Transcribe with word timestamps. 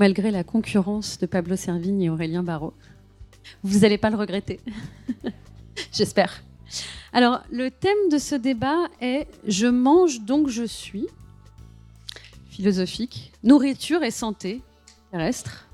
malgré 0.00 0.30
la 0.30 0.44
concurrence 0.44 1.18
de 1.18 1.26
Pablo 1.26 1.56
Servigne 1.56 2.00
et 2.00 2.08
Aurélien 2.08 2.42
Barraud. 2.42 2.72
Vous 3.62 3.80
n'allez 3.80 3.98
pas 3.98 4.08
le 4.08 4.16
regretter, 4.16 4.58
j'espère. 5.92 6.42
Alors, 7.12 7.42
le 7.50 7.70
thème 7.70 8.08
de 8.10 8.16
ce 8.16 8.34
débat 8.34 8.88
est 9.02 9.28
Je 9.46 9.66
mange 9.66 10.22
donc 10.22 10.48
je 10.48 10.64
suis, 10.64 11.06
philosophique, 12.48 13.30
nourriture 13.44 14.02
et 14.02 14.10
santé 14.10 14.62
terrestre. 15.10 15.68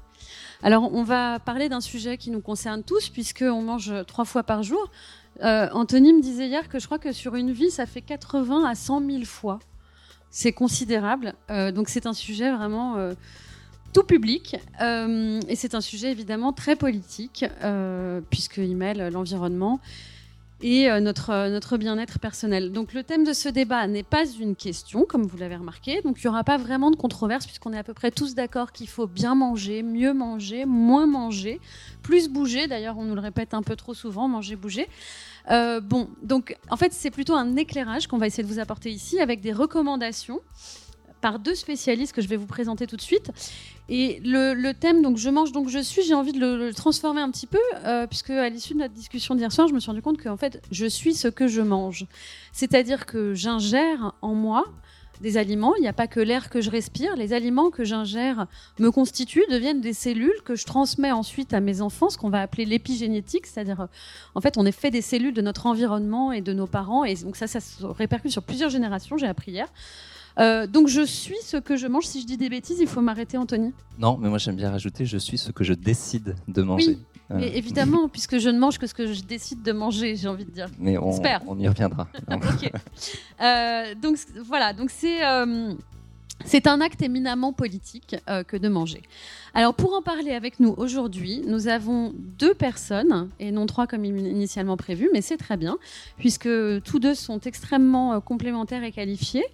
Alors, 0.61 0.93
on 0.93 1.05
va 1.05 1.39
parler 1.39 1.69
d'un 1.69 1.81
sujet 1.81 2.19
qui 2.19 2.33
nous 2.33 2.41
concerne 2.41 2.83
tous, 2.83 3.09
puisqu'on 3.11 3.63
mange 3.63 3.93
trois 4.09 4.25
fois 4.25 4.43
par 4.43 4.65
jour. 4.65 4.91
Euh, 5.45 5.69
Anthony 5.73 6.13
me 6.13 6.21
disait 6.21 6.49
hier 6.49 6.69
que 6.69 6.81
je 6.81 6.87
crois 6.87 6.99
que 6.99 7.13
sur 7.13 7.37
une 7.37 7.53
vie, 7.53 7.71
ça 7.71 7.87
fait 7.87 8.01
80 8.01 8.65
à 8.65 8.75
100 8.75 9.09
000 9.09 9.25
fois. 9.25 9.61
C'est 10.31 10.53
considérable. 10.53 11.35
Euh, 11.49 11.71
donc, 11.71 11.89
c'est 11.89 12.07
un 12.07 12.13
sujet 12.13 12.51
vraiment 12.51 12.97
euh, 12.97 13.15
tout 13.97 14.03
public. 14.03 14.57
Euh, 14.83 15.41
et 15.49 15.57
c'est 15.57 15.75
un 15.75 15.81
sujet 15.81 16.11
évidemment 16.11 16.53
très 16.53 16.77
politique, 16.77 17.47
euh, 17.63 18.21
puisqu'il 18.29 18.77
mêle 18.77 19.09
l'environnement 19.11 19.81
et 20.61 20.91
euh, 20.91 21.01
notre, 21.01 21.49
notre 21.49 21.79
bien-être 21.79 22.19
personnel. 22.19 22.73
Donc 22.73 22.93
le 22.93 23.05
thème 23.05 23.25
de 23.25 23.33
ce 23.33 23.49
débat 23.49 23.87
n'est 23.87 24.03
pas 24.03 24.27
une 24.27 24.55
question, 24.55 25.07
comme 25.09 25.27
vous 25.27 25.39
l'avez 25.39 25.57
remarqué. 25.57 26.03
Donc 26.03 26.19
il 26.19 26.27
n'y 26.27 26.29
aura 26.29 26.45
pas 26.45 26.59
vraiment 26.59 26.91
de 26.91 26.97
controverse, 26.97 27.47
puisqu'on 27.47 27.73
est 27.73 27.79
à 27.79 27.85
peu 27.85 27.95
près 27.95 28.11
tous 28.11 28.35
d'accord 28.35 28.73
qu'il 28.73 28.89
faut 28.89 29.07
bien 29.07 29.35
manger, 29.35 29.83
mieux 29.83 30.13
manger, 30.13 30.67
moins 30.67 31.07
manger, 31.07 31.59
plus 32.03 32.29
bouger. 32.29 32.67
D'ailleurs, 32.67 32.99
on 32.99 33.05
nous 33.05 33.15
le 33.15 33.23
répète 33.23 33.55
un 33.55 33.63
peu 33.63 33.77
trop 33.77 33.95
souvent, 33.95 34.29
manger, 34.29 34.57
bouger. 34.57 34.89
Euh, 35.51 35.81
bon, 35.81 36.11
donc 36.23 36.55
en 36.69 36.77
fait, 36.77 36.93
c'est 36.93 37.11
plutôt 37.11 37.35
un 37.35 37.57
éclairage 37.57 38.09
qu'on 38.09 38.19
va 38.19 38.27
essayer 38.27 38.43
de 38.43 38.53
vous 38.53 38.59
apporter 38.59 38.91
ici 38.91 39.21
avec 39.21 39.41
des 39.41 39.55
recommandations 39.55 40.41
par 41.21 41.39
deux 41.39 41.55
spécialistes 41.55 42.15
que 42.15 42.23
je 42.23 42.29
vais 42.29 42.37
vous 42.37 42.47
présenter 42.47 42.87
tout 42.87 42.97
de 42.97 43.03
suite. 43.03 43.31
Et 43.89 44.21
le, 44.25 44.73
thème, 44.73 45.03
donc 45.03 45.17
je 45.17 45.31
mange, 45.31 45.53
donc 45.53 45.69
je 45.69 45.79
suis, 45.79 46.03
j'ai 46.03 46.15
envie 46.15 46.33
de 46.33 46.41
le, 46.41 46.75
transformer 46.75 47.21
un 47.21 47.31
petit 47.31 47.47
peu, 47.47 47.61
euh, 47.85 48.07
puisque 48.07 48.31
à 48.31 48.49
l'issue 48.49 48.75
de 48.75 48.81
notre 48.81 48.95
discussion 48.95 49.35
d'hier 49.35 49.53
soir, 49.53 49.69
je 49.69 49.75
me 49.75 49.81
suis 49.81 49.91
rendu 49.91 50.03
compte 50.03 50.21
qu'en 50.21 50.37
fait, 50.37 50.63
je 50.71 50.87
suis 50.87 51.15
ce 51.15 51.29
que 51.29 51.47
je 51.47 51.63
mange. 51.63 52.07
C'est-à-dire 52.53 53.07
que 53.07 53.35
j'ingère 53.35 54.15
en 54.23 54.35
moi 54.35 54.65
des 55.21 55.37
aliments, 55.37 55.75
il 55.77 55.83
n'y 55.83 55.89
a 55.89 55.93
pas 55.93 56.07
que 56.07 56.21
l'air 56.21 56.51
que 56.51 56.61
je 56.61 56.71
respire, 56.71 57.17
les 57.17 57.33
aliments 57.33 57.71
que 57.71 57.85
j'ingère 57.85 58.47
me 58.79 58.91
constituent, 58.91 59.47
deviennent 59.51 59.81
des 59.81 59.93
cellules 59.93 60.43
que 60.45 60.55
je 60.55 60.65
transmets 60.65 61.13
ensuite 61.13 61.55
à 61.55 61.61
mes 61.61 61.81
enfants, 61.81 62.11
ce 62.11 62.19
qu'on 62.19 62.29
va 62.29 62.43
appeler 62.43 62.65
l'épigénétique, 62.65 63.47
c'est-à-dire 63.47 63.89
en 64.35 64.41
fait 64.41 64.59
on 64.59 64.67
est 64.67 64.73
fait 64.73 64.91
des 64.91 65.03
cellules 65.03 65.35
de 65.35 65.43
notre 65.43 65.67
environnement 65.67 66.33
et 66.33 66.41
de 66.41 66.53
nos 66.53 66.67
parents, 66.67 67.05
et 67.05 67.15
donc 67.15 67.37
ça, 67.37 67.47
ça 67.47 67.61
se 67.61 67.85
répercute 67.85 68.31
sur 68.31 68.43
plusieurs 68.43 68.71
générations, 68.71 69.17
j'ai 69.17 69.27
appris 69.27 69.53
hier. 69.53 69.69
Euh, 70.39 70.67
donc 70.67 70.89
je 70.89 71.01
suis 71.03 71.37
ce 71.43 71.57
que 71.57 71.77
je 71.77 71.87
mange. 71.87 72.05
Si 72.05 72.21
je 72.21 72.27
dis 72.27 72.37
des 72.37 72.49
bêtises, 72.51 72.79
il 72.81 72.87
faut 72.87 73.01
m'arrêter, 73.01 73.39
Anthony. 73.39 73.73
Non, 73.99 74.17
mais 74.19 74.29
moi 74.29 74.39
j'aime 74.39 74.57
bien 74.57 74.71
rajouter 74.71 75.07
je 75.07 75.17
suis 75.19 75.39
ce 75.39 75.51
que 75.53 75.65
je 75.65 75.73
décide 75.73 76.35
de 76.49 76.63
manger. 76.63 76.89
Oui, 76.91 76.99
Euh, 77.33 77.39
évidemment, 77.41 78.09
puisque 78.13 78.39
je 78.39 78.49
ne 78.51 78.59
mange 78.59 78.79
que 78.79 78.87
ce 78.87 78.95
que 78.95 79.13
je 79.13 79.21
décide 79.23 79.63
de 79.63 79.73
manger, 79.73 80.15
j'ai 80.15 80.29
envie 80.29 80.45
de 80.45 80.51
dire. 80.51 80.69
mais 80.79 80.97
on, 80.99 81.11
on 81.49 81.59
y 81.59 81.67
reviendra. 81.69 82.07
Euh, 83.43 83.95
donc 84.01 84.17
voilà, 84.45 84.73
donc 84.73 84.91
c'est 84.91 85.19
c'est 86.45 86.67
un 86.67 86.81
acte 86.81 87.03
éminemment 87.03 87.53
politique 87.53 88.15
euh, 88.29 88.45
que 88.45 88.57
de 88.57 88.69
manger. 88.69 89.03
Alors 89.55 89.75
pour 89.75 89.95
en 89.95 90.03
parler 90.03 90.33
avec 90.33 90.61
nous 90.61 90.75
aujourd'hui, 90.77 91.43
nous 91.47 91.67
avons 91.67 92.13
deux 92.15 92.55
personnes 92.55 93.31
et 93.41 93.51
non 93.51 93.67
trois 93.67 93.87
comme 93.87 94.05
in- 94.05 94.19
initialement 94.19 94.77
prévu, 94.77 95.09
mais 95.13 95.23
c'est 95.23 95.39
très 95.39 95.57
bien 95.57 95.79
puisque 96.19 96.49
tous 96.85 96.99
deux 96.99 97.15
sont 97.15 97.41
extrêmement 97.41 98.13
euh, 98.13 98.21
complémentaires 98.21 98.85
et 98.85 98.93
qualifiés. 98.93 99.47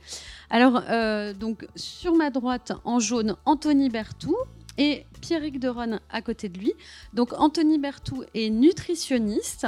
Alors 0.50 0.82
euh, 0.90 1.32
donc 1.32 1.66
sur 1.76 2.14
ma 2.14 2.30
droite 2.30 2.72
en 2.84 2.98
jaune, 2.98 3.36
Anthony 3.44 3.88
Bertou. 3.88 4.36
Et 4.78 5.04
Pierrick 5.20 5.60
Deronne 5.60 6.00
à 6.10 6.22
côté 6.22 6.48
de 6.48 6.58
lui. 6.58 6.72
Donc 7.12 7.32
Anthony 7.34 7.78
Bertou 7.78 8.24
est 8.34 8.50
nutritionniste, 8.50 9.66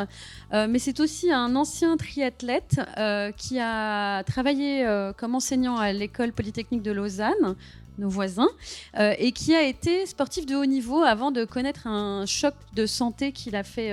euh, 0.52 0.66
mais 0.68 0.78
c'est 0.78 1.00
aussi 1.00 1.30
un 1.30 1.54
ancien 1.56 1.96
triathlète 1.96 2.80
euh, 2.96 3.30
qui 3.32 3.58
a 3.60 4.22
travaillé 4.24 4.86
euh, 4.86 5.12
comme 5.12 5.34
enseignant 5.34 5.76
à 5.76 5.92
l'école 5.92 6.32
polytechnique 6.32 6.82
de 6.82 6.92
Lausanne, 6.92 7.54
nos 7.96 8.08
voisins, 8.08 8.48
et 8.98 9.30
qui 9.30 9.54
a 9.54 9.62
été 9.62 10.04
sportif 10.06 10.46
de 10.46 10.56
haut 10.56 10.66
niveau 10.66 11.02
avant 11.04 11.30
de 11.30 11.44
connaître 11.44 11.86
un 11.86 12.26
choc 12.26 12.54
de 12.74 12.86
santé 12.86 13.30
qui 13.30 13.52
l'a 13.52 13.62
fait 13.62 13.92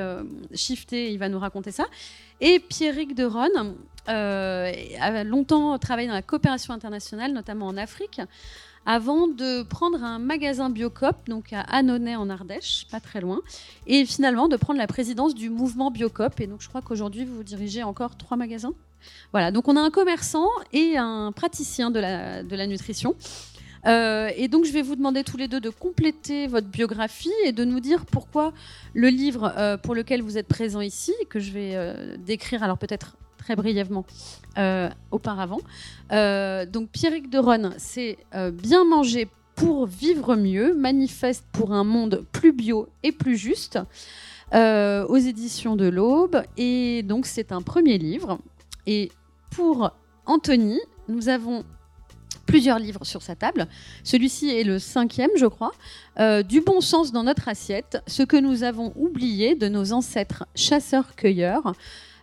shifter. 0.55 1.11
Il 1.11 1.19
va 1.19 1.29
nous 1.29 1.37
raconter 1.37 1.69
ça. 1.69 1.85
Et 2.39 2.57
Pierrick 2.57 3.13
de 3.13 3.25
Ronne 3.25 3.75
euh, 4.09 4.71
a 4.99 5.23
longtemps 5.23 5.77
travaillé 5.77 6.07
dans 6.07 6.15
la 6.15 6.23
coopération 6.23 6.73
internationale, 6.73 7.31
notamment 7.33 7.67
en 7.67 7.77
Afrique 7.77 8.19
avant 8.85 9.27
de 9.27 9.63
prendre 9.63 10.03
un 10.03 10.19
magasin 10.19 10.69
Biocop, 10.69 11.15
donc 11.27 11.53
à 11.53 11.61
Annonay 11.61 12.15
en 12.15 12.29
Ardèche, 12.29 12.87
pas 12.89 12.99
très 12.99 13.21
loin, 13.21 13.41
et 13.87 14.05
finalement 14.05 14.47
de 14.47 14.57
prendre 14.57 14.79
la 14.79 14.87
présidence 14.87 15.35
du 15.35 15.49
mouvement 15.49 15.91
Biocop. 15.91 16.39
Et 16.39 16.47
donc 16.47 16.61
je 16.61 16.69
crois 16.69 16.81
qu'aujourd'hui 16.81 17.25
vous 17.25 17.43
dirigez 17.43 17.83
encore 17.83 18.17
trois 18.17 18.37
magasins. 18.37 18.73
Voilà, 19.31 19.51
donc 19.51 19.67
on 19.67 19.75
a 19.75 19.81
un 19.81 19.89
commerçant 19.91 20.47
et 20.73 20.97
un 20.97 21.31
praticien 21.31 21.91
de 21.91 21.99
la, 21.99 22.67
nutrition. 22.67 23.15
Euh, 23.87 24.29
et 24.35 24.47
donc 24.47 24.65
je 24.65 24.71
vais 24.71 24.83
vous 24.83 24.95
demander 24.95 25.23
tous 25.23 25.37
les 25.37 25.47
deux 25.47 25.59
de 25.59 25.69
compléter 25.69 26.45
votre 26.45 26.67
biographie 26.67 27.33
et 27.45 27.51
de 27.51 27.65
nous 27.65 27.79
dire 27.79 28.05
pourquoi 28.05 28.53
le 28.93 29.07
livre 29.07 29.53
euh, 29.57 29.75
pour 29.77 29.95
lequel 29.95 30.21
vous 30.21 30.37
êtes 30.37 30.47
présent 30.47 30.81
ici, 30.81 31.13
que 31.29 31.39
je 31.39 31.51
vais 31.51 31.71
euh, 31.73 32.15
décrire 32.17 32.61
alors 32.61 32.77
peut-être 32.77 33.15
très 33.41 33.55
brièvement 33.55 34.05
euh, 34.57 34.89
auparavant. 35.09 35.59
Euh, 36.11 36.65
donc 36.65 36.89
Pierrick 36.89 37.29
de 37.29 37.39
Ronne, 37.39 37.73
c'est 37.77 38.17
euh, 38.35 38.51
bien 38.51 38.85
manger 38.85 39.27
pour 39.55 39.85
vivre 39.85 40.35
mieux, 40.35 40.73
manifeste 40.73 41.45
pour 41.51 41.73
un 41.73 41.83
monde 41.83 42.23
plus 42.31 42.51
bio 42.51 42.87
et 43.03 43.11
plus 43.11 43.37
juste, 43.37 43.79
aux 44.53 45.17
éditions 45.17 45.75
de 45.75 45.87
l'Aube. 45.87 46.43
Et 46.57 47.03
donc 47.03 47.25
c'est 47.25 47.51
un 47.51 47.61
premier 47.61 47.97
livre. 47.97 48.39
Et 48.87 49.11
pour 49.51 49.91
Anthony, 50.25 50.79
nous 51.07 51.29
avons 51.29 51.63
plusieurs 52.47 52.79
livres 52.79 53.05
sur 53.05 53.21
sa 53.21 53.35
table. 53.35 53.67
Celui-ci 54.03 54.49
est 54.49 54.63
le 54.63 54.79
cinquième, 54.79 55.29
je 55.37 55.45
crois. 55.45 55.71
Du 56.43 56.61
bon 56.61 56.81
sens 56.81 57.11
dans 57.11 57.23
notre 57.23 57.47
assiette, 57.47 58.01
ce 58.07 58.23
que 58.23 58.37
nous 58.37 58.63
avons 58.63 58.91
oublié 58.95 59.55
de 59.55 59.67
nos 59.67 59.93
ancêtres 59.93 60.45
chasseurs-cueilleurs. 60.55 61.73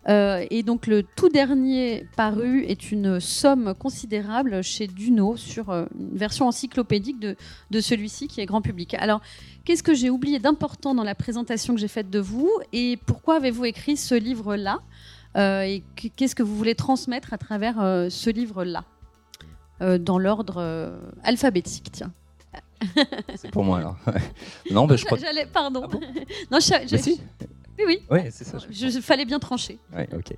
Euh, 0.09 0.47
et 0.51 0.63
donc 0.63 0.87
le 0.87 1.03
tout 1.03 1.29
dernier 1.29 2.07
paru 2.17 2.63
est 2.65 2.93
une 2.93 3.21
somme 3.21 3.75
considérable 3.75 4.63
chez 4.63 4.87
Duno 4.87 5.37
sur 5.37 5.71
euh, 5.71 5.87
une 5.99 6.17
version 6.17 6.47
encyclopédique 6.47 7.19
de, 7.21 7.37
de 7.71 7.81
celui-ci 7.81 8.29
qui 8.29 8.41
est 8.41 8.47
grand 8.47 8.63
public. 8.63 8.95
Alors, 8.95 9.21
qu'est-ce 9.65 9.83
que 9.83 9.95
j'ai 9.95 10.09
oublié 10.11 10.39
d'important 10.39 10.95
dans 10.95 11.03
la 11.05 11.15
présentation 11.15 11.75
que 11.75 11.81
j'ai 11.81 11.89
faite 11.89 12.11
de 12.11 12.21
vous 12.21 12.51
et 12.73 12.97
pourquoi 13.07 13.37
avez-vous 13.37 13.65
écrit 13.65 13.97
ce 13.97 14.15
livre-là 14.15 14.79
Euh, 15.37 15.61
et 15.63 15.83
qu- 15.97 16.11
qu'est-ce 16.11 16.35
que 16.35 16.43
vous 16.43 16.57
voulez 16.57 16.75
transmettre 16.75 17.33
à 17.35 17.39
travers 17.39 17.77
ce 18.11 18.31
livre-là 18.31 18.85
dans 19.81 20.19
l'ordre 20.19 20.91
alphabétique, 21.23 21.91
tiens. 21.93 22.13
C'est 23.37 23.51
pour 23.51 23.63
moi 23.63 23.79
alors. 23.79 23.97
non, 24.71 24.87
bah, 24.87 24.97
je 24.97 25.05
crois. 25.05 25.19
pardon. 25.53 25.83
Ah 25.85 25.89
bon? 25.89 26.01
Non, 26.51 26.59
je, 26.61 26.73
je- 26.91 26.97
si. 26.97 27.21
Oui, 27.87 27.99
oui. 28.11 28.21
C'est 28.31 28.45
ça. 28.45 28.59
je- 28.59 28.89
Je, 28.89 29.01
fallait 29.01 29.25
bien 29.25 29.39
trancher. 29.39 29.79
Ouais, 29.95 30.09
ok. 30.15 30.35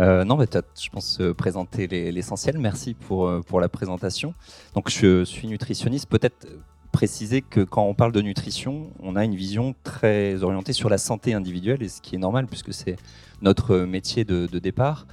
Euh, 0.00 0.24
non, 0.24 0.36
mais 0.36 0.46
tu 0.46 0.58
as, 0.58 0.62
je 0.80 0.88
pense, 0.90 1.18
euh, 1.20 1.32
présenté 1.34 1.86
les- 1.86 2.10
l'essentiel. 2.12 2.58
Merci 2.58 2.94
pour, 2.94 3.26
euh, 3.28 3.40
pour 3.40 3.60
la 3.60 3.68
présentation. 3.68 4.34
Donc, 4.74 4.90
je 4.90 5.24
suis 5.24 5.46
nutritionniste. 5.48 6.06
Peut-être 6.08 6.46
préciser 6.92 7.42
que 7.42 7.60
quand 7.60 7.82
on 7.84 7.94
parle 7.94 8.12
de 8.12 8.20
nutrition, 8.20 8.92
on 9.00 9.16
a 9.16 9.24
une 9.24 9.34
vision 9.34 9.74
très 9.82 10.42
orientée 10.44 10.72
sur 10.72 10.88
la 10.88 10.98
santé 10.98 11.34
individuelle, 11.34 11.82
et 11.82 11.88
ce 11.88 12.00
qui 12.00 12.14
est 12.14 12.18
normal 12.18 12.46
puisque 12.46 12.72
c'est 12.72 12.96
notre 13.42 13.78
métier 13.78 14.24
de, 14.24 14.46
de 14.46 14.58
départ. 14.60 15.06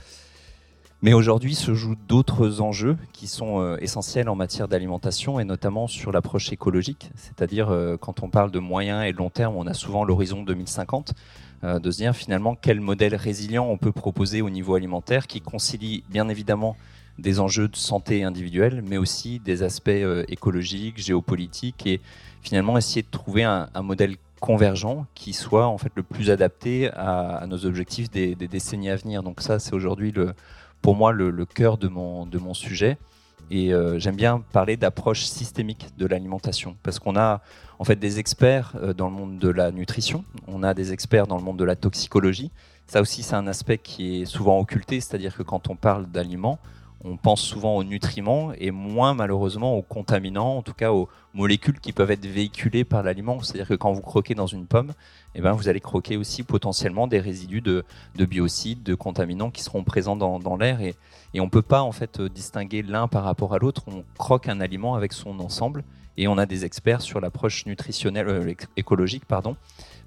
Mais 1.04 1.14
aujourd'hui 1.14 1.56
se 1.56 1.74
jouent 1.74 1.96
d'autres 2.08 2.62
enjeux 2.62 2.96
qui 3.12 3.28
sont 3.28 3.60
euh, 3.60 3.76
essentiels 3.82 4.30
en 4.30 4.36
matière 4.36 4.68
d'alimentation 4.68 5.40
et 5.40 5.46
notamment 5.46 5.88
sur 5.88 6.12
l'approche 6.12 6.52
écologique. 6.52 7.10
C'est-à-dire, 7.16 7.70
euh, 7.70 7.98
quand 7.98 8.22
on 8.22 8.30
parle 8.30 8.52
de 8.52 8.60
moyen 8.60 9.02
et 9.02 9.12
de 9.12 9.18
long 9.18 9.32
terme, 9.32 9.56
on 9.56 9.66
a 9.66 9.74
souvent 9.74 10.04
l'horizon 10.04 10.44
2050 10.44 11.14
euh, 11.64 11.80
de 11.80 11.90
se 11.90 11.98
dire 11.98 12.16
finalement 12.16 12.54
quel 12.54 12.80
modèle 12.82 13.16
résilient 13.16 13.66
on 13.66 13.78
peut 13.78 13.92
proposer 13.92 14.44
au 14.44 14.52
niveau 14.52 14.76
alimentaire 14.76 15.26
qui 15.26 15.42
concilie 15.42 16.04
bien 16.10 16.30
évidemment 16.30 16.78
des 17.18 17.40
enjeux 17.40 17.68
de 17.68 17.76
santé 17.76 18.24
individuelle, 18.24 18.84
mais 18.88 18.98
aussi 18.98 19.40
des 19.40 19.64
aspects 19.64 19.90
écologiques, 20.28 20.98
géopolitiques, 20.98 21.86
et 21.86 22.00
finalement 22.42 22.78
essayer 22.78 23.02
de 23.02 23.10
trouver 23.12 23.44
un, 23.44 23.70
un 23.74 23.82
modèle 23.82 24.16
convergent 24.42 25.06
qui 25.14 25.32
soit 25.32 25.68
en 25.68 25.78
fait 25.78 25.92
le 25.96 26.04
plus 26.04 26.30
adapté 26.32 26.90
à, 26.94 27.46
nos 27.48 27.66
objectifs 27.66 28.10
des, 28.10 28.36
décennies 28.36 28.90
à 28.90 28.96
venir. 28.98 29.24
Donc 29.24 29.40
ça, 29.40 29.60
c'est 29.60 29.74
aujourd'hui 29.74 30.12
le, 30.12 30.34
pour 30.82 30.96
moi 30.96 31.12
le, 31.12 31.46
cœur 31.46 31.78
de 31.78 31.88
mon, 31.88 32.26
de 32.26 32.38
mon 32.38 32.54
sujet. 32.54 32.98
Et 33.50 33.74
euh, 33.74 34.00
j'aime 34.00 34.16
bien 34.16 34.42
parler 34.54 34.78
d'approche 34.78 35.24
systémique 35.24 35.90
de 35.98 36.06
l'alimentation 36.06 36.78
parce 36.84 37.00
qu'on 37.00 37.18
a 37.18 37.42
en 37.80 37.84
fait 37.84 37.98
des 37.98 38.18
experts 38.18 38.74
euh, 38.82 38.94
dans 38.94 39.10
le 39.10 39.16
monde 39.16 39.40
de 39.40 39.50
la 39.50 39.72
nutrition, 39.72 40.24
on 40.48 40.64
a 40.64 40.74
des 40.74 40.94
experts 40.94 41.28
dans 41.28 41.38
le 41.38 41.44
monde 41.44 41.58
de 41.58 41.66
la 41.66 41.76
toxicologie. 41.76 42.52
Ça 42.88 43.02
aussi, 43.02 43.24
c'est 43.24 43.36
un 43.36 43.48
aspect 43.48 43.78
qui 43.78 44.22
est 44.22 44.26
souvent 44.26 44.60
occulté, 44.60 45.02
c'est-à-dire 45.02 45.36
que 45.36 45.44
quand 45.44 45.70
on 45.70 45.76
parle 45.76 46.06
d'aliments, 46.08 46.60
on 47.04 47.18
pense 47.18 47.42
souvent 47.42 47.76
aux 47.78 47.84
nutriments 47.84 48.52
et 48.54 48.72
moins 48.72 49.14
malheureusement 49.14 49.76
aux 49.78 49.82
contaminants, 49.82 50.58
en 50.58 50.62
tout 50.62 50.74
cas 50.74 50.92
aux 50.92 51.10
molécules 51.34 51.80
qui 51.80 51.94
peuvent 51.94 52.12
être 52.12 52.26
véhiculées 52.26 52.84
par 52.84 53.04
l'aliment. 53.04 53.42
C'est-à-dire 53.42 53.68
que 53.68 53.74
quand 53.74 53.92
vous 53.92 54.02
croquez 54.02 54.36
dans 54.36 54.48
une 54.48 54.66
pomme, 54.66 54.94
eh 55.34 55.42
ben, 55.42 55.54
vous 55.54 55.68
allez 55.68 55.80
croquer 55.80 56.18
aussi 56.18 56.44
potentiellement 56.44 57.08
des 57.08 57.20
résidus 57.20 57.62
de, 57.62 57.84
biocides, 58.18 58.84
de 58.84 58.96
contaminants 58.96 59.50
qui 59.50 59.64
seront 59.64 59.84
présents 59.84 60.16
dans, 60.16 60.58
l'air 60.58 60.82
et, 60.82 60.96
on 61.40 61.46
ne 61.46 61.50
peut 61.50 61.62
pas 61.62 61.82
en 61.82 61.92
fait 61.92 62.22
distinguer 62.22 62.84
l'un 62.84 63.08
par 63.08 63.24
rapport 63.24 63.54
à 63.54 63.58
l'autre. 63.58 63.84
On 63.88 64.04
croque 64.18 64.48
un 64.48 64.60
aliment 64.60 64.96
avec 64.96 65.14
son 65.14 65.40
ensemble 65.40 65.84
et 66.18 66.28
on 66.28 66.38
a 66.38 66.46
des 66.46 66.66
experts 66.66 67.02
sur 67.02 67.22
l'approche 67.22 67.66
nutritionnelle, 67.66 68.28
euh, 68.28 68.54
écologique, 68.76 69.26
pardon, 69.26 69.56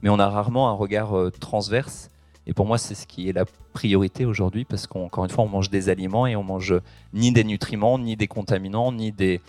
mais 0.03 0.11
on 0.11 0.19
a 0.19 0.29
rarement 0.29 0.69
un 0.69 0.75
regard 0.75 1.17
euh, 1.17 1.31
transverse 1.31 2.11
et 2.47 2.53
pour 2.53 2.67
moi, 2.67 2.79
c'est 2.79 2.95
ce 2.95 3.07
qui 3.07 3.29
est 3.29 3.33
la 3.33 3.45
priorité 3.73 4.27
aujourd'hui 4.27 4.65
parce 4.65 4.87
qu'encore 4.87 5.25
une 5.25 5.31
fois, 5.31 5.45
on 5.45 5.49
mange 5.49 5.71
des 5.71 5.89
aliments 5.89 6.27
et 6.27 6.37
on 6.37 6.45
mange 6.45 6.75
ni 7.13 7.33
des 7.33 7.45
nutriments, 7.45 7.99
ni 7.99 8.17
des 8.17 8.27
contaminants, 8.27 8.93
ni 8.93 9.13
des, 9.13 9.41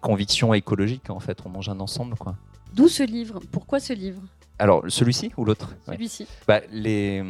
convictions 0.00 0.52
écologiques. 0.54 1.10
En 1.10 1.20
fait, 1.20 1.38
on 1.44 1.48
mange 1.48 1.68
un 1.68 1.78
ensemble. 1.80 2.16
quoi. 2.16 2.36
D'où 2.74 2.88
ce 2.88 3.02
livre? 3.02 3.40
Pourquoi 3.52 3.78
ce 3.78 3.92
livre? 3.92 4.20
Alors, 4.58 4.84
celui-ci 4.88 5.30
ou 5.36 5.44
l'autre? 5.44 5.74
Celui-ci. 5.86 6.26
Bah, 6.46 6.60
les, 6.72 7.22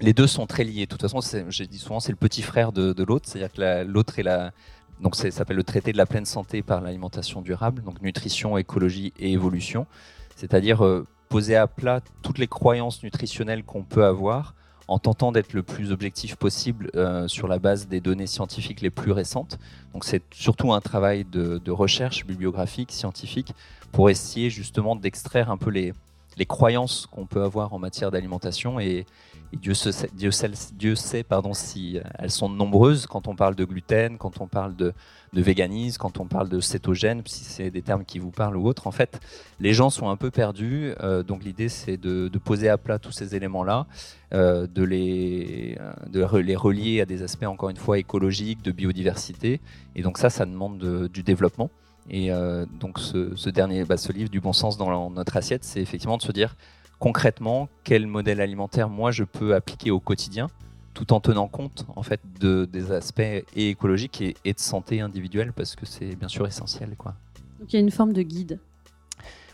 les 0.00 0.12
deux 0.12 0.26
sont 0.28 0.46
très 0.46 0.64
liés. 0.64 0.86
De 0.86 0.90
toute 0.90 1.02
façon, 1.02 1.20
j'ai 1.48 1.66
dit 1.66 1.78
souvent, 1.78 2.00
c'est 2.00 2.12
le 2.12 2.16
petit 2.16 2.42
frère 2.42 2.72
de, 2.72 3.02
l'autre. 3.02 3.28
C'est-à-dire 3.28 3.52
que 3.52 3.84
l'autre 3.84 4.18
est 4.18 4.22
la. 4.22 4.52
Donc, 5.00 5.14
ça 5.14 5.30
s'appelle 5.30 5.56
le 5.56 5.64
traité 5.64 5.92
de 5.92 5.96
la 5.96 6.06
pleine 6.06 6.24
santé 6.24 6.62
par 6.62 6.80
l'alimentation 6.80 7.40
durable, 7.40 7.82
donc 7.82 8.02
nutrition, 8.02 8.56
écologie 8.58 9.12
et 9.18 9.32
évolution. 9.32 9.86
C'est-à-dire 10.34 10.84
euh, 10.84 11.06
poser 11.28 11.56
à 11.56 11.66
plat 11.66 12.00
toutes 12.22 12.38
les 12.38 12.46
croyances 12.46 13.02
nutritionnelles 13.02 13.64
qu'on 13.64 13.82
peut 13.82 14.04
avoir 14.04 14.54
en 14.88 14.98
tentant 14.98 15.32
d'être 15.32 15.52
le 15.52 15.62
plus 15.62 15.92
objectif 15.92 16.36
possible 16.36 16.90
euh, 16.94 17.28
sur 17.28 17.46
la 17.46 17.58
base 17.58 17.88
des 17.88 18.00
données 18.00 18.26
scientifiques 18.26 18.80
les 18.80 18.90
plus 18.90 19.12
récentes. 19.12 19.58
Donc 19.92 20.04
c'est 20.04 20.22
surtout 20.32 20.72
un 20.72 20.80
travail 20.80 21.24
de, 21.24 21.70
recherche 21.70 22.24
bibliographique, 22.24 22.90
scientifique, 22.90 23.52
pour 23.92 24.08
essayer 24.08 24.48
justement 24.48 24.96
d'extraire 24.96 25.50
un 25.50 25.58
peu 25.58 25.70
les, 25.70 25.92
les 26.38 26.46
croyances 26.46 27.06
qu'on 27.06 27.26
peut 27.26 27.42
avoir 27.42 27.74
en 27.74 27.78
matière 27.78 28.10
d'alimentation 28.10 28.80
et, 28.80 29.06
Dieu, 29.54 29.72
sait, 29.72 30.10
Dieu, 30.14 30.30
sait, 30.30 30.50
Dieu 30.74 30.94
sait 30.94 31.22
pardon, 31.22 31.54
si 31.54 31.98
elles 32.18 32.30
sont 32.30 32.48
nombreuses 32.48 33.06
quand 33.06 33.28
on 33.28 33.34
parle 33.34 33.54
de 33.54 33.64
gluten, 33.64 34.18
quand 34.18 34.40
on 34.40 34.46
parle 34.46 34.76
de, 34.76 34.92
véganisme, 35.32 35.98
quand 35.98 36.20
on 36.20 36.26
parle 36.26 36.48
de 36.48 36.60
cétogène, 36.60 37.22
si 37.24 37.44
c'est 37.44 37.70
des 37.70 37.82
termes 37.82 38.04
qui 38.04 38.18
vous 38.18 38.30
parlent 38.30 38.56
ou 38.56 38.66
autres. 38.66 38.86
En 38.86 38.90
fait, 38.90 39.20
les 39.60 39.72
gens 39.72 39.88
sont 39.90 40.10
un 40.10 40.16
peu 40.16 40.30
perdus. 40.30 40.92
Euh, 41.00 41.22
donc 41.22 41.44
l'idée, 41.44 41.68
c'est 41.68 41.96
de, 41.96 42.30
poser 42.38 42.68
à 42.68 42.78
plat 42.78 42.98
tous 42.98 43.12
ces 43.12 43.34
éléments-là, 43.34 43.86
euh, 44.34 44.66
de, 44.66 44.82
les, 44.82 45.76
euh, 45.80 45.92
de 46.08 46.38
les 46.38 46.56
relier 46.56 47.00
à 47.00 47.06
des 47.06 47.22
aspects, 47.22 47.44
encore 47.44 47.70
une 47.70 47.76
fois, 47.76 47.98
écologiques, 47.98 48.62
de 48.62 48.72
biodiversité. 48.72 49.60
Et 49.96 50.02
donc 50.02 50.18
ça, 50.18 50.28
ça 50.30 50.44
demande 50.44 51.08
du 51.08 51.22
développement. 51.22 51.70
Et 52.10 52.30
donc 52.80 52.98
ce, 52.98 53.50
dernier, 53.50 53.84
bah, 53.84 53.98
ce 53.98 54.12
livre 54.12 54.30
du 54.30 54.40
bon 54.40 54.54
sens 54.54 54.78
dans 54.78 55.10
notre 55.10 55.36
assiette, 55.36 55.64
c'est 55.64 55.82
effectivement 55.82 56.16
de 56.16 56.22
se 56.22 56.32
dire 56.32 56.56
concrètement 56.98 57.68
quel 57.84 58.06
modèle 58.06 58.40
alimentaire 58.40 58.88
moi 58.88 59.10
je 59.10 59.24
peux 59.24 59.54
appliquer 59.54 59.90
au 59.90 60.00
quotidien 60.00 60.48
tout 60.98 61.12
en 61.12 61.20
tenant 61.20 61.46
compte 61.46 61.86
en 61.94 62.02
fait 62.02 62.20
de, 62.40 62.64
des 62.64 62.90
aspects 62.90 63.22
écologiques 63.54 64.20
et, 64.20 64.52
de 64.52 64.58
santé 64.58 65.00
individuelle 65.00 65.52
parce 65.52 65.76
que 65.76 65.86
c'est 65.86 66.16
bien 66.16 66.26
sûr 66.26 66.44
essentiel. 66.44 66.96
Quoi. 66.98 67.14
Donc 67.60 67.72
il 67.72 67.76
y 67.76 67.78
a 67.78 67.80
une 67.80 67.92
forme 67.92 68.12
de 68.12 68.22
guide. 68.22 68.58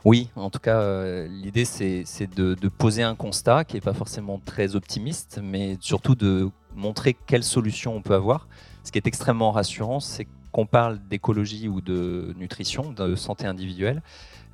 Oui, 0.07 0.31
en 0.37 0.49
tout 0.49 0.59
cas, 0.59 0.81
euh, 0.81 1.27
l'idée 1.29 1.67
c'est 1.67 2.05
de, 2.35 2.55
de, 2.55 2.69
poser 2.69 3.03
un 3.03 3.15
constat 3.15 3.65
qui 3.65 3.75
n'est 3.75 3.83
pas 3.83 3.93
forcément 3.93 4.41
très 4.43 4.75
optimiste, 4.75 5.39
mais 5.43 5.77
surtout 5.81 6.15
de 6.15 6.51
montrer 6.75 7.15
quelles 7.27 7.45
solutions 7.45 7.95
on 7.95 8.01
peut 8.01 8.15
avoir. 8.15 8.49
Ce 8.83 8.91
qui 8.91 8.99
est 8.99 9.07
extrêmement 9.07 9.51
rassurant, 9.51 10.01
c'est 10.01 10.27
qu'on 10.51 10.67
parle 10.67 10.99
d'écologie 11.11 11.69
ou 11.69 11.81
de 11.81 12.35
nutrition, 12.39 12.93
de 12.93 13.17
santé 13.17 13.47
individuelle, 13.47 14.03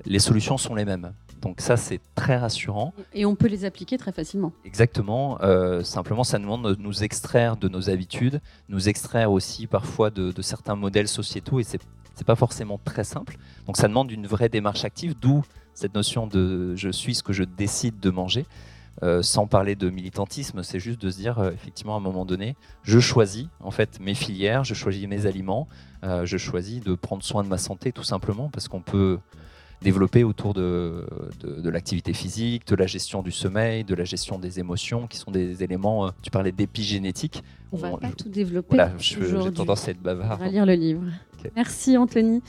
les 0.07 0.19
solutions 0.19 0.57
sont 0.57 0.75
les 0.75 0.85
mêmes. 0.85 1.13
Donc 1.43 1.61
ça, 1.61 1.77
c'est 1.77 2.01
très 2.15 2.37
rassurant. 2.37 2.93
Et 3.15 3.25
on 3.25 3.35
peut 3.35 3.47
les 3.47 3.65
appliquer 3.65 3.97
très 3.97 4.13
facilement. 4.13 4.53
Exactement. 4.65 5.39
Euh, 5.43 5.83
simplement, 5.83 6.25
ça 6.25 6.39
demande 6.39 6.77
de 6.77 6.81
nous 6.81 7.03
extraire 7.03 7.57
de 7.57 7.69
nos 7.69 7.89
habitudes, 7.89 8.41
nous 8.69 8.89
extraire 8.89 9.33
aussi 9.33 9.67
parfois 9.67 10.11
de, 10.11 10.43
certains 10.43 10.77
modèles 10.77 11.09
sociétaux, 11.09 11.61
et 11.61 11.65
c'est 11.65 11.81
n'est 12.19 12.25
pas 12.25 12.37
forcément 12.37 12.79
très 12.85 13.05
simple. 13.05 13.39
Donc 13.67 13.79
ça 13.79 13.89
demande 13.89 14.13
une 14.13 14.27
vraie 14.27 14.51
démarche 14.51 14.85
active, 14.85 15.15
d'où 15.19 15.43
cette 15.73 15.95
notion 15.95 16.27
de 16.27 16.75
je 16.77 16.91
suis 16.91 17.15
ce 17.15 17.23
que 17.23 17.33
je 17.33 17.45
décide 17.45 17.99
de 17.99 18.11
manger. 18.11 18.45
Euh, 19.03 19.23
sans 19.23 19.47
parler 19.47 19.75
de 19.77 19.89
militantisme, 19.89 20.63
c'est 20.63 20.81
juste 20.81 21.01
de 21.01 21.11
se 21.11 21.17
dire 21.17 21.39
euh, 21.39 21.53
effectivement 21.53 21.95
à 21.95 21.97
un 21.97 22.03
moment 22.03 22.27
donné, 22.27 22.57
je 22.83 22.99
choisis 22.99 23.47
en 23.61 23.71
fait 23.71 23.99
mes 24.01 24.15
filières, 24.15 24.65
je 24.65 24.75
choisis 24.75 25.09
mes 25.09 25.25
aliments, 25.25 25.67
je 26.03 26.37
choisis 26.37 26.83
de 26.83 26.95
prendre 26.95 27.23
soin 27.23 27.43
de 27.43 27.49
ma 27.49 27.57
santé 27.57 27.93
tout 27.93 28.03
simplement 28.03 28.51
parce 28.51 28.69
qu'on 28.69 28.83
peut 28.83 29.19
développé 29.83 30.25
autour 30.25 30.55
de, 30.55 31.07
de, 31.41 31.71
l'activité 31.71 32.13
physique, 32.13 32.67
de 32.67 32.77
la 32.77 32.87
gestion 32.87 33.23
du 33.23 33.33
sommeil, 33.33 33.85
de 33.85 33.95
la 33.95 34.05
gestion 34.05 34.39
des 34.39 34.61
émotions, 34.61 35.07
qui 35.07 35.17
sont 35.17 35.31
des 35.31 35.63
éléments, 35.63 36.07
euh, 36.07 36.11
tu 36.23 36.31
parlais 36.31 36.53
d'épigénétique. 36.53 37.43
On 37.73 37.77
ne 37.77 37.83
va 37.83 37.97
pas 37.97 38.11
tout 38.11 38.29
développer. 38.29 38.77
Voilà, 38.77 38.93
j'ai 38.99 39.19
tendance 39.53 39.89
à 39.89 39.93
être 39.93 40.03
bavard. 40.03 40.39
On 40.41 40.45
va 40.45 40.51
lire 40.51 40.67
le 40.67 40.75
livre. 40.75 41.03
Merci 41.57 41.97
Anthony. 41.97 42.43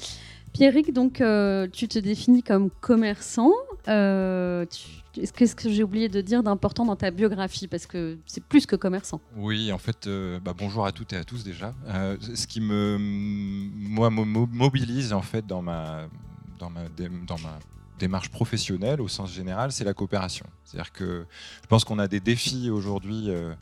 Pierrick, 0.53 0.93
donc 0.93 1.21
euh, 1.21 1.67
tu 1.71 1.87
te 1.87 1.99
définis 1.99 2.43
comme 2.43 2.69
commerçant. 2.81 3.51
Euh, 3.87 4.65
Qu'est-ce 5.13 5.55
que 5.55 5.69
j'ai 5.69 5.83
oublié 5.83 6.07
de 6.07 6.21
dire 6.21 6.41
d'important 6.41 6.85
dans 6.85 6.95
ta 6.95 7.11
biographie? 7.11 7.67
Parce 7.67 7.85
que 7.85 8.17
c'est 8.25 8.43
plus 8.43 8.65
que 8.65 8.77
commerçant. 8.77 9.19
Oui, 9.35 9.71
en 9.73 9.77
fait, 9.77 10.07
euh, 10.07 10.39
bah, 10.39 10.53
bonjour 10.57 10.85
à 10.85 10.93
toutes 10.93 11.11
et 11.11 11.17
à 11.17 11.25
tous 11.25 11.43
déjà. 11.43 11.73
ce 12.21 12.47
qui 12.47 12.61
me, 12.61 12.97
moi, 12.97 14.09
mobilise 14.09 15.11
en 15.11 15.21
fait 15.21 15.45
dans 15.45 15.61
ma, 15.61 16.07
dans 16.61 16.69
ma, 16.69 17.59
démarche 17.99 18.29
professionnelle 18.29 18.99
au 18.99 19.07
sens 19.07 19.31
général, 19.31 19.71
c'est 19.71 19.83
la 19.83 19.93
coopération. 19.93 20.45
C'est-à-dire 20.63 20.91
que 20.91 21.25
je 21.61 21.67
pense 21.67 21.83
qu'on 21.83 21.99
a 21.99 22.07
des 22.07 22.19
défis 22.19 22.69
aujourd'hui, 22.69 23.29
euh, 23.29 23.53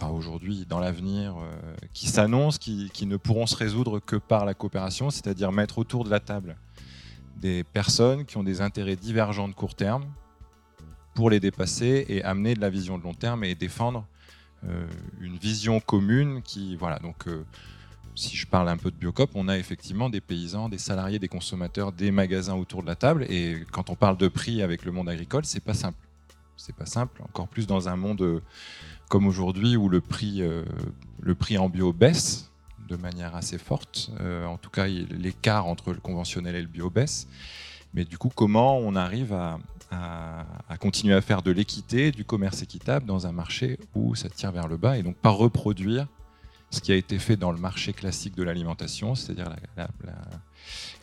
aujourd'hui, 0.00 0.64
dans 0.66 0.80
l'avenir, 0.80 1.34
euh, 1.36 1.76
qui 1.92 2.08
s'annoncent, 2.08 2.58
qui, 2.58 2.90
qui, 2.92 3.04
ne 3.06 3.18
pourront 3.18 3.46
se 3.46 3.54
résoudre 3.54 4.00
que 4.00 4.16
par 4.16 4.46
la 4.46 4.54
coopération, 4.54 5.10
c'est-à-dire 5.10 5.52
mettre 5.52 5.78
autour 5.78 6.04
de 6.04 6.10
la 6.10 6.20
table 6.20 6.56
des 7.36 7.64
personnes 7.64 8.24
qui 8.24 8.36
ont 8.38 8.44
des 8.44 8.60
intérêts 8.62 8.96
divergents 8.96 9.48
de 9.48 9.54
court 9.54 9.74
terme 9.74 10.04
pour 11.14 11.28
les 11.28 11.40
dépasser 11.40 12.06
et 12.08 12.24
amener 12.24 12.54
de 12.54 12.60
la 12.60 12.70
vision 12.70 12.96
de 12.98 13.02
long 13.02 13.14
terme 13.14 13.44
et 13.44 13.54
défendre 13.54 14.06
euh, 14.64 14.86
une 15.20 15.36
vision 15.36 15.80
commune 15.80 16.40
qui, 16.42 16.76
voilà, 16.76 16.98
donc 16.98 17.26
si 18.14 18.36
je 18.36 18.46
parle 18.46 18.68
un 18.68 18.76
peu 18.76 18.90
de 18.90 18.96
Biocop, 18.96 19.30
on 19.34 19.48
a 19.48 19.56
effectivement 19.56 20.10
des 20.10 20.20
paysans, 20.20 20.68
des 20.68 20.78
salariés, 20.78 21.18
des 21.18 21.28
consommateurs, 21.28 21.92
des 21.92 22.10
magasins 22.10 22.54
autour 22.54 22.82
de 22.82 22.86
la 22.86 22.96
table. 22.96 23.24
Et 23.30 23.64
quand 23.70 23.90
on 23.90 23.94
parle 23.94 24.16
de 24.16 24.28
prix 24.28 24.62
avec 24.62 24.84
le 24.84 24.92
monde 24.92 25.08
agricole, 25.08 25.44
c'est 25.44 25.64
pas 25.64 25.74
simple. 25.74 25.98
C'est 26.56 26.76
pas 26.76 26.86
simple, 26.86 27.22
encore 27.22 27.48
plus 27.48 27.66
dans 27.66 27.88
un 27.88 27.96
monde 27.96 28.20
euh, 28.22 28.42
comme 29.08 29.26
aujourd'hui 29.26 29.76
où 29.76 29.88
le 29.88 30.00
prix, 30.00 30.42
euh, 30.42 30.64
le 31.20 31.34
prix 31.34 31.58
en 31.58 31.68
bio 31.68 31.92
baisse 31.92 32.50
de 32.88 32.96
manière 32.96 33.34
assez 33.34 33.58
forte. 33.58 34.10
Euh, 34.20 34.44
en 34.44 34.58
tout 34.58 34.70
cas, 34.70 34.86
l'écart 34.86 35.66
entre 35.66 35.92
le 35.92 36.00
conventionnel 36.00 36.54
et 36.54 36.62
le 36.62 36.68
bio 36.68 36.90
baisse. 36.90 37.26
Mais 37.94 38.04
du 38.04 38.18
coup, 38.18 38.30
comment 38.34 38.78
on 38.78 38.94
arrive 38.94 39.32
à, 39.32 39.58
continuer 40.80 41.14
à 41.14 41.20
faire 41.20 41.42
de 41.42 41.50
l'équité, 41.50 42.12
du 42.12 42.24
commerce 42.24 42.62
équitable 42.62 43.06
dans 43.06 43.26
un 43.26 43.32
marché 43.32 43.78
où 43.94 44.14
ça 44.14 44.28
tire 44.30 44.50
vers 44.50 44.66
le 44.66 44.78
bas 44.78 44.96
et 44.96 45.02
donc 45.02 45.16
pas 45.16 45.30
reproduire 45.30 46.06
ce 46.72 46.80
qui 46.80 46.90
a 46.90 46.96
été 46.96 47.18
fait 47.18 47.36
dans 47.36 47.52
le 47.52 47.58
marché 47.58 47.92
classique 47.92 48.34
de 48.34 48.42
l'alimentation, 48.42 49.14
c'est-à-dire 49.14 49.54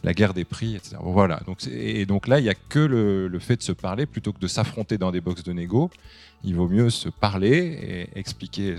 la, 0.03 0.13
guerre 0.13 0.33
des 0.33 0.43
prix, 0.43 0.75
etc. 0.75 0.97
Voilà. 0.99 1.41
Et 1.71 2.05
donc 2.07 2.27
là, 2.27 2.39
il 2.39 2.43
n'y 2.43 2.49
a 2.49 2.55
que 2.55 2.79
le, 2.79 3.39
fait 3.39 3.57
de 3.57 3.63
se 3.63 3.71
parler 3.71 4.07
plutôt 4.07 4.33
que 4.33 4.39
de 4.39 4.47
s'affronter 4.47 4.97
dans 4.97 5.11
des 5.11 5.21
boxes 5.21 5.43
de 5.43 5.53
négo. 5.53 5.91
Il 6.43 6.55
vaut 6.55 6.67
mieux 6.67 6.89
se 6.89 7.07
parler 7.07 8.07
et 8.13 8.19
expliquer 8.19 8.71
euh, 8.71 8.77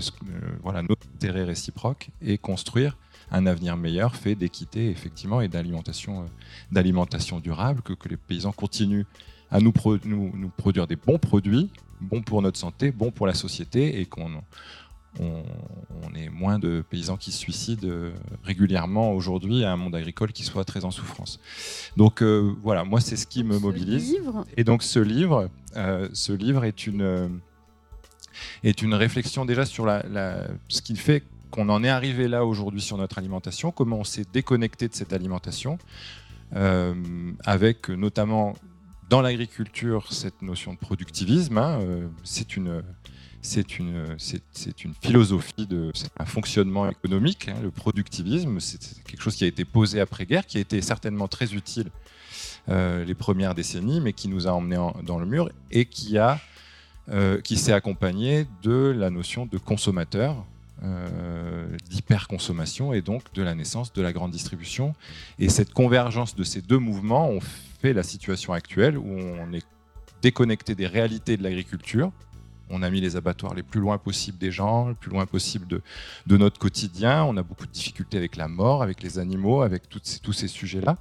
voilà, 0.63 0.81
nos 0.81 0.95
intérêts 1.15 1.45
réciproques 1.45 2.09
et 2.21 2.37
construire 2.37 2.97
un 3.31 3.45
avenir 3.45 3.77
meilleur 3.77 4.15
fait 4.15 4.35
d'équité 4.35 4.89
effectivement 4.89 5.41
et 5.41 5.47
d'alimentation, 5.47 6.23
euh, 6.23 6.25
d'alimentation 6.71 7.39
durable, 7.39 7.81
que, 7.83 7.93
les 8.09 8.17
paysans 8.17 8.51
continuent 8.51 9.05
à 9.49 9.59
nous, 9.59 9.73
nous, 10.03 10.51
produire 10.57 10.87
des 10.87 10.95
bons 10.97 11.19
produits, 11.19 11.69
bons 12.01 12.21
pour 12.21 12.41
notre 12.41 12.59
santé, 12.59 12.91
bons 12.91 13.11
pour 13.11 13.27
la 13.27 13.33
société 13.33 14.01
et 14.01 14.05
qu'on 14.05 14.41
on, 15.19 15.43
est 16.15 16.29
moins 16.29 16.59
de 16.59 16.83
paysans 16.89 17.17
qui 17.17 17.31
se 17.31 17.37
suicident 17.37 17.87
euh, 17.87 18.11
régulièrement 18.43 19.11
aujourd'hui 19.11 19.63
à 19.63 19.71
un 19.71 19.77
monde 19.77 19.95
agricole 19.95 20.31
qui 20.31 20.43
soit 20.43 20.65
très 20.65 20.85
en 20.85 20.91
souffrance. 20.91 21.39
Donc 21.97 22.21
euh, 22.21 22.53
voilà, 22.61 22.83
moi 22.83 22.99
c'est 22.99 23.15
ce 23.15 23.27
qui 23.27 23.43
me 23.43 23.59
mobilise. 23.59 24.17
Et 24.57 24.63
donc 24.63 24.83
ce 24.83 24.99
livre, 24.99 25.49
euh, 25.75 26.09
ce 26.13 26.33
livre 26.33 26.63
est 26.65 26.87
une 26.87 27.41
est 28.63 28.81
une 28.81 28.93
réflexion 28.93 29.45
déjà 29.45 29.65
sur 29.65 29.85
la, 29.85 30.03
ce 30.67 30.81
qui 30.81 30.95
fait 30.95 31.23
qu'on 31.49 31.69
en 31.69 31.83
est 31.83 31.89
arrivé 31.89 32.27
là 32.27 32.45
aujourd'hui 32.45 32.81
sur 32.81 32.97
notre 32.97 33.17
alimentation, 33.17 33.71
comment 33.71 33.97
on 33.97 34.03
s'est 34.03 34.25
déconnecté 34.31 34.87
de 34.87 34.93
cette 34.93 35.11
alimentation, 35.11 35.77
avec 37.43 37.89
notamment 37.89 38.55
dans 39.09 39.21
l'agriculture 39.21 40.13
cette 40.13 40.41
notion 40.41 40.73
de 40.73 40.77
productivisme. 40.77 41.57
Hein, 41.57 41.79
c'est 42.23 42.55
une 42.55 42.81
c'est 43.41 43.79
une, 43.79 44.15
c'est, 44.17 44.41
philosophie, 45.01 45.65
de, 45.67 45.91
un 46.19 46.25
fonctionnement 46.25 46.89
économique. 46.89 47.47
Hein, 47.49 47.55
le 47.61 47.71
productivisme, 47.71 48.59
c'est 48.59 49.03
quelque 49.03 49.21
chose 49.21 49.35
qui 49.35 49.43
a 49.43 49.47
été 49.47 49.65
posé 49.65 49.99
après-guerre, 49.99 50.45
qui 50.45 50.57
a 50.57 50.61
été 50.61 50.81
certainement 50.81 51.27
très 51.27 51.53
utile 51.53 51.89
euh, 52.69 53.03
les 53.03 53.15
premières 53.15 53.55
décennies, 53.55 53.99
mais 53.99 54.13
qui 54.13 54.27
nous 54.27 54.47
a 54.47 54.51
emmenés 54.51 54.77
dans 55.03 55.19
le 55.19 55.25
mur 55.25 55.49
et 55.71 55.85
qui, 55.85 56.17
a, 56.17 56.39
euh, 57.09 57.41
qui 57.41 57.57
s'est 57.57 57.73
accompagné 57.73 58.45
de 58.61 58.93
la 58.95 59.09
notion 59.09 59.47
de 59.47 59.57
consommateur, 59.57 60.45
euh, 60.83 61.67
d'hyperconsommation 61.89 62.93
et 62.93 63.01
donc 63.01 63.33
de 63.33 63.41
la 63.41 63.55
naissance 63.55 63.93
de 63.93 64.01
la 64.01 64.13
grande 64.13 64.31
distribution. 64.31 64.93
Et 65.39 65.49
cette 65.49 65.73
convergence 65.73 66.35
de 66.35 66.43
ces 66.43 66.61
deux 66.61 66.77
mouvements 66.77 67.29
ont 67.29 67.41
fait 67.81 67.93
la 67.93 68.03
situation 68.03 68.53
actuelle 68.53 68.97
où 68.97 69.07
on 69.09 69.51
est 69.53 69.65
déconnecté 70.21 70.75
des 70.75 70.87
réalités 70.87 71.37
de 71.37 71.43
l'agriculture, 71.43 72.11
on 72.71 72.81
a 72.81 72.89
mis 72.89 73.01
les 73.01 73.15
abattoirs 73.15 73.53
les 73.53 73.63
plus 73.63 73.79
loin 73.79 73.97
possible 73.97 74.37
des 74.37 74.51
gens, 74.51 74.87
le 74.87 74.95
plus 74.95 75.11
loin 75.11 75.25
possible 75.25 75.67
de, 75.67 75.81
de 76.27 76.37
notre 76.37 76.59
quotidien. 76.59 77.23
On 77.25 77.37
a 77.37 77.43
beaucoup 77.43 77.65
de 77.65 77.71
difficultés 77.71 78.17
avec 78.17 78.35
la 78.35 78.47
mort, 78.47 78.81
avec 78.81 79.03
les 79.03 79.19
animaux, 79.19 79.61
avec 79.61 79.83
tous 79.89 80.33
ces 80.33 80.47
sujets-là. 80.47 80.97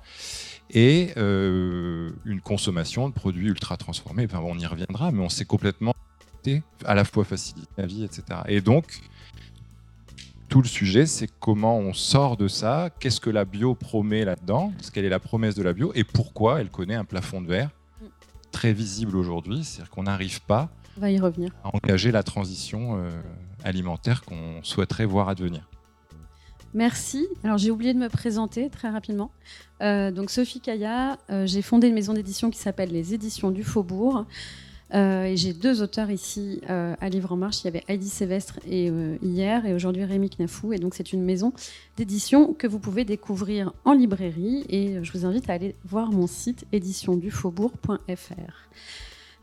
Et 0.70 1.10
euh, 1.16 2.10
une 2.24 2.40
consommation 2.40 3.08
de 3.08 3.14
produits 3.14 3.48
ultra 3.48 3.76
transformés. 3.76 4.26
Enfin, 4.26 4.40
on 4.44 4.58
y 4.58 4.66
reviendra, 4.66 5.10
mais 5.10 5.22
on 5.22 5.28
s'est 5.28 5.44
complètement 5.44 5.94
à 6.84 6.94
la 6.94 7.04
fois 7.04 7.24
faciliter 7.24 7.68
la 7.76 7.86
vie, 7.86 8.04
etc. 8.04 8.40
Et 8.48 8.60
donc, 8.60 9.00
tout 10.48 10.62
le 10.62 10.68
sujet, 10.68 11.06
c'est 11.06 11.28
comment 11.38 11.78
on 11.78 11.92
sort 11.92 12.36
de 12.36 12.48
ça, 12.48 12.90
qu'est-ce 12.98 13.20
que 13.20 13.30
la 13.30 13.44
bio 13.44 13.74
promet 13.74 14.24
là-dedans, 14.24 14.72
quelle 14.92 15.04
est 15.04 15.10
la 15.10 15.20
promesse 15.20 15.54
de 15.54 15.62
la 15.62 15.72
bio, 15.72 15.92
et 15.94 16.04
pourquoi 16.04 16.60
elle 16.60 16.70
connaît 16.70 16.94
un 16.94 17.04
plafond 17.04 17.40
de 17.40 17.46
verre 17.46 17.70
mm. 18.00 18.06
très 18.50 18.72
visible 18.72 19.16
aujourd'hui, 19.16 19.64
c'est-à-dire 19.64 19.90
qu'on 19.90 20.04
n'arrive 20.04 20.40
pas 20.42 20.70
va 21.00 21.10
y 21.10 21.18
revenir. 21.18 21.50
À 21.64 21.74
engager 21.74 22.12
la 22.12 22.22
transition 22.22 22.96
euh, 22.96 23.10
alimentaire 23.64 24.22
qu'on 24.22 24.62
souhaiterait 24.62 25.06
voir 25.06 25.28
advenir. 25.28 25.68
Merci. 26.72 27.26
Alors 27.42 27.58
j'ai 27.58 27.72
oublié 27.72 27.92
de 27.94 27.98
me 27.98 28.08
présenter 28.08 28.70
très 28.70 28.90
rapidement. 28.90 29.32
Euh, 29.82 30.12
donc 30.12 30.30
Sophie 30.30 30.60
Kaya, 30.60 31.18
euh, 31.30 31.44
j'ai 31.46 31.62
fondé 31.62 31.88
une 31.88 31.94
maison 31.94 32.12
d'édition 32.12 32.50
qui 32.50 32.58
s'appelle 32.58 32.92
les 32.92 33.12
Éditions 33.12 33.50
du 33.50 33.64
Faubourg. 33.64 34.24
et 34.92 35.34
j'ai 35.36 35.52
deux 35.52 35.82
auteurs 35.82 36.10
ici 36.10 36.60
à 36.68 37.08
Livre 37.08 37.32
en 37.32 37.36
Marche. 37.36 37.62
Il 37.62 37.64
y 37.66 37.68
avait 37.68 37.84
Heidi 37.88 38.08
Sévestre 38.08 38.58
et, 38.68 38.90
hier 39.22 39.64
et 39.64 39.72
aujourd'hui 39.72 40.04
Rémi 40.04 40.30
Knafou. 40.30 40.72
Et 40.72 40.78
donc 40.78 40.94
c'est 40.94 41.12
une 41.12 41.22
maison 41.22 41.52
d'édition 41.96 42.54
que 42.54 42.66
vous 42.66 42.80
pouvez 42.80 43.04
découvrir 43.04 43.72
en 43.84 43.92
librairie. 43.92 44.64
Et 44.68 45.02
je 45.02 45.12
vous 45.12 45.24
invite 45.24 45.48
à 45.48 45.54
aller 45.54 45.76
voir 45.84 46.10
mon 46.10 46.26
site 46.26 46.66
éditiondufaubourg.fr. 46.72 48.68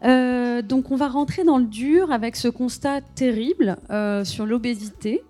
Euh, 0.04 0.62
donc 0.62 0.92
on 0.92 0.96
va 0.96 1.08
rentrer 1.08 1.44
dans 1.44 1.58
le 1.58 1.66
dur 1.66 2.12
avec 2.12 2.36
ce 2.36 2.48
constat 2.48 3.02
terrible 3.02 3.78
euh, 3.90 4.24
sur 4.24 4.46
l'obésité. 4.46 5.24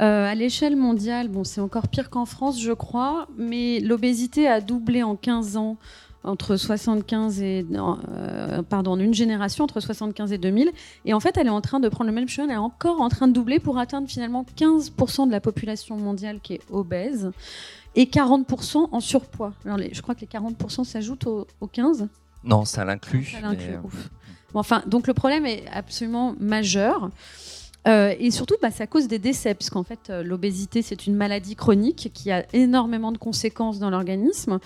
Euh, 0.00 0.26
à 0.26 0.34
l'échelle 0.34 0.76
mondiale, 0.76 1.28
bon, 1.28 1.44
c'est 1.44 1.60
encore 1.60 1.88
pire 1.88 2.10
qu'en 2.10 2.24
France, 2.24 2.60
je 2.60 2.72
crois, 2.72 3.28
mais 3.36 3.80
l'obésité 3.80 4.48
a 4.48 4.60
doublé 4.60 5.02
en 5.02 5.16
15 5.16 5.56
ans 5.56 5.76
entre 6.24 6.56
75 6.56 7.42
et 7.42 7.66
pardon, 8.70 8.96
une 8.98 9.12
génération 9.12 9.64
entre 9.64 9.80
75 9.80 10.32
et 10.32 10.38
2000 10.38 10.72
et 11.04 11.12
en 11.12 11.20
fait 11.20 11.36
elle 11.36 11.48
est 11.48 11.50
en 11.50 11.60
train 11.60 11.80
de 11.80 11.88
prendre 11.90 12.08
le 12.08 12.14
même 12.14 12.28
chemin 12.28 12.48
elle 12.48 12.54
est 12.54 12.56
encore 12.56 13.02
en 13.02 13.10
train 13.10 13.28
de 13.28 13.34
doubler 13.34 13.58
pour 13.58 13.76
atteindre 13.76 14.08
finalement 14.08 14.46
15% 14.56 15.26
de 15.26 15.32
la 15.32 15.40
population 15.40 15.98
mondiale 15.98 16.40
qui 16.42 16.54
est 16.54 16.62
obèse 16.70 17.30
et 17.94 18.06
40% 18.06 18.88
en 18.90 19.00
surpoids. 19.00 19.52
Je 19.66 20.00
crois 20.00 20.14
que 20.14 20.22
les 20.22 20.26
40% 20.26 20.84
s'ajoutent 20.84 21.26
aux, 21.26 21.46
aux 21.60 21.66
15 21.66 22.08
non, 22.44 22.64
ça 22.64 22.84
l'inclut. 22.84 23.34
Euh, 23.42 23.76
enfin, 24.52 24.82
donc 24.86 25.06
le 25.06 25.14
problème 25.14 25.46
est 25.46 25.64
absolument 25.72 26.34
majeur. 26.38 27.10
Euh, 27.86 28.14
et 28.18 28.30
surtout, 28.30 28.54
bah, 28.62 28.70
ça 28.70 28.86
cause 28.86 29.08
des 29.08 29.18
décès, 29.18 29.54
puisqu'en 29.54 29.82
fait, 29.82 30.08
euh, 30.08 30.22
l'obésité, 30.22 30.80
c'est 30.80 31.06
une 31.06 31.14
maladie 31.14 31.54
chronique 31.54 32.10
qui 32.14 32.30
a 32.30 32.46
énormément 32.54 33.12
de 33.12 33.18
conséquences 33.18 33.78
dans 33.78 33.90
l'organisme 33.90 34.58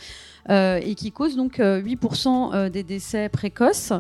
et 0.51 0.95
qui 0.95 1.13
cause 1.13 1.37
donc 1.37 1.59
8% 1.59 2.71
des 2.71 2.83
décès 2.83 3.29
précoces. 3.29 3.93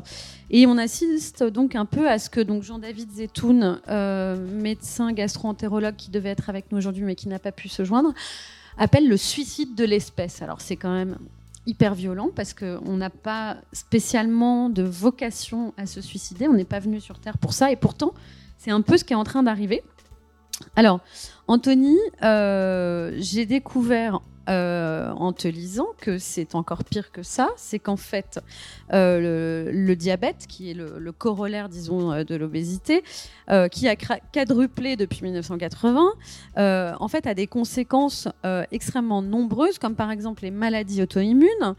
Et 0.49 0.66
on 0.66 0.78
assiste 0.78 1.44
donc 1.44 1.75
un 1.75 1.85
peu 1.85 2.08
à 2.08 2.18
ce 2.18 2.30
que 2.30 2.40
donc 2.40 2.62
Jean-David 2.62 3.11
Zetoun, 3.12 3.78
médecin 4.54 5.12
gastro-entérologue 5.12 5.97
qui 5.97 6.11
devait 6.11 6.30
être 6.30 6.49
avec 6.49 6.73
nous 6.73 6.78
aujourd'hui 6.78 7.04
mais 7.04 7.16
qui 7.16 7.28
n'a 7.28 7.38
pas 7.38 7.52
pu 7.52 7.68
se 7.68 7.85
joindre, 7.85 8.14
appelle 8.78 9.11
le 9.11 9.18
suicide 9.18 9.75
de 9.75 9.85
l'espèce. 9.85 10.40
Alors 10.40 10.62
c'est 10.62 10.76
quand 10.76 10.94
même 10.94 11.18
hyper 11.68 11.94
violent 11.94 12.30
parce 12.34 12.54
qu'on 12.54 12.96
n'a 12.96 13.10
pas 13.10 13.58
spécialement 13.72 14.70
de 14.70 14.82
vocation 14.82 15.75
à 15.76 15.87
se 15.87 16.00
suicider, 16.00 16.48
on 16.48 16.54
n'est 16.54 16.64
pas 16.64 16.80
venu 16.80 17.00
sur 17.00 17.20
Terre 17.20 17.38
pour 17.38 17.52
ça, 17.52 17.70
et 17.70 17.76
pourtant, 17.76 18.14
c'est 18.56 18.70
un 18.70 18.80
peu 18.80 18.96
ce 18.96 19.04
qui 19.04 19.12
est 19.12 19.16
en 19.16 19.25
train 19.25 19.42
d'arriver. 19.42 19.82
Alors, 20.75 21.00
Anthony, 21.46 21.96
euh, 22.22 23.12
j'ai 23.18 23.46
découvert 23.46 24.20
euh, 24.49 25.11
en 25.11 25.33
te 25.33 25.47
lisant 25.47 25.88
que 26.00 26.17
c'est 26.17 26.55
encore 26.55 26.83
pire 26.85 27.12
que 27.12 27.23
ça, 27.23 27.50
c'est 27.57 27.78
qu'en 27.78 27.97
fait, 27.97 28.40
euh, 28.95 29.71
le, 29.71 29.95
diabète, 29.95 30.47
qui 30.49 30.71
est 30.71 30.75
le, 30.75 31.12
corollaire, 31.12 31.69
disons, 31.69 32.12
euh, 32.12 32.25
de 32.25 32.35
l'obésité, 32.35 33.05
qui 33.73 33.88
a 33.88 33.97
quadruplé 33.97 34.97
depuis 34.97 35.23
1980, 35.23 36.12
en 36.57 37.09
fait, 37.09 37.26
a 37.26 37.35
des 37.35 37.47
conséquences 37.47 38.28
extrêmement 38.71 39.23
nombreuses, 39.23 39.78
comme 39.78 39.95
par 39.95 40.11
exemple 40.11 40.43
les 40.43 40.50
maladies 40.50 41.02
auto-immunes. 41.02 41.75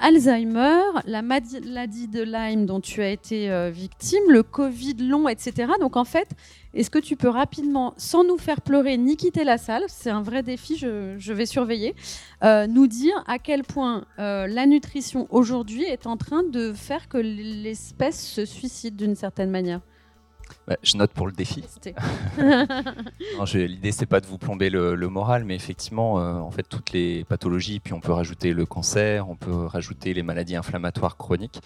Alzheimer, 0.00 0.80
la 1.06 1.22
maladie 1.22 2.08
de 2.08 2.22
Lyme 2.22 2.66
dont 2.66 2.80
tu 2.80 3.02
as 3.02 3.10
été 3.10 3.70
victime, 3.70 4.22
le 4.28 4.42
Covid 4.42 4.94
long, 4.94 5.28
etc. 5.28 5.72
Donc 5.80 5.96
en 5.96 6.04
fait, 6.04 6.28
est-ce 6.72 6.90
que 6.90 7.00
tu 7.00 7.16
peux 7.16 7.28
rapidement, 7.28 7.94
sans 7.96 8.22
nous 8.22 8.38
faire 8.38 8.60
pleurer 8.60 8.96
ni 8.96 9.16
quitter 9.16 9.42
la 9.42 9.58
salle, 9.58 9.82
c'est 9.88 10.10
un 10.10 10.22
vrai 10.22 10.44
défi, 10.44 10.76
je, 10.76 11.32
vais 11.32 11.46
surveiller, 11.46 11.96
euh, 12.44 12.68
nous 12.68 12.86
dire 12.86 13.24
à 13.26 13.38
quel 13.38 13.64
point 13.64 14.04
euh, 14.18 14.46
la 14.46 14.66
nutrition 14.66 15.26
aujourd'hui 15.30 15.82
est 15.82 16.06
en 16.06 16.16
train 16.16 16.44
de 16.44 16.72
faire 16.72 17.08
que 17.08 17.18
l'espèce 17.18 18.24
se 18.24 18.44
suicide 18.44 18.94
d'une 18.94 19.16
certaine 19.16 19.50
manière? 19.50 19.80
Bah, 20.66 20.76
je 20.82 20.96
note 20.96 21.12
pour 21.12 21.26
le 21.26 21.32
défi. 21.32 21.64
L'idée, 23.54 23.92
c'est 23.92 24.06
pas 24.06 24.20
de 24.20 24.26
vous 24.26 24.38
plomber 24.38 24.70
le, 24.70 24.96
moral, 25.08 25.44
mais 25.44 25.54
effectivement, 25.54 26.20
euh, 26.20 26.34
en 26.34 26.50
fait, 26.50 26.62
toutes 26.62 26.92
les 26.92 27.24
pathologies, 27.24 27.80
puis 27.80 27.92
on 27.92 28.00
peut 28.00 28.12
rajouter 28.12 28.52
le 28.52 28.66
cancer, 28.66 29.28
on 29.28 29.36
peut 29.36 29.66
rajouter 29.66 30.14
les 30.14 30.22
maladies 30.22 30.56
inflammatoires 30.56 31.16
chroniques. 31.16 31.60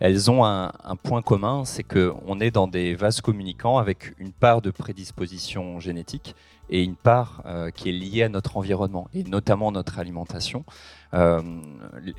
Elles 0.00 0.32
ont 0.32 0.44
un, 0.44 0.72
point 1.04 1.22
commun, 1.22 1.64
c'est 1.64 1.84
qu'on 1.84 2.40
est 2.40 2.50
dans 2.50 2.66
des 2.66 2.96
vases 2.96 3.20
communicants 3.20 3.78
avec 3.78 4.14
une 4.18 4.32
part 4.32 4.60
de 4.60 4.72
prédisposition 4.72 5.78
génétique 5.78 6.34
et 6.72 6.82
une 6.82 6.96
part 6.96 7.42
euh, 7.44 7.70
qui 7.70 7.90
est 7.90 7.92
liée 7.92 8.22
à 8.22 8.28
notre 8.30 8.56
environnement 8.56 9.06
et 9.12 9.22
notamment 9.24 9.70
notre 9.70 9.98
alimentation. 9.98 10.64
Euh, 11.12 11.42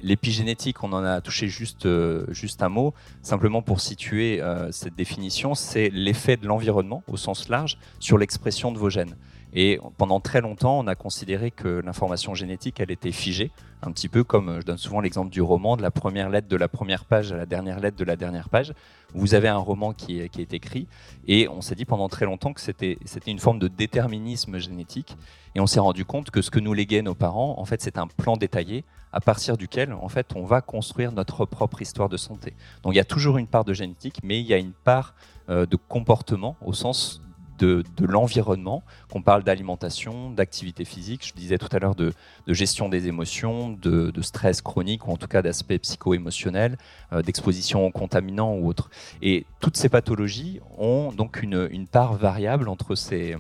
l'épigénétique, 0.04 0.84
on 0.84 0.94
en 0.94 1.04
a 1.04 1.20
touché 1.22 1.48
juste, 1.48 1.88
euh, 1.88 2.26
juste 2.30 2.62
un 2.62 2.70
mot, 2.70 2.94
simplement 3.24 3.64
pour 3.64 3.82
situer 3.82 4.42
cette 4.72 4.96
définition, 4.96 5.56
c'est 5.56 5.90
l'effet 5.90 6.38
de 6.38 6.46
l'environnement 6.46 7.04
au 7.08 7.18
sens 7.18 7.50
large 7.50 7.80
sur 8.00 8.20
l'expression 8.20 8.72
de 8.72 8.78
vos 8.78 8.90
gènes. 8.90 9.16
Et 9.54 9.80
pendant 9.98 10.20
très 10.20 10.42
longtemps, 10.42 10.80
on 10.80 10.88
a 10.88 10.96
considéré 10.96 11.52
que 11.52 11.68
l'information 11.86 12.34
génétique, 12.34 12.80
elle 12.80 12.90
était 12.90 13.12
figée, 13.12 13.52
un 13.84 13.92
petit 13.92 14.10
peu 14.10 14.24
comme 14.24 14.60
je 14.60 14.66
donne 14.66 14.78
souvent 14.78 15.00
l'exemple 15.00 15.30
du 15.30 15.42
roman, 15.42 15.78
de 15.78 15.84
la 15.84 15.92
première 15.92 16.30
lettre 16.30 16.48
de 16.48 16.56
la 16.56 16.68
première 16.68 17.06
page 17.06 17.32
à 17.32 17.38
la 17.38 17.46
dernière 17.46 17.80
lettre 17.80 17.98
de 17.98 18.04
la 18.04 18.16
dernière 18.16 18.50
page. 18.50 18.74
Vous 19.14 19.36
avez 19.36 19.48
un 19.48 19.58
roman 19.58 19.94
qui 19.94 20.20
est, 20.20 20.30
qui 20.30 20.42
écrit, 20.42 20.88
et 21.28 21.48
on 21.48 21.62
s'est 21.62 21.76
dit 21.76 21.86
pendant 21.86 22.10
très 22.10 22.26
longtemps 22.26 22.54
que 22.54 22.62
c'était 22.62 22.98
une 23.28 23.40
forme 23.40 23.60
de 23.60 23.68
déterminisme 23.68 24.58
génétique, 24.58 25.16
et 25.54 25.60
on 25.60 25.68
s'est 25.68 25.80
rendu 25.80 26.04
compte 26.04 26.32
que 26.32 26.42
ce 26.42 26.50
que 26.50 26.60
nous 26.60 26.74
léguaient 26.74 27.04
nos 27.04 27.14
parents, 27.14 27.56
en 27.60 27.66
fait, 27.66 27.82
c'est 27.82 28.00
un 28.00 28.08
plan 28.08 28.38
détaillé 28.38 28.84
à 29.12 29.22
partir 29.22 29.56
duquel, 29.56 29.94
en 29.94 30.10
fait, 30.10 30.34
on 30.36 30.44
va 30.46 30.62
construire 30.62 31.12
notre 31.12 31.46
propre 31.46 31.84
histoire 31.84 32.10
de 32.10 32.18
santé. 32.18 32.56
Donc 32.82 32.94
il 32.94 32.98
y 32.98 33.00
a 33.00 33.06
toujours 33.06 33.38
une 33.38 33.46
part 33.46 33.64
de 33.64 33.74
génétique, 33.74 34.20
mais 34.24 34.40
il 34.40 34.48
y 34.48 34.54
a 34.56 34.58
une 34.58 34.74
part 34.74 35.14
euh, 35.50 35.68
de 35.68 35.76
comportement 35.76 36.58
au 36.66 36.74
sens 36.74 37.22
de, 37.64 38.06
l'environnement, 38.06 38.84
qu'on 39.12 39.22
parle 39.22 39.44
d'alimentation, 39.44 40.32
d'activité 40.32 40.86
physique, 40.86 41.26
je 41.28 41.34
disais 41.34 41.58
tout 41.58 41.70
à 41.72 41.80
l'heure 41.80 41.96
de, 41.96 42.14
gestion 42.48 42.90
des 42.90 43.08
émotions, 43.08 43.72
de, 43.72 44.12
stress 44.22 44.62
chronique 44.62 45.08
ou 45.08 45.12
en 45.12 45.18
tout 45.18 45.28
cas 45.28 45.42
d'aspects 45.42 45.78
psycho-émotionnels, 45.78 46.78
euh, 47.12 47.22
d'exposition 47.22 47.86
aux 47.86 47.92
contaminants 47.92 48.56
ou 48.56 48.68
autres. 48.68 48.90
Et 49.22 49.46
toutes 49.60 49.78
ces 49.78 49.90
pathologies 49.90 50.60
ont 50.78 51.12
donc 51.12 51.42
une 51.44 51.88
part 51.88 52.14
variable 52.14 52.70
entre 52.70 52.96
ces, 52.96 53.36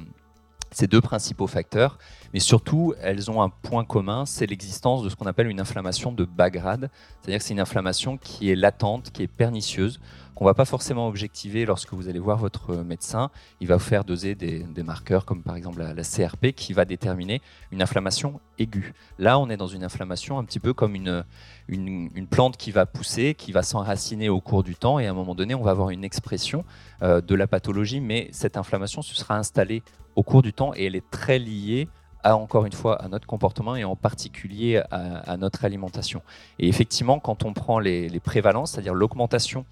ces 0.76 0.88
deux 0.88 1.02
principaux 1.02 1.48
facteurs, 1.48 1.98
mais 2.34 2.40
surtout, 2.40 2.94
elles 3.02 3.30
ont 3.30 3.42
un 3.42 3.50
point 3.50 3.86
commun, 3.86 4.26
c'est 4.26 4.46
l'existence 4.46 5.04
de 5.04 5.10
ce 5.10 5.16
qu'on 5.16 5.26
appelle 5.26 5.48
une 5.48 5.60
inflammation 5.60 6.12
de 6.12 6.26
bas 6.26 6.50
grade, 6.50 6.90
c'est-à-dire 7.22 7.40
que 7.40 7.46
c'est 7.46 7.54
une 7.54 7.60
inflammation 7.60 8.18
qui 8.18 8.50
est 8.50 8.56
latente, 8.56 9.12
qui 9.12 9.24
est 9.24 9.28
pernicieuse, 9.28 10.00
qu'on 10.36 10.46
ne 10.46 10.50
va 10.50 10.54
pas 10.54 10.66
forcément 10.66 11.08
objectiver 11.08 11.66
lorsque 11.66 11.94
vous 11.94 12.10
allez 12.10 12.20
voir 12.20 12.38
votre 12.38 12.76
médecin. 12.78 13.30
Il 13.62 13.68
va 13.68 13.76
vous 13.76 13.84
faire 13.84 14.04
doser 14.04 14.36
des, 14.36 14.66
marqueurs 14.84 15.26
comme 15.26 15.44
par 15.44 15.56
exemple 15.56 15.84
la, 15.84 16.04
CRP 16.04 16.54
qui 16.54 16.74
va 16.74 16.86
déterminer 16.86 17.42
une 17.72 17.82
inflammation 17.82 18.40
aiguë. 18.60 18.94
Là, 19.20 19.40
on 19.40 19.50
est 19.50 19.58
dans 19.58 19.68
une 19.68 19.84
inflammation 19.84 20.40
un 20.40 20.44
petit 20.44 20.60
peu 20.60 20.74
comme 20.74 20.96
une, 20.96 21.24
une, 21.68 22.28
plante 22.28 22.58
qui 22.58 22.72
va 22.72 22.86
pousser, 22.86 23.36
qui 23.36 23.52
va 23.52 23.64
s'enraciner 23.64 24.30
au 24.30 24.42
cours 24.42 24.64
du 24.64 24.76
temps 24.76 25.00
et 25.00 25.08
à 25.08 25.12
un 25.12 25.14
moment 25.14 25.36
donné, 25.36 25.56
on 25.56 25.62
va 25.62 25.72
avoir 25.72 25.92
une 25.92 26.04
expression 26.04 26.66
euh, 27.02 27.22
de 27.22 27.36
la 27.36 27.48
pathologie, 27.48 28.02
mais 28.02 28.30
cette 28.32 28.58
inflammation 28.58 29.02
se 29.02 29.16
sera 29.16 29.38
installée 29.38 29.84
au 30.16 30.24
cours 30.24 30.42
du 30.42 30.54
temps 30.54 30.74
et 30.76 30.86
elle 30.86 30.96
est 30.96 31.10
très 31.10 31.40
liée 31.40 31.88
à, 32.24 32.38
encore 32.38 32.66
une 32.66 32.74
fois, 32.74 33.02
à 33.02 33.10
notre 33.10 33.28
comportement 33.28 33.76
et 33.76 33.84
en 33.84 33.96
particulier 33.96 34.82
à, 34.92 35.38
notre 35.38 35.66
alimentation. 35.66 36.22
Et 36.58 36.68
effectivement, 36.68 37.20
quand 37.20 37.44
on 37.44 37.54
prend 37.54 37.80
les, 37.80 38.10
prévalences, 38.20 38.72
c'est-à-dire 38.72 38.94
l'augmentation 38.94 39.66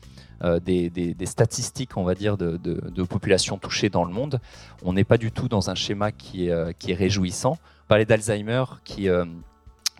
euh, 0.43 0.59
des, 0.59 1.15
statistiques, 1.25 1.95
on 1.95 2.03
va 2.03 2.13
dire, 2.13 2.37
de, 2.37 3.03
populations 3.03 3.57
touchées 3.57 3.89
dans 3.89 4.03
le 4.03 4.11
monde, 4.11 4.39
on 4.83 4.93
n'est 4.93 5.05
pas 5.05 5.17
du 5.17 5.31
tout 5.31 5.47
dans 5.47 5.69
un 5.69 5.75
schéma 5.75 6.11
qui 6.11 6.47
est, 6.47 6.51
euh, 6.51 6.73
réjouissant. 6.87 7.57
Parler 7.87 8.05
d'Alzheimer 8.05 8.65
qui, 8.83 9.09
euh, 9.09 9.25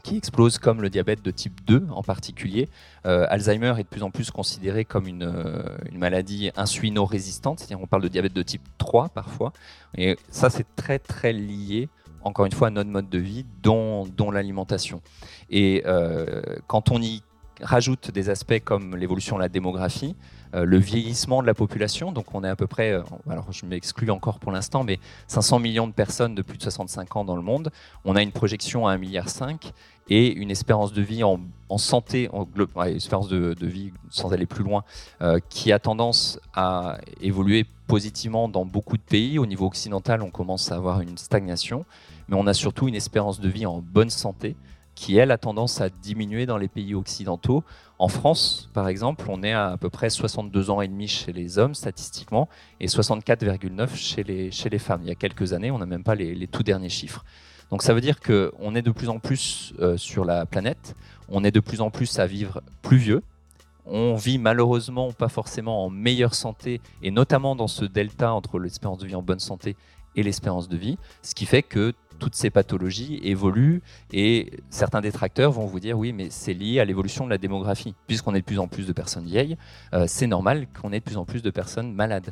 qui 0.03 0.17
explose 0.17 0.58
comme 0.58 0.81
le 0.81 0.89
diabète 0.89 1.22
de 1.24 1.31
type 1.31 1.65
2 1.65 1.88
en 1.91 2.03
particulier. 2.03 2.70
Alzheimer 3.03 3.74
est 3.77 3.84
de 3.84 3.88
plus 3.88 4.03
en 4.03 4.12
plus 4.12 4.31
considéré 4.31 4.86
comme 4.86 5.08
une, 5.08 5.31
une 5.91 5.98
maladie 5.98 6.51
insulino-résistante, 6.55 7.60
c'est-à-dire 7.60 7.81
on 7.81 7.88
parle 7.88 8.03
de 8.03 8.08
diabète 8.08 8.34
de 8.34 8.43
type 8.43 8.62
3 8.77 9.10
parfois. 9.10 9.53
Et 9.98 10.17
ça, 10.29 10.50
c'est 10.50 10.67
très 10.75 11.00
très 11.00 11.34
lié 11.34 11.89
encore 12.24 12.46
une 12.46 12.51
fois, 12.51 12.70
notre 12.70 12.89
mode 12.89 13.10
de 13.10 13.17
vie, 13.17 13.46
dont, 13.63 14.05
dont 14.05 14.31
l'alimentation. 14.31 15.01
Et 15.50 15.84
euh, 15.86 16.41
quand 16.67 16.91
on 16.91 17.01
y 17.01 17.24
rajoute 17.61 18.11
des 18.11 18.29
aspects 18.29 18.59
comme 18.63 18.95
l'évolution 18.95 19.35
de 19.37 19.41
la 19.41 19.49
démographie, 19.49 20.15
euh, 20.53 20.65
le 20.65 20.77
vieillissement 20.77 21.41
de 21.41 21.47
la 21.47 21.53
population, 21.53 22.11
donc 22.11 22.33
on 22.33 22.43
est 22.43 22.49
à 22.49 22.55
peu 22.55 22.67
près, 22.67 22.91
euh, 22.91 23.03
alors 23.29 23.51
je 23.51 23.65
m'exclus 23.65 24.09
encore 24.11 24.39
pour 24.39 24.51
l'instant, 24.51 24.83
mais 24.83 24.99
500 25.27 25.59
millions 25.59 25.87
de 25.87 25.93
personnes 25.93 26.35
de 26.35 26.41
plus 26.41 26.57
de 26.57 26.63
65 26.63 27.15
ans 27.15 27.25
dans 27.25 27.35
le 27.35 27.41
monde, 27.41 27.71
on 28.05 28.15
a 28.15 28.21
une 28.21 28.31
projection 28.31 28.87
à 28.87 28.95
1,5 28.95 28.99
milliard 28.99 29.27
et 30.09 30.33
une 30.33 30.51
espérance 30.51 30.91
de 30.91 31.01
vie 31.01 31.23
en, 31.23 31.39
santé, 31.77 32.29
en, 32.33 32.45
espérance 32.85 33.29
de, 33.29 33.55
vie 33.65 33.93
sans 34.09 34.33
aller 34.33 34.45
plus 34.45 34.63
loin, 34.63 34.83
qui 35.47 35.71
a 35.71 35.79
tendance 35.79 36.37
à 36.53 36.97
évoluer 37.21 37.65
positivement 37.87 38.49
dans 38.49 38.65
beaucoup 38.65 38.97
de 38.97 39.03
pays. 39.03 39.39
Au 39.39 39.45
niveau 39.45 39.67
occidental, 39.67 40.21
on 40.21 40.29
commence 40.29 40.69
à 40.69 40.75
avoir 40.75 40.99
une 40.99 41.17
stagnation 41.17 41.85
mais 42.31 42.37
on 42.37 42.47
a 42.47 42.53
surtout 42.53 42.87
une 42.87 42.95
espérance 42.95 43.39
de 43.39 43.49
vie 43.49 43.65
en 43.65 43.79
bonne 43.79 44.09
santé 44.09 44.55
qui, 45.01 45.17
elle, 45.17 45.31
a 45.31 45.39
tendance 45.39 45.81
à 45.81 45.89
diminuer 45.89 46.46
dans 46.46 46.58
les 46.58 46.67
pays 46.67 46.93
occidentaux. 46.93 47.63
En 47.98 48.08
France, 48.08 48.70
par 48.72 48.88
exemple, 48.88 49.25
on 49.29 49.41
est 49.41 49.51
à 49.51 49.72
à 49.72 49.77
peu 49.77 49.89
près 49.89 50.12
62 50.12 50.70
ans 50.70 50.79
et 50.79 50.88
demi 50.88 51.08
chez 51.08 51.34
les 51.34 51.58
hommes 51.58 51.74
statistiquement 51.74 52.48
et 52.79 52.86
64,9 52.86 53.96
chez 53.96 54.24
les, 54.24 54.51
chez 54.51 54.70
les 54.70 54.77
femmes. 54.77 55.01
Il 55.03 55.08
y 55.08 55.12
a 55.12 55.15
quelques 55.15 55.53
années, 55.53 55.72
on 55.72 55.79
n'a 55.79 55.88
même 55.88 56.03
pas 56.03 56.13
les, 56.13 56.46
tout 56.46 56.62
derniers 56.62 56.89
chiffres. 56.89 57.25
Donc 57.72 57.81
ça 57.81 57.96
veut 57.96 58.01
dire 58.01 58.20
qu'on 58.20 58.75
est 58.75 58.84
de 58.84 58.91
plus 58.91 59.10
en 59.10 59.17
plus 59.17 59.74
euh, 59.79 59.98
sur 59.98 60.24
la 60.24 60.46
planète, 60.46 60.96
on 61.29 61.43
est 61.43 61.51
de 61.51 61.62
plus 61.62 61.81
en 61.81 61.89
plus 61.89 62.20
à 62.20 62.27
vivre 62.27 62.62
plus 62.84 62.98
vieux, 62.98 63.24
on 63.88 64.13
vit 64.13 64.38
malheureusement 64.38 65.12
pas 65.13 65.29
forcément 65.29 65.84
en 65.84 65.89
meilleure 65.89 66.36
santé, 66.36 66.79
et 67.01 67.10
notamment 67.10 67.55
dans 67.55 67.67
ce 67.67 67.86
delta 67.86 68.34
entre 68.34 68.60
l'espérance 68.60 69.00
de 69.00 69.08
vie 69.08 69.15
en 69.15 69.24
bonne 69.24 69.39
santé 69.39 69.75
et 70.15 70.22
l'espérance 70.22 70.70
de 70.70 70.77
vie, 70.77 71.00
ce 71.24 71.34
qui 71.34 71.48
fait 71.48 71.63
que 71.63 71.93
toutes 72.21 72.35
ces 72.35 72.51
pathologies 72.51 73.19
évoluent 73.23 73.81
et 74.13 74.51
certains 74.69 75.01
détracteurs 75.01 75.51
vont 75.51 75.65
vous 75.65 75.79
dire 75.79 75.97
oui 75.97 76.13
mais 76.13 76.27
c'est 76.29 76.53
lié 76.53 76.79
à 76.79 76.85
l'évolution 76.85 77.25
de 77.25 77.31
la 77.31 77.39
démographie. 77.39 77.95
Puisqu'on 78.05 78.35
est 78.35 78.41
de 78.41 78.45
plus 78.45 78.59
en 78.59 78.67
plus 78.67 78.85
de 78.85 78.93
personnes 78.93 79.25
vieilles, 79.25 79.57
euh, 79.93 80.05
c'est 80.07 80.27
normal 80.27 80.67
qu'on 80.79 80.91
ait 80.91 80.99
de 80.99 81.03
plus 81.03 81.17
en 81.17 81.25
plus 81.25 81.41
de 81.41 81.49
personnes 81.49 81.91
malades. 81.93 82.31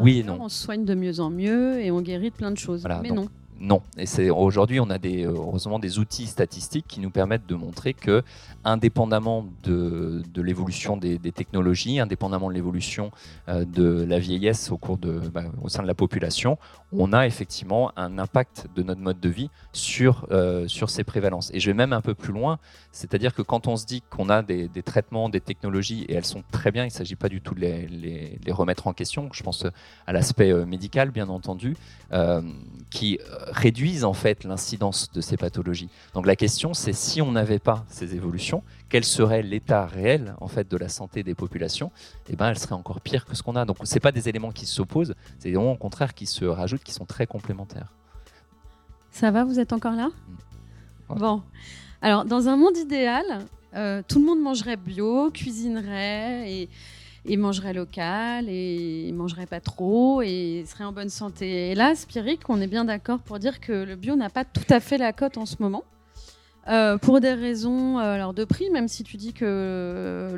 oui 0.00 0.18
et 0.18 0.22
non. 0.22 0.36
On 0.38 0.50
se 0.50 0.62
soigne 0.62 0.84
de 0.84 0.94
mieux 0.94 1.18
en 1.20 1.30
mieux 1.30 1.80
et 1.80 1.90
on 1.90 2.02
guérit 2.02 2.28
de 2.28 2.36
plein 2.36 2.50
de 2.50 2.58
choses. 2.58 2.86
mais 3.02 3.10
non 3.10 3.28
non. 3.62 3.80
Et 3.96 4.06
c'est 4.06 4.28
aujourd'hui, 4.28 4.80
on 4.80 4.90
a 4.90 4.98
des, 4.98 5.24
heureusement 5.24 5.78
des 5.78 6.00
outils 6.00 6.26
statistiques 6.26 6.86
qui 6.88 6.98
nous 6.98 7.10
permettent 7.10 7.46
de 7.46 7.54
montrer 7.54 7.94
que, 7.94 8.24
indépendamment 8.64 9.46
de, 9.62 10.22
l'évolution 10.36 10.96
des, 10.96 11.18
technologies, 11.32 12.00
indépendamment 12.00 12.48
de 12.48 12.54
l'évolution 12.54 13.12
euh, 13.48 13.64
de 13.64 14.04
la 14.04 14.18
vieillesse 14.18 14.72
au 14.72 14.76
cours 14.76 14.98
de, 14.98 15.12
bah, 15.12 15.44
au 15.62 15.68
sein 15.68 15.82
de 15.82 15.86
la 15.86 15.94
population, 15.94 16.58
on 16.92 17.12
a 17.12 17.24
effectivement 17.24 17.92
un 17.96 18.18
impact 18.18 18.66
de 18.74 18.82
notre 18.82 19.00
mode 19.00 19.20
de 19.20 19.28
vie 19.28 19.48
sur, 19.72 20.26
euh, 20.32 20.66
sur 20.66 20.90
ces 20.90 21.04
prévalences. 21.04 21.52
Et 21.54 21.60
je 21.60 21.70
vais 21.70 21.74
même 21.74 21.92
un 21.92 22.00
peu 22.00 22.14
plus 22.14 22.32
loin, 22.32 22.58
c'est-à-dire 22.90 23.32
que 23.32 23.42
quand 23.42 23.68
on 23.68 23.76
se 23.76 23.86
dit 23.86 24.02
qu'on 24.10 24.28
a 24.28 24.42
des, 24.42 24.68
traitements, 24.84 25.28
des 25.28 25.40
technologies, 25.40 26.04
et 26.08 26.14
elles 26.14 26.24
sont 26.24 26.42
très 26.50 26.72
bien, 26.72 26.82
il 26.82 26.88
ne 26.88 26.92
s'agit 26.92 27.16
pas 27.16 27.28
du 27.28 27.40
tout 27.40 27.54
de 27.54 27.60
les, 27.60 28.40
remettre 28.48 28.88
en 28.88 28.92
question, 28.92 29.28
je 29.32 29.42
pense 29.44 29.66
à 30.06 30.12
l'aspect 30.12 30.52
euh, 30.52 30.66
médical, 30.66 31.12
bien 31.12 31.28
entendu, 31.28 31.76
qui 32.90 33.18
réduisent 33.52 34.04
en 34.04 34.14
fait 34.14 34.44
l'incidence 34.44 35.12
de 35.12 35.20
ces 35.20 35.36
pathologies. 35.36 35.88
Donc 36.14 36.26
la 36.26 36.34
question, 36.34 36.74
c'est 36.74 36.92
si 36.92 37.22
on 37.22 37.30
n'avait 37.30 37.58
pas 37.58 37.84
ces 37.88 38.14
évolutions, 38.14 38.64
quel 38.88 39.04
serait 39.04 39.42
l'état 39.42 39.86
réel 39.86 40.34
en 40.40 40.48
fait 40.48 40.68
de 40.68 40.76
la 40.76 40.88
santé 40.88 41.22
des 41.22 41.34
populations? 41.34 41.92
Eh 42.28 42.34
ben, 42.34 42.48
elle 42.48 42.58
serait 42.58 42.74
encore 42.74 43.00
pire 43.00 43.26
que 43.26 43.36
ce 43.36 43.42
qu'on 43.42 43.54
a. 43.54 43.64
Donc 43.64 43.76
c'est 43.84 44.00
pas 44.00 44.12
des 44.12 44.28
éléments 44.28 44.52
qui 44.52 44.66
s'opposent, 44.66 45.14
c'est 45.38 45.44
des 45.44 45.50
éléments 45.50 45.72
au 45.72 45.76
contraire 45.76 46.14
qui 46.14 46.26
se 46.26 46.44
rajoutent, 46.44 46.82
qui 46.82 46.92
sont 46.92 47.04
très 47.04 47.26
complémentaires. 47.26 47.92
Ça 49.10 49.30
va, 49.30 49.44
vous 49.44 49.60
êtes 49.60 49.72
encore 49.72 49.92
là? 49.94 50.08
Bon. 51.08 51.42
Alors, 52.00 52.24
dans 52.24 52.48
un 52.48 52.56
monde 52.56 52.76
idéal, 52.76 53.24
euh, 53.74 54.02
tout 54.08 54.18
le 54.18 54.24
monde 54.24 54.40
mangerait 54.40 54.76
bio, 54.76 55.30
cuisinerait 55.30 56.50
et 56.50 56.68
il 57.24 57.38
mangerait 57.38 57.72
local 57.72 58.48
et 58.48 59.06
il 59.06 59.14
mangerait 59.14 59.46
pas 59.46 59.60
trop 59.60 60.22
et 60.22 60.64
serait 60.66 60.84
en 60.84 60.92
bonne 60.92 61.08
santé. 61.08 61.70
Et 61.70 61.74
là, 61.74 61.94
Spirik, 61.94 62.48
on 62.48 62.60
est 62.60 62.66
bien 62.66 62.84
d'accord 62.84 63.20
pour 63.20 63.38
dire 63.38 63.60
que 63.60 63.72
le 63.72 63.96
bio 63.96 64.16
n'a 64.16 64.30
pas 64.30 64.44
tout 64.44 64.66
à 64.70 64.80
fait 64.80 64.98
la 64.98 65.12
cote 65.12 65.38
en 65.38 65.46
ce 65.46 65.56
moment. 65.60 65.84
Euh, 66.68 66.96
pour 66.96 67.20
des 67.20 67.32
raisons 67.32 67.98
euh, 67.98 68.14
alors 68.14 68.34
de 68.34 68.44
prix, 68.44 68.70
même 68.70 68.86
si 68.86 69.02
tu 69.02 69.16
dis 69.16 69.32
que 69.32 70.28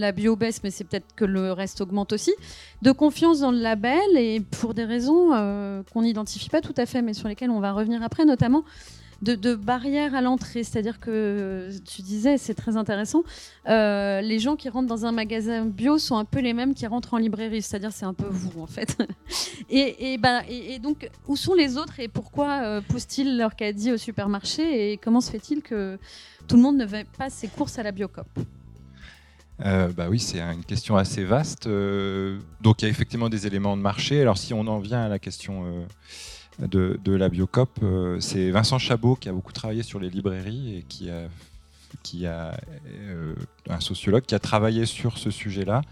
la 0.00 0.10
bio 0.10 0.34
baisse, 0.34 0.62
mais 0.64 0.70
c'est 0.72 0.82
peut-être 0.82 1.14
que 1.14 1.24
le 1.24 1.52
reste 1.52 1.80
augmente 1.80 2.12
aussi, 2.12 2.34
de 2.82 2.90
confiance 2.90 3.38
dans 3.38 3.52
le 3.52 3.58
label 3.58 4.00
et 4.16 4.40
pour 4.40 4.74
des 4.74 4.84
raisons 4.84 5.32
euh, 5.32 5.84
qu'on 5.92 6.02
n'identifie 6.02 6.48
pas 6.48 6.60
tout 6.60 6.74
à 6.76 6.86
fait, 6.86 7.02
mais 7.02 7.14
sur 7.14 7.28
lesquelles 7.28 7.50
on 7.50 7.60
va 7.60 7.72
revenir 7.72 8.02
après, 8.02 8.24
notamment 8.24 8.64
de, 9.22 9.54
barrières 9.54 10.14
à 10.14 10.20
l'entrée. 10.20 10.64
C'est-à-dire 10.64 11.00
que 11.00 11.70
tu 11.86 12.02
disais, 12.02 12.38
c'est 12.38 12.54
très 12.54 12.76
intéressant, 12.76 13.22
euh, 13.68 14.20
les 14.20 14.38
gens 14.38 14.56
qui 14.56 14.68
rentrent 14.68 14.88
dans 14.88 15.06
un 15.06 15.12
magasin 15.12 15.66
bio 15.66 15.98
sont 15.98 16.16
un 16.16 16.24
peu 16.24 16.40
les 16.40 16.52
mêmes 16.52 16.74
qui 16.74 16.86
rentrent 16.86 17.14
en 17.14 17.18
librairie. 17.18 17.62
C'est-à-dire, 17.62 17.92
c'est 17.92 18.06
un 18.06 18.14
peu 18.14 18.26
vous, 18.28 18.60
en 18.60 18.66
fait. 18.66 18.96
et, 19.70 20.14
et, 20.14 20.20
et, 20.48 20.78
donc, 20.78 21.08
où 21.26 21.36
sont 21.36 21.54
les 21.54 21.76
autres 21.76 22.00
et 22.00 22.08
pourquoi 22.08 22.62
euh, 22.62 22.80
poussent-ils 22.80 23.36
leur 23.36 23.54
caddie 23.56 23.92
au 23.92 23.96
supermarché 23.96 24.92
et 24.92 24.96
comment 24.96 25.20
se 25.20 25.30
fait-il 25.30 25.62
que 25.62 25.98
tout 26.46 26.56
le 26.56 26.62
monde 26.62 26.76
ne 26.76 26.86
va 26.86 26.98
pas 27.18 27.30
ses 27.30 27.48
courses 27.48 27.78
à 27.78 27.82
la 27.82 27.92
Biocop? 27.92 28.26
Euh, 29.62 29.92
bah 29.92 30.06
oui, 30.08 30.18
c'est 30.18 30.40
une 30.40 30.64
question 30.64 30.96
assez 30.96 31.22
vaste. 31.22 31.68
donc 31.68 32.80
il 32.80 32.84
y 32.84 32.86
a 32.86 32.88
effectivement 32.88 33.28
des 33.28 33.46
éléments 33.46 33.76
de 33.76 33.82
marché. 33.82 34.22
Alors 34.22 34.38
si 34.38 34.54
on 34.54 34.66
en 34.66 34.78
vient 34.78 35.02
à 35.02 35.08
la 35.08 35.18
question 35.18 35.86
de, 36.66 37.12
la 37.12 37.28
Biocop. 37.28 37.70
Euh, 37.82 38.20
c'est 38.20 38.50
Vincent 38.50 38.78
Chabot 38.78 39.16
qui 39.16 39.28
a 39.28 39.32
beaucoup 39.32 39.52
travaillé 39.52 39.82
sur 39.82 40.00
les 40.00 40.10
librairies 40.10 40.78
et 40.78 40.82
qui 40.82 41.10
a, 41.10 41.28
qui 42.02 42.26
a 42.26 42.58
euh, 42.86 43.34
un 43.68 43.80
sociologue 43.80 44.24
qui 44.24 44.34
a 44.34 44.38
travaillé 44.38 44.86
sur 44.86 45.18
ce 45.18 45.30
sujet-là 45.30 45.82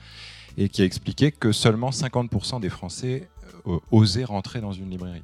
et 0.57 0.69
qui 0.69 0.83
a 0.83 0.85
expliqué 0.85 1.33
que 1.33 1.53
seulement 1.53 1.91
50% 1.91 2.61
des 2.61 2.69
Français 2.69 3.29
euh, 3.67 3.79
osaient 3.91 4.25
rentrer 4.25 4.61
dans 4.61 4.73
une 4.73 4.91
librairie. 4.91 5.23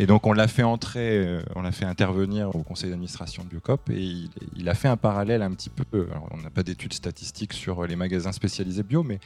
Et 0.00 0.06
donc 0.06 0.26
on 0.26 0.32
l'a 0.32 0.46
fait 0.46 0.62
entrer, 0.62 1.18
euh, 1.18 1.42
on 1.56 1.62
l'a 1.62 1.72
fait 1.72 1.84
intervenir 1.84 2.54
au 2.54 2.62
conseil 2.62 2.90
d'administration 2.90 3.42
de 3.42 3.48
Biocop 3.48 3.90
et 3.90 4.28
il, 4.56 4.68
a 4.68 4.74
fait 4.74 4.86
un 4.86 4.96
parallèle 4.96 5.42
un 5.42 5.50
petit 5.50 5.70
peu. 5.70 6.06
on 6.30 6.36
n'a 6.36 6.50
pas 6.50 6.62
d'études 6.62 6.92
statistiques 6.92 7.52
sur 7.52 7.84
les 7.84 7.96
magasins 7.96 8.30
spécialisés 8.30 8.84
bio, 8.84 9.02
mais, 9.02 9.18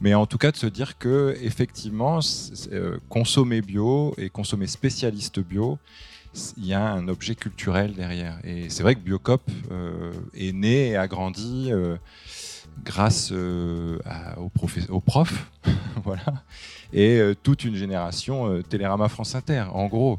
mais 0.00 0.14
en 0.14 0.26
tout 0.26 0.36
cas 0.36 0.52
de 0.52 0.56
se 0.56 0.66
dire 0.66 0.98
que 0.98 1.36
effectivement 1.40 2.20
euh, 2.72 2.98
consommer 3.08 3.62
bio 3.62 4.14
et 4.18 4.28
consommer 4.28 4.66
spécialiste 4.66 5.40
bio, 5.40 5.78
il 6.58 6.66
y 6.66 6.74
a 6.74 6.92
un 6.92 7.08
objet 7.08 7.34
culturel 7.34 7.94
derrière. 7.94 8.38
Et 8.44 8.68
c'est 8.68 8.82
vrai 8.82 8.94
que 8.94 9.00
Biocop 9.00 9.42
euh, 9.70 10.12
est 10.34 10.52
né 10.52 10.90
et 10.90 10.96
a 10.96 11.08
grandi 11.08 11.70
grâce 12.84 13.32
aux, 13.32 14.50
profs, 14.50 15.50
voilà, 16.04 16.44
et 16.92 17.20
toute 17.42 17.64
une 17.64 17.74
génération 17.74 18.62
Télérama 18.62 19.08
France 19.08 19.34
Inter, 19.34 19.64
en 19.72 19.86
gros. 19.86 20.18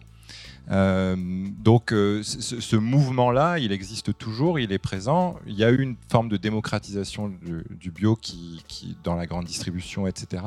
Euh, 0.70 1.16
donc 1.60 1.92
euh, 1.92 2.22
ce, 2.24 2.76
mouvement-là, 2.76 3.60
il 3.60 3.72
existe 3.72 4.18
toujours, 4.18 4.60
il 4.60 4.72
est 4.72 4.78
présent. 4.78 5.38
Il 5.46 5.56
y 5.56 5.64
a 5.64 5.72
eu 5.72 5.82
une 5.82 5.96
forme 6.10 6.30
de 6.30 6.38
démocratisation 6.38 7.32
du, 7.70 7.92
bio 7.92 8.16
qui, 8.16 8.64
dans 9.04 9.16
la 9.16 9.26
grande 9.26 9.46
distribution, 9.46 10.08
etc., 10.08 10.44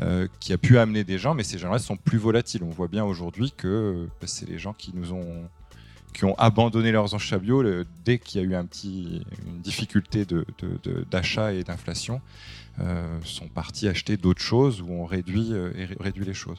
euh, 0.00 0.26
qui 0.40 0.52
a 0.52 0.58
pu 0.58 0.78
amener 0.78 1.04
des 1.04 1.18
gens, 1.18 1.34
mais 1.34 1.44
ces 1.44 1.58
gens-là 1.58 1.78
sont 1.78 1.96
plus 1.96 2.18
volatiles. 2.18 2.62
On 2.64 2.70
voit 2.70 2.88
bien 2.88 3.04
aujourd'hui 3.04 3.52
que 3.56 4.08
c'est 4.24 4.48
les 4.48 4.58
gens 4.58 4.72
qui 4.72 4.92
nous 4.94 5.12
ont 5.12 5.48
qui 6.12 6.24
ont 6.24 6.34
abandonné 6.38 6.92
leurs 6.92 7.14
bio 7.40 7.62
dès 8.04 8.18
qu'il 8.18 8.40
y 8.40 8.44
a 8.44 8.46
eu 8.46 8.54
un 8.54 8.64
petit, 8.64 9.22
une 9.46 9.60
difficulté 9.60 10.26
d'achat 11.10 11.52
de, 11.52 11.58
et 11.58 11.64
d'inflation. 11.64 12.20
Euh, 12.78 13.18
sont 13.24 13.48
partis 13.48 13.88
acheter 13.88 14.18
d'autres 14.18 14.42
choses 14.42 14.82
ou 14.82 14.90
ont 14.90 15.06
réduit, 15.06 15.48
euh, 15.52 15.72
réduit 15.98 16.26
les 16.26 16.34
choses. 16.34 16.58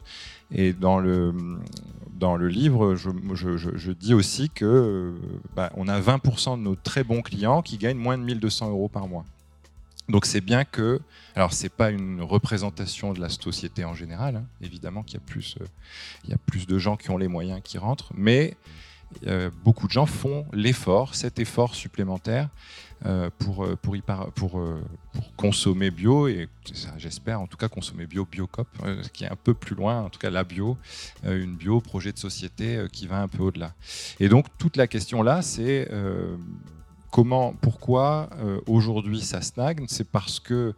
Et 0.52 0.74
dans 0.74 0.98
le, 0.98 1.32
dans 2.16 2.38
le 2.38 2.48
livre, 2.48 2.96
je, 2.96 3.12
je, 3.56 3.92
dis 3.92 4.16
aussi 4.16 4.50
que 4.50 5.14
bah, 5.56 5.72
on 5.76 5.88
a 5.88 6.00
20% 6.00 6.58
de 6.58 6.64
nos 6.64 6.76
très 6.76 7.04
bons 7.04 7.22
clients 7.22 7.62
qui 7.62 7.78
gagnent 7.78 8.00
moins 8.00 8.18
de 8.18 8.24
1200 8.24 8.72
euros 8.72 8.88
par 8.88 9.08
mois. 9.08 9.26
Donc 10.10 10.26
c'est 10.26 10.42
bien 10.42 10.64
que, 10.64 11.02
alors 11.36 11.52
c'est 11.52 11.70
pas 11.70 11.92
une 11.92 12.22
représentation 12.22 13.14
de 13.14 13.20
la 13.20 13.30
société 13.30 13.84
en 13.84 13.94
général, 13.94 14.38
hein, 14.38 14.46
évidemment 14.62 15.04
qu'il 15.04 15.16
y 15.16 15.24
a 15.24 15.26
plus, 15.26 15.56
euh, 15.60 15.66
y 16.30 16.34
a 16.34 16.38
plus 16.38 16.66
de 16.66 16.78
gens 16.78 16.96
qui 16.96 17.12
ont 17.12 17.18
les 17.18 17.28
moyens 17.28 17.60
qui 17.62 17.78
rentrent, 17.78 18.12
mais 18.16 18.56
beaucoup 19.64 19.88
de 19.88 19.92
gens 19.92 20.06
font 20.06 20.46
l'effort, 20.54 21.16
cet 21.16 21.40
effort 21.40 21.76
supplémentaire 21.76 22.50
euh, 23.06 23.30
euh, 23.30 23.30
pour, 23.40 23.64
euh, 23.64 24.32
pour, 24.36 24.62
consommer 25.36 25.92
bio, 25.92 26.28
et 26.28 26.50
j'espère 26.98 27.40
en 27.42 27.48
tout 27.48 27.58
cas 27.58 27.70
consommer 27.70 28.08
bio 28.08 28.26
Biocop, 28.26 28.68
qui 29.14 29.24
est 29.24 29.30
un 29.30 29.36
peu 29.36 29.54
plus 29.54 29.76
loin, 29.76 30.02
en 30.02 30.10
tout 30.10 30.20
cas 30.20 30.30
la 30.30 30.44
bio, 30.44 30.78
une 31.24 31.56
bio 31.56 31.80
projet 31.80 32.12
de 32.12 32.18
société 32.18 32.86
qui 32.92 33.08
va 33.08 33.22
un 33.22 33.28
peu 33.28 33.44
au-delà. 33.44 33.74
Et 34.20 34.30
donc 34.30 34.46
toute 34.58 34.78
la 34.78 34.88
question 34.88 35.22
là, 35.22 35.42
c'est 35.42 35.90
comment, 37.12 37.54
pourquoi 37.62 38.30
aujourd'hui 38.66 39.22
ça 39.22 39.42
stagne? 39.42 39.86
C'est 39.88 40.10
parce 40.10 40.40
que 40.40 40.74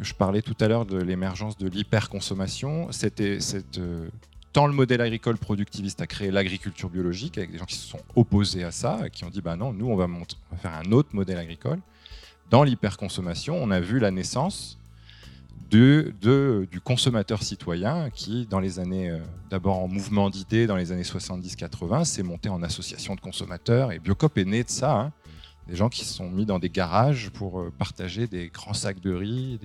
je 0.00 0.14
parlais 0.14 0.42
tout 0.42 0.56
à 0.60 0.68
l'heure 0.68 0.86
de 0.86 0.98
l'émergence 0.98 1.56
de 1.58 1.68
l'hyperconsommation, 1.68 2.90
c'était 2.92 3.40
cette 3.40 3.80
tant 4.52 4.66
le 4.66 4.72
modèle 4.72 5.00
agricole 5.00 5.38
productiviste 5.38 6.00
a 6.00 6.06
créé 6.06 6.30
l'agriculture 6.30 6.90
biologique, 6.90 7.38
avec 7.38 7.52
des 7.52 7.58
gens 7.58 7.64
qui 7.64 7.76
se 7.76 7.86
sont 7.86 8.00
opposés 8.16 8.64
à 8.64 8.70
ça, 8.70 9.08
qui 9.10 9.24
ont 9.24 9.30
dit 9.30 9.40
bah 9.40 9.56
non, 9.56 9.72
nous 9.72 9.86
on 9.86 9.96
va, 9.96 10.08
faire 10.60 10.74
un 10.74 10.92
autre 10.92 11.10
modèle 11.12 11.38
agricole. 11.38 11.80
Dans 12.50 12.64
l'hyperconsommation, 12.64 13.56
on 13.60 13.70
a 13.70 13.80
vu 13.80 13.98
la 13.98 14.10
naissance 14.10 14.78
du 15.70 16.80
consommateur 16.84 17.42
citoyen 17.42 18.10
qui, 18.10 18.46
dans 18.46 18.60
les 18.60 18.78
années, 18.78 19.08
euh, 19.08 19.18
d'abord 19.48 19.78
en 19.78 19.88
mouvement 19.88 20.28
d'idées, 20.28 20.66
dans 20.66 20.76
les 20.76 20.92
années 20.92 21.00
70-80, 21.02 22.04
s'est 22.04 22.22
monté 22.22 22.50
en 22.50 22.62
association 22.62 23.14
de 23.14 23.20
consommateurs. 23.20 23.90
Et 23.90 23.98
Biocop 23.98 24.36
est 24.36 24.44
né 24.44 24.64
de 24.64 24.68
ça. 24.68 25.00
Hein 25.00 25.12
des 25.68 25.76
gens 25.76 25.88
qui 25.88 26.04
se 26.04 26.12
sont 26.12 26.28
mis 26.28 26.44
dans 26.44 26.58
des 26.58 26.68
garages 26.68 27.30
pour 27.30 27.60
euh, 27.60 27.72
partager 27.78 28.26
des 28.26 28.48
grands 28.48 28.74
sacs 28.74 29.00
de 29.00 29.14
riz, 29.14 29.58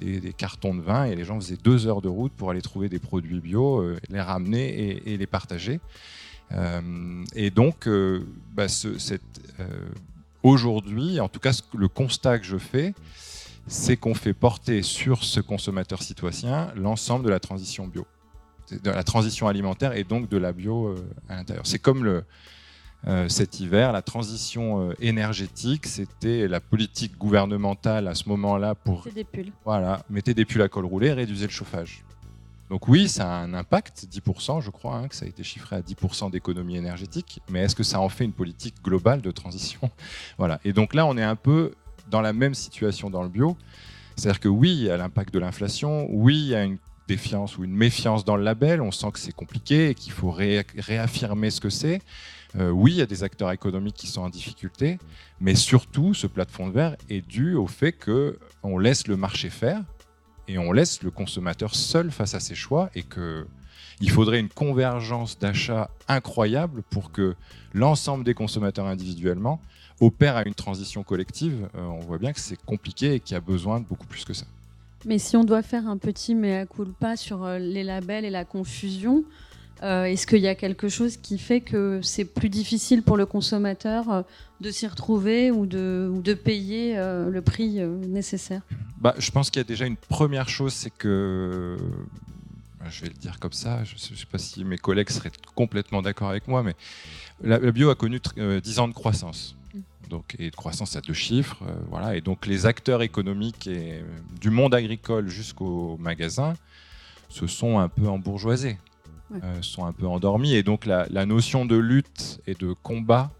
des, 0.00 0.32
cartons 0.32 0.74
de 0.74 0.82
vin, 0.82 1.04
et 1.04 1.14
les 1.14 1.24
gens 1.24 1.40
faisaient 1.40 1.56
deux 1.56 1.86
heures 1.86 2.02
de 2.02 2.08
route 2.08 2.32
pour 2.32 2.50
aller 2.50 2.62
trouver 2.62 2.88
des 2.88 2.98
produits 2.98 3.40
bio, 3.40 3.80
euh, 3.80 3.98
les 4.10 4.20
ramener 4.20 5.02
et, 5.06 5.16
les 5.16 5.26
partager. 5.26 5.80
Euh, 6.52 7.24
et 7.34 7.50
donc, 7.50 7.88
bah, 8.54 8.66
aujourd'hui, 10.42 11.20
en 11.20 11.28
tout 11.28 11.40
cas, 11.40 11.58
le 11.74 11.88
constat 11.88 12.38
que 12.38 12.44
je 12.44 12.58
fais, 12.58 12.94
c'est 13.66 13.96
qu'on 13.96 14.14
fait 14.14 14.34
porter 14.34 14.82
sur 14.82 15.24
ce 15.24 15.40
consommateur 15.40 16.02
citoyen 16.02 16.72
l'ensemble 16.74 17.24
de 17.24 17.30
la 17.30 17.40
transition 17.40 17.86
bio, 17.86 18.06
de 18.70 18.90
la 18.90 19.04
transition 19.04 19.48
alimentaire 19.48 19.94
et 19.96 20.04
donc 20.04 20.28
de 20.28 20.36
la 20.36 20.52
bio 20.52 20.94
à 21.28 21.36
l'intérieur. 21.36 21.66
C'est 21.66 21.78
comme 21.78 22.04
le, 22.04 22.24
cet 23.28 23.60
hiver. 23.60 23.92
La 23.92 24.02
transition 24.02 24.90
euh, 24.90 24.94
énergétique, 25.00 25.86
c'était 25.86 26.46
la 26.46 26.60
politique 26.60 27.18
gouvernementale 27.18 28.06
à 28.08 28.14
ce 28.14 28.28
moment-là 28.28 28.74
pour. 28.74 29.06
des 29.14 29.24
pulls. 29.24 29.52
Voilà, 29.64 30.04
mettez 30.08 30.34
des 30.34 30.44
pulls 30.44 30.62
à 30.62 30.68
col 30.68 30.86
roulé, 30.86 31.12
réduisez 31.12 31.46
le 31.46 31.52
chauffage. 31.52 32.04
Donc 32.70 32.88
oui, 32.88 33.08
ça 33.08 33.30
a 33.30 33.36
un 33.36 33.52
impact, 33.52 34.06
10%, 34.10 34.62
je 34.62 34.70
crois, 34.70 34.96
hein, 34.96 35.08
que 35.08 35.14
ça 35.14 35.26
a 35.26 35.28
été 35.28 35.42
chiffré 35.42 35.76
à 35.76 35.80
10% 35.80 36.30
d'économie 36.30 36.76
énergétique, 36.76 37.42
mais 37.50 37.60
est-ce 37.60 37.76
que 37.76 37.82
ça 37.82 38.00
en 38.00 38.08
fait 38.08 38.24
une 38.24 38.32
politique 38.32 38.76
globale 38.82 39.20
de 39.20 39.30
transition? 39.30 39.90
Voilà. 40.38 40.58
Et 40.64 40.72
donc 40.72 40.94
là, 40.94 41.04
on 41.04 41.18
est 41.18 41.22
un 41.22 41.36
peu 41.36 41.72
dans 42.10 42.22
la 42.22 42.32
même 42.32 42.54
situation 42.54 43.10
dans 43.10 43.22
le 43.22 43.28
bio. 43.28 43.58
C'est-à-dire 44.16 44.40
que 44.40 44.48
oui, 44.48 44.70
il 44.70 44.82
y 44.84 44.90
a 44.90 44.96
l'impact 44.96 45.34
de 45.34 45.38
l'inflation, 45.38 46.06
oui, 46.10 46.36
il 46.36 46.46
y 46.46 46.54
a 46.54 46.64
une 46.64 46.78
défiance 47.08 47.58
ou 47.58 47.64
une 47.64 47.74
méfiance 47.74 48.24
dans 48.24 48.36
le 48.36 48.42
label, 48.42 48.80
on 48.80 48.90
sent 48.90 49.10
que 49.12 49.18
c'est 49.18 49.32
compliqué 49.32 49.90
et 49.90 49.94
qu'il 49.94 50.12
faut 50.12 50.30
réaffirmer 50.30 51.50
ce 51.50 51.60
que 51.60 51.70
c'est. 51.70 52.00
Euh, 52.58 52.70
oui, 52.70 52.92
il 52.92 52.96
y 52.98 53.02
a 53.02 53.06
des 53.06 53.22
acteurs 53.24 53.50
économiques 53.50 53.94
qui 53.94 54.06
sont 54.06 54.22
en 54.22 54.28
difficulté, 54.28 54.98
mais 55.40 55.54
surtout, 55.54 56.14
ce 56.14 56.26
plafond 56.26 56.68
de 56.68 56.72
verre 56.72 56.96
est 57.08 57.26
dû 57.26 57.54
au 57.54 57.66
fait 57.66 57.92
qu'on 57.92 58.78
laisse 58.78 59.06
le 59.06 59.16
marché 59.16 59.48
faire 59.48 59.82
et 60.48 60.58
on 60.58 60.72
laisse 60.72 61.02
le 61.02 61.10
consommateur 61.10 61.74
seul 61.74 62.10
face 62.10 62.34
à 62.34 62.40
ses 62.40 62.54
choix 62.54 62.90
et 62.94 63.02
qu'il 63.02 64.10
faudrait 64.10 64.40
une 64.40 64.48
convergence 64.48 65.38
d'achat 65.38 65.90
incroyable 66.08 66.82
pour 66.90 67.10
que 67.10 67.34
l'ensemble 67.72 68.24
des 68.24 68.34
consommateurs 68.34 68.86
individuellement 68.86 69.60
opèrent 70.00 70.36
à 70.36 70.46
une 70.46 70.54
transition 70.54 71.02
collective. 71.04 71.68
Euh, 71.74 71.84
on 71.84 72.00
voit 72.00 72.18
bien 72.18 72.32
que 72.32 72.40
c'est 72.40 72.60
compliqué 72.60 73.14
et 73.14 73.20
qu'il 73.20 73.34
y 73.34 73.36
a 73.36 73.40
besoin 73.40 73.80
de 73.80 73.86
beaucoup 73.86 74.06
plus 74.06 74.24
que 74.24 74.34
ça. 74.34 74.46
Mais 75.04 75.18
si 75.18 75.36
on 75.36 75.44
doit 75.44 75.62
faire 75.62 75.88
un 75.88 75.96
petit 75.96 76.34
mea 76.34 76.66
culpa 76.66 77.16
sur 77.16 77.44
euh, 77.44 77.58
les 77.58 77.82
labels 77.82 78.24
et 78.24 78.30
la 78.30 78.44
confusion, 78.44 79.24
euh, 79.82 80.04
est-ce 80.04 80.28
qu'il 80.28 80.38
y 80.38 80.48
a 80.48 80.54
quelque 80.54 80.88
chose 80.88 81.16
qui 81.16 81.38
fait 81.38 81.60
que 81.60 82.00
c'est 82.02 82.24
plus 82.24 82.48
difficile 82.48 83.02
pour 83.02 83.16
le 83.16 83.26
consommateur 83.26 84.10
euh, 84.10 84.22
de 84.60 84.70
s'y 84.70 84.86
retrouver 84.86 85.50
ou 85.50 85.66
de, 85.66 86.34
payer 86.34 86.96
euh, 86.96 87.28
le 87.28 87.42
prix 87.42 87.80
nécessaire? 87.80 88.62
Bah, 88.98 89.14
Je 89.18 89.30
pense 89.32 89.50
qu'il 89.50 89.58
y 89.58 89.64
a 89.64 89.66
déjà 89.66 89.86
une 89.86 89.96
première 89.96 90.48
chose, 90.48 90.72
c'est 90.72 90.92
que, 90.96 91.76
bah, 92.78 92.86
je 92.90 93.02
vais 93.02 93.08
le 93.08 93.14
dire 93.14 93.40
comme 93.40 93.52
ça, 93.52 93.82
je 93.82 93.94
ne 93.94 94.16
sais 94.16 94.26
pas 94.30 94.38
si 94.38 94.62
mes 94.62 94.78
collègues 94.78 95.10
seraient 95.10 95.32
complètement 95.56 96.00
d'accord 96.00 96.30
avec 96.30 96.46
moi, 96.46 96.62
mais 96.62 96.76
la, 97.42 97.58
bio 97.72 97.90
a 97.90 97.96
connu 97.96 98.20
10 98.36 98.78
ans 98.78 98.86
de 98.86 98.94
croissance. 98.94 99.56
Mm. 99.74 99.78
Donc, 100.10 100.36
et 100.38 100.50
de 100.50 100.56
croissance 100.56 100.94
à 100.94 101.00
deux 101.00 101.14
chiffres, 101.14 101.64
voilà. 101.88 102.14
Et 102.14 102.20
donc 102.20 102.46
les 102.46 102.66
acteurs 102.66 103.02
économiques 103.02 103.66
et, 103.66 104.04
du 104.40 104.50
monde 104.50 104.74
agricole 104.74 105.28
jusqu'au 105.28 105.96
magasin 105.98 106.54
se 107.28 107.48
sont 107.48 107.80
un 107.80 107.88
peu 107.88 108.06
embourgeoisés. 108.06 108.78
Euh, 109.42 109.62
sont 109.62 109.84
un 109.86 109.92
peu 109.92 110.06
endormis. 110.06 110.54
Et 110.54 110.62
donc 110.62 110.86
la, 110.86 111.26
notion 111.26 111.64
de 111.64 111.76
lutte 111.76 112.40
et 112.46 112.54
de 112.54 112.72
combat 112.72 113.30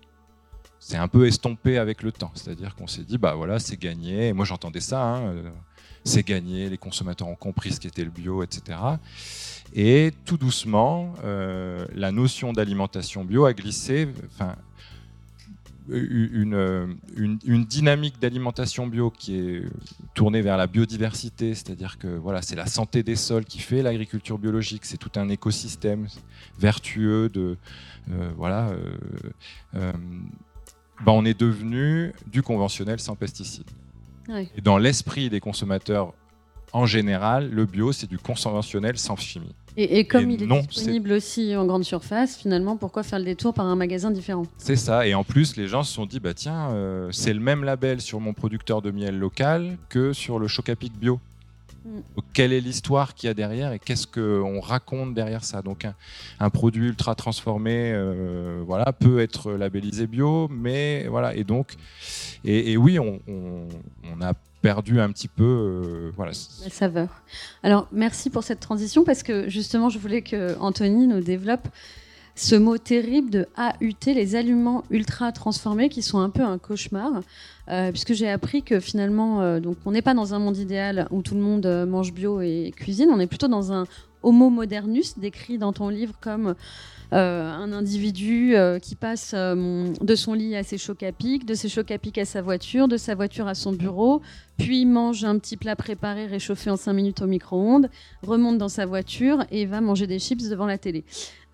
c'est 0.79 0.97
un 0.97 1.07
peu 1.07 1.29
estompé 1.29 1.79
avec 1.79 2.03
le 2.03 2.11
temps. 2.11 2.33
C'est-à-dire 2.35 2.75
qu'on 2.75 2.89
s'est 2.89 3.05
dit, 3.05 3.17
bah 3.17 3.35
voilà, 3.37 3.61
c'est 3.61 3.79
gagné. 3.79 4.33
Moi, 4.33 4.45
j'entendais 4.45 4.81
ça, 4.81 5.01
hein, 5.01 5.21
euh, 5.29 5.51
c'est 6.03 6.27
gagné, 6.27 6.69
les 6.69 6.77
consommateurs 6.77 7.29
ont 7.29 7.37
compris 7.37 7.71
ce 7.71 7.79
qu'était 7.79 8.03
le 8.03 8.11
bio, 8.11 8.43
etc. 8.43 8.81
Et 9.75 10.11
tout 10.25 10.37
doucement, 10.37 11.15
euh, 11.23 11.87
la 11.95 12.11
notion 12.11 12.53
d'alimentation 12.53 13.25
bio 13.25 13.45
a 13.45 13.53
glissé. 13.53 14.09
Une, 15.89 16.99
une, 17.17 17.65
dynamique 17.65 18.21
d'alimentation 18.21 18.87
bio 18.87 19.11
qui 19.11 19.37
est 19.37 19.63
tournée 20.15 20.41
vers 20.41 20.57
la 20.57 20.67
biodiversité, 20.67 21.55
c'est-à-dire 21.55 21.99
que 21.99 22.07
voilà, 22.07 22.41
c'est 22.43 22.57
la 22.57 22.67
santé 22.67 23.03
des 23.03 23.17
sols 23.17 23.45
qui 23.45 23.59
fait 23.59 23.83
l'agriculture 23.83 24.39
biologique, 24.39 24.85
c'est 24.85 24.97
tout 24.97 25.11
un 25.17 25.29
écosystème 25.29 26.07
vertueux 26.59 27.29
de 27.29 27.57
euh, 28.11 28.31
voilà. 28.37 28.69
Euh, 28.69 28.95
euh, 29.75 29.93
ben 31.05 31.13
on 31.13 31.25
est 31.25 31.39
devenu 31.39 32.13
du 32.27 32.43
conventionnel 32.43 33.01
sans 33.01 33.17
pesticides. 33.17 33.71
Et 34.57 34.61
dans 34.61 34.79
l'esprit 34.79 35.29
des 35.31 35.41
consommateurs 35.41 36.15
en 36.73 36.87
général, 36.87 37.51
le 37.51 37.67
bio, 37.67 37.93
c'est 37.93 38.09
du 38.09 38.19
conventionnel 38.19 38.99
sans 38.99 39.17
chimie. 39.17 39.55
Et, 39.77 40.05
comme 40.05 40.31
il 40.31 40.43
est 40.43 40.47
disponible 40.47 41.13
aussi 41.13 41.57
en 41.57 41.65
grande 41.65 41.85
surface, 41.85 42.37
finalement, 42.37 42.77
pourquoi 42.77 43.03
faire 43.03 43.19
le 43.19 43.25
détour 43.25 43.55
par 43.55 43.65
un 43.65 43.77
magasin 43.77 44.11
différent? 44.11 44.45
C'est 44.59 44.77
ça. 44.77 45.07
Et 45.07 45.15
en 45.15 45.25
plus, 45.25 45.57
les 45.57 45.67
gens 45.67 45.83
se 45.83 45.93
sont 45.95 46.05
dit, 46.05 46.21
bah 46.21 46.35
tiens, 46.35 46.71
euh, 46.73 47.09
c'est 47.11 47.33
le 47.33 47.41
même 47.41 47.65
label 47.65 48.03
sur 48.03 48.21
mon 48.21 48.35
producteur 48.35 48.83
de 48.83 48.91
miel 48.91 49.19
local 49.19 49.79
que 49.89 50.13
sur 50.13 50.39
le 50.39 50.47
Chocapic 50.47 50.99
bio. 50.99 51.21
Mm. 51.85 52.01
quelle 52.33 52.53
est 52.53 52.61
l'histoire 52.61 53.13
qu'il 53.13 53.27
y 53.27 53.31
a 53.31 53.35
derrière 53.35 53.73
et 53.73 53.81
qu'est-ce 53.81 54.07
qu'on 54.07 54.61
raconte 54.61 55.15
derrière 55.15 55.43
ça? 55.43 55.63
Donc 55.63 55.85
un, 56.39 56.51
produit 56.51 56.89
ultra 56.89 57.17
transformé, 57.17 57.93
euh, 57.93 58.63
voilà, 58.65 58.93
peut 58.93 59.21
être 59.21 59.53
labellisé 59.53 60.07
bio, 60.07 60.49
mais 60.49 61.07
voilà. 61.09 61.35
Et 61.35 61.45
donc, 61.45 61.75
et, 62.45 62.77
oui, 62.77 62.99
on, 62.99 63.21
on 63.27 64.23
a 64.23 64.35
perdu 64.63 65.01
un 65.01 65.11
petit 65.11 65.29
peu 65.29 65.45
euh, 65.45 66.13
voilà. 66.17 66.33
la 66.63 66.71
saveur. 66.71 67.09
Alors 67.63 67.89
merci 67.93 68.31
pour 68.31 68.45
cette 68.45 68.61
transition 68.61 69.05
parce 69.05 69.23
que 69.23 69.49
justement 69.49 69.89
je 69.91 69.99
voulais 69.99 70.23
que 70.23 70.57
Anthony 70.61 71.07
nous 71.07 71.21
développe 71.21 71.69
ce 72.35 72.55
mot 72.55 72.79
terrible 72.79 73.29
de 73.29 73.47
AUT, 73.59 74.07
les 74.07 74.37
aliments 74.37 74.85
ultra 74.91 75.33
transformés, 75.33 75.91
qui 75.91 76.01
sont 76.01 76.19
un 76.19 76.31
peu 76.31 76.43
un 76.43 76.57
cauchemar, 76.57 77.21
euh, 77.69 77.91
puisque 77.91 78.15
j'ai 78.15 78.31
appris 78.31 78.63
que 78.63 78.81
finalement, 78.81 79.43
euh, 79.43 79.61
donc 79.61 79.77
on 79.85 79.91
n'est 79.91 80.01
pas 80.01 80.15
dans 80.15 80.33
un 80.33 80.39
monde 80.39 80.57
idéal 80.57 81.09
où 81.11 81.21
tout 81.21 81.35
le 81.35 81.43
monde 81.43 81.67
mange 81.87 82.15
bio 82.15 82.41
et 82.41 82.73
cuisine, 82.75 83.11
on 83.13 83.21
est 83.21 83.27
plutôt 83.27 83.49
dans 83.49 83.73
un 83.73 83.85
homo 84.23 84.49
modernus, 84.49 85.19
décrit 85.19 85.59
dans 85.59 85.75
ton 85.75 85.91
livre 85.91 86.15
comme 86.23 86.55
un 87.13 87.73
individu 87.73 88.55
qui 88.81 88.95
passe 88.95 89.35
de 89.35 90.15
son 90.15 90.35
lit 90.35 90.57
à 90.57 90.63
ses 90.63 90.79
chocs 90.79 91.03
à 91.03 91.13
pic, 91.13 91.45
de 91.45 91.55
ses 91.55 91.69
chocs 91.69 91.91
à 91.91 91.99
pic 91.99 92.19
à 92.19 92.25
sa 92.25 92.43
voiture, 92.43 92.89
de 92.89 92.97
sa 92.97 93.15
voiture 93.15 93.47
à 93.47 93.55
son 93.55 93.73
bureau, 93.73 94.23
puis 94.59 94.87
mange 94.87 95.25
un 95.25 95.39
petit 95.39 95.57
plat 95.57 95.77
préparé 95.77 96.27
réchauffé 96.27 96.71
en 96.71 96.77
5 96.77 96.93
minutes 96.93 97.23
au 97.23 97.27
micro-ondes, 97.27 97.91
remonte 98.23 98.59
dans 98.59 98.69
sa 98.69 98.87
voiture 98.87 99.45
et 99.51 99.67
va 99.67 99.81
manger 99.81 100.07
des 100.07 100.19
chips 100.19 100.49
devant 100.49 100.67
la 100.67 100.79
télé. 100.79 101.05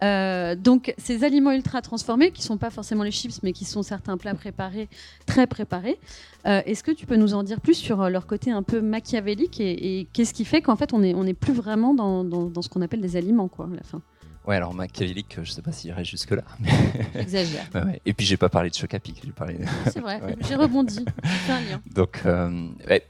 Euh, 0.02 0.54
donc 0.54 0.94
ces 0.96 1.24
aliments 1.24 1.50
ultra 1.50 1.82
transformés, 1.82 2.30
qui 2.30 2.42
sont 2.42 2.56
pas 2.56 2.70
forcément 2.70 3.02
les 3.02 3.10
chips, 3.10 3.42
mais 3.42 3.52
qui 3.52 3.64
sont 3.64 3.82
certains 3.82 4.16
plats 4.16 4.34
préparés, 4.34 4.88
très 5.26 5.46
préparés, 5.46 5.98
euh, 6.46 6.62
est-ce 6.66 6.84
que 6.84 6.92
tu 6.92 7.06
peux 7.06 7.16
nous 7.16 7.34
en 7.34 7.42
dire 7.42 7.60
plus 7.60 7.74
sur 7.74 8.02
euh, 8.02 8.08
leur 8.08 8.26
côté 8.26 8.50
un 8.50 8.62
peu 8.62 8.80
machiavélique 8.80 9.60
et, 9.60 10.06
qu'est-ce 10.12 10.34
qui 10.34 10.44
fait 10.44 10.62
qu'en 10.62 10.76
fait 10.76 10.92
on 10.92 11.00
n'est 11.00 11.10
est 11.10 11.34
plus 11.34 11.52
vraiment 11.52 11.94
dans, 11.94 12.24
dans, 12.24 12.62
ce 12.62 12.68
qu'on 12.68 12.82
appelle 12.82 13.00
des 13.00 13.16
aliments 13.16 13.48
quoi, 13.48 13.68
à 13.72 13.74
la 13.74 13.82
fin? 13.82 14.00
Ouais, 14.48 14.56
alors 14.56 14.74
machiavélique, 14.74 15.38
je 15.42 15.50
sais 15.52 15.62
pas 15.62 15.70
s'il 15.70 15.90
irait 15.90 16.04
jusque-là. 16.04 16.42
Exagère. 17.14 17.68
Et 18.04 18.14
puis 18.14 18.26
j'ai 18.26 18.37
pas 18.37 18.48
parlé 18.48 18.70
de 18.70 18.74
choc 18.74 18.92
à 18.94 18.98
pic, 18.98 19.20
j'ai 19.24 19.30
parlé. 19.30 19.58
C'est 19.92 20.00
vrai, 20.00 20.20
j'ai 20.48 20.56
rebondi. 20.56 21.04
un 21.48 21.61
lien. 21.61 21.80
Donc 21.94 22.22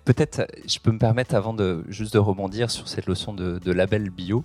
peut-être, 0.05 0.47
je 0.67 0.79
peux 0.81 0.93
me 0.93 0.99
permettre 0.99 1.35
avant 1.35 1.55
de 1.55 1.85
juste 1.89 2.13
de 2.13 2.19
rebondir 2.19 2.71
sur 2.71 2.89
cette 2.89 3.07
leçon 3.07 3.33
de, 3.33 3.59
de 3.59 3.73
label 3.73 4.11
bio. 4.11 4.45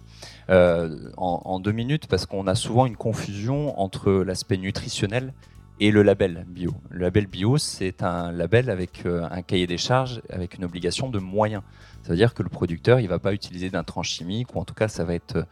Euh, 0.50 1.10
en, 1.18 1.60
deux 1.60 1.72
minutes 1.72 2.08
parce 2.08 2.26
qu'on 2.26 2.48
a 2.48 2.56
souvent 2.56 2.86
une 2.86 2.98
confusion 2.98 3.80
entre 3.80 4.12
l'aspect 4.12 4.58
nutritionnel 4.58 5.34
et 5.80 5.92
le 5.92 6.04
label 6.04 6.46
bio. 6.48 6.74
Le 6.90 7.02
label 7.02 7.28
bio, 7.28 7.58
c'est 7.58 8.04
un 8.04 8.32
label 8.32 8.70
avec 8.70 9.06
euh, 9.06 9.26
un 9.32 9.42
cahier 9.42 9.68
des 9.68 9.78
charges, 9.78 10.22
avec 10.30 10.56
une 10.56 10.66
obligation 10.66 11.10
de 11.10 11.20
moyens. 11.20 11.64
Ça 12.04 12.10
veut 12.10 12.18
dire 12.18 12.34
que 12.34 12.44
le 12.44 12.50
producteur, 12.50 13.00
il 13.00 13.08
va 13.08 13.20
pas 13.20 13.34
utiliser 13.34 13.70
d'intrants 13.70 14.04
chimiques, 14.04 14.54
ou 14.56 14.60
en 14.60 14.66
tout 14.66 14.74
cas, 14.74 14.90
ça 14.90 15.06
va 15.06 15.14
être 15.14 15.38
euh, 15.38 15.44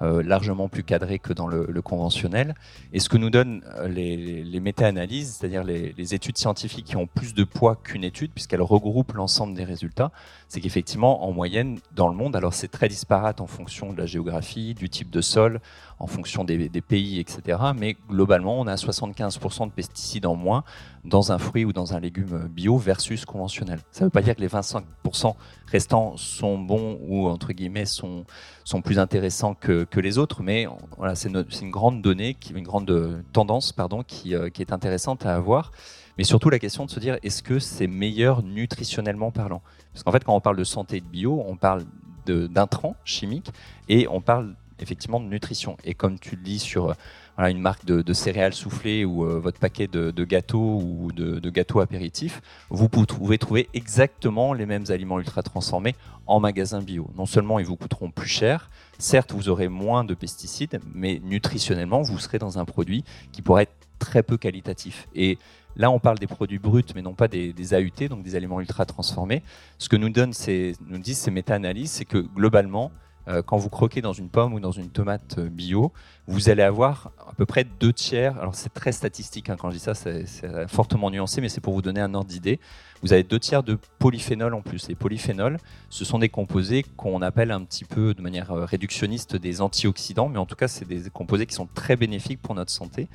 largement 0.00 0.68
plus 0.68 0.82
cadré 0.82 1.18
que 1.18 1.32
dans 1.32 1.46
le, 1.46 1.80
conventionnel. 1.82 2.54
Et 2.92 3.00
ce 3.00 3.08
que 3.08 3.16
nous 3.16 3.30
donnent 3.30 3.62
euh, 3.78 3.88
les, 3.88 4.60
méta-analyses, 4.60 5.36
c'est-à-dire 5.36 5.64
les, 5.64 5.94
les, 5.96 6.14
études 6.14 6.38
scientifiques 6.38 6.86
qui 6.86 6.96
ont 6.96 7.06
plus 7.06 7.34
de 7.34 7.44
poids 7.44 7.76
qu'une 7.76 8.04
étude, 8.04 8.30
puisqu'elles 8.32 8.62
regroupent 8.62 9.12
l'ensemble 9.12 9.54
des 9.54 9.64
résultats, 9.64 10.12
c'est 10.48 10.60
qu'effectivement, 10.60 11.24
en 11.24 11.32
moyenne, 11.32 11.78
dans 11.94 12.08
le 12.08 12.14
monde, 12.14 12.36
alors 12.36 12.54
c'est 12.54 12.68
très 12.68 12.88
disparate 12.88 13.40
en 13.40 13.46
fonction 13.46 13.92
de 13.92 13.98
la 13.98 14.06
géographie, 14.06 14.74
du 14.74 14.88
type 14.88 15.10
de 15.10 15.20
sol, 15.20 15.60
en 16.00 16.06
fonction 16.06 16.44
des, 16.44 16.68
pays, 16.80 17.20
etc. 17.20 17.58
Mais 17.76 17.96
globalement, 18.08 18.58
on 18.58 18.66
a 18.66 18.74
75% 18.74 19.66
de 19.66 19.70
pesticides 19.70 20.24
en 20.24 20.34
moins 20.34 20.64
dans 21.04 21.30
un 21.30 21.38
fruit 21.38 21.66
ou 21.66 21.74
dans 21.74 21.94
un 21.94 22.00
légume 22.00 22.48
bio 22.48 22.78
versus 22.78 23.26
conventionnel. 23.26 23.80
Ça 23.92 24.00
ne 24.00 24.06
veut 24.06 24.10
pas 24.10 24.22
dire 24.22 24.34
que 24.34 24.40
les 24.40 24.48
25% 24.48 25.34
restants 25.66 26.16
sont 26.16 26.58
bons 26.58 26.98
ou 27.06 27.28
entre 27.28 27.52
guillemets 27.52 27.84
sont, 27.84 28.24
sont 28.64 28.80
plus 28.80 28.98
intéressants 28.98 29.54
que, 29.54 29.84
que 29.84 30.00
les 30.00 30.16
autres, 30.16 30.42
mais 30.42 30.66
voilà, 30.96 31.14
c'est 31.14 31.28
une, 31.28 31.70
grande 31.70 32.00
donnée, 32.00 32.36
une 32.54 32.64
grande 32.64 33.22
tendance 33.32 33.72
pardon, 33.72 34.02
qui, 34.02 34.34
euh, 34.34 34.48
qui 34.48 34.62
est 34.62 34.72
intéressante 34.72 35.26
à 35.26 35.36
avoir. 35.36 35.70
Mais 36.16 36.24
surtout 36.24 36.48
la 36.48 36.58
question 36.58 36.86
de 36.86 36.90
se 36.90 36.98
dire 36.98 37.18
est-ce 37.22 37.42
que 37.42 37.58
c'est 37.58 37.86
meilleur 37.86 38.42
nutritionnellement 38.42 39.30
parlant? 39.30 39.60
Parce 39.92 40.02
qu'en 40.02 40.12
fait, 40.12 40.24
quand 40.24 40.34
on 40.34 40.40
parle 40.40 40.56
de 40.56 40.64
santé 40.64 40.96
et 40.96 41.00
de 41.00 41.06
bio, 41.06 41.42
on 41.46 41.56
parle 41.56 41.84
d'intrants 42.26 42.94
chimiques 43.04 43.50
et 43.88 44.06
on 44.08 44.20
parle 44.20 44.54
effectivement 44.82 45.20
de 45.20 45.26
nutrition. 45.26 45.76
Et 45.84 45.94
comme 45.94 46.18
tu 46.18 46.36
le 46.36 46.42
dis 46.42 46.58
sur 46.58 46.94
une 47.38 47.60
marque 47.60 47.84
de, 47.84 48.12
céréales 48.12 48.52
soufflées 48.52 49.04
ou 49.04 49.24
euh, 49.24 49.38
votre 49.38 49.58
paquet 49.58 49.86
de, 49.86 50.24
gâteaux 50.24 50.80
ou 50.82 51.12
de, 51.12 51.50
gâteaux 51.50 51.80
apéritifs, 51.80 52.42
vous 52.68 52.88
pouvez 52.88 53.38
trouver 53.38 53.68
exactement 53.72 54.52
les 54.52 54.66
mêmes 54.66 54.84
aliments 54.88 55.18
ultra 55.18 55.42
transformés 55.42 55.94
en 56.26 56.40
magasin 56.40 56.82
bio. 56.82 57.10
Non 57.16 57.26
seulement 57.26 57.58
ils 57.58 57.66
vous 57.66 57.76
coûteront 57.76 58.10
plus 58.10 58.28
cher, 58.28 58.70
certes 58.98 59.32
vous 59.32 59.48
aurez 59.48 59.68
moins 59.68 60.04
de 60.04 60.14
pesticides, 60.14 60.80
mais 60.94 61.20
nutritionnellement 61.24 62.02
vous 62.02 62.18
serez 62.18 62.38
dans 62.38 62.58
un 62.58 62.64
produit 62.64 63.04
qui 63.32 63.42
pourrait 63.42 63.64
être 63.64 63.88
très 63.98 64.22
peu 64.22 64.36
qualitatif. 64.36 65.08
Et 65.14 65.38
Là, 65.76 65.90
on 65.90 65.98
parle 65.98 66.18
des 66.18 66.26
produits 66.26 66.58
bruts, 66.58 66.84
mais 66.94 67.02
non 67.02 67.14
pas 67.14 67.28
des, 67.28 67.74
AUT, 67.74 68.08
donc 68.08 68.22
des 68.22 68.34
aliments 68.34 68.60
ultra 68.60 68.84
transformés. 68.84 69.42
Ce 69.78 69.88
que 69.88 69.96
nous, 69.96 70.08
nous 70.08 70.98
disent 70.98 71.18
ces 71.18 71.30
méta-analyses, 71.30 71.92
c'est 71.92 72.04
que 72.04 72.18
globalement, 72.18 72.90
euh, 72.90 73.09
quand 73.46 73.56
vous 73.56 73.68
croquez 73.68 74.00
dans 74.00 74.12
une 74.12 74.28
pomme 74.28 74.54
ou 74.54 74.60
dans 74.60 74.72
une 74.72 74.90
tomate 74.90 75.38
euh, 75.38 75.48
bio, 75.48 75.92
vous 76.26 76.48
allez 76.48 76.62
avoir 76.62 77.12
à 77.28 77.32
peu 77.34 77.46
près 77.46 77.64
deux 77.64 77.92
tiers. 77.92 78.38
Alors 78.38 78.54
c'est 78.54 78.72
très 78.72 78.92
statistique 78.92 79.50
hein, 79.50 79.56
quand 79.58 79.70
je 79.70 79.76
dis 79.76 79.82
ça, 79.82 79.94
c'est 79.94 80.24
fortement 80.68 81.10
nuancé, 81.10 81.40
mais 81.40 81.48
c'est 81.48 81.60
pour 81.60 81.74
vous 81.74 81.82
donner 81.82 82.00
un 82.00 82.14
ordre 82.14 82.28
d'idée. 82.28 82.60
Vous 83.02 83.12
avez 83.12 83.22
deux 83.22 83.38
tiers 83.38 83.62
de 83.62 83.78
polyphénol 83.98 84.54
en 84.54 84.60
plus. 84.60 84.88
Les 84.88 84.94
polyphénols, 84.94 85.58
ce 85.88 86.04
sont 86.04 86.18
des 86.18 86.28
composés 86.28 86.84
qu'on 86.96 87.22
appelle 87.22 87.50
un 87.50 87.64
petit 87.64 87.84
peu 87.84 88.14
de 88.14 88.20
manière 88.20 88.50
euh, 88.52 88.64
réductionniste 88.64 89.36
des 89.36 89.60
antioxydants, 89.60 90.28
mais 90.28 90.38
en 90.38 90.46
tout 90.46 90.56
cas, 90.56 90.68
c'est 90.68 90.86
des 90.86 91.08
composés 91.10 91.46
qui 91.46 91.54
sont 91.54 91.68
très 91.74 91.96
bénéfiques 91.96 92.42
pour 92.42 92.54
notre 92.54 92.70
santé. 92.70 93.08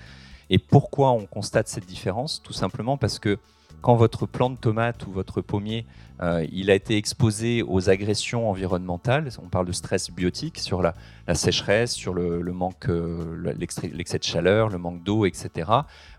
Et 0.50 0.58
pourquoi 0.58 1.12
on 1.12 1.26
constate 1.26 1.68
cette 1.68 1.86
différence? 1.86 2.42
Tout 2.42 2.54
simplement 2.54 2.98
parce 2.98 3.20
que 3.20 3.38
quand 3.82 3.96
votre 3.96 4.26
plant 4.26 4.50
de 4.50 4.58
tomate 4.58 5.06
ou 5.08 5.12
votre 5.12 5.42
pommier 5.42 5.86
euh, 6.22 6.46
il 6.52 6.72
a 6.72 6.76
été 6.76 6.96
exposé 6.96 7.62
aux 7.62 7.90
agressions 7.90 8.50
environnementales, 8.50 9.30
on 9.44 9.50
parle 9.50 9.66
de 9.66 9.74
stress 9.74 10.12
biotique 10.12 10.60
sur 10.60 10.82
la, 10.82 10.94
sécheresse, 11.34 11.92
sur 11.92 12.14
le, 12.14 12.40
manque, 12.52 12.88
euh, 12.88 13.54
l'excès 13.58 14.18
de 14.18 14.24
chaleur, 14.24 14.70
le 14.70 14.78
manque 14.78 15.04
d'eau, 15.04 15.26
etc., 15.26 15.70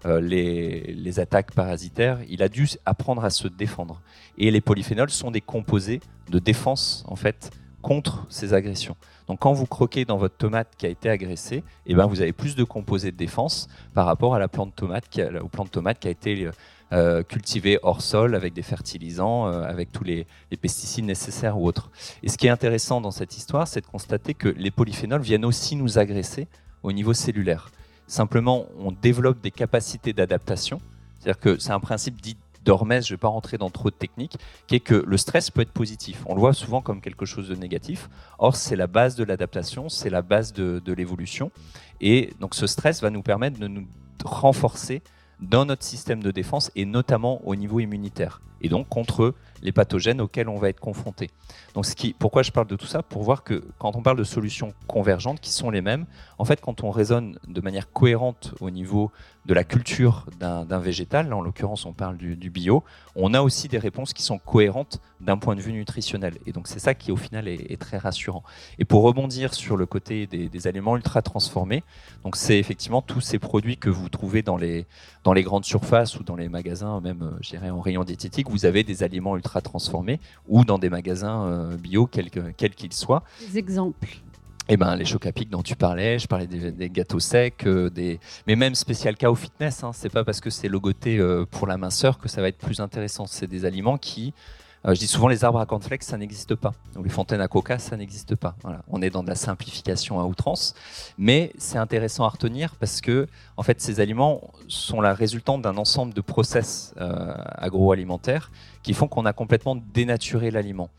euh, 0.05 0.21
les, 0.21 1.19
attaques 1.19 1.53
parasitaires, 1.53 2.19
il 2.29 2.42
a 2.42 2.49
dû 2.49 2.69
apprendre 2.85 3.25
à 3.25 3.31
se 3.31 3.49
défendre. 3.49 4.03
Et 4.37 4.51
les 4.51 4.61
polyphénols 4.61 5.11
sont 5.11 5.31
des 5.31 5.40
composés 5.40 6.01
de 6.31 6.38
défense 6.38 7.05
en 7.09 7.16
fait 7.16 7.51
contre 7.81 8.27
ces 8.29 8.53
agressions. 8.53 8.97
Donc 9.29 9.40
quand 9.40 9.53
vous 9.55 9.66
croquez 9.66 10.05
dans 10.05 10.19
votre 10.19 10.37
tomate 10.37 10.69
qui 10.77 10.85
a 10.85 10.88
été 10.90 11.09
agressée, 11.09 11.64
eh 11.87 11.95
ben, 11.95 12.07
vous 12.07 12.21
avez 12.21 12.33
plus 12.33 12.55
de 12.55 12.64
composés 12.64 13.12
de 13.12 13.16
défense 13.16 13.69
par 13.95 14.05
rapport 14.05 14.35
à 14.35 14.38
la 14.38 14.49
plante 14.49 14.75
tomate 14.75 15.05
au 15.40 15.49
plant 15.49 15.64
de 15.64 15.71
tomate 15.71 15.99
qui 15.99 16.09
a 16.09 16.11
été 16.11 16.51
euh, 16.92 17.25
cultivée 17.25 17.81
hors 17.83 18.01
sol 18.01 18.37
avec 18.37 18.53
des 18.53 18.62
fertilisants, 18.62 19.49
euh, 19.49 19.64
avec 19.64 19.90
tous 19.90 20.05
les, 20.05 20.25
pesticides 20.61 21.05
nécessaires 21.05 21.59
ou 21.59 21.66
autres. 21.66 21.90
Et 22.22 22.29
ce 22.29 22.38
qui 22.38 22.46
est 22.46 22.51
intéressant 22.51 23.01
dans 23.01 23.11
cette 23.11 23.37
histoire, 23.37 23.66
c'est 23.66 23.81
de 23.81 23.87
constater 23.87 24.35
que 24.35 24.49
les 24.49 24.70
polyphénols 24.70 25.20
viennent 25.20 25.44
aussi 25.44 25.75
nous 25.75 25.99
agresser 25.99 26.46
au 26.85 26.92
niveau 26.92 27.12
cellulaire. 27.12 27.70
Simplement, 28.07 28.66
on 28.79 28.92
développe 28.92 29.40
des 29.40 29.51
capacités 29.51 30.12
d'adaptation. 30.12 30.81
C'est-à-dire 31.18 31.40
que 31.40 31.59
c'est 31.59 31.72
un 31.72 31.81
principe 31.81 32.20
dit 32.22 32.37
d'Hormèse, 32.64 33.07
je 33.07 33.14
ne 33.14 33.16
vais 33.16 33.20
pas 33.20 33.29
rentrer 33.29 33.59
dans 33.59 33.70
trop 33.70 33.90
de 33.90 33.96
techniques, 33.96 34.37
qui 34.68 34.77
est 34.77 34.81
que 34.81 34.94
le 34.94 35.16
stress 35.16 35.51
peut 35.51 35.62
être 35.62 35.72
positif. 35.72 36.22
On 36.27 36.35
le 36.35 36.40
voit 36.40 36.55
souvent 36.55 36.83
comme 36.83 37.01
quelque 37.01 37.27
chose 37.27 37.49
de 37.49 37.57
négatif. 37.57 38.09
Or, 38.38 38.55
c'est 38.55 38.77
la 38.77 38.87
base 38.87 39.16
de 39.16 39.25
l'adaptation, 39.25 39.88
c'est 39.88 40.11
la 40.11 40.22
base 40.22 40.53
de 40.53 40.92
l'évolution. 40.92 41.51
Et 42.01 42.33
donc, 42.38 42.55
ce 42.55 42.68
stress 42.68 43.03
va 43.03 43.11
nous 43.11 43.22
permettre 43.22 43.59
de 43.59 43.66
nous 43.66 43.87
renforcer 44.25 45.03
dans 45.40 45.64
notre 45.64 45.85
système 45.85 46.22
de 46.22 46.31
défense 46.31 46.70
et 46.77 46.85
notamment 46.85 47.46
au 47.46 47.55
niveau 47.55 47.81
immunitaire 47.81 48.40
et 48.62 48.69
donc 48.69 48.88
contre 48.88 49.35
les 49.62 49.73
pathogènes 49.73 50.21
auxquels 50.21 50.49
on 50.49 50.59
va 50.59 50.69
être 50.69 50.81
confronté. 50.81 51.31
Donc, 51.75 51.87
ce 51.87 51.95
qui, 51.95 52.14
pourquoi 52.19 52.42
je 52.42 52.51
parle 52.51 52.66
de 52.66 52.77
tout 52.77 52.87
ça? 52.87 53.03
Pour 53.03 53.23
voir 53.23 53.42
que 53.42 53.64
quand 53.79 53.97
on 53.97 54.03
parle 54.03 54.19
de 54.19 54.25
solutions 54.25 54.73
convergentes 54.87 55.40
qui 55.40 55.51
sont 55.51 55.71
les 55.71 55.81
mêmes, 55.81 56.07
en 56.38 56.45
fait, 56.45 56.61
quand 56.61 56.85
on 56.85 56.90
raisonne 56.90 57.38
de 57.47 57.61
manière 57.61 57.90
cohérente 57.90 58.55
au 58.61 58.71
niveau 58.71 59.11
de 59.47 59.55
la 59.55 59.64
culture 59.64 60.27
d'un 60.40 60.79
végétal, 60.79 61.33
en 61.33 61.40
l'occurrence 61.40 61.87
on 61.87 61.92
parle 61.92 62.16
du, 62.16 62.51
bio, 62.51 62.83
on 63.14 63.33
a 63.33 63.42
aussi 63.42 63.69
des 63.69 63.79
réponses 63.79 64.12
qui 64.12 64.23
sont 64.23 64.38
cohérentes 64.38 65.01
d'un 65.21 65.37
point 65.38 65.55
de 65.55 65.61
vue 65.61 65.73
nutritionnel. 65.73 66.35
Et 66.47 66.53
donc 66.53 66.66
c'est 66.66 66.81
ça 66.81 66.95
qui 66.95 67.12
au 67.12 67.16
final 67.16 67.47
est, 67.47 67.81
très 67.81 67.97
rassurant. 67.97 68.42
Et 68.81 68.85
pour 68.85 69.03
rebondir 69.03 69.55
sur 69.55 69.77
le 69.77 69.87
côté 69.87 70.27
des, 70.27 70.66
aliments 70.66 70.97
ultra 70.97 71.23
transformés, 71.23 71.85
donc 72.25 72.35
c'est 72.35 72.59
effectivement 72.59 73.03
tous 73.03 73.21
ces 73.21 73.38
produits 73.38 73.77
que 73.77 73.88
vous 73.88 74.09
trouvez 74.09 74.42
dans 74.42 74.57
les, 74.57 74.87
dans 75.23 75.33
les 75.33 75.45
grandes 75.45 75.64
surfaces 75.64 76.19
ou 76.19 76.25
dans 76.25 76.35
les 76.35 76.49
magasins, 76.49 77.01
même 77.01 77.23
euh, 77.23 77.38
je 77.40 77.51
dirais 77.51 77.71
en 77.71 77.81
rayon 77.81 78.03
diététique, 78.03 78.45
vous 78.50 78.66
avez 78.66 78.85
des 78.85 79.02
aliments 79.02 79.37
ultra 79.37 79.61
transformés 79.61 80.20
ou 80.48 80.64
dans 80.64 80.78
des 80.78 80.90
magasins 80.90 81.46
euh, 81.46 81.76
bio, 81.76 82.06
quels 82.06 82.30
qu'ils 82.30 82.92
soient. 82.92 83.22
Des 83.50 83.59
exemples 83.59 84.09
eh 84.68 84.76
ben, 84.76 84.96
les 84.96 85.04
chocs 85.04 85.26
à 85.26 85.32
pic 85.32 85.48
dont 85.48 85.62
tu 85.62 85.76
parlais, 85.76 86.18
je 86.18 86.26
parlais 86.26 86.48
des, 86.48 86.90
gâteaux 86.90 87.20
secs, 87.20 87.64
euh, 87.66 87.88
des... 87.88 88.18
mais 88.48 88.56
même 88.56 88.74
spécial 88.74 89.16
cas 89.16 89.30
au 89.30 89.37
fitness, 89.37 89.85
hein, 89.85 89.92
c'est 89.94 90.09
pas 90.09 90.24
parce 90.24 90.40
que 90.40 90.50
c'est 90.50 90.68
logoté 90.68 91.18
euh, 91.18 91.44
pour 91.48 91.68
la 91.68 91.76
minceur 91.76 92.18
que 92.18 92.28
ça 92.28 92.40
va 92.40 92.48
être 92.48 92.59
plus 92.59 92.80
intéressant. 92.80 93.26
C'est 93.26 93.46
des 93.46 93.64
aliments 93.64 93.96
qui 93.96 94.35
je 94.84 94.92
dis 94.92 95.06
souvent 95.06 95.28
les 95.28 95.44
arbres 95.44 95.58
à 95.58 95.66
cornflakes, 95.66 96.04
ça 96.04 96.16
n'existe 96.16 96.54
pas. 96.54 96.72
Les 97.02 97.10
fontaines 97.10 97.40
à 97.40 97.48
coca, 97.48 97.78
ça 97.78 97.96
n'existe 97.96 98.36
pas. 98.36 98.56
On 98.88 99.02
est 99.02 99.10
dans 99.10 99.22
de 99.22 99.28
la 99.28 99.34
simplification 99.34 100.20
à 100.20 100.24
outrance. 100.24 100.74
Mais 101.18 101.52
c'est 101.58 101.78
intéressant 101.78 102.24
à 102.24 102.28
retenir 102.28 102.76
parce 102.76 103.00
que 103.00 103.26
en 103.56 103.62
fait, 103.62 103.80
ces 103.80 104.00
aliments 104.00 104.52
sont 104.68 105.00
la 105.00 105.14
résultante 105.14 105.62
d'un 105.62 105.76
ensemble 105.76 106.14
de 106.14 106.20
process 106.20 106.94
agroalimentaires 106.96 108.50
qui 108.82 108.94
font 108.94 109.08
qu'on 109.08 109.26
a 109.26 109.32
complètement 109.32 109.76
dénaturé 109.92 110.52
l'aliment. 110.52 110.90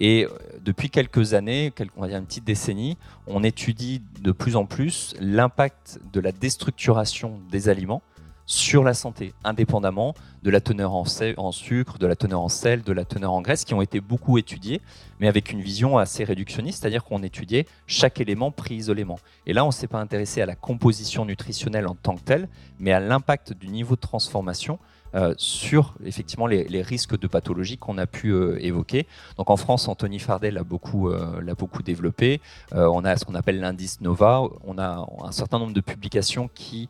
Et 0.00 0.24
euh, 0.24 0.28
depuis 0.64 0.90
quelques 0.90 1.34
années, 1.34 1.72
on 1.96 2.00
va 2.00 2.08
dire 2.08 2.16
une 2.16 2.24
petite 2.24 2.44
décennie, 2.44 2.96
on 3.26 3.44
étudie 3.44 4.02
de 4.20 4.32
plus 4.32 4.56
en 4.56 4.64
plus 4.64 5.14
l'impact 5.20 6.00
de 6.12 6.20
la 6.20 6.32
déstructuration 6.32 7.38
des 7.50 7.68
aliments 7.68 8.02
sur 8.50 8.82
la 8.82 8.94
santé, 8.94 9.32
indépendamment 9.44 10.12
de 10.42 10.50
la 10.50 10.60
teneur 10.60 10.92
en, 10.92 11.04
sucre, 11.52 11.98
de 11.98 12.06
la 12.08 12.16
teneur 12.16 12.40
en 12.40 12.48
sel, 12.48 12.82
de 12.82 12.92
la 12.92 13.04
teneur 13.04 13.30
en 13.30 13.42
graisse, 13.42 13.64
qui 13.64 13.74
ont 13.74 13.80
été 13.80 14.00
beaucoup 14.00 14.38
étudiés, 14.38 14.80
mais 15.20 15.28
avec 15.28 15.52
une 15.52 15.60
vision 15.60 15.98
assez 15.98 16.24
réductionniste, 16.24 16.80
c'est-à-dire 16.80 17.04
qu'on 17.04 17.22
étudiait 17.22 17.66
chaque 17.86 18.20
élément 18.20 18.50
pris 18.50 18.74
isolément. 18.74 19.20
Et 19.46 19.52
là, 19.52 19.62
on 19.62 19.68
ne 19.68 19.72
s'est 19.72 19.86
pas 19.86 20.00
intéressé 20.00 20.42
à 20.42 20.46
la 20.46 20.56
composition 20.56 21.24
nutritionnelle 21.24 21.86
en 21.86 21.94
tant 21.94 22.16
que 22.16 22.22
telle, 22.22 22.48
mais 22.80 22.90
à 22.90 22.98
l'impact 22.98 23.52
du 23.52 23.68
niveau 23.68 23.94
de 23.94 24.00
transformation 24.00 24.80
euh, 25.14 25.34
sur 25.38 25.94
effectivement 26.04 26.46
les, 26.46 26.82
risques 26.82 27.18
de 27.18 27.26
pathologie 27.26 27.78
qu'on 27.78 27.98
a 27.98 28.06
pu 28.06 28.30
euh, 28.30 28.56
évoquer. 28.60 29.06
Donc 29.36 29.50
en 29.50 29.56
France, 29.56 29.88
Anthony 29.88 30.18
Fardel 30.18 30.54
l'a 30.54 30.62
beaucoup, 30.62 31.08
euh, 31.08 31.40
l'a 31.42 31.54
beaucoup 31.54 31.82
développé. 31.82 32.40
on 32.72 33.04
a 33.04 33.16
ce 33.16 33.24
qu'on 33.24 33.34
appelle 33.34 33.60
l'indice 33.60 34.00
Nova. 34.00 34.42
On 34.64 34.78
a 34.78 35.06
un 35.22 35.32
certain 35.32 35.58
nombre 35.58 35.72
de 35.72 35.80
publications 35.80 36.48
qui 36.54 36.88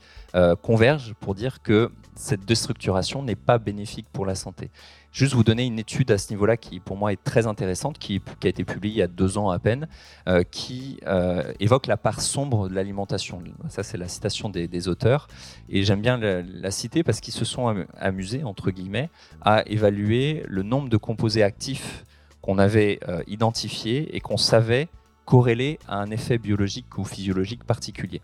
convergent 0.63 1.15
pour 1.21 1.35
dire 1.35 1.63
que 1.63 1.91
cette 2.15 2.45
déstructuration 2.45 3.23
n'est 3.23 3.37
pas 3.37 3.59
bénéfique 3.59 4.07
pour 4.13 4.27
la 4.27 4.35
santé. 4.35 4.71
Juste 5.13 5.35
vous 5.35 5.43
donner 5.43 5.67
une 5.67 5.79
étude 5.79 6.11
à 6.13 6.19
ce 6.19 6.31
niveau-là 6.31 6.57
qui, 6.57 6.79
pour 6.79 6.97
moi, 6.97 7.13
est 7.13 7.23
très 7.23 7.47
intéressante, 7.49 7.99
qui, 7.99 8.23
a 8.45 8.47
été 8.47 8.65
publiée 8.65 8.95
il 8.95 8.99
y 8.99 9.03
a 9.03 9.09
deux 9.09 9.39
ans 9.39 9.51
à 9.51 9.59
peine, 9.59 9.89
euh, 10.29 10.45
qui 10.49 11.01
euh, 11.07 11.53
évoque 11.59 11.89
la 11.89 11.97
part 11.97 12.21
sombre 12.21 12.69
de 12.69 12.75
l'alimentation. 12.75 13.43
Ça, 13.69 13.83
c'est 13.83 13.99
la 13.99 14.07
citation 14.07 14.49
des, 14.49 14.89
auteurs. 14.89 15.27
Et 15.69 15.83
j'aime 15.83 16.01
bien 16.01 16.17
la, 16.19 16.71
citer 16.71 17.03
parce 17.03 17.21
qu'ils 17.21 17.35
se 17.35 17.45
sont 17.45 17.85
amusés, 17.99 18.45
entre 18.45 18.71
guillemets, 18.71 19.11
à 19.43 19.63
évaluer 19.67 20.45
le 20.47 20.63
nombre 20.63 20.89
de 20.89 20.97
composés 20.97 21.43
actifs 21.43 22.05
qu'on 22.41 22.59
avait 22.59 23.01
euh, 23.09 23.23
identifiés 23.27 24.17
et 24.17 24.21
qu'on 24.21 24.37
savait 24.37 24.89
corréler 25.25 25.79
à 25.89 25.97
un 25.97 26.11
effet 26.11 26.39
biologique 26.39 26.99
ou 26.99 27.05
physiologique 27.05 27.65
particulier. 27.65 28.23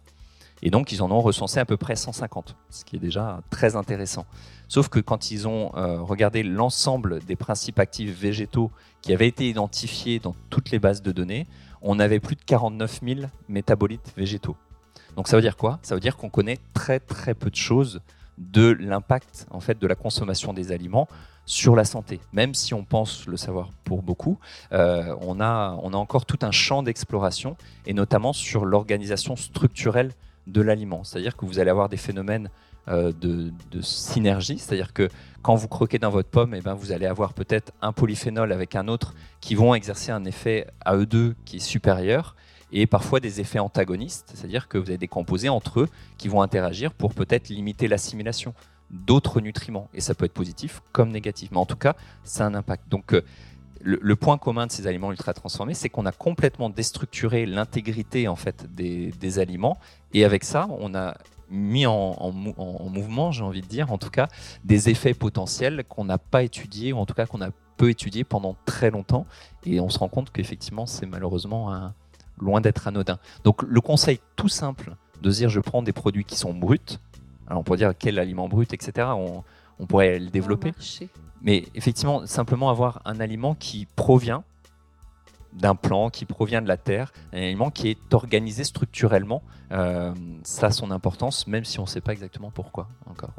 Et 0.63 0.71
donc, 0.71 0.93
ils 0.93 1.03
en 1.03 1.11
ont 1.11 1.21
recensé 1.21 1.61
à 1.61 1.65
peu 1.65 1.77
près 1.77 1.97
150, 1.97 2.57
ce 2.71 2.85
qui 2.85 2.97
est 2.97 2.99
déjà 3.01 3.41
très 3.51 3.77
intéressant. 3.77 4.27
Sauf 4.69 4.89
que 4.89 5.01
quand 5.01 5.31
ils 5.31 5.47
ont 5.47 5.73
euh, 5.77 6.01
regardé 6.01 6.43
l'ensemble 6.43 7.21
des 7.25 7.37
principes 7.37 7.79
actifs 7.79 8.19
végétaux 8.19 8.71
qui 9.03 9.13
avaient 9.13 9.29
été 9.29 9.49
identifiés 9.49 10.19
dans 10.19 10.35
toutes 10.51 10.71
les 10.71 10.79
bases 10.79 11.03
de 11.03 11.13
données, 11.13 11.47
on 11.83 12.01
avait 12.01 12.21
plus 12.21 12.37
de 12.37 12.43
49 12.45 13.01
000 13.05 13.21
métabolites 13.49 14.13
végétaux. 14.17 14.57
Donc 15.15 15.29
ça 15.29 15.37
veut 15.37 15.43
dire 15.43 15.57
quoi? 15.57 15.79
Ça 15.83 15.95
veut 15.95 16.01
dire 16.01 16.17
qu'on 16.17 16.31
connaît 16.31 16.59
très 16.75 17.01
très 17.01 17.35
peu 17.35 17.51
de 17.51 17.57
choses 17.57 18.01
de 18.39 18.71
l'impact 18.71 19.47
en 19.51 19.61
fait 19.61 19.79
de 19.79 19.87
la 19.87 19.95
consommation 19.95 20.53
des 20.53 20.73
aliments 20.73 21.09
sur 21.47 21.77
la 21.77 21.85
santé. 21.85 22.21
Même 22.33 22.55
si 22.55 22.75
on 22.75 22.85
pense 22.85 23.27
le 23.27 23.37
savoir 23.37 23.71
pour 23.85 24.03
beaucoup, 24.03 24.39
euh, 24.73 25.15
on, 25.21 25.41
a, 25.41 25.79
on 25.83 25.93
a 25.93 25.97
encore 25.97 26.27
tout 26.27 26.39
un 26.43 26.51
champ 26.51 26.83
d'exploration 26.83 27.57
et 27.87 27.95
notamment 27.95 28.33
sur 28.33 28.65
l'organisation 28.67 29.37
structurelle 29.37 30.13
de 30.47 30.61
l'aliment. 30.61 31.05
C'est-à-dire 31.05 31.37
que 31.37 31.45
vous 31.45 31.59
allez 31.59 31.71
avoir 31.71 31.89
des 31.89 31.97
phénomènes 31.97 32.51
euh, 32.89 33.13
de, 33.13 33.53
synergie, 33.81 34.59
c'est-à-dire 34.59 34.93
que 34.93 35.09
quand 35.43 35.57
vous 35.57 35.69
croquez 35.69 35.99
dans 35.99 36.11
votre 36.11 36.29
pomme, 36.29 36.55
et 36.55 36.59
eh 36.59 36.61
ben, 36.61 36.75
vous 36.75 36.93
allez 36.93 37.07
avoir 37.07 37.35
peut-être 37.35 37.73
un 37.83 37.93
polyphénol 37.93 38.53
avec 38.53 38.77
un 38.77 38.89
autre 38.89 39.15
qui 39.41 39.55
vont 39.55 39.75
exercer 39.75 40.13
un 40.13 40.25
effet 40.25 40.67
à 40.85 40.97
eux 40.97 41.07
deux 41.07 41.35
qui 41.45 41.57
est 41.57 41.61
supérieur, 41.61 42.37
et 42.73 42.87
parfois 42.87 43.21
des 43.21 43.41
effets 43.41 43.59
antagonistes, 43.59 44.33
c'est-à-dire 44.35 44.69
que 44.69 44.79
vous 44.79 44.89
avez 44.89 44.99
des 44.99 45.09
composés 45.09 45.49
entre 45.49 45.81
eux 45.81 45.89
qui 46.17 46.29
vont 46.29 46.43
interagir 46.43 46.93
pour 46.93 47.15
peut-être 47.15 47.49
limiter 47.49 47.89
l'assimilation 47.89 48.55
d'autres 48.91 49.41
nutriments, 49.41 49.89
et 49.93 50.01
ça 50.01 50.15
peut 50.15 50.25
être 50.25 50.33
positif 50.33 50.81
comme 50.93 51.11
négatif, 51.11 51.51
mais 51.51 51.59
en 51.59 51.67
tout 51.67 51.77
cas, 51.77 51.97
ça 52.23 52.47
un 52.47 52.55
impact. 52.55 52.89
Donc, 52.89 53.15
euh, 53.15 53.23
le, 53.87 54.17
point 54.17 54.37
commun 54.37 54.67
de 54.67 54.73
ces 54.73 54.87
aliments 54.87 55.13
ultra 55.13 55.33
transformés, 55.33 55.75
c'est 55.75 55.89
qu'on 55.89 56.07
a 56.07 56.13
complètement 56.13 56.71
déstructuré 56.71 57.47
l'intégrité 57.47 58.27
en 58.27 58.37
fait 58.37 58.67
des, 58.75 59.39
aliments, 59.39 59.79
et 60.13 60.25
avec 60.25 60.45
ça, 60.45 60.67
on 60.79 60.95
a 60.95 61.17
mis 61.49 61.87
en, 61.87 62.33
mouvement, 62.33 63.31
j'ai 63.31 63.45
envie 63.45 63.61
de 63.61 63.67
dire, 63.67 63.93
en 63.93 63.99
tout 63.99 64.11
cas, 64.11 64.29
des 64.65 64.89
effets 64.89 65.15
potentiels 65.15 65.85
qu'on 65.89 66.05
n'a 66.05 66.19
pas 66.19 66.43
étudiés, 66.43 66.93
ou 66.93 66.99
en 66.99 67.07
tout 67.07 67.15
cas 67.15 67.27
qu'on 67.27 67.41
a 67.41 67.51
peu 67.77 67.91
étudiés 67.91 68.25
pendant 68.25 68.57
très 68.65 68.91
longtemps, 68.91 69.27
et 69.65 69.79
on 69.81 69.89
se 69.89 69.99
rend 69.99 70.09
compte 70.09 70.33
qu'effectivement, 70.33 70.87
c'est 70.87 71.07
malheureusement 71.07 71.93
loin 72.39 72.61
d'être 72.61 72.89
anodin. 72.89 73.19
Donc 73.45 73.63
le 73.63 73.81
conseil 73.81 74.21
tout 74.35 74.49
simple 74.49 74.97
de 75.23 75.31
dire 75.31 75.49
je 75.49 75.61
prends 75.61 75.83
des 75.83 75.93
produits 75.93 76.25
qui 76.25 76.37
sont 76.37 76.53
bruts, 76.53 76.99
alors 77.47 77.61
on 77.61 77.63
pourrait 77.63 77.79
dire 77.79 77.93
quel 77.97 78.19
aliment 78.19 78.49
brut, 78.49 78.73
etc. 78.73 79.09
On, 79.13 79.45
on 79.79 79.87
pourrait 79.87 80.19
le 80.19 80.31
développer. 80.31 80.73
Mais 81.43 81.65
effectivement, 81.75 82.27
simplement 82.27 82.71
avoir 82.71 83.03
un 83.05 83.21
aliment 83.21 83.55
qui 83.55 83.87
provient 83.97 84.45
d'un 85.57 85.75
plan, 85.75 86.11
qui 86.11 86.25
provient 86.25 86.63
de 86.63 86.69
la 86.69 86.77
terre, 86.77 87.13
un 87.33 87.39
aliment 87.39 87.71
qui 87.71 87.89
est 87.89 88.15
organisé 88.15 88.65
structurellement, 88.65 89.43
euh, 89.73 90.13
ça 90.43 90.67
a 90.67 90.71
son 90.71 90.91
importance, 90.91 91.47
même 91.47 91.65
si 91.65 91.79
on 91.79 91.85
ne 91.85 91.89
sait 91.89 92.01
pas 92.01 92.13
exactement 92.13 92.51
pourquoi 92.51 92.89
encore. 93.07 93.31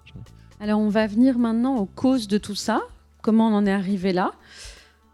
Alors 0.60 0.79
on 0.79 0.89
va 0.89 1.05
venir 1.05 1.38
maintenant 1.38 1.77
aux 1.77 1.86
causes 1.86 2.27
de 2.27 2.38
tout 2.38 2.55
ça, 2.55 2.81
comment 3.21 3.47
on 3.47 3.53
en 3.53 3.65
est 3.65 3.71
arrivé 3.71 4.13
là, 4.13 4.33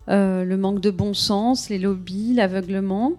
euh, 0.09 0.45
le 0.45 0.57
manque 0.57 0.79
de 0.79 0.91
bon 0.91 1.13
sens, 1.13 1.69
les 1.69 1.79
lobbies, 1.79 2.33
l'aveuglement. 2.33 3.13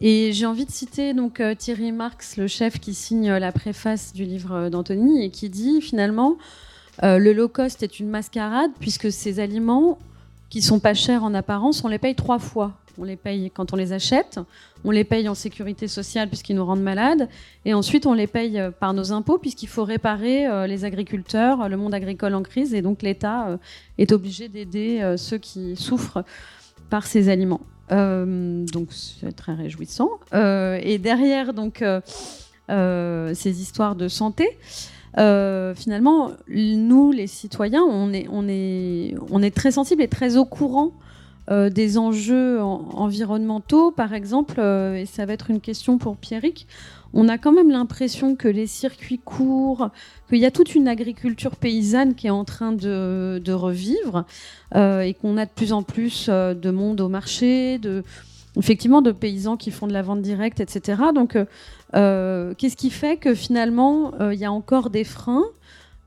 Et 0.00 0.32
j'ai 0.32 0.46
envie 0.46 0.66
de 0.66 0.72
citer 0.72 1.14
donc 1.14 1.40
euh, 1.40 1.54
Thierry 1.54 1.92
Marx, 1.92 2.36
le 2.36 2.48
chef 2.48 2.80
qui 2.80 2.94
signe 2.94 3.32
la 3.32 3.52
préface 3.52 4.12
du 4.12 4.24
livre 4.24 4.68
d'Anthony 4.68 5.24
et 5.24 5.30
qui 5.30 5.48
dit 5.48 5.80
finalement 5.80 6.36
euh, 7.02 7.18
le 7.18 7.32
low 7.32 7.48
cost 7.48 7.82
est 7.82 7.98
une 7.98 8.08
mascarade 8.08 8.70
puisque 8.80 9.10
ces 9.10 9.40
aliments 9.40 9.98
qui 10.50 10.62
sont 10.62 10.78
pas 10.78 10.94
chers 10.94 11.24
en 11.24 11.34
apparence, 11.34 11.82
on 11.84 11.88
les 11.88 11.98
paye 11.98 12.14
trois 12.14 12.38
fois. 12.38 12.72
On 12.96 13.02
les 13.02 13.16
paye 13.16 13.50
quand 13.52 13.72
on 13.72 13.76
les 13.76 13.92
achète, 13.92 14.38
on 14.84 14.92
les 14.92 15.02
paye 15.02 15.28
en 15.28 15.34
sécurité 15.34 15.88
sociale 15.88 16.28
puisqu'ils 16.28 16.54
nous 16.54 16.64
rendent 16.64 16.82
malades, 16.82 17.28
et 17.64 17.74
ensuite 17.74 18.06
on 18.06 18.12
les 18.12 18.28
paye 18.28 18.60
euh, 18.60 18.70
par 18.70 18.94
nos 18.94 19.10
impôts 19.10 19.36
puisqu'il 19.36 19.66
faut 19.66 19.82
réparer 19.82 20.46
euh, 20.46 20.68
les 20.68 20.84
agriculteurs, 20.84 21.68
le 21.68 21.76
monde 21.76 21.92
agricole 21.92 22.34
en 22.36 22.44
crise, 22.44 22.72
et 22.72 22.82
donc 22.82 23.02
l'État 23.02 23.58
est 23.98 24.12
obligé 24.12 24.48
d'aider 24.48 25.14
ceux 25.16 25.38
qui 25.38 25.74
souffrent 25.74 26.22
par 26.88 27.04
ces 27.08 27.28
aliments. 27.28 27.62
donc 27.90 28.92
c'est 28.92 29.32
très 29.32 29.54
réjouissant. 29.54 30.10
et 30.32 30.98
derrière 30.98 31.52
donc 31.52 31.82
ces 32.68 33.60
histoires 33.60 33.96
de 33.96 34.06
santé, 34.06 34.56
euh, 35.18 35.74
finalement, 35.74 36.32
nous, 36.48 37.12
les 37.12 37.26
citoyens, 37.26 37.84
on 37.84 38.12
est, 38.12 39.54
très 39.54 39.70
sensibles 39.70 40.02
et 40.02 40.08
très 40.08 40.36
au 40.36 40.44
courant 40.44 40.92
euh, 41.50 41.70
des 41.70 41.98
enjeux 41.98 42.60
environnementaux, 42.62 43.90
par 43.90 44.14
exemple, 44.14 44.56
euh, 44.58 44.96
et 44.96 45.06
ça 45.06 45.26
va 45.26 45.34
être 45.34 45.50
une 45.50 45.60
question 45.60 45.98
pour 45.98 46.16
Pierrick. 46.16 46.66
On 47.12 47.28
a 47.28 47.38
quand 47.38 47.52
même 47.52 47.70
l'impression 47.70 48.34
que 48.34 48.48
les 48.48 48.66
circuits 48.66 49.20
courts, 49.24 49.90
qu'il 50.28 50.38
y 50.38 50.46
a 50.46 50.50
toute 50.50 50.74
une 50.74 50.88
agriculture 50.88 51.54
paysanne 51.54 52.14
qui 52.14 52.26
est 52.26 52.30
en 52.30 52.44
train 52.44 52.72
de, 52.72 53.40
de 53.44 53.52
revivre, 53.52 54.24
et 54.74 55.14
qu'on 55.20 55.36
a 55.36 55.46
de 55.46 55.50
plus 55.54 55.72
en 55.72 55.84
plus 55.84 56.28
de 56.28 56.70
monde 56.70 57.00
au 57.00 57.08
marché, 57.08 57.78
de, 57.78 58.02
effectivement 58.56 59.02
de 59.02 59.12
paysans 59.12 59.56
qui 59.56 59.70
font 59.70 59.86
de 59.86 59.92
la 59.92 60.02
vente 60.02 60.22
directe, 60.22 60.60
etc. 60.60 61.02
Donc, 61.14 61.36
euh, 61.36 61.44
euh, 61.94 62.54
qu'est-ce 62.56 62.76
qui 62.76 62.90
fait 62.90 63.16
que 63.16 63.34
finalement, 63.34 64.14
euh, 64.20 64.34
il 64.34 64.40
y 64.40 64.44
a 64.44 64.52
encore 64.52 64.90
des 64.90 65.04
freins, 65.04 65.44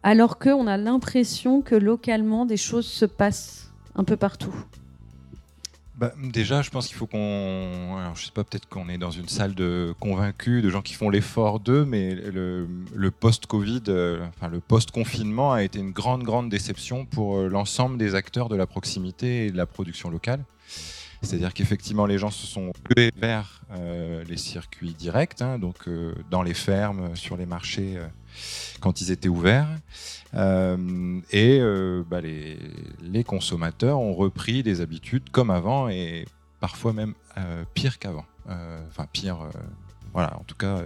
alors 0.04 0.40
qu'on 0.40 0.68
a 0.68 0.78
l'impression 0.78 1.62
que 1.62 1.76
localement, 1.76 2.46
des 2.46 2.58
choses 2.58 2.88
se 2.88 3.06
passent 3.06 3.72
un 3.96 4.04
peu 4.04 4.16
partout? 4.16 4.54
Bah, 5.98 6.14
déjà, 6.32 6.62
je 6.62 6.70
pense 6.70 6.88
qu'il 6.88 6.96
faut 6.96 7.08
qu'on. 7.08 7.98
Alors, 7.98 8.16
je 8.16 8.26
sais 8.26 8.32
pas, 8.32 8.44
peut-être 8.44 8.70
qu'on 8.70 8.88
est 8.88 9.00
dans 9.00 9.10
une 9.10 9.28
salle 9.28 9.56
de 9.56 9.96
convaincus, 10.00 10.62
de 10.62 10.70
gens 10.70 10.84
qui 10.84 10.94
font 10.94 11.10
l'effort 11.10 11.60
d'eux, 11.60 11.86
mais 11.86 12.14
le, 12.14 12.68
post-Covid, 13.10 13.82
le 13.88 14.60
post-confinement 14.68 15.54
a 15.54 15.64
été 15.64 15.80
une 15.80 15.90
grande, 15.90 16.22
grande 16.22 16.50
déception 16.50 17.06
pour 17.06 17.40
l'ensemble 17.40 17.98
des 17.98 18.14
acteurs 18.14 18.48
de 18.48 18.56
la 18.56 18.68
proximité 18.68 19.48
et 19.48 19.52
de 19.52 19.58
la 19.58 19.66
production 19.66 20.12
locale. 20.12 20.44
C'est-à-dire 21.22 21.54
qu'effectivement, 21.54 22.06
les 22.06 22.18
gens 22.18 22.30
se 22.30 22.46
sont 22.46 22.72
rués 22.90 23.12
vers 23.16 23.62
euh, 23.72 24.24
les 24.26 24.38
circuits 24.38 24.94
directs, 24.94 25.42
hein, 25.42 25.58
donc 25.58 25.88
euh, 25.88 26.14
dans 26.30 26.44
les 26.44 26.54
fermes, 26.54 27.16
sur 27.16 27.38
les 27.38 27.46
marchés, 27.46 27.98
euh, 27.98 28.08
quand 28.80 29.02
ils 29.02 29.12
étaient 29.12 29.30
ouverts. 29.30 29.68
et 30.34 31.62
bah, 32.10 32.22
les, 32.22 33.24
consommateurs 33.26 34.00
ont 34.00 34.14
repris 34.14 34.64
des 34.64 34.82
habitudes 34.82 35.30
comme 35.32 35.50
avant 35.50 35.90
et 35.90 36.26
parfois 36.60 36.94
même 36.94 37.14
pire 37.74 37.98
qu'avant. 37.98 38.26
Enfin, 38.48 39.08
pire, 39.12 39.40
voilà, 40.14 40.38
en 40.40 40.44
tout 40.44 40.56
cas, 40.56 40.84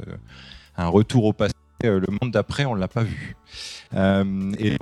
un 0.77 0.87
retour 0.87 1.25
au 1.25 1.33
passé. 1.33 1.53
le 1.83 2.07
monde 2.21 2.31
d'après, 2.31 2.63
on 2.65 2.75
ne 2.75 2.79
l'a 2.79 2.87
pas 2.87 3.03
vu. 3.03 3.35
et 3.93 4.77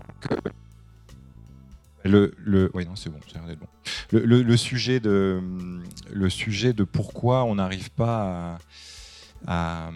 Le, 2.06 2.34
le, 2.38 2.72
oui, 2.74 2.86
non, 2.86 2.94
bon, 3.08 3.20
bon. 3.60 3.68
Le, 4.12 4.42
le, 4.42 4.58
sujet 4.58 5.00
de, 5.00 5.42
le 6.12 6.30
sujet 6.30 6.72
de 6.74 6.84
pourquoi 6.84 7.44
on 7.44 7.56
n'arrive 7.56 7.92
pas 7.92 8.58
à, 9.46 9.92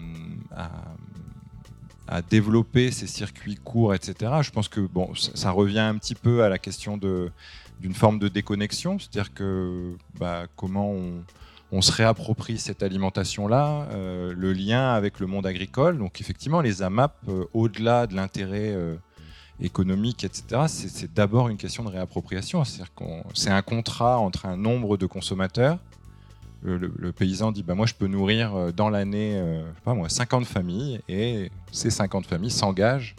à, 2.06 2.22
développer 2.22 2.90
ces 2.90 3.06
circuits 3.06 3.56
courts, 3.56 3.94
etc. 3.94 4.32
Je 4.42 4.50
pense 4.50 4.68
que 4.68 4.80
bon, 4.80 5.14
ça, 5.14 5.50
revient 5.50 5.80
un 5.80 5.96
petit 5.96 6.14
peu 6.14 6.42
à 6.42 6.48
la 6.48 6.58
question 6.58 6.98
d'une 6.98 7.94
forme 7.94 8.18
de 8.18 8.28
déconnexion, 8.28 8.98
c'est-à-dire 8.98 9.32
que 9.32 9.96
bah, 10.18 10.46
comment 10.56 10.90
on, 10.90 11.24
on, 11.72 11.80
se 11.80 11.90
réapproprie 11.90 12.58
cette 12.58 12.82
alimentation-là, 12.82 13.88
euh, 13.92 14.34
le 14.36 14.52
lien 14.52 14.92
avec 14.92 15.20
le 15.20 15.26
monde 15.26 15.46
agricole. 15.46 15.98
Donc 15.98 16.20
effectivement, 16.20 16.60
les 16.60 16.82
AMAP, 16.82 17.16
euh, 17.28 17.46
au-delà 17.54 18.06
de 18.06 18.14
l'intérêt 18.14 18.72
euh, 18.74 18.96
économique, 19.64 20.24
etc., 20.24 20.62
c'est 20.68 21.12
d'abord 21.12 21.48
une 21.48 21.56
question 21.56 21.84
de 21.84 21.88
réappropriation. 21.88 22.62
C'est 22.64 23.50
un 23.50 23.62
contrat 23.62 24.18
entre 24.18 24.46
un 24.46 24.56
nombre 24.56 24.96
de 24.96 25.06
consommateurs. 25.06 25.78
Le, 26.62 27.12
paysan 27.12 27.52
dit 27.52 27.62
bah, 27.62 27.74
Moi, 27.74 27.84
je 27.84 27.92
peux 27.92 28.06
nourrir 28.06 28.54
euh, 28.54 28.72
dans 28.72 28.88
l'année 28.88 29.32
euh, 29.34 29.62
moi, 29.84 30.08
50 30.08 30.46
familles, 30.46 30.98
et 31.10 31.50
ces 31.72 31.90
50 31.90 32.24
familles 32.24 32.50
s'engagent 32.50 33.16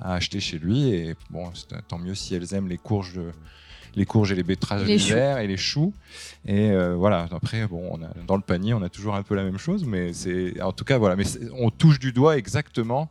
à 0.00 0.14
acheter 0.14 0.38
chez 0.38 0.58
lui. 0.58 0.90
Et 0.90 1.16
bon, 1.30 1.50
tant 1.88 1.98
mieux 1.98 2.14
si 2.14 2.36
elles 2.36 2.54
aiment 2.54 2.68
les 2.68 2.78
courges. 2.78 3.20
les 3.96 4.06
courges 4.06 4.30
et 4.30 4.36
les 4.36 4.44
betterages 4.44 4.84
d'hiver 4.84 5.38
et 5.38 5.48
les 5.48 5.56
choux. 5.56 5.92
Et 6.46 6.70
euh, 6.70 6.94
voilà, 6.94 7.26
après, 7.32 7.66
bon, 7.66 7.88
on 7.90 8.02
a, 8.04 8.10
dans 8.28 8.36
le 8.36 8.42
panier, 8.42 8.74
on 8.74 8.82
a 8.82 8.88
toujours 8.88 9.16
un 9.16 9.24
peu 9.24 9.34
la 9.34 9.42
même 9.42 9.58
chose, 9.58 9.84
mais 9.84 10.12
c'est, 10.12 10.62
en 10.62 10.72
tout 10.72 10.84
cas, 10.84 10.98
voilà, 10.98 11.16
mais 11.16 11.24
on 11.58 11.70
touche 11.70 11.98
du 11.98 12.12
doigt 12.12 12.38
exactement 12.38 13.10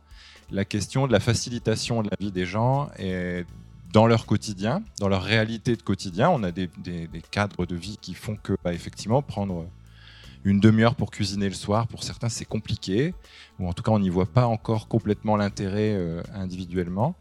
la 0.50 0.64
question 0.64 1.06
de 1.06 1.12
la 1.12 1.20
facilitation 1.20 2.02
de 2.02 2.08
la 2.10 2.16
vie 2.18 2.32
des 2.32 2.46
gens 2.46 2.88
et 2.98 3.44
dans 3.92 4.06
leur 4.06 4.26
quotidien, 4.26 4.82
dans 4.98 5.08
leur 5.08 5.22
réalité 5.22 5.76
de 5.76 5.82
quotidien. 5.82 6.30
On 6.30 6.42
a 6.42 6.52
des, 6.52 6.68
cadres 7.30 7.66
de 7.66 7.74
vie 7.74 7.98
qui 8.00 8.14
font 8.14 8.36
que, 8.36 8.54
bah, 8.62 8.72
effectivement, 8.72 9.22
prendre 9.22 9.66
une 10.44 10.60
demi-heure 10.60 10.94
pour 10.94 11.10
cuisiner 11.10 11.48
le 11.48 11.54
soir, 11.54 11.86
pour 11.88 12.02
certains, 12.04 12.28
c'est 12.28 12.44
compliqué, 12.44 13.14
ou 13.58 13.68
en 13.68 13.72
tout 13.72 13.82
cas, 13.82 13.90
on 13.90 13.98
n'y 13.98 14.08
voit 14.08 14.26
pas 14.26 14.46
encore 14.46 14.88
complètement 14.88 15.36
l'intérêt 15.36 15.94
euh, 15.94 16.22
individuellement. 16.32 17.16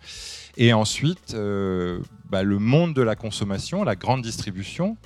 Et 0.55 0.71
ensuite, 0.71 1.33
euh, 1.33 1.99
bah, 2.29 2.43
le 2.43 2.59
monde 2.59 2.93
de 2.93 3.01
la 3.01 3.15
consommation, 3.15 3.83
la 3.83 3.95
grande 3.95 4.21
distribution, 4.21 4.97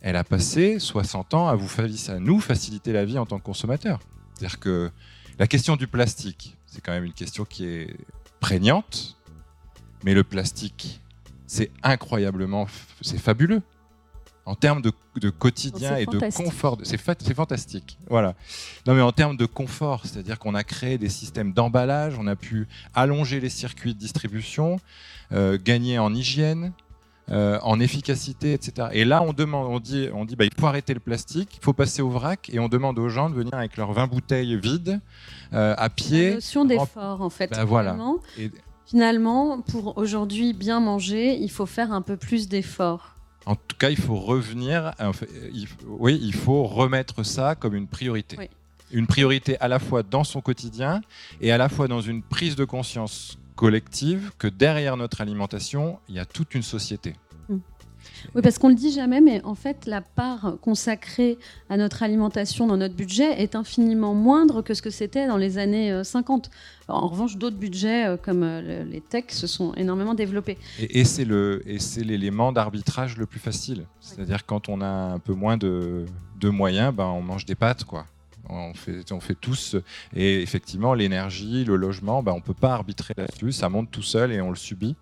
elle 0.00 0.16
a 0.16 0.24
passé 0.24 0.78
60 0.78 1.34
ans 1.34 1.48
à, 1.48 1.54
vous, 1.54 1.68
à 2.08 2.18
nous 2.18 2.40
faciliter 2.40 2.92
la 2.92 3.04
vie 3.04 3.18
en 3.18 3.26
tant 3.26 3.38
que 3.38 3.44
consommateurs. 3.44 4.00
C'est-à-dire 4.34 4.60
que 4.60 4.90
la 5.38 5.46
question 5.46 5.76
du 5.76 5.86
plastique, 5.86 6.57
c'est 6.68 6.80
quand 6.82 6.92
même 6.92 7.04
une 7.04 7.12
question 7.12 7.44
qui 7.44 7.66
est 7.66 7.96
prégnante, 8.40 9.16
mais 10.04 10.14
le 10.14 10.22
plastique, 10.22 11.00
c'est 11.46 11.70
incroyablement, 11.82 12.66
c'est 13.00 13.18
fabuleux. 13.18 13.62
En 14.44 14.54
termes 14.54 14.80
de, 14.80 14.90
quotidien 15.28 15.96
et 15.96 16.06
de 16.06 16.18
confort, 16.30 16.78
c'est 16.82 16.96
fantastique. 16.96 17.98
Voilà. 18.08 18.34
Non, 18.86 18.94
mais 18.94 19.02
en 19.02 19.12
termes 19.12 19.36
de 19.36 19.44
confort, 19.44 20.06
c'est-à-dire 20.06 20.38
qu'on 20.38 20.54
a 20.54 20.64
créé 20.64 20.96
des 20.96 21.10
systèmes 21.10 21.52
d'emballage, 21.52 22.14
on 22.18 22.26
a 22.26 22.34
pu 22.34 22.66
allonger 22.94 23.40
les 23.40 23.50
circuits 23.50 23.92
de 23.92 23.98
distribution, 23.98 24.80
euh, 25.32 25.58
gagner 25.62 25.98
en 25.98 26.14
hygiène, 26.14 26.72
euh, 27.30 27.58
en 27.62 27.78
efficacité, 27.78 28.54
etc. 28.54 28.88
Et 28.92 29.04
là, 29.04 29.22
on 29.22 29.32
demande, 29.32 29.66
on 29.68 29.80
dit, 29.80 30.08
on 30.14 30.24
dit, 30.24 30.34
bah, 30.34 30.46
il 30.46 30.50
faut 30.58 30.66
arrêter 30.66 30.94
le 30.94 31.00
plastique, 31.00 31.58
il 31.60 31.64
faut 31.64 31.74
passer 31.74 32.00
au 32.00 32.08
vrac, 32.08 32.48
et 32.50 32.58
on 32.58 32.68
demande 32.68 32.98
aux 32.98 33.10
gens 33.10 33.28
de 33.28 33.34
venir 33.34 33.52
avec 33.54 33.76
leurs 33.76 33.92
20 33.92 34.06
bouteilles 34.06 34.58
vides 34.58 35.00
euh, 35.52 35.74
à 35.76 35.90
pied. 35.90 36.28
La 36.28 36.34
notion 36.36 36.64
d'effort, 36.64 37.20
en 37.20 37.30
fait. 37.30 37.50
Bah, 37.50 37.64
voilà. 37.64 37.96
Finalement, 38.86 39.60
pour 39.60 39.98
aujourd'hui 39.98 40.54
bien 40.54 40.80
manger, 40.80 41.36
il 41.38 41.50
faut 41.50 41.66
faire 41.66 41.92
un 41.92 42.00
peu 42.00 42.16
plus 42.16 42.48
d'efforts. 42.48 43.16
En 43.44 43.54
tout 43.54 43.76
cas, 43.78 43.90
il 43.90 43.98
faut 43.98 44.16
revenir. 44.16 44.92
oui, 45.86 46.18
il 46.22 46.34
faut 46.34 46.64
remettre 46.64 47.22
ça 47.22 47.54
comme 47.54 47.74
une 47.74 47.86
priorité. 47.86 48.38
Une 48.90 49.06
priorité 49.06 49.60
à 49.60 49.68
la 49.68 49.78
fois 49.78 50.02
dans 50.02 50.24
son 50.24 50.40
quotidien 50.40 51.02
et 51.42 51.52
à 51.52 51.58
la 51.58 51.68
fois 51.68 51.88
dans 51.88 52.00
une 52.00 52.22
prise 52.22 52.56
de 52.56 52.64
conscience 52.64 53.38
collective 53.58 54.30
que 54.38 54.46
derrière 54.46 54.96
notre 54.96 55.20
alimentation, 55.20 55.98
il 56.08 56.14
y 56.14 56.20
a 56.20 56.24
toute 56.24 56.54
une 56.54 56.62
société. 56.62 57.14
Mm. 57.48 57.56
Oui, 58.36 58.42
parce 58.42 58.56
qu'on 58.56 58.68
ne 58.68 58.74
le 58.74 58.78
dit 58.78 58.92
jamais, 58.92 59.20
mais 59.20 59.42
en 59.44 59.56
fait, 59.56 59.84
la 59.86 60.00
part 60.00 60.58
consacrée 60.62 61.38
à 61.68 61.76
notre 61.76 62.04
alimentation 62.04 62.68
dans 62.68 62.76
notre 62.76 62.94
budget 62.94 63.42
est 63.42 63.56
infiniment 63.56 64.14
moindre 64.14 64.62
que 64.62 64.74
ce 64.74 64.82
que 64.82 64.90
c'était 64.90 65.26
dans 65.26 65.36
les 65.36 65.58
années 65.58 66.04
50. 66.04 66.46
Euh, 66.46 66.92
en 66.92 67.08
revanche, 67.08 67.36
d'autres 67.36 67.56
budgets 67.56 68.06
euh, 68.06 68.16
comme 68.16 68.44
euh, 68.44 68.84
les 68.84 69.00
techs 69.00 69.32
se 69.32 69.48
sont 69.48 69.74
énormément 69.74 70.14
développés. 70.14 70.56
Et, 70.78 71.04
c'est 71.04 71.24
l'élément 72.04 72.52
d'arbitrage 72.52 73.16
le 73.16 73.26
plus 73.26 73.40
facile. 73.40 73.86
C'est-à-dire 73.98 74.46
quand 74.46 74.68
on 74.68 74.80
a 74.80 74.86
un 75.14 75.18
peu 75.18 75.34
moins 75.34 75.56
de, 75.56 76.06
de 76.38 76.48
moyens, 76.48 76.94
ben, 76.94 77.06
on 77.06 77.22
mange 77.22 77.44
des 77.44 77.56
pâtes, 77.56 77.82
quoi. 77.82 78.06
On 78.48 78.72
fait, 78.74 79.12
on 79.12 79.20
fait 79.20 79.34
tous. 79.34 79.76
Et 80.14 80.40
effectivement, 80.40 80.94
l'énergie, 80.94 81.64
le 81.64 81.76
logement, 81.76 82.22
ben, 82.22 82.32
on 82.32 82.36
ne 82.36 82.42
peut 82.42 82.54
pas 82.54 82.72
arbitrer 82.72 83.14
là-dessus. 83.16 83.52
Ça 83.52 83.68
monte 83.68 83.90
tout 83.90 84.02
seul 84.02 84.32
et 84.32 84.40
on 84.40 84.50
le 84.50 84.56
subit. 84.56 84.96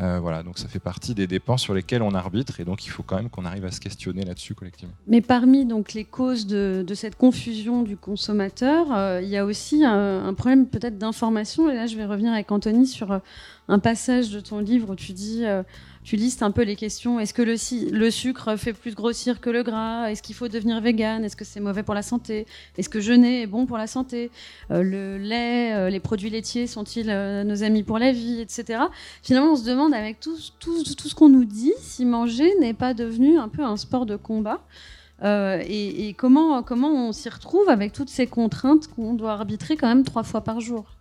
Euh, 0.00 0.20
voilà, 0.20 0.42
donc 0.44 0.58
ça 0.58 0.68
fait 0.68 0.78
partie 0.78 1.14
des 1.14 1.26
dépenses 1.26 1.62
sur 1.62 1.74
lesquelles 1.74 2.02
on 2.02 2.14
arbitre 2.14 2.60
et 2.60 2.64
donc 2.64 2.86
il 2.86 2.90
faut 2.90 3.02
quand 3.02 3.16
même 3.16 3.30
qu'on 3.30 3.44
arrive 3.44 3.64
à 3.64 3.72
se 3.72 3.80
questionner 3.80 4.24
là-dessus 4.24 4.54
collectivement. 4.54 4.94
Mais 5.08 5.20
parmi 5.20 5.66
donc 5.66 5.92
les 5.92 6.04
causes 6.04 6.46
de, 6.46 6.84
cette 6.94 7.16
confusion 7.16 7.82
du 7.82 7.96
consommateur, 7.96 8.92
euh, 8.92 9.20
il 9.20 9.28
y 9.28 9.36
a 9.36 9.44
aussi 9.44 9.84
un, 9.84 10.24
un 10.24 10.34
problème 10.34 10.66
peut-être 10.66 10.98
d'information. 10.98 11.68
Et 11.68 11.74
là, 11.74 11.86
je 11.86 11.96
vais 11.96 12.04
revenir 12.04 12.32
avec 12.32 12.52
Anthony 12.52 12.86
sur 12.86 13.10
euh, 13.10 13.18
un 13.66 13.80
passage 13.80 14.30
de 14.30 14.38
ton 14.38 14.60
livre 14.60 14.90
où 14.90 14.94
tu 14.94 15.12
dis 15.12 15.44
tu 16.08 16.16
listes 16.16 16.42
un 16.42 16.50
peu 16.50 16.62
les 16.62 16.74
questions. 16.74 17.20
Est-ce 17.20 17.34
que 17.34 17.42
le, 17.42 18.10
sucre 18.10 18.56
fait 18.56 18.72
plus 18.72 18.94
grossir 18.94 19.42
que 19.42 19.50
le 19.50 19.62
gras? 19.62 20.10
Est-ce 20.10 20.22
qu'il 20.22 20.34
faut 20.34 20.48
devenir 20.48 20.80
vegan? 20.80 21.22
Est-ce 21.22 21.36
que 21.36 21.44
c'est 21.44 21.60
mauvais 21.60 21.82
pour 21.82 21.92
la 21.92 22.00
santé? 22.00 22.46
Est-ce 22.78 22.88
que 22.88 22.98
jeûner 22.98 23.42
est 23.42 23.46
bon 23.46 23.66
pour 23.66 23.76
la 23.76 23.86
santé? 23.86 24.30
Euh, 24.70 24.82
Le 24.82 25.18
lait, 25.18 25.74
euh, 25.74 25.90
les 25.90 26.00
produits 26.00 26.30
laitiers 26.30 26.66
sont-ils 26.66 27.10
euh, 27.10 27.44
nos 27.44 27.62
amis 27.62 27.82
pour 27.82 27.98
la 27.98 28.12
vie, 28.12 28.40
etc. 28.40 28.84
Finalement, 29.22 29.52
on 29.52 29.56
se 29.56 29.66
demande 29.66 29.92
avec 29.92 30.18
tout, 30.18 30.34
ce 30.38 31.14
qu'on 31.14 31.28
nous 31.28 31.44
dit 31.44 31.74
si 31.78 32.06
manger 32.06 32.54
n'est 32.58 32.72
pas 32.72 32.94
devenu 32.94 33.36
un 33.36 33.48
peu 33.48 33.62
un 33.62 33.76
sport 33.76 34.06
de 34.06 34.16
combat. 34.16 34.62
Et, 35.22 36.14
comment 36.16 36.64
on 36.72 37.12
s'y 37.12 37.28
retrouve 37.28 37.68
avec 37.68 37.92
toutes 37.92 38.08
ces 38.08 38.26
contraintes 38.26 38.86
qu'on 38.88 39.12
doit 39.12 39.32
arbitrer 39.32 39.76
quand 39.76 39.88
même 39.88 40.04
trois 40.04 40.22
fois 40.22 40.40
par 40.40 40.62
jour? 40.62 40.97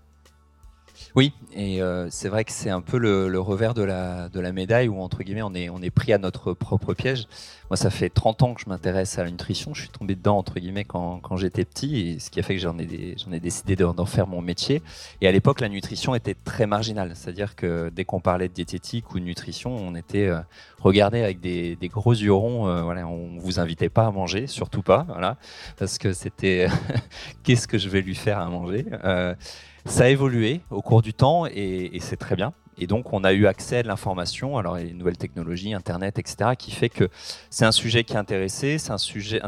Oui, 1.16 1.34
et 1.54 1.82
euh, 1.82 2.08
c'est 2.10 2.30
vrai 2.30 2.44
que 2.44 2.52
c'est 2.52 2.70
un 2.70 2.82
peu 2.82 2.98
le, 2.98 3.40
revers 3.40 3.74
de 3.74 3.84
la, 3.84 4.30
de 4.30 4.40
la 4.40 4.52
médaille 4.52 4.88
où, 4.88 5.02
entre 5.02 5.24
guillemets, 5.24 5.42
on 5.42 5.54
est, 5.54 5.70
on 5.70 5.82
est 5.82 5.90
pris 5.90 6.14
à 6.14 6.18
notre 6.18 6.54
propre 6.54 6.94
piège. 6.94 7.28
Moi, 7.70 7.78
ça 7.78 7.90
fait 7.90 8.10
30 8.10 8.44
ans 8.44 8.54
que 8.54 8.62
je 8.62 8.70
m'intéresse 8.70 9.18
à 9.20 9.24
la 9.24 9.32
nutrition. 9.32 9.74
Je 9.74 9.82
suis 9.82 9.90
tombé 9.90 10.16
dedans, 10.16 10.38
entre 10.38 10.60
guillemets, 10.60 10.86
quand, 10.86 11.20
quand 11.20 11.38
j'étais 11.38 11.66
petit, 11.66 12.00
et 12.00 12.20
ce 12.20 12.30
qui 12.30 12.40
a 12.40 12.44
fait 12.44 12.56
que 12.56 12.62
j'en 12.62 12.78
ai, 12.80 13.16
ai 13.32 13.40
décidé 13.40 13.76
d'en 13.76 14.06
faire 14.06 14.28
mon 14.28 14.42
métier. 14.42 14.82
Et 15.22 15.28
à 15.28 15.32
l'époque, 15.32 15.60
la 15.60 15.70
nutrition 15.70 16.16
était 16.16 16.36
très 16.36 16.66
marginale. 16.66 17.12
C'est-à-dire 17.16 17.56
que 17.56 17.90
dès 17.94 18.06
qu'on 18.06 18.22
parlait 18.22 18.48
de 18.48 18.54
diététique 18.54 19.14
ou 19.14 19.20
de 19.20 19.26
nutrition, 19.26 19.76
on 19.76 19.96
était 19.96 20.28
euh, 20.28 20.40
regardé 20.80 21.22
avec 21.22 21.40
des, 21.40 21.76
des, 21.76 21.88
gros 21.90 22.14
yeux 22.14 22.34
ronds. 22.34 22.68
Euh, 22.68 22.84
voilà, 22.84 23.08
on 23.08 23.38
vous 23.38 23.60
invitait 23.60 23.90
pas 23.90 24.06
à 24.06 24.12
manger, 24.12 24.48
surtout 24.48 24.82
pas, 24.82 25.06
voilà, 25.10 25.38
parce 25.78 25.98
que 25.98 26.14
c'était 26.14 26.68
qu'est-ce 27.44 27.68
que 27.68 27.78
je 27.78 27.90
vais 27.90 28.02
lui 28.02 28.16
faire 28.16 28.40
à 28.40 28.50
manger 28.50 28.86
ça 29.88 30.04
a 30.06 30.08
évolué 30.10 30.62
au 30.70 30.82
cours 30.82 31.02
du 31.02 31.14
temps 31.14 31.46
et, 31.46 31.98
c'est 32.02 32.18
très 32.18 32.36
bien. 32.36 32.54
Et 32.78 32.88
donc, 32.88 33.14
on 33.14 33.24
a 33.24 33.34
eu 33.34 33.48
accès 33.48 33.78
à 33.78 33.84
l'information, 33.84 34.58
alors 34.58 34.76
les 34.76 34.94
nouvelles 34.94 35.18
technologies, 35.18 35.74
Internet, 35.74 36.20
etc., 36.20 36.52
qui 36.58 36.72
fait 36.72 36.90
que 36.90 37.10
c'est 37.50 37.66
un 37.66 37.72
sujet 37.72 38.04
qui 38.04 38.14
est 38.14 38.18
intéressé, 38.18 38.78
c'est 38.78 38.92
un 38.92 38.98
sujet 38.98 39.42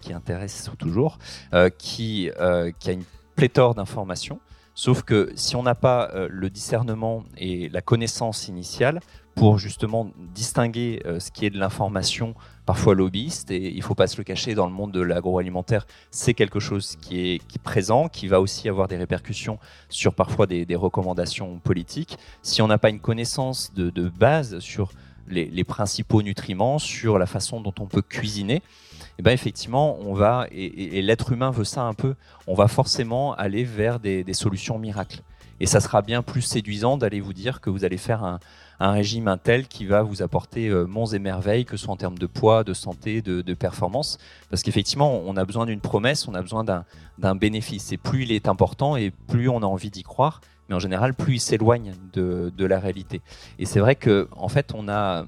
qui 0.00 0.12
intéresse 0.12 0.70
toujours, 0.78 1.18
euh, 1.52 1.68
qui, 1.68 2.30
euh, 2.38 2.70
qui 2.78 2.90
a 2.90 2.92
une 2.92 3.04
pléthore 3.34 3.74
d'informations. 3.74 4.40
Sauf 4.74 5.02
que 5.02 5.32
si 5.36 5.56
on 5.56 5.62
n'a 5.62 5.74
pas 5.74 6.10
euh, 6.14 6.28
le 6.30 6.50
discernement 6.50 7.24
et 7.38 7.68
la 7.70 7.80
connaissance 7.80 8.48
initiale 8.48 9.00
pour 9.36 9.58
justement 9.58 10.10
distinguer 10.34 11.02
ce 11.20 11.30
qui 11.30 11.46
est 11.46 11.50
de 11.50 11.58
l'information 11.58 12.34
parfois 12.66 12.94
lobbyiste, 12.96 13.52
et 13.52 13.70
il 13.70 13.76
ne 13.76 13.82
faut 13.82 13.94
pas 13.94 14.08
se 14.08 14.16
le 14.16 14.24
cacher, 14.24 14.54
dans 14.54 14.66
le 14.66 14.72
monde 14.72 14.90
de 14.90 15.00
l'agroalimentaire, 15.00 15.86
c'est 16.10 16.34
quelque 16.34 16.58
chose 16.58 16.96
qui 17.00 17.34
est, 17.34 17.58
présent, 17.62 18.08
qui 18.08 18.26
va 18.26 18.40
aussi 18.40 18.68
avoir 18.68 18.88
des 18.88 18.96
répercussions 18.96 19.58
sur 19.88 20.14
parfois 20.14 20.46
des, 20.46 20.66
recommandations 20.74 21.58
politiques. 21.60 22.18
Si 22.42 22.60
on 22.60 22.66
n'a 22.66 22.78
pas 22.78 22.90
une 22.90 22.98
connaissance 22.98 23.72
de, 23.74 24.08
base 24.08 24.58
sur 24.58 24.90
les, 25.28 25.64
principaux 25.64 26.22
nutriments, 26.22 26.78
sur 26.78 27.18
la 27.18 27.26
façon 27.26 27.60
dont 27.60 27.74
on 27.78 27.86
peut 27.86 28.02
cuisiner, 28.02 28.56
et 28.56 29.20
eh 29.20 29.22
ben 29.22 29.30
effectivement, 29.30 29.98
on 30.00 30.12
va, 30.12 30.46
et, 30.50 31.00
l'être 31.02 31.32
humain 31.32 31.50
veut 31.50 31.64
ça 31.64 31.82
un 31.82 31.94
peu, 31.94 32.14
on 32.46 32.54
va 32.54 32.68
forcément 32.68 33.34
aller 33.34 33.64
vers 33.64 34.00
des 34.00 34.34
solutions 34.34 34.78
miracles. 34.78 35.22
Et 35.60 35.66
ça 35.66 35.80
sera 35.80 36.02
bien 36.02 36.22
plus 36.22 36.42
séduisant 36.42 36.98
d'aller 36.98 37.20
vous 37.20 37.32
dire 37.32 37.60
que 37.60 37.70
vous 37.70 37.84
allez 37.84 37.96
faire 37.96 38.24
un, 38.24 38.40
un 38.80 38.92
régime 38.92 39.28
un 39.28 39.38
tel 39.38 39.68
qui 39.68 39.86
va 39.86 40.02
vous 40.02 40.22
apporter 40.22 40.68
euh, 40.68 40.86
monts 40.86 41.06
et 41.06 41.18
merveilles, 41.18 41.64
que 41.64 41.76
ce 41.76 41.84
soit 41.84 41.94
en 41.94 41.96
termes 41.96 42.18
de 42.18 42.26
poids, 42.26 42.64
de 42.64 42.74
santé, 42.74 43.22
de, 43.22 43.54
performance. 43.54 44.18
Parce 44.50 44.62
qu'effectivement, 44.62 45.22
on 45.24 45.36
a 45.36 45.44
besoin 45.44 45.66
d'une 45.66 45.80
promesse, 45.80 46.28
on 46.28 46.34
a 46.34 46.42
besoin 46.42 46.64
d'un 46.64 47.34
bénéfice. 47.34 47.92
Et 47.92 47.96
plus 47.96 48.24
il 48.24 48.32
est 48.32 48.48
important 48.48 48.96
et 48.96 49.10
plus 49.10 49.48
on 49.48 49.62
a 49.62 49.66
envie 49.66 49.90
d'y 49.90 50.02
croire, 50.02 50.40
mais 50.68 50.74
en 50.74 50.78
général, 50.78 51.14
plus 51.14 51.36
il 51.36 51.40
s'éloigne 51.40 51.94
de, 52.12 52.52
la 52.58 52.78
réalité. 52.78 53.22
Et 53.58 53.64
c'est 53.64 53.80
vrai 53.80 53.94
qu'en 53.94 54.26
en 54.36 54.48
fait, 54.48 54.72
on 54.74 54.88
a, 54.88 55.24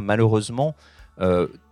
malheureusement 0.00 0.76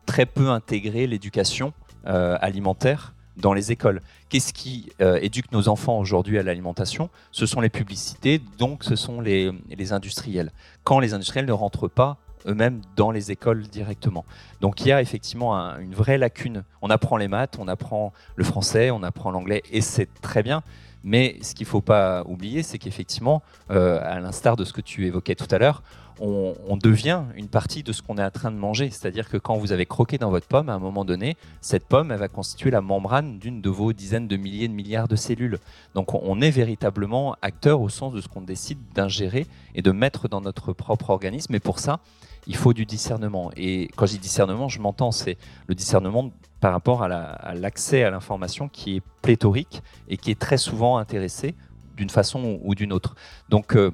très 0.06 0.26
peu 0.26 0.50
intégré 0.50 1.06
l'éducation 1.06 1.72
alimentaire 2.04 3.14
dans 3.36 3.54
les 3.54 3.70
écoles. 3.70 4.00
Qu'est-ce 4.28 4.52
qui 4.52 4.90
éduque 4.98 5.52
nos 5.52 5.68
enfants 5.68 5.98
aujourd'hui 6.00 6.38
à 6.38 6.42
l'alimentation? 6.42 7.10
Ce 7.30 7.46
sont 7.46 7.60
les 7.60 7.70
publicités, 7.70 8.40
donc 8.58 8.82
ce 8.82 8.96
sont 8.96 9.20
les 9.20 9.52
industriels. 9.92 10.50
Quand 10.84 10.98
les 10.98 11.14
industriels 11.14 11.46
ne 11.46 11.52
rentrent 11.52 11.88
pas 11.88 12.18
eux-mêmes 12.46 12.80
dans 12.96 13.10
les 13.10 13.30
écoles 13.30 13.62
directement. 13.62 14.24
Donc 14.60 14.80
il 14.80 14.88
y 14.88 14.92
a 14.92 15.00
effectivement 15.00 15.54
une 15.78 15.94
vraie 15.94 16.18
lacune. 16.18 16.64
On 16.80 16.90
apprend 16.90 17.16
les 17.16 17.28
maths, 17.28 17.56
on 17.58 17.68
apprend 17.68 18.12
le 18.36 18.44
français, 18.44 18.90
on 18.90 19.02
apprend 19.02 19.30
l'anglais, 19.30 19.62
et 19.70 19.80
c'est 19.80 20.08
très 20.20 20.42
bien. 20.42 20.62
Mais 21.04 21.36
ce 21.42 21.54
qu'il 21.54 21.66
ne 21.66 21.70
faut 21.70 21.80
pas 21.80 22.22
oublier, 22.26 22.62
c'est 22.62 22.78
qu'effectivement, 22.78 23.42
euh, 23.70 24.00
à 24.02 24.20
l'instar 24.20 24.56
de 24.56 24.64
ce 24.64 24.72
que 24.72 24.80
tu 24.80 25.06
évoquais 25.06 25.34
tout 25.34 25.48
à 25.50 25.58
l'heure, 25.58 25.82
on, 26.24 26.76
devient 26.76 27.24
une 27.34 27.48
partie 27.48 27.82
de 27.82 27.92
ce 27.92 28.00
qu'on 28.00 28.16
est 28.16 28.24
en 28.24 28.30
train 28.30 28.52
de 28.52 28.56
manger. 28.56 28.90
C'est-à-dire 28.90 29.28
que 29.28 29.36
quand 29.36 29.56
vous 29.56 29.72
avez 29.72 29.86
croqué 29.86 30.18
dans 30.18 30.30
votre 30.30 30.46
pomme, 30.46 30.68
à 30.68 30.74
un 30.74 30.78
moment 30.78 31.04
donné, 31.04 31.36
cette 31.60 31.84
pomme, 31.84 32.12
elle 32.12 32.18
va 32.18 32.28
constituer 32.28 32.70
la 32.70 32.80
membrane 32.80 33.38
d'une 33.38 33.60
de 33.60 33.68
vos 33.68 33.92
dizaines 33.92 34.28
de 34.28 34.36
milliers 34.36 34.68
de 34.68 34.72
milliards 34.72 35.08
de 35.08 35.16
cellules. 35.16 35.58
Donc 35.94 36.14
on 36.14 36.40
est 36.40 36.50
véritablement 36.50 37.36
acteur 37.42 37.80
au 37.80 37.88
sens 37.88 38.12
de 38.12 38.20
ce 38.20 38.28
qu'on 38.28 38.40
décide 38.40 38.78
d'ingérer 38.94 39.46
et 39.74 39.82
de 39.82 39.90
mettre 39.90 40.28
dans 40.28 40.40
notre 40.40 40.72
propre 40.72 41.10
organisme. 41.10 41.54
Et 41.56 41.60
pour 41.60 41.80
ça, 41.80 41.98
il 42.46 42.56
faut 42.56 42.72
du 42.72 42.86
discernement. 42.86 43.50
Et 43.56 43.88
quand 43.96 44.06
je 44.06 44.12
dis 44.12 44.18
discernement, 44.18 44.68
je 44.68 44.80
m'entends, 44.80 45.10
c'est 45.10 45.36
le 45.66 45.74
discernement 45.74 46.30
par 46.60 46.72
rapport 46.72 47.02
à 47.02 47.54
l'accès 47.54 48.04
à 48.04 48.10
l'information 48.10 48.68
qui 48.68 48.96
est 48.96 49.02
pléthorique 49.22 49.82
et 50.08 50.16
qui 50.16 50.30
est 50.30 50.38
très 50.38 50.58
souvent 50.58 50.98
intéressé 50.98 51.56
d'une 51.96 52.10
façon 52.10 52.60
ou 52.62 52.74
d'une 52.76 52.92
autre. 52.92 53.16
Donc, 53.48 53.74
euh, 53.76 53.90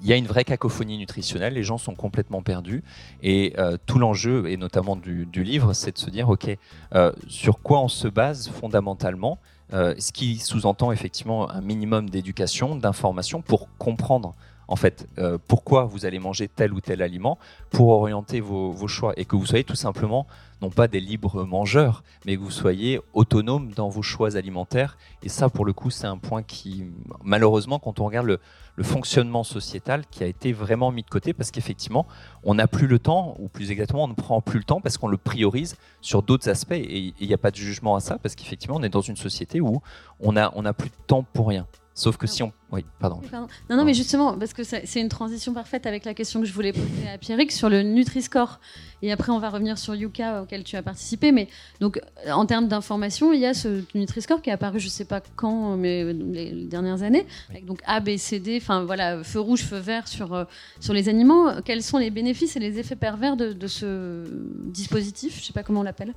il 0.00 0.06
y 0.06 0.12
a 0.12 0.16
une 0.16 0.26
vraie 0.26 0.44
cacophonie 0.44 0.98
nutritionnelle, 0.98 1.54
les 1.54 1.62
gens 1.62 1.78
sont 1.78 1.94
complètement 1.94 2.42
perdus. 2.42 2.82
Et 3.22 3.54
euh, 3.58 3.76
tout 3.86 3.98
l'enjeu, 3.98 4.48
et 4.48 4.56
notamment 4.56 4.96
du, 4.96 5.26
livre, 5.34 5.72
c'est 5.72 5.92
de 5.92 5.98
se 5.98 6.10
dire, 6.10 6.28
OK, 6.28 6.48
euh, 6.94 7.12
sur 7.26 7.60
quoi 7.60 7.80
on 7.80 7.88
se 7.88 8.08
base 8.08 8.48
fondamentalement 8.48 9.38
Ce 9.72 10.12
qui 10.12 10.38
sous-entend 10.38 10.92
effectivement 10.92 11.50
un 11.50 11.60
minimum 11.60 12.08
d'éducation, 12.08 12.76
d'information 12.76 13.42
pour 13.42 13.68
comprendre 13.78 14.34
en 14.68 14.76
fait, 14.76 15.08
euh, 15.18 15.38
pourquoi 15.48 15.84
vous 15.84 16.04
allez 16.04 16.18
manger 16.18 16.46
tel 16.46 16.74
ou 16.74 16.80
tel 16.80 17.00
aliment 17.00 17.38
pour 17.70 17.88
orienter 17.88 18.40
vos, 18.40 18.86
choix 18.86 19.14
et 19.16 19.24
que 19.24 19.34
vous 19.34 19.46
soyez 19.46 19.64
tout 19.64 19.74
simplement 19.74 20.26
non 20.60 20.70
pas 20.70 20.88
des 20.88 21.00
libres 21.00 21.44
mangeurs, 21.44 22.02
mais 22.26 22.36
que 22.36 22.42
vous 22.42 22.50
soyez 22.50 23.00
autonomes 23.14 23.72
dans 23.72 23.88
vos 23.88 24.02
choix 24.02 24.36
alimentaires. 24.36 24.98
Et 25.22 25.28
ça, 25.28 25.48
pour 25.48 25.64
le 25.64 25.72
coup, 25.72 25.88
c'est 25.88 26.06
un 26.06 26.18
point 26.18 26.42
qui, 26.42 26.84
malheureusement, 27.22 27.78
quand 27.78 28.00
on 28.00 28.06
regarde 28.06 28.26
le, 28.26 28.40
fonctionnement 28.82 29.42
sociétal, 29.42 30.04
qui 30.08 30.22
a 30.22 30.26
été 30.26 30.52
vraiment 30.52 30.92
mis 30.92 31.02
de 31.02 31.08
côté 31.08 31.32
parce 31.32 31.50
qu'effectivement, 31.50 32.06
on 32.44 32.54
n'a 32.54 32.68
plus 32.68 32.86
le 32.86 33.00
temps, 33.00 33.34
ou 33.40 33.48
plus 33.48 33.72
exactement, 33.72 34.04
on 34.04 34.08
ne 34.08 34.14
prend 34.14 34.40
plus 34.40 34.58
le 34.58 34.64
temps 34.64 34.80
parce 34.80 34.98
qu'on 34.98 35.08
le 35.08 35.16
priorise 35.16 35.76
sur 36.00 36.22
d'autres 36.22 36.48
aspects. 36.48 36.72
Et 36.72 37.12
il 37.18 37.26
n'y 37.26 37.34
a 37.34 37.38
pas 37.38 37.50
de 37.50 37.56
jugement 37.56 37.96
à 37.96 38.00
ça 38.00 38.18
parce 38.18 38.36
qu'effectivement, 38.36 38.76
on 38.76 38.82
est 38.82 38.88
dans 38.88 39.00
une 39.00 39.16
société 39.16 39.60
où 39.60 39.80
on 40.20 40.32
n'a 40.32 40.52
on 40.54 40.62
plus 40.72 40.90
de 40.90 40.94
temps 41.06 41.24
pour 41.32 41.48
rien. 41.48 41.66
Sauf 41.98 42.16
que 42.16 42.28
si 42.28 42.44
on. 42.44 42.52
Oui, 42.70 42.84
pardon. 43.00 43.20
Non, 43.32 43.76
non, 43.76 43.84
mais 43.84 43.92
justement, 43.92 44.38
parce 44.38 44.52
que 44.52 44.62
c'est 44.62 45.00
une 45.00 45.08
transition 45.08 45.52
parfaite 45.52 45.84
avec 45.84 46.04
la 46.04 46.14
question 46.14 46.40
que 46.40 46.46
je 46.46 46.52
voulais 46.52 46.72
poser 46.72 47.08
à 47.12 47.18
Pierrick 47.18 47.50
sur 47.50 47.68
le 47.68 47.82
Nutri-Score. 47.82 48.60
Et 49.02 49.10
après, 49.10 49.32
on 49.32 49.40
va 49.40 49.50
revenir 49.50 49.78
sur 49.78 49.96
Yuka 49.96 50.42
auquel 50.42 50.62
tu 50.62 50.76
as 50.76 50.82
participé. 50.82 51.32
Mais 51.32 51.48
donc, 51.80 52.00
en 52.30 52.46
termes 52.46 52.68
d'information, 52.68 53.32
il 53.32 53.40
y 53.40 53.46
a 53.46 53.52
ce 53.52 53.82
Nutri-Score 53.96 54.42
qui 54.42 54.50
est 54.50 54.52
apparu, 54.52 54.78
je 54.78 54.86
ne 54.86 54.90
sais 54.90 55.06
pas 55.06 55.20
quand, 55.34 55.76
mais 55.76 56.12
les 56.12 56.66
dernières 56.66 57.02
années. 57.02 57.26
Avec 57.50 57.64
donc 57.64 57.80
A, 57.84 57.98
B, 57.98 58.16
C, 58.16 58.38
D, 58.38 58.60
enfin 58.62 58.84
voilà, 58.84 59.24
feu 59.24 59.40
rouge, 59.40 59.64
feu 59.64 59.78
vert 59.78 60.06
sur, 60.06 60.34
euh, 60.34 60.44
sur 60.78 60.94
les 60.94 61.08
animaux. 61.08 61.48
Quels 61.64 61.82
sont 61.82 61.98
les 61.98 62.10
bénéfices 62.10 62.54
et 62.54 62.60
les 62.60 62.78
effets 62.78 62.94
pervers 62.94 63.36
de, 63.36 63.52
de 63.52 63.66
ce 63.66 64.24
dispositif? 64.66 65.34
Je 65.34 65.40
ne 65.40 65.44
sais 65.46 65.52
pas 65.52 65.64
comment 65.64 65.80
on 65.80 65.84
l'appelle. 65.84 66.14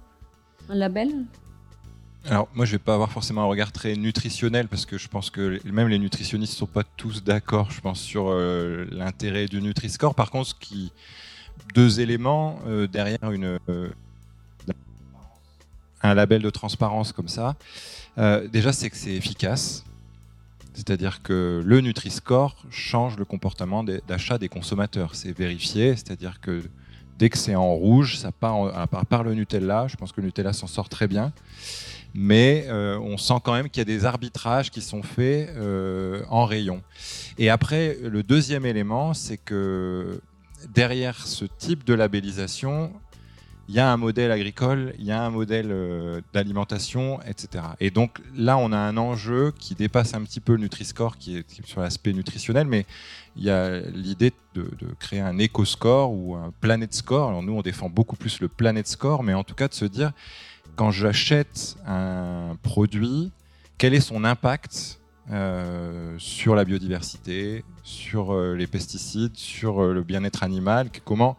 Un 0.70 0.76
label? 0.76 1.10
Alors 2.30 2.48
moi 2.54 2.66
je 2.66 2.74
vais 2.74 2.80
pas 2.80 2.94
avoir 2.94 3.12
forcément 3.12 3.42
un 3.42 3.46
regard 3.46 3.72
très 3.72 3.96
nutritionnel 3.96 4.68
parce 4.68 4.86
que 4.86 4.98
je 4.98 5.08
pense 5.08 5.32
que 5.32 5.60
même 5.66 5.88
les 5.88 5.98
nutritionnistes 5.98 6.54
sont 6.54 6.68
pas 6.68 6.84
tous 6.84 7.24
d'accord 7.24 7.72
je 7.72 7.82
pense 7.82 8.00
sur 8.00 8.30
euh, 8.30 8.86
l'intérêt 8.92 9.48
du 9.48 9.62
Nutri-Score. 9.62 10.14
Par 10.14 10.30
contre, 10.30 10.56
deux 11.74 12.00
éléments 12.00 12.60
euh, 12.68 12.86
derrière 12.88 13.20
euh, 13.24 13.90
un 16.04 16.14
label 16.14 16.44
de 16.44 16.50
transparence 16.52 17.12
comme 17.12 17.28
ça. 17.28 17.56
déjà 18.52 18.72
c'est 18.72 18.90
que 18.90 18.98
c'est 18.98 19.14
efficace. 19.14 19.84
C'est-à-dire 20.74 21.22
que 21.22 21.62
le 21.66 21.82
Nutri-Score 21.82 22.56
change 22.70 23.18
le 23.18 23.26
comportement 23.26 23.84
d'achat 23.84 24.38
des 24.38 24.48
consommateurs. 24.48 25.16
C'est 25.16 25.38
vérifié, 25.38 25.98
c'est-à-dire 25.98 26.40
que 26.40 26.64
dès 27.20 27.30
que 27.30 27.38
c'est 27.38 27.56
en 27.56 27.74
rouge, 27.74 28.18
ça 28.18 28.32
part, 28.32 28.78
à 28.78 29.06
part 29.06 29.24
le 29.24 29.34
Nutella, 29.34 29.88
je 29.90 29.98
pense 29.98 30.14
que 30.14 30.22
le 30.22 30.28
Nutella 30.28 30.54
s'en 30.54 30.68
sort 30.68 30.88
très 30.88 31.10
bien 31.10 31.34
mais 32.14 32.66
euh, 32.68 33.00
on 33.00 33.18
sent 33.18 33.36
quand 33.44 33.54
même 33.54 33.70
qu'il 33.70 33.80
y 33.80 33.82
a 33.82 33.86
des 33.86 34.06
arbitrages 34.06 34.72
qui 34.72 34.82
sont 34.82 35.04
faits 35.04 35.50
euh, 35.56 36.24
en 36.30 36.46
rayon. 36.46 36.82
Et 37.38 37.50
après, 37.50 37.98
le 38.02 38.24
deuxième 38.24 38.66
élément, 38.66 39.14
c'est 39.14 39.38
que 39.38 40.22
derrière 40.74 41.26
ce 41.26 41.46
type 41.46 41.86
de 41.86 41.94
labellisation, 41.94 42.92
il 43.70 43.76
y 43.76 43.80
a 43.80 43.90
un 43.90 43.96
modèle 43.96 44.32
agricole, 44.32 44.94
il 45.00 45.06
y 45.06 45.12
a 45.12 45.24
un 45.24 45.30
modèle 45.30 45.70
euh, 45.72 46.20
d'alimentation, 46.34 47.22
etc. 47.22 47.64
Et 47.80 47.90
donc 47.90 48.20
là, 48.36 48.58
on 48.58 48.74
a 48.74 48.78
un 48.78 48.98
enjeu 48.98 49.54
qui 49.58 49.76
dépasse 49.76 50.14
un 50.14 50.24
petit 50.24 50.42
peu 50.42 50.54
le 50.54 50.60
Nutri-Score, 50.60 51.18
qui 51.18 51.38
est 51.38 51.66
sur 51.66 51.80
l'aspect 51.80 52.12
nutritionnel, 52.12 52.68
mais 52.68 52.86
il 53.38 53.44
y 53.44 53.50
a 53.50 53.80
l'idée 53.80 54.34
de, 54.56 54.64
de, 54.64 54.88
créer 55.00 55.22
un 55.22 55.38
éco-score 55.38 56.12
ou 56.12 56.36
un 56.36 56.52
planet 56.60 56.94
score. 56.94 57.30
Alors 57.30 57.44
nous, 57.44 57.54
on 57.54 57.62
défend 57.62 57.90
beaucoup 57.90 58.18
plus 58.18 58.42
le 58.42 58.50
planet 58.50 58.86
score, 58.88 59.24
mais 59.24 59.34
en 59.34 59.46
tout 59.46 59.56
cas 59.56 59.70
de 59.70 59.74
se 59.74 59.86
dire, 59.86 60.12
quand 60.76 60.92
j'achète 60.92 61.78
un 61.86 62.58
produit, 62.64 63.32
quel 63.78 63.94
est 63.94 64.02
son 64.02 64.24
impact 64.24 65.02
euh, 65.32 66.16
sur 66.18 66.56
la 66.56 66.66
biodiversité, 66.66 67.64
sur 67.84 68.34
euh, 68.34 68.56
les 68.56 68.68
pesticides, 68.68 69.38
sur 69.38 69.82
euh, 69.82 69.94
le 69.94 70.04
bien-être 70.04 70.44
animal, 70.44 70.90
comment, 71.06 71.38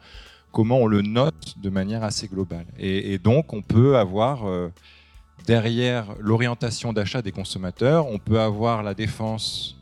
comment 0.50 0.78
on 0.78 0.86
le 0.86 1.02
note 1.02 1.58
de 1.58 1.68
manière 1.68 2.02
assez 2.02 2.28
globale. 2.28 2.64
Et, 2.78 3.18
donc 3.18 3.52
on 3.52 3.60
peut 3.60 3.98
avoir 3.98 4.44
derrière 5.46 6.14
l'orientation 6.20 6.92
d'achat 6.92 7.22
des 7.22 7.32
consommateurs, 7.32 8.06
on 8.06 8.18
peut 8.18 8.40
avoir 8.40 8.82
la 8.82 8.94
défense 8.94 9.76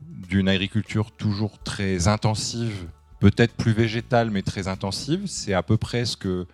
d'une 0.00 0.48
agriculture 0.48 1.12
toujours 1.12 1.58
très 1.58 2.08
intensive, 2.08 2.88
peut-être 3.20 3.54
plus 3.54 3.72
végétale, 3.72 4.30
mais 4.30 4.42
très 4.42 4.68
intensive. 4.68 5.26
C'est 5.26 5.52
à 5.52 5.62
peu 5.62 5.76
près 5.76 6.04
ce 6.04 6.16
que 6.16 6.46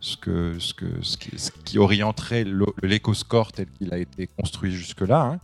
ce, 0.00 0.16
que, 0.16 0.58
ce, 0.58 0.74
que, 0.74 0.86
ce, 1.02 1.50
qui, 1.64 1.78
orienterait 1.78 2.44
l'éco-score 2.82 3.52
tel 3.52 3.66
qu'il 3.78 3.92
a 3.92 3.98
été 3.98 4.28
construit 4.28 4.72
jusque-là. 4.72 5.22
Hein. 5.22 5.40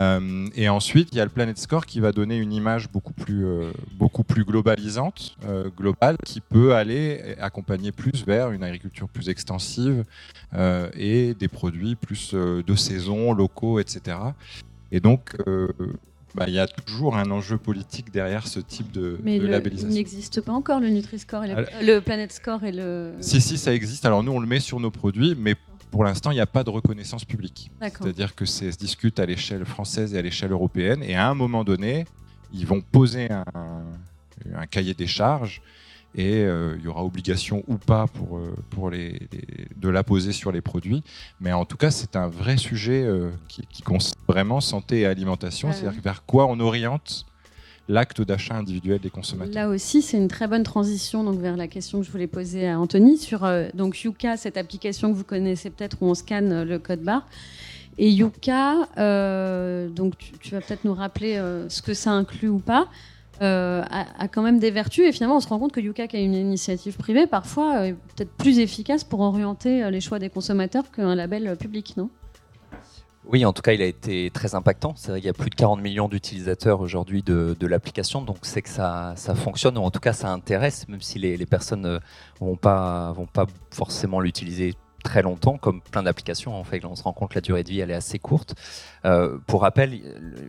Euh, 0.00 0.48
et 0.54 0.68
ensuite, 0.68 1.10
il 1.12 1.18
y 1.18 1.20
a 1.20 1.24
le 1.24 1.30
Planet 1.30 1.58
Score 1.58 1.84
qui 1.84 2.00
va 2.00 2.12
donner 2.12 2.36
une 2.36 2.52
image 2.52 2.90
beaucoup 2.90 3.12
plus, 3.12 3.44
euh, 3.44 3.72
beaucoup 3.94 4.24
plus 4.24 4.44
globalisante, 4.44 5.36
euh, 5.44 5.68
globale, 5.76 6.16
qui 6.24 6.40
peut 6.40 6.74
aller 6.74 7.36
accompagner 7.40 7.92
plus 7.92 8.24
vers 8.24 8.52
une 8.52 8.62
agriculture 8.62 9.08
plus 9.08 9.28
extensive 9.28 10.04
et 10.96 11.34
des 11.34 11.48
produits 11.48 11.94
plus 11.94 12.34
de 12.34 12.74
saison, 12.74 13.32
locaux, 13.32 13.78
etc. 13.78 14.18
Et 14.90 15.00
donc, 15.00 15.34
bah, 16.34 16.44
il 16.48 16.54
y 16.54 16.58
a 16.58 16.66
toujours 16.66 17.16
un 17.16 17.30
enjeu 17.30 17.58
politique 17.58 18.10
derrière 18.10 18.46
ce 18.46 18.60
type 18.60 18.90
de, 18.90 19.18
Mais 19.22 19.38
labellisation. 19.38 19.90
il 19.90 19.94
n'existe 19.94 20.40
pas 20.40 20.52
encore 20.52 20.80
le 20.80 20.88
Nutri-Score, 20.88 21.44
le 21.82 22.00
Planet 22.00 22.32
Score 22.32 22.64
et 22.64 22.72
le... 22.72 23.12
Si, 23.20 23.40
si, 23.40 23.58
ça 23.58 23.74
existe. 23.74 24.04
Alors 24.06 24.22
nous, 24.22 24.32
on 24.32 24.40
le 24.40 24.46
met 24.46 24.60
sur 24.60 24.80
nos 24.80 24.90
produits, 24.90 25.34
mais 25.38 25.54
pour 25.90 26.04
l'instant, 26.04 26.30
il 26.30 26.34
n'y 26.34 26.40
a 26.40 26.46
pas 26.46 26.64
de 26.64 26.70
reconnaissance 26.70 27.24
publique. 27.24 27.70
C'est-à-dire 27.80 28.34
que 28.34 28.46
ça 28.46 28.72
se 28.72 28.78
discute 28.78 29.20
à 29.20 29.26
l'échelle 29.26 29.66
française 29.66 30.14
et 30.14 30.18
à 30.18 30.22
l'échelle 30.22 30.52
européenne, 30.52 31.02
et 31.02 31.14
à 31.14 31.28
un 31.28 31.34
moment 31.34 31.64
donné, 31.64 32.06
ils 32.54 32.66
vont 32.66 32.80
poser 32.80 33.30
un, 33.30 33.44
un 34.54 34.66
cahier 34.66 34.94
des 34.94 35.06
charges 35.06 35.60
et 36.14 36.44
euh, 36.44 36.74
il 36.78 36.84
y 36.84 36.88
aura 36.88 37.04
obligation 37.04 37.62
ou 37.68 37.76
pas 37.76 38.06
pour, 38.06 38.36
euh, 38.36 38.54
pour 38.70 38.90
les, 38.90 39.28
de 39.76 39.88
la 39.88 40.02
poser 40.02 40.32
sur 40.32 40.52
les 40.52 40.60
produits. 40.60 41.02
Mais 41.40 41.52
en 41.52 41.64
tout 41.64 41.76
cas, 41.76 41.90
c'est 41.90 42.16
un 42.16 42.28
vrai 42.28 42.56
sujet 42.56 43.02
euh, 43.02 43.30
qui, 43.48 43.82
concerne 43.82 44.20
vraiment 44.28 44.60
santé 44.60 45.00
et 45.00 45.06
alimentation, 45.06 45.72
c'est-à-dire 45.72 46.00
vers 46.02 46.24
quoi 46.24 46.46
on 46.46 46.60
oriente 46.60 47.26
l'acte 47.88 48.22
d'achat 48.22 48.54
individuel 48.54 49.00
des 49.00 49.10
consommateurs. 49.10 49.54
Là 49.54 49.68
aussi, 49.68 50.02
c'est 50.02 50.16
une 50.16 50.28
très 50.28 50.46
bonne 50.46 50.62
transition 50.62 51.24
donc, 51.24 51.40
vers 51.40 51.56
la 51.56 51.66
question 51.66 52.00
que 52.00 52.06
je 52.06 52.12
voulais 52.12 52.28
poser 52.28 52.68
à 52.68 52.78
Anthony 52.78 53.18
sur 53.18 53.48
donc 53.74 54.04
Yuka, 54.04 54.36
cette 54.36 54.56
application 54.56 55.10
que 55.10 55.16
vous 55.16 55.24
connaissez 55.24 55.68
peut-être 55.68 55.98
où 56.00 56.06
on 56.06 56.14
scanne 56.14 56.62
le 56.62 56.78
code 56.78 57.00
barre. 57.00 57.26
Et 57.98 58.08
Yuka, 58.08 58.88
donc 59.88 60.16
tu, 60.16 60.32
tu 60.38 60.52
vas 60.52 60.60
peut-être 60.60 60.84
nous 60.84 60.94
rappeler 60.94 61.36
ce 61.68 61.82
que 61.82 61.92
ça 61.92 62.12
inclut 62.12 62.48
ou 62.48 62.60
pas. 62.60 62.88
Euh, 63.42 63.82
a, 63.90 64.28
quand 64.28 64.42
même 64.42 64.60
des 64.60 64.70
vertus. 64.70 65.04
Et 65.04 65.10
finalement, 65.10 65.36
on 65.36 65.40
se 65.40 65.48
rend 65.48 65.58
compte 65.58 65.72
que 65.72 65.80
Yuka, 65.80 66.06
qui 66.06 66.16
a 66.16 66.20
une 66.20 66.34
initiative 66.34 66.96
privée, 66.96 67.26
parfois 67.26 67.80
euh, 67.80 67.92
peut-être 68.14 68.30
plus 68.36 68.60
efficace 68.60 69.02
pour 69.02 69.18
orienter 69.18 69.82
euh, 69.82 69.90
les 69.90 70.00
choix 70.00 70.20
des 70.20 70.30
consommateurs 70.30 70.84
qu'un 70.92 71.16
label 71.16 71.56
public, 71.56 71.96
non? 71.96 72.08
Oui, 73.24 73.44
en 73.44 73.52
tout 73.52 73.62
cas, 73.62 73.72
il 73.72 73.82
a 73.82 73.86
été 73.86 74.30
très 74.32 74.54
impactant. 74.54 74.94
C'est 74.96 75.10
vrai 75.10 75.20
qu'il 75.20 75.26
y 75.26 75.30
a 75.30 75.32
plus 75.32 75.50
de 75.50 75.56
40 75.56 75.80
millions 75.80 76.08
d'utilisateurs 76.08 76.80
aujourd'hui 76.80 77.22
de, 77.22 77.66
l'application, 77.66 78.22
donc 78.22 78.38
c'est 78.42 78.62
que 78.62 78.68
ça, 78.68 79.14
ça, 79.16 79.34
fonctionne, 79.34 79.76
ou 79.78 79.82
en 79.82 79.90
tout 79.90 80.00
cas 80.00 80.12
ça 80.12 80.30
intéresse, 80.30 80.86
même 80.88 81.00
si 81.00 81.18
les, 81.18 81.46
personnes 81.46 81.82
ne 81.82 81.98
vont 82.40 82.56
pas, 82.56 83.12
vont 83.12 83.26
pas 83.26 83.46
forcément 83.70 84.20
l'utiliser 84.20 84.74
très 85.02 85.22
longtemps, 85.22 85.58
comme 85.58 85.80
plein 85.80 86.02
d'applications. 86.02 86.54
En 86.58 86.64
fait, 86.64 86.84
on 86.84 86.96
se 86.96 87.02
rend 87.02 87.12
compte 87.12 87.30
que 87.30 87.34
la 87.34 87.40
durée 87.40 87.62
de 87.62 87.70
vie 87.70 87.80
elle 87.80 87.90
est 87.90 87.94
assez 87.94 88.18
courte. 88.18 88.54
Euh, 89.04 89.38
pour 89.46 89.62
rappel, 89.62 90.00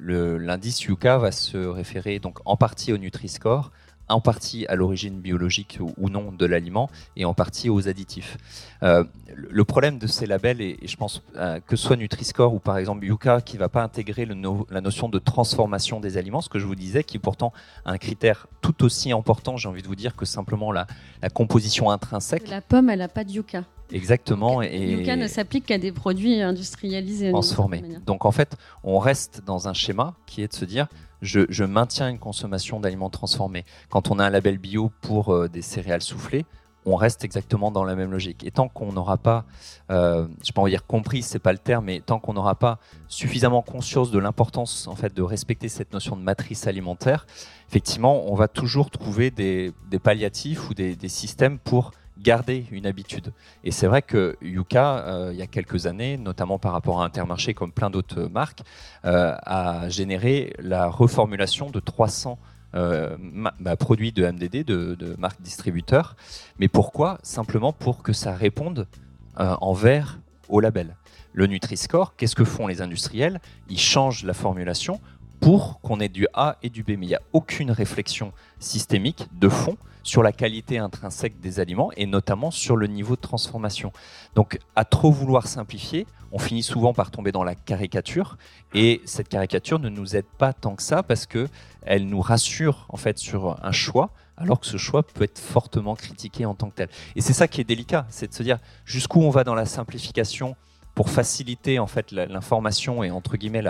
l'indice 0.01 0.84
Yuka 0.84 1.18
va 1.18 1.32
se 1.32 1.58
référer 1.58 2.20
donc 2.20 2.39
en 2.45 2.56
partie 2.56 2.93
au 2.93 2.97
Nutri-Score, 2.97 3.72
en 4.10 4.22
partie 4.22 4.66
à 4.68 4.76
l'origine 4.76 5.20
biologique 5.20 5.80
ou 5.97 6.10
non 6.10 6.32
de 6.32 6.45
l'aliment 6.45 6.89
et 7.16 7.26
en 7.26 7.34
partie 7.34 7.70
aux 7.70 7.88
additifs. 7.88 8.38
Euh, 8.84 9.04
le 9.36 9.64
problème 9.64 9.97
de 9.97 10.08
ces 10.08 10.26
labels, 10.26 10.62
et, 10.62 10.78
je 10.86 10.95
pense 10.97 11.24
euh, 11.36 11.60
que 11.66 11.76
ce 11.76 11.88
soit 11.88 11.95
Nutri-Score 11.95 12.54
ou 12.54 12.60
par 12.60 12.78
exemple 12.78 13.06
Yuka, 13.06 13.41
qui 13.41 13.56
ne 13.56 13.60
va 13.60 13.70
pas 13.70 13.82
intégrer 13.82 14.26
la 14.26 14.82
notion 14.82 15.10
de 15.10 15.20
transformation 15.20 15.99
des 15.99 16.18
aliments, 16.18 16.41
ce 16.41 16.49
que 16.49 16.60
je 16.60 16.66
vous 16.66 16.76
disais, 16.76 17.04
qui 17.04 17.18
est 17.18 17.20
pourtant 17.20 17.54
un 17.86 17.97
critère 17.97 18.47
tout 18.62 18.84
aussi 18.84 19.12
important, 19.12 19.58
j'ai 19.58 19.70
envie 19.70 19.82
de 19.82 19.88
vous 19.88 19.95
dire, 19.95 20.16
que 20.16 20.26
simplement 20.26 20.72
la, 20.72 20.86
la 21.22 21.30
composition 21.30 21.89
intrinsèque. 21.89 22.47
La 22.49 22.62
pomme, 22.62 22.89
elle 22.89 22.99
n'a 22.99 23.08
pas 23.08 23.24
de 23.24 23.32
Yuka. 23.32 23.64
Exactement. 23.94 24.62
Et 24.62 24.91
Yuka 24.91 25.16
ne 25.16 25.28
s'applique 25.28 25.68
qu'à 25.68 25.78
des 25.78 25.91
produits 25.91 26.41
industrialisés. 26.41 27.32
Transformés. 27.32 27.84
Donc 28.06 28.26
en 28.26 28.32
fait, 28.32 28.58
on 28.84 29.00
reste 29.00 29.44
dans 29.46 29.68
un 29.68 29.74
schéma 29.74 30.16
qui 30.26 30.41
est 30.41 30.48
de 30.48 30.54
se 30.54 30.66
dire 30.66 30.88
je, 31.22 31.64
maintiens 31.64 32.10
une 32.10 32.20
consommation 32.20 32.80
d'aliments 32.80 33.10
transformés. 33.10 33.64
Quand 33.89 34.12
on 34.12 34.20
a 34.20 34.26
un 34.26 34.30
label 34.30 34.58
bio 34.58 34.91
pour 35.02 35.34
euh, 35.34 35.48
des 35.48 35.62
céréales 35.62 36.02
soufflées, 36.02 36.46
on 36.86 36.98
reste 36.98 37.24
exactement 37.24 37.72
dans 37.72 37.86
la 37.86 37.96
même 37.96 38.12
logique. 38.12 38.44
Et 38.44 38.52
tant 38.52 38.68
qu'on 38.68 38.91
n'aura 38.91 39.16
pas, 39.16 39.46
euh, 39.89 40.28
je 40.46 40.52
peux 40.52 40.60
en 40.60 40.68
dire 40.68 40.86
compris, 40.86 41.22
c'est 41.22 41.39
pas 41.39 41.54
le 41.54 41.60
terme, 41.60 41.86
mais 41.86 42.02
tant 42.02 42.20
qu'on 42.20 42.34
n'aura 42.34 42.56
pas 42.56 42.80
suffisamment 43.08 43.62
conscience 43.62 44.12
de 44.12 44.20
l'importance 44.20 44.88
en 44.89 44.96
fait 44.96 45.14
de 45.14 45.22
respecter 45.22 45.70
cette 45.70 45.94
notion 45.94 46.18
de 46.18 46.22
matrice 46.22 46.68
alimentaire, 46.68 47.26
effectivement, 47.70 48.30
on 48.30 48.36
va 48.36 48.50
toujours 48.50 48.91
trouver 48.91 49.32
des, 49.32 49.72
palliatifs 50.04 50.70
ou 50.70 50.74
des 50.74 50.98
systèmes 51.08 51.58
pour 51.58 51.91
garder 52.18 52.66
une 52.72 52.86
habitude. 52.86 53.34
Et 53.64 53.72
c'est 53.72 53.88
vrai 53.88 54.01
que 54.01 54.38
Yuka, 54.41 54.97
euh, 54.99 55.30
il 55.34 55.38
y 55.38 55.41
a 55.41 55.47
quelques 55.47 55.88
années, 55.88 56.18
notamment 56.18 56.59
par 56.59 56.74
rapport 56.74 57.01
à 57.01 57.05
Intermarché 57.05 57.53
comme 57.53 57.72
plein 57.72 57.89
d'autres 57.89 58.24
marques, 58.24 58.61
euh, 59.05 59.36
a 59.43 59.89
généré 59.89 60.53
la 60.59 60.88
reformulation 60.88 61.70
de 61.70 61.80
300 61.80 62.38
euh, 62.76 63.16
bah, 63.59 63.76
produits 63.76 64.11
de 64.11 64.26
MDD, 64.26 64.64
de, 64.64 65.16
marques 65.18 65.41
distributeurs. 65.41 66.16
Mais 66.59 66.68
pourquoi? 66.68 67.20
Simplement 67.24 67.74
pour 67.74 68.03
que 68.03 68.14
ça 68.14 68.34
réponde 68.34 68.88
en 69.36 69.74
vert 69.74 70.20
au 70.47 70.59
label. 70.59 70.95
Le 71.34 71.47
Nutri-Score, 71.47 72.16
qu'est-ce 72.16 72.36
que 72.36 72.43
font 72.43 72.68
les 72.68 72.84
industriels? 72.84 73.41
Ils 73.68 73.80
changent 73.80 74.24
la 74.24 74.36
formulation 74.36 75.01
pour 75.44 75.82
qu'on 75.82 76.00
ait 76.00 76.08
du 76.08 76.26
A 76.34 76.56
et 76.64 76.70
du 76.70 76.84
B. 76.84 76.91
Mais 76.91 77.06
il 77.06 77.10
n'y 77.10 77.16
a 77.16 77.22
aucune 77.34 77.70
réflexion 77.70 78.32
systémique 78.60 79.28
de 79.34 79.50
fond 79.50 79.76
sur 80.02 80.24
la 80.24 80.32
qualité 80.32 80.78
intrinsèque 80.78 81.41
des 81.41 81.60
aliments 81.60 81.91
et 81.98 82.06
notamment 82.06 82.50
sur 82.50 82.78
le 82.78 82.88
niveau 82.88 83.18
de 83.18 83.22
transformation. 83.22 83.91
Donc 84.36 84.58
à 84.78 84.86
trop 84.86 85.12
vouloir 85.12 85.48
simplifier, 85.48 86.08
on 86.32 86.39
finit 86.39 86.64
souvent 86.64 86.94
par 86.94 87.12
tomber 87.12 87.34
dans 87.34 87.44
la 87.44 87.56
caricature 87.56 88.38
et 88.74 89.02
cette 89.04 89.28
caricature 89.28 89.80
ne 89.80 89.89
nous 89.89 90.16
aide 90.16 90.26
pas 90.38 90.54
tant 90.54 90.76
que 90.76 90.82
ça 90.82 91.04
parce 91.04 91.26
que 91.26 91.50
elle 91.82 92.08
nous 92.08 92.22
rassure 92.22 92.86
en 92.88 92.98
fait 92.98 93.18
sur 93.18 93.58
un 93.66 93.72
choix 93.74 94.12
alors 94.38 94.62
que 94.62 94.66
ce 94.66 94.78
choix 94.78 95.04
peut 95.04 95.26
être 95.26 95.39
fortement 95.39 95.96
critiqué 95.96 96.46
en 96.46 96.56
tant 96.56 96.70
que 96.70 96.76
tel. 96.76 96.89
Et 97.18 97.22
c'est 97.22 97.34
ça 97.34 97.50
qui 97.50 97.60
est 97.60 97.66
délicat, 97.66 98.06
c'est 98.10 98.30
de 98.30 98.34
se 98.34 98.44
dire 98.44 98.60
jusqu'où 98.86 99.22
on 99.22 99.30
va 99.30 99.44
dans 99.44 99.56
la 99.56 99.66
simplification 99.66 100.56
pour 100.96 101.10
faciliter 101.10 101.80
en 101.80 101.88
fait 101.88 102.12
l'information 102.12 103.04
et 103.04 103.12
entre 103.12 103.38
guillemets 103.38 103.64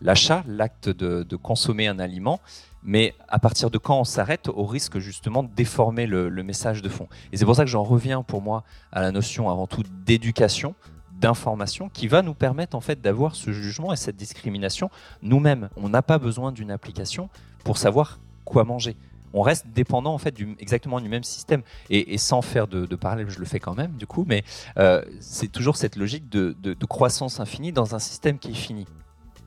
l'achat, 0.00 0.42
l'acte 0.46 0.88
de, 0.88 1.36
consommer 1.36 1.88
un 1.88 1.98
aliment, 1.98 2.40
mais 2.82 3.14
à 3.28 3.38
partir 3.38 3.70
de 3.70 3.78
quand 3.78 4.00
on 4.00 4.04
s'arrête 4.04 4.48
au 4.48 4.64
risque 4.64 4.98
justement 4.98 5.42
de 5.42 5.50
déformer 5.54 6.06
le, 6.06 6.30
message 6.42 6.82
de 6.82 6.88
fond? 6.88 7.08
Et 7.32 7.36
c'est 7.36 7.44
pour 7.44 7.56
ça 7.56 7.64
que 7.64 7.70
j'en 7.70 7.82
reviens 7.82 8.22
pour 8.22 8.40
moi 8.40 8.64
à 8.92 9.02
la 9.02 9.12
notion 9.12 9.50
avant 9.50 9.66
tout 9.66 9.82
d'éducation, 10.04 10.74
d'information, 11.12 11.90
qui 11.90 12.08
va 12.08 12.22
nous 12.22 12.34
permettre 12.34 12.76
en 12.76 12.80
fait 12.80 13.00
d'avoir 13.00 13.36
ce 13.36 13.52
jugement 13.52 13.92
et 13.92 13.96
cette 13.96 14.16
discrimination 14.16 14.90
nous-mêmes. 15.22 15.68
On 15.76 15.90
n'a 15.90 16.02
pas 16.02 16.18
besoin 16.18 16.50
d'une 16.50 16.70
application 16.70 17.28
pour 17.62 17.76
savoir 17.76 18.20
quoi 18.44 18.64
manger. 18.64 18.96
On 19.34 19.42
reste 19.42 19.66
dépendant 19.68 20.14
en 20.14 20.18
fait 20.18 20.34
exactement 20.58 21.00
du 21.00 21.08
même 21.08 21.24
système 21.24 21.62
et, 21.88 22.18
sans 22.18 22.42
faire 22.42 22.66
de, 22.66 22.96
parallèle, 22.96 23.30
je 23.30 23.38
le 23.38 23.44
fais 23.44 23.60
quand 23.60 23.74
même 23.74 23.92
du 23.92 24.06
coup, 24.06 24.24
mais 24.26 24.44
euh, 24.78 25.02
c'est 25.20 25.50
toujours 25.50 25.76
cette 25.76 25.96
logique 25.96 26.28
de, 26.28 26.54
croissance 26.88 27.40
infinie 27.40 27.72
dans 27.72 27.94
un 27.94 27.98
système 27.98 28.38
qui 28.38 28.50
est 28.50 28.54
fini. 28.54 28.86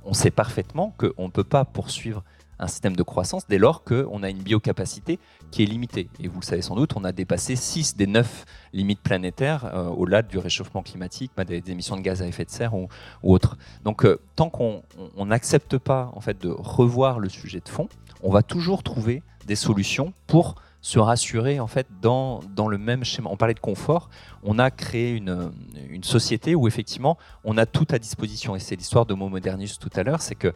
On 0.06 0.14
sait 0.14 0.32
parfaitement 0.32 0.94
qu'on 0.98 1.26
ne 1.26 1.32
peut 1.32 1.44
pas 1.44 1.66
poursuivre 1.66 2.24
un 2.60 2.68
système 2.68 2.96
de 2.96 3.04
croissance 3.04 3.48
dès 3.48 3.58
lors 3.58 3.84
qu'on 3.84 4.24
a 4.24 4.30
une 4.30 4.42
biocapacité 4.42 5.20
qui 5.52 5.64
est 5.64 5.66
limitée. 5.66 6.10
Et 6.20 6.28
vous 6.28 6.40
le 6.40 6.46
savez 6.46 6.62
sans 6.62 6.76
doute, 6.76 6.94
on 6.96 7.04
a 7.04 7.12
dépassé 7.12 7.56
6 7.56 7.96
des 7.98 8.08
9 8.08 8.46
limites 8.74 9.02
planétaires 9.02 9.66
euh, 9.66 9.90
au-delà 9.90 10.22
du 10.22 10.38
réchauffement 10.38 10.82
climatique, 10.82 11.32
bah, 11.36 11.44
des, 11.44 11.62
émissions 11.70 11.96
de 11.96 12.02
gaz 12.02 12.22
à 12.22 12.28
effet 12.28 12.46
de 12.46 12.50
serre 12.50 12.74
ou, 12.74 12.88
autres. 13.24 13.58
Donc 13.84 14.06
euh, 14.06 14.20
tant 14.36 14.50
qu'on 14.50 14.84
n'accepte 15.18 15.78
pas 15.78 16.12
en 16.14 16.22
fait, 16.22 16.42
de 16.42 16.50
revoir 16.50 17.20
le 17.20 17.30
sujet 17.30 17.60
de 17.60 17.70
fond, 17.70 17.90
on 18.22 18.32
va 18.32 18.42
toujours 18.42 18.84
trouver 18.84 19.22
des 19.46 19.56
solutions 19.56 20.14
pour 20.28 20.56
se 20.82 21.00
rassurer 21.00 21.62
en 21.62 21.68
fait 21.68 21.88
dans, 22.02 22.42
dans 22.56 22.68
le 22.68 22.78
même 22.78 23.04
schéma. 23.04 23.30
On 23.32 23.38
parlait 23.38 23.54
de 23.54 23.60
confort, 23.60 24.10
on 24.44 24.60
a 24.60 24.70
créé 24.70 25.12
une, 25.12 25.52
une 25.90 26.04
société 26.04 26.56
où 26.56 26.68
effectivement 26.68 27.18
on 27.46 27.58
a 27.58 27.66
tout 27.66 27.88
à 27.92 28.00
disposition. 28.00 28.56
Et 28.56 28.60
c'est 28.60 28.76
l'histoire 28.76 29.06
de 29.06 29.14
Homo 29.14 29.30
Modernus 29.30 29.80
tout 29.80 29.90
à 29.96 30.04
l'heure, 30.04 30.22
c'est 30.22 30.36
que 30.36 30.54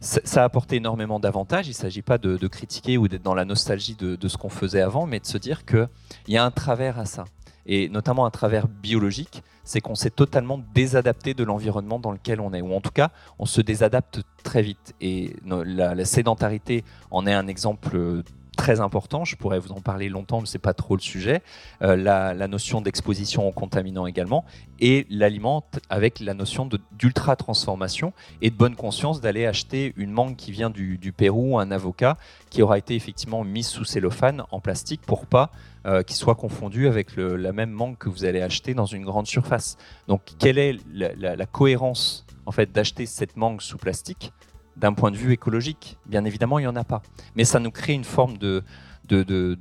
ça, 0.00 0.42
a 0.42 0.44
apporté 0.44 0.76
énormément 0.76 1.18
d'avantages. 1.18 1.66
Il 1.66 1.70
ne 1.70 1.74
s'agit 1.74 2.02
pas 2.02 2.18
de, 2.18 2.46
critiquer 2.46 2.98
ou 2.98 3.08
d'être 3.08 3.22
dans 3.22 3.34
la 3.34 3.44
nostalgie 3.44 3.94
de, 3.94 4.28
ce 4.28 4.36
qu'on 4.36 4.48
faisait 4.48 4.80
avant, 4.80 5.06
mais 5.06 5.20
de 5.20 5.26
se 5.26 5.38
dire 5.38 5.64
qu'il 5.64 5.88
y 6.28 6.36
a 6.36 6.44
un 6.44 6.50
travers 6.50 6.98
à 6.98 7.06
ça. 7.06 7.24
Et 7.66 7.88
notamment 7.88 8.26
un 8.26 8.30
travers 8.30 8.68
biologique, 8.68 9.42
c'est 9.66 9.80
qu'on 9.80 9.96
s'est 9.96 10.10
totalement 10.10 10.60
désadapté 10.74 11.34
de 11.34 11.44
l'environnement 11.44 11.98
dans 11.98 12.12
lequel 12.12 12.40
on 12.40 12.54
est, 12.54 12.62
ou 12.62 12.72
en 12.72 12.80
tout 12.80 12.92
cas, 12.92 13.10
on 13.38 13.46
se 13.46 13.60
désadapte 13.60 14.22
très 14.42 14.62
vite. 14.62 14.94
Et 15.00 15.36
la, 15.44 16.04
sédentarité 16.04 16.84
en 17.10 17.26
est 17.26 17.34
un 17.34 17.48
exemple 17.48 18.22
très 18.56 18.80
important. 18.80 19.24
Je 19.24 19.36
pourrais 19.36 19.58
vous 19.58 19.72
en 19.72 19.80
parler 19.80 20.08
longtemps, 20.08 20.40
mais 20.40 20.46
c'est 20.46 20.58
pas 20.58 20.74
trop 20.74 20.96
le 20.96 21.00
sujet. 21.00 21.42
Euh, 21.82 21.94
la, 21.96 22.48
notion 22.48 22.80
d'exposition 22.80 23.46
aux 23.48 23.52
contaminants 23.52 24.06
également, 24.06 24.44
et 24.80 25.06
l'aliment 25.10 25.64
avec 25.90 26.20
la 26.20 26.34
notion 26.34 26.68
d'ultra 26.92 27.36
transformation 27.36 28.12
et 28.40 28.50
de 28.50 28.56
bonne 28.56 28.76
conscience 28.76 29.20
d'aller 29.20 29.46
acheter 29.46 29.92
une 29.96 30.10
mangue 30.10 30.36
qui 30.36 30.52
vient 30.52 30.70
du, 30.70 31.12
Pérou, 31.16 31.58
un 31.58 31.70
avocat 31.70 32.16
qui 32.50 32.62
aura 32.62 32.78
été 32.78 32.94
effectivement 32.94 33.44
mis 33.44 33.62
sous 33.62 33.84
cellophane 33.84 34.42
en 34.50 34.60
plastique 34.60 35.02
pour 35.02 35.26
pas 35.26 35.50
euh, 35.86 36.02
qu'il 36.02 36.16
soit 36.16 36.34
confondu 36.34 36.88
avec 36.88 37.16
la 37.16 37.52
même 37.52 37.70
mangue 37.70 37.98
que 37.98 38.08
vous 38.08 38.24
allez 38.24 38.40
acheter 38.40 38.74
dans 38.74 38.86
une 38.86 39.04
grande 39.04 39.26
surface. 39.26 39.76
Donc, 40.08 40.22
quelle 40.38 40.58
est 40.58 40.76
la, 40.92 41.36
la 41.36 41.46
cohérence 41.46 42.26
en 42.46 42.52
fait 42.52 42.72
d'acheter 42.72 43.06
cette 43.06 43.36
mangue 43.36 43.60
sous 43.60 43.76
plastique 43.76 44.32
d'un 44.76 44.92
point 44.92 45.10
de 45.10 45.16
vue 45.16 45.32
écologique. 45.32 45.98
Bien 46.06 46.24
évidemment, 46.24 46.58
il 46.58 46.62
n'y 46.62 46.68
en 46.68 46.76
a 46.76 46.84
pas. 46.84 47.02
Mais 47.34 47.44
ça 47.44 47.58
nous 47.58 47.70
crée 47.70 47.94
une 47.94 48.04
forme 48.04 48.38
de, 48.38 48.62
de, 49.08 49.22
de, 49.22 49.56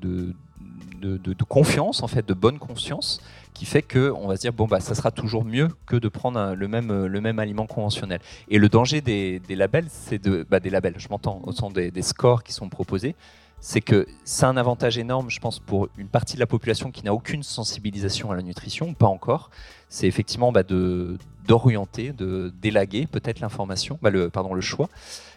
de, 1.01 1.43
confiance, 1.43 2.03
en 2.03 2.07
fait, 2.07 2.27
de 2.27 2.33
bonne 2.33 2.59
conscience, 2.59 3.21
qui 3.53 3.65
fait 3.65 3.81
qu'on 3.81 4.27
va 4.27 4.35
se 4.35 4.41
dire, 4.41 4.53
bon, 4.53 4.67
bah, 4.67 4.79
ça 4.79 4.95
sera 4.95 5.11
toujours 5.11 5.45
mieux 5.45 5.69
que 5.85 5.95
de 5.95 6.07
prendre 6.09 6.53
le, 6.55 6.67
même, 6.67 7.05
le 7.05 7.21
même 7.21 7.39
aliment 7.39 7.67
conventionnel. 7.67 8.19
Et 8.49 8.57
le 8.57 8.69
danger 8.69 9.01
des, 9.01 9.39
des 9.39 9.55
labels, 9.55 9.87
c'est 9.89 10.21
de, 10.21 10.45
bah, 10.49 10.59
des 10.59 10.69
labels, 10.69 10.95
je 10.97 11.07
m'entends, 11.09 11.41
au 11.43 11.51
sens 11.51 11.71
des, 11.73 11.91
des 11.91 12.01
scores 12.01 12.43
qui 12.43 12.53
sont 12.53 12.69
proposés, 12.69 13.15
c'est 13.59 13.81
que 13.81 14.05
c'est 14.25 14.45
un 14.45 14.57
avantage 14.57 14.97
énorme, 14.97 15.29
je 15.29 15.39
pense, 15.39 15.59
pour 15.59 15.89
une 15.97 16.07
partie 16.07 16.35
de 16.35 16.39
la 16.39 16.47
population 16.47 16.91
qui 16.91 17.03
n'a 17.03 17.13
aucune 17.13 17.41
sensibilisation 17.41 18.31
à 18.31 18.35
la 18.35 18.43
nutrition, 18.43 18.93
pas 18.93 19.07
encore. 19.07 19.49
C'est 19.89 20.07
effectivement 20.07 20.51
bah, 20.51 20.63
de 20.63 21.17
d'orienter, 21.47 22.11
de 22.11 22.53
d'élaguer 22.61 23.07
peut-être 23.07 23.39
l'information, 23.39 23.99
bah, 24.01 24.09
le 24.09 24.29
pardon 24.29 24.53
le 24.53 24.61
choix. 24.61 24.89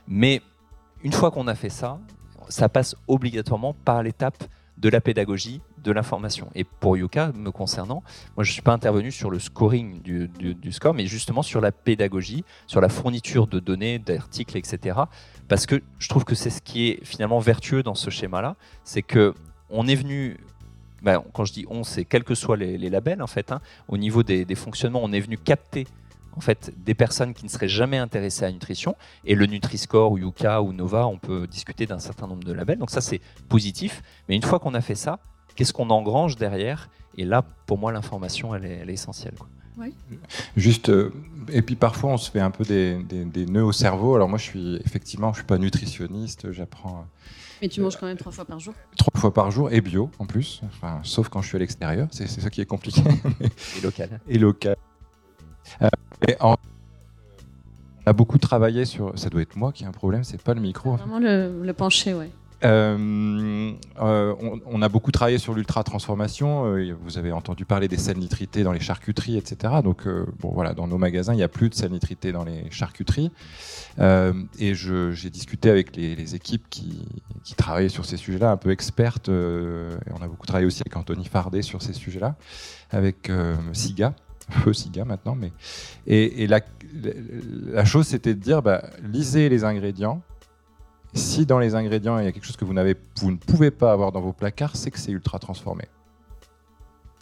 Mais 0.07 0.43
une 1.03 1.13
fois 1.13 1.31
qu'on 1.31 1.47
a 1.47 1.55
fait 1.55 1.71
ça, 1.71 1.99
ça 2.49 2.69
passe 2.69 2.97
obligatoirement 3.07 3.75
par 3.85 4.03
l'étape 4.03 4.45
de 4.79 4.89
la 4.89 5.01
pédagogie, 5.01 5.61
de 5.83 5.93
l'information. 5.93 6.51
Et 6.55 6.65
pour 6.65 6.97
Yuka, 6.97 7.33
me 7.35 7.51
concernant, 7.51 8.03
moi 8.37 8.45
je 8.45 8.51
ne 8.51 8.53
suis 8.53 8.63
pas 8.63 8.73
intervenu 8.73 9.11
sur 9.11 9.31
le 9.31 9.39
scoring 9.39 10.01
du, 10.03 10.73
score, 10.73 10.95
mais 10.95 11.07
justement 11.07 11.43
sur 11.43 11.61
la 11.61 11.73
pédagogie, 11.73 12.45
sur 12.67 12.81
la 12.81 12.89
fourniture 12.89 13.47
de 13.47 13.59
données, 13.59 13.99
d'articles, 13.99 14.57
etc. 14.57 15.01
Parce 15.49 15.67
que 15.67 15.83
je 15.99 16.09
trouve 16.09 16.25
que 16.25 16.35
c'est 16.35 16.51
ce 16.51 16.63
qui 16.63 16.89
est 16.89 17.05
finalement 17.05 17.39
vertueux 17.39 17.83
dans 17.83 17.95
ce 17.95 18.11
schéma-là, 18.11 18.57
c'est 18.85 19.03
que 19.03 19.35
on 19.71 19.87
est 19.87 19.97
venu 19.97 20.39
ben, 21.03 21.23
quand 21.33 21.45
je 21.45 21.53
dis 21.53 21.67
on, 21.69 21.85
c'est 21.85 22.05
quels 22.05 22.25
que 22.25 22.35
soient 22.35 22.57
les, 22.57 22.77
labels 22.91 23.23
en 23.23 23.27
fait, 23.27 23.53
hein, 23.53 23.61
au 23.89 23.97
niveau 23.97 24.23
des, 24.23 24.45
des, 24.45 24.55
fonctionnements, 24.55 25.01
on 25.03 25.13
est 25.13 25.21
venu 25.21 25.39
capter 25.39 25.87
en 26.39 26.41
fait 26.41 26.73
des 26.85 26.95
personnes 26.95 27.35
qui 27.35 27.45
ne 27.45 27.51
seraient 27.51 27.69
jamais 27.69 27.99
intéressées 27.99 28.45
à 28.45 28.47
la 28.47 28.53
nutrition. 28.53 28.97
Et 29.25 29.35
le 29.35 29.47
Nutri-Score 29.47 30.13
ou 30.13 30.19
Yuka 30.19 30.63
ou 30.63 30.73
Nova, 30.73 31.07
on 31.07 31.19
peut 31.19 31.47
discuter 31.49 31.85
d'un 31.85 31.99
certain 31.99 32.29
nombre 32.29 32.45
de 32.45 32.53
labels. 32.53 32.79
Donc 32.79 32.91
ça, 32.91 33.01
c'est 33.01 33.21
positif. 33.49 34.03
Mais 34.29 34.37
une 34.37 34.43
fois 34.43 34.61
qu'on 34.61 34.75
a 34.75 34.81
fait 34.81 34.95
ça, 34.95 35.19
qu'est-ce 35.57 35.73
qu'on 35.73 35.91
engrange 35.91 36.37
derrière? 36.37 36.89
Et 37.17 37.25
là, 37.25 37.43
pour 37.67 37.79
moi, 37.79 37.91
l'information, 37.91 38.55
elle 38.55 38.65
est, 38.65 38.93
essentielle. 38.93 39.35
Juste 40.57 40.89
euh, 40.89 41.13
et 41.53 41.63
puis 41.63 41.77
parfois, 41.77 42.11
on 42.11 42.17
se 42.17 42.31
fait 42.31 42.41
un 42.41 42.51
peu 42.51 42.65
des, 42.65 42.97
des, 43.03 43.47
nœuds 43.47 43.65
au 43.65 43.73
cerveau. 43.73 44.15
Alors 44.15 44.29
moi, 44.29 44.39
je 44.39 44.45
suis 44.45 44.77
effectivement, 44.85 45.33
je 45.33 45.39
suis 45.39 45.47
pas 45.47 45.59
nutritionniste, 45.59 46.53
j'apprends. 46.53 47.07
Mais 47.61 47.69
tu 47.69 47.81
manges 47.81 47.97
quand 47.97 48.07
même 48.07 48.17
trois 48.17 48.33
fois 48.33 48.45
par 48.45 48.61
jour 48.61 48.75
Trois 48.97 49.21
fois 49.21 49.35
par 49.35 49.51
jour 49.51 49.73
et 49.73 49.81
bio 49.81 50.11
en 50.19 50.27
plus, 50.27 50.61
enfin, 50.67 51.01
sauf 51.03 51.29
quand 51.29 51.43
je 51.43 51.49
suis 51.49 51.57
à 51.57 51.59
l'extérieur, 51.61 52.09
c'est 52.11 52.29
ça 52.29 52.51
qui 52.51 52.61
est 52.61 52.67
compliqué. 52.67 53.03
et 53.77 53.81
local. 53.81 54.21
Et 54.29 54.39
local. 54.39 54.77
Euh, 55.83 55.89
et 56.27 56.37
en, 56.41 56.55
on 58.07 58.11
a 58.11 58.13
beaucoup 58.13 58.39
travaillé 58.39 58.85
sur. 58.85 59.19
Ça 59.19 59.29
doit 59.29 59.43
être 59.43 59.57
moi 59.57 59.73
qui 59.73 59.85
ai 59.85 59.87
un 59.87 59.93
problème, 59.93 60.25
c'est 60.25 60.41
pas 60.41 60.55
le 60.55 60.61
micro. 60.61 60.97
Vraiment 60.97 61.19
le, 61.19 61.63
le 61.63 61.73
pencher, 61.73 62.15
ouais. 62.15 62.31
Euh, 62.65 63.73
euh, 64.01 64.35
on, 64.67 64.83
a 64.83 64.89
beaucoup 64.89 65.13
travaillé 65.13 65.39
sur 65.39 65.55
l'ultra 65.55 65.85
transformation. 65.85 66.67
Euh, 66.67 66.93
vous 67.03 67.17
avez 67.17 67.31
entendu 67.31 67.65
parler 67.65 67.87
des 67.87 67.97
sels 67.97 68.19
nitrités 68.19 68.65
dans 68.65 68.73
les 68.73 68.81
charcuteries, 68.81 69.37
etc. 69.37 69.75
Donc, 69.85 70.09
bon, 70.41 70.51
voilà, 70.53 70.75
dans 70.75 70.89
nos 70.89 70.99
magasins, 70.99 71.35
il 71.35 71.37
n'y 71.37 71.43
a 71.43 71.49
plus 71.49 71.69
de 71.69 71.75
sels 71.75 71.93
nitrités 71.93 72.33
dans 72.33 72.45
les 72.45 72.71
charcuteries. 72.71 73.31
et 73.99 74.75
j'ai 74.75 75.31
discuté 75.31 75.71
avec 75.71 75.95
les, 75.97 76.35
équipes 76.35 76.69
qui, 76.69 77.05
travaillent 77.57 77.91
sur 77.91 78.05
ces 78.05 78.17
sujets-là, 78.17 78.51
un 78.53 78.57
peu 78.57 78.71
expertes. 78.71 79.29
et 79.29 80.13
on 80.13 80.23
a 80.23 80.29
beaucoup 80.29 80.47
travaillé 80.47 80.67
aussi 80.67 80.83
avec 80.83 80.97
Anthony 80.97 81.25
Fardet 81.25 81.63
sur 81.63 81.83
ces 81.83 81.93
sujets-là, 81.93 82.37
avec 82.91 83.31
Siga 83.73 84.15
feu 84.51 84.73
Siga 84.73 85.05
maintenant, 85.05 85.35
mais 85.35 85.53
et, 86.07 86.47
la, 86.47 86.61
la, 87.67 87.85
chose 87.85 88.07
c'était 88.07 88.35
de 88.35 88.41
dire, 88.41 88.63
bah, 88.63 88.83
lisez 89.03 89.49
les 89.49 89.65
ingrédients, 89.65 90.23
si 91.15 91.47
dans 91.47 91.59
les 91.59 91.75
ingrédients 91.75 92.19
il 92.19 92.25
y 92.25 92.29
a 92.29 92.33
quelque 92.33 92.45
chose 92.45 92.57
que 92.57 92.65
vous, 92.65 92.75
vous 92.75 93.31
ne 93.31 93.37
pouvez 93.37 93.71
pas 93.71 93.93
avoir 93.93 94.13
dans 94.13 94.21
vos 94.21 94.33
placards, 94.33 94.77
c'est 94.77 94.91
que 94.91 94.99
c'est 94.99 95.13
ultra 95.13 95.39
transformé. 95.39 95.85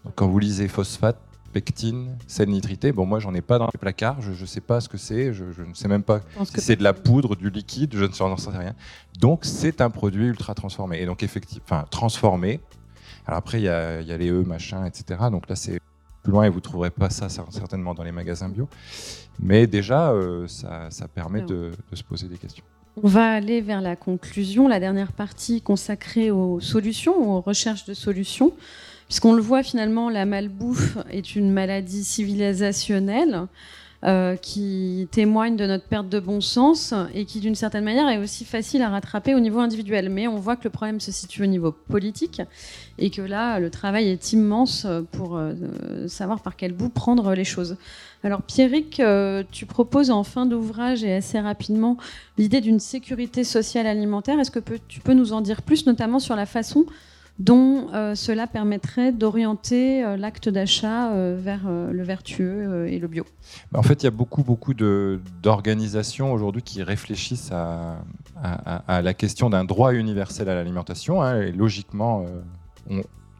Donc 0.04 0.14
quand 0.14 0.28
vous 0.28 0.38
lisez 0.38 0.68
phosphate, 0.68 1.18
pectine, 1.52 2.16
sel 2.26 2.48
nitrité, 2.48 2.92
bon 2.92 3.06
moi 3.06 3.18
j'en 3.18 3.34
ai 3.34 3.40
pas 3.40 3.58
dans 3.58 3.68
les 3.72 3.78
placards, 3.78 4.20
je 4.20 4.30
ne 4.30 4.46
sais 4.46 4.60
pas 4.60 4.80
ce 4.80 4.88
que 4.88 4.98
c'est, 4.98 5.32
je, 5.32 5.44
ne 5.44 5.74
sais 5.74 5.88
même 5.88 6.02
pas 6.02 6.20
si 6.44 6.60
c'est 6.60 6.76
de 6.76 6.82
la 6.82 6.92
poudre, 6.92 7.36
du 7.36 7.50
liquide, 7.50 7.94
je 7.94 8.04
ne 8.04 8.12
sais 8.12 8.50
rien. 8.50 8.74
Donc 9.18 9.44
c'est 9.44 9.80
un 9.80 9.90
produit 9.90 10.26
ultra 10.26 10.54
transformé. 10.54 11.00
Et 11.00 11.06
donc 11.06 11.22
effectivement, 11.22 11.64
enfin 11.64 11.84
transformé. 11.90 12.60
Alors 13.26 13.38
après 13.38 13.60
il 13.60 13.64
y 13.64 13.68
a, 13.68 14.00
les 14.00 14.30
E, 14.30 14.42
machin, 14.42 14.84
etc. 14.84 15.20
Donc 15.30 15.48
là 15.48 15.56
c'est 15.56 15.80
plus 16.22 16.32
loin 16.32 16.44
et 16.44 16.48
vous 16.48 16.56
ne 16.56 16.60
trouverez 16.60 16.90
pas 16.90 17.10
ça 17.10 17.28
certainement 17.28 17.94
dans 17.94 18.02
les 18.02 18.12
magasins 18.12 18.48
bio. 18.48 18.68
Mais 19.38 19.66
déjà, 19.66 20.12
euh, 20.12 20.46
ça, 20.48 21.08
permet 21.14 21.42
de 21.42 21.72
se 21.92 22.02
poser 22.02 22.28
des 22.28 22.38
questions. 22.38 22.64
On 23.02 23.08
va 23.08 23.30
aller 23.30 23.60
vers 23.60 23.82
la 23.82 23.94
conclusion, 23.94 24.68
la 24.68 24.80
dernière 24.80 25.12
partie 25.12 25.60
consacrée 25.60 26.30
aux 26.30 26.60
solutions, 26.60 27.36
aux 27.36 27.42
recherches 27.42 27.84
de 27.84 27.92
solutions. 27.92 28.52
Puisqu'on 29.06 29.34
le 29.34 29.42
voit 29.42 29.62
finalement, 29.62 30.08
la 30.08 30.24
malbouffe 30.24 30.96
est 31.10 31.36
une 31.36 31.52
maladie 31.52 32.04
civilisationnelle 32.04 33.48
euh, 34.04 34.36
qui 34.36 35.08
témoigne 35.10 35.56
de 35.56 35.66
notre 35.66 35.84
perte 35.84 36.08
de 36.08 36.18
bon 36.18 36.40
sens 36.40 36.94
et 37.14 37.26
qui, 37.26 37.40
d'une 37.40 37.54
certaine 37.54 37.84
manière, 37.84 38.08
est 38.08 38.16
aussi 38.16 38.46
facile 38.46 38.80
à 38.80 38.88
rattraper 38.88 39.34
au 39.34 39.40
niveau 39.40 39.60
individuel. 39.60 40.08
Mais 40.08 40.26
on 40.26 40.36
voit 40.36 40.56
que 40.56 40.64
le 40.64 40.70
problème 40.70 40.98
se 40.98 41.12
situe 41.12 41.42
au 41.42 41.46
niveau 41.46 41.72
politique 41.72 42.40
et 42.98 43.10
que 43.10 43.22
là, 43.22 43.58
le 43.60 43.70
travail 43.70 44.08
est 44.08 44.32
immense 44.32 44.86
pour 45.12 45.36
euh, 45.36 45.54
savoir 46.08 46.40
par 46.40 46.56
quel 46.56 46.72
bout 46.72 46.88
prendre 46.88 47.34
les 47.34 47.44
choses. 47.44 47.76
Alors, 48.24 48.42
Pierrick, 48.42 49.00
euh, 49.00 49.42
tu 49.52 49.66
proposes 49.66 50.10
en 50.10 50.24
fin 50.24 50.46
d'ouvrage 50.46 51.04
et 51.04 51.14
assez 51.14 51.38
rapidement 51.38 51.96
l'idée 52.38 52.60
d'une 52.60 52.80
sécurité 52.80 53.44
sociale 53.44 53.86
alimentaire. 53.86 54.40
Est-ce 54.40 54.50
que 54.50 54.60
tu 54.88 55.00
peux 55.00 55.14
nous 55.14 55.32
en 55.32 55.40
dire 55.40 55.62
plus, 55.62 55.86
notamment 55.86 56.18
sur 56.18 56.36
la 56.36 56.46
façon 56.46 56.86
dont 57.38 57.88
euh, 57.92 58.14
cela 58.14 58.46
permettrait 58.46 59.12
d'orienter 59.12 60.04
euh, 60.04 60.16
l'acte 60.16 60.48
d'achat 60.48 61.12
euh, 61.12 61.36
vers 61.38 61.68
le 61.68 62.02
vertueux 62.02 62.88
et 62.88 62.98
le 62.98 63.08
bio? 63.08 63.24
En 63.74 63.82
fait, 63.82 64.02
il 64.02 64.04
y 64.04 64.08
a 64.08 64.12
beaucoup, 64.12 64.42
beaucoup 64.42 64.74
d'organisations 64.74 66.32
aujourd'hui 66.32 66.62
qui 66.62 66.82
réfléchissent 66.82 67.52
à, 67.52 67.98
la 68.88 69.14
question 69.14 69.50
d'un 69.50 69.64
droit 69.64 69.92
universel 69.92 70.48
à 70.48 70.54
l'alimentation. 70.54 71.22
Hein, 71.22 71.42
et 71.42 71.52
logiquement, 71.52 72.24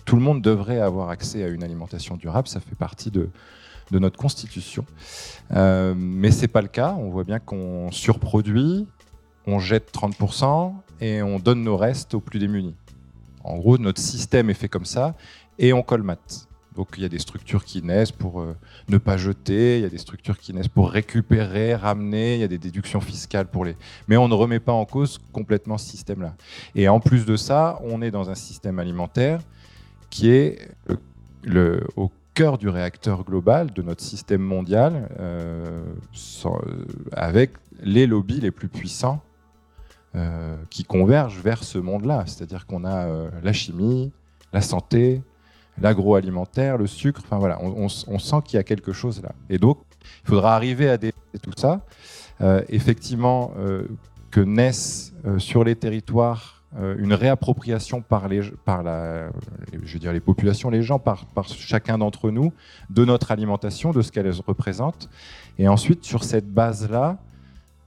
tout 0.05 0.17
le 0.17 0.23
monde 0.23 0.43
devrait 0.43 0.81
avoir 0.81 1.11
accès 1.11 1.43
à 1.45 1.49
une 1.49 1.63
alimentation 1.63 2.17
durable. 2.17 2.49
Ça 2.49 2.61
fait 2.61 2.75
partie 2.75 3.11
de, 3.11 3.29
notre 3.93 4.19
constitution. 4.19 4.85
mais 5.51 6.31
ce 6.31 6.43
n'est 6.43 6.49
pas 6.49 6.63
le 6.63 6.69
cas. 6.69 6.95
On 6.99 7.11
voit 7.11 7.25
bien 7.25 7.39
qu'on 7.39 7.91
surproduit, 7.93 8.87
on 9.47 9.59
jette 9.59 9.93
30% 9.93 10.75
et 11.01 11.23
on 11.23 11.39
donne 11.39 11.63
nos 11.63 11.77
restes 11.77 12.15
aux 12.15 12.21
plus 12.21 12.39
démunis. 12.39 12.75
En 13.45 13.59
gros, 13.59 13.79
notre 13.79 14.01
système 14.01 14.51
est 14.51 14.55
fait 14.55 14.69
comme 14.69 14.85
ça 14.85 15.15
et 15.59 15.73
on 15.73 15.83
colmate. 15.83 16.46
Donc 16.77 16.89
il 16.97 17.03
y 17.03 17.07
a 17.07 17.09
des 17.09 17.19
structures 17.19 17.65
qui 17.65 17.83
naissent 17.83 18.13
pour 18.13 18.41
euh, 18.41 18.55
ne 18.89 18.99
pas 18.99 19.17
jeter, 19.17 19.79
il 19.79 19.83
y 19.83 19.87
a 19.87 19.89
des 19.89 19.99
structures 19.99 20.39
qui 20.39 20.53
naissent 20.53 20.69
pour 20.69 20.91
récupérer, 20.91 21.75
ramener, 21.75 22.35
il 22.35 22.41
y 22.41 22.45
a 22.45 22.49
des 22.49 22.59
déductions 22.59 23.01
fiscales 23.01 23.47
pour 23.47 23.65
les... 23.65 23.75
Mais 24.09 24.17
on 24.17 24.29
ne 24.29 24.35
remet 24.35 24.61
pas 24.61 24.73
en 24.73 24.85
cause 24.85 25.19
complètement 25.33 25.79
ce 25.79 25.91
système-là. 25.91 26.35
Et 26.75 26.89
en 26.89 27.01
plus 27.01 27.27
de 27.27 27.37
ça, 27.37 27.81
on 27.83 28.03
est 28.03 28.11
dans 28.11 28.31
un 28.31 28.35
système 28.35 28.79
alimentaire 28.79 29.41
qui 30.11 30.31
est 30.31 30.69
au 31.97 32.11
cœur 32.37 32.59
du 32.59 32.69
réacteur 32.69 33.25
global 33.25 33.73
de 33.73 33.81
notre 33.81 34.03
système 34.03 34.43
mondial, 34.43 35.09
euh, 35.19 35.83
avec 37.13 37.53
les 37.81 38.07
lobbies 38.07 38.41
les 38.41 38.51
plus 38.51 38.69
puissants 38.69 39.23
euh, 40.15 40.57
qui 40.69 40.85
convergent 40.85 41.41
vers 41.41 41.65
ce 41.65 41.79
monde-là. 41.79 42.25
C'est-à-dire 42.27 42.67
qu'on 42.67 42.85
a 42.85 43.07
euh, 43.07 43.31
la 43.43 43.55
chimie, 43.55 44.13
la 44.53 44.61
santé, 44.61 45.23
l'agroalimentaire, 45.81 46.79
le 46.79 46.87
sucre. 46.87 47.21
Enfin 47.25 47.39
voilà, 47.39 47.61
on, 47.63 47.89
sent 47.89 48.37
qu'il 48.45 48.57
y 48.57 48.61
a 48.61 48.65
quelque 48.65 48.93
chose 48.93 49.23
là. 49.23 49.33
Et 49.51 49.59
donc, 49.59 49.79
il 50.25 50.29
faudra 50.29 50.55
arriver 50.55 50.89
à 50.89 50.97
dépasser 50.97 51.39
tout 51.43 51.53
ça. 51.57 51.81
Euh, 52.41 52.63
effectivement, 52.69 53.53
que 54.31 54.41
naisse 54.41 55.15
sur 55.39 55.65
les 55.65 55.77
territoires 55.77 56.65
une 56.99 57.15
réappropriation 57.15 58.03
par 58.03 58.29
les, 58.29 58.43
par 58.67 58.83
la, 58.83 59.31
je 59.83 59.95
veux 59.95 59.99
dire 59.99 60.13
les 60.13 60.21
populations, 60.21 60.69
les 60.69 60.83
gens, 60.83 60.99
par, 60.99 61.25
par 61.27 61.49
chacun 61.49 61.97
d'entre 61.97 62.31
nous, 62.31 62.53
de 62.91 63.05
notre 63.05 63.31
alimentation, 63.31 63.93
de 63.93 64.03
ce 64.03 64.13
qu'elle 64.13 64.31
représente. 64.47 65.09
Et 65.59 65.69
ensuite, 65.69 66.05
sur 66.05 66.23
cette 66.23 66.53
base-là, 66.53 67.19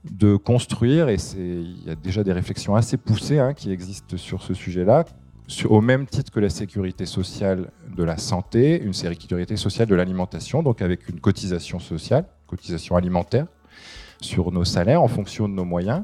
de 0.04 0.36
construire, 0.36 1.08
et 1.08 1.16
il 1.36 1.84
y 1.84 1.90
a 1.90 1.94
déjà 1.94 2.24
des 2.24 2.32
réflexions 2.32 2.74
assez 2.74 2.96
poussées 2.96 3.38
hein, 3.38 3.52
qui 3.52 3.70
existent 3.70 4.16
sur 4.16 4.42
ce 4.42 4.54
sujet-là, 4.54 5.04
au 5.68 5.80
même 5.80 6.06
titre 6.06 6.30
que 6.30 6.40
la 6.40 6.50
sécurité 6.50 7.06
sociale 7.06 7.70
de 7.96 8.04
la 8.04 8.16
santé, 8.16 8.80
une 8.82 8.92
sécurité 8.92 9.56
sociale 9.56 9.88
de 9.88 9.94
l'alimentation, 9.94 10.62
donc 10.62 10.82
avec 10.82 11.08
une 11.08 11.20
cotisation 11.20 11.78
sociale, 11.78 12.24
cotisation 12.46 12.96
alimentaire, 12.96 13.46
sur 14.20 14.52
nos 14.52 14.64
salaires 14.64 15.02
en 15.02 15.08
fonction 15.08 15.48
de 15.48 15.54
nos 15.54 15.64
moyens. 15.64 16.02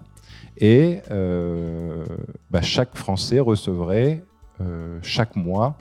Et 0.58 1.00
euh, 1.10 2.04
bah, 2.50 2.62
chaque 2.62 2.96
Français 2.96 3.40
recevrait 3.40 4.24
euh, 4.60 4.98
chaque 5.02 5.36
mois 5.36 5.76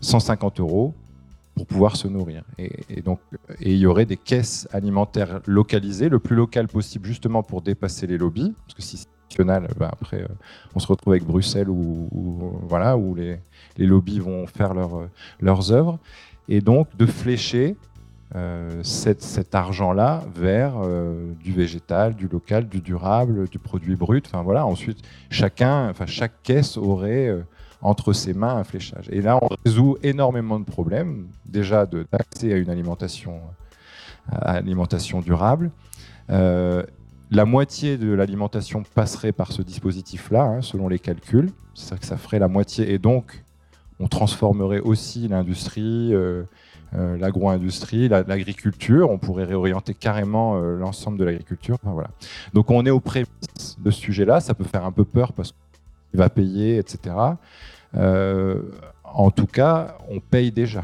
150 0.00 0.60
euros 0.60 0.94
pour 1.54 1.66
pouvoir 1.66 1.96
se 1.96 2.06
nourrir. 2.06 2.44
Et, 2.58 3.02
donc, 3.02 3.20
et 3.60 3.72
il 3.72 3.78
y 3.78 3.86
aurait 3.86 4.06
des 4.06 4.16
caisses 4.16 4.68
alimentaires 4.72 5.40
localisées, 5.46 6.08
le 6.08 6.18
plus 6.18 6.36
local 6.36 6.68
possible, 6.68 7.06
justement 7.06 7.42
pour 7.42 7.60
dépasser 7.62 8.06
les 8.06 8.18
lobbies, 8.18 8.54
bah, 9.38 9.90
après, 9.92 10.22
euh, 10.22 10.28
on 10.74 10.80
se 10.80 10.86
retrouve 10.86 11.12
avec 11.12 11.24
Bruxelles 11.24 11.68
où, 11.68 12.08
voilà, 12.68 12.96
où 12.96 13.14
les, 13.14 13.38
les, 13.76 13.86
lobbies 13.86 14.20
vont 14.20 14.46
faire 14.46 14.74
leur, 14.74 15.08
leurs 15.40 15.72
œuvres, 15.72 15.98
et 16.48 16.60
donc 16.60 16.88
de 16.96 17.06
flécher 17.06 17.76
euh, 18.36 18.82
cet, 18.82 19.54
argent-là 19.54 20.22
vers 20.34 20.74
euh, 20.82 21.32
du 21.42 21.52
végétal, 21.52 22.14
du 22.14 22.28
local, 22.28 22.68
du 22.68 22.80
durable, 22.80 23.48
du 23.48 23.58
produit 23.58 23.96
brut. 23.96 24.26
Enfin 24.26 24.42
voilà. 24.42 24.66
Ensuite, 24.66 24.98
chacun, 25.30 25.88
enfin 25.90 26.06
chaque 26.06 26.42
caisse 26.42 26.76
aurait 26.76 27.34
entre 27.82 28.12
ses 28.12 28.34
mains 28.34 28.56
un 28.56 28.64
fléchage. 28.64 29.08
Et 29.10 29.22
là, 29.22 29.38
on 29.42 29.48
résout 29.64 29.96
énormément 30.02 30.60
de 30.60 30.64
problèmes, 30.64 31.26
déjà 31.46 31.86
d'accès 31.86 32.52
à 32.52 32.56
une 32.56 32.70
alimentation, 32.70 33.40
alimentation 34.30 35.20
durable. 35.20 35.70
Euh, 37.30 37.36
la 37.36 37.44
moitié 37.44 37.96
de 37.96 38.12
l'alimentation 38.12 38.82
passerait 38.94 39.32
par 39.32 39.52
ce 39.52 39.62
dispositif-là, 39.62 40.42
hein, 40.42 40.62
selon 40.62 40.88
les 40.88 40.98
calculs. 40.98 41.50
C'est-à-dire 41.74 42.00
que 42.00 42.06
ça 42.06 42.16
ferait 42.16 42.38
la 42.38 42.48
moitié. 42.48 42.92
Et 42.92 42.98
donc, 42.98 43.44
on 43.98 44.08
transformerait 44.08 44.80
aussi 44.80 45.28
l'industrie, 45.28 46.14
euh, 46.14 46.42
euh, 46.94 47.16
l'agro-industrie, 47.16 48.08
l'agriculture. 48.08 49.10
On 49.10 49.18
pourrait 49.18 49.44
réorienter 49.44 49.94
carrément 49.94 50.58
l'ensemble 50.58 51.18
de 51.18 51.24
l'agriculture. 51.24 51.78
Donc, 52.52 52.70
on 52.70 52.84
est 52.86 52.90
au 52.90 53.00
prémices 53.00 53.76
de 53.78 53.90
ce 53.90 54.00
sujet-là. 54.00 54.40
Ça 54.40 54.54
peut 54.54 54.64
faire 54.64 54.84
un 54.84 54.92
peu 54.92 55.04
peur 55.04 55.32
parce 55.32 55.52
qu'il 55.52 56.18
va 56.18 56.28
payer, 56.28 56.78
etc. 56.78 57.14
Euh, 57.96 58.62
en 59.04 59.30
tout 59.30 59.46
cas, 59.46 59.96
on 60.08 60.20
paye 60.20 60.52
déjà. 60.52 60.82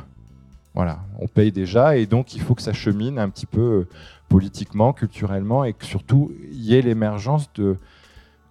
Voilà, 0.75 0.99
on 1.19 1.27
paye 1.27 1.53
déjà 1.53 1.97
et 1.97 2.05
donc 2.05 2.35
il 2.35 2.43
faut 2.43 2.55
que 2.55 2.61
ça 2.61 2.75
chemine 2.75 3.19
un 3.19 3.31
petit 3.31 3.47
peu 3.47 3.61
euh, 3.61 3.89
politiquement, 4.29 4.93
culturellement 4.93 5.65
et 5.65 5.73
que 5.73 5.85
surtout 5.85 6.33
il 6.51 6.63
y 6.63 6.75
ait 6.75 6.83
l'émergence 6.83 7.53
de 7.55 7.77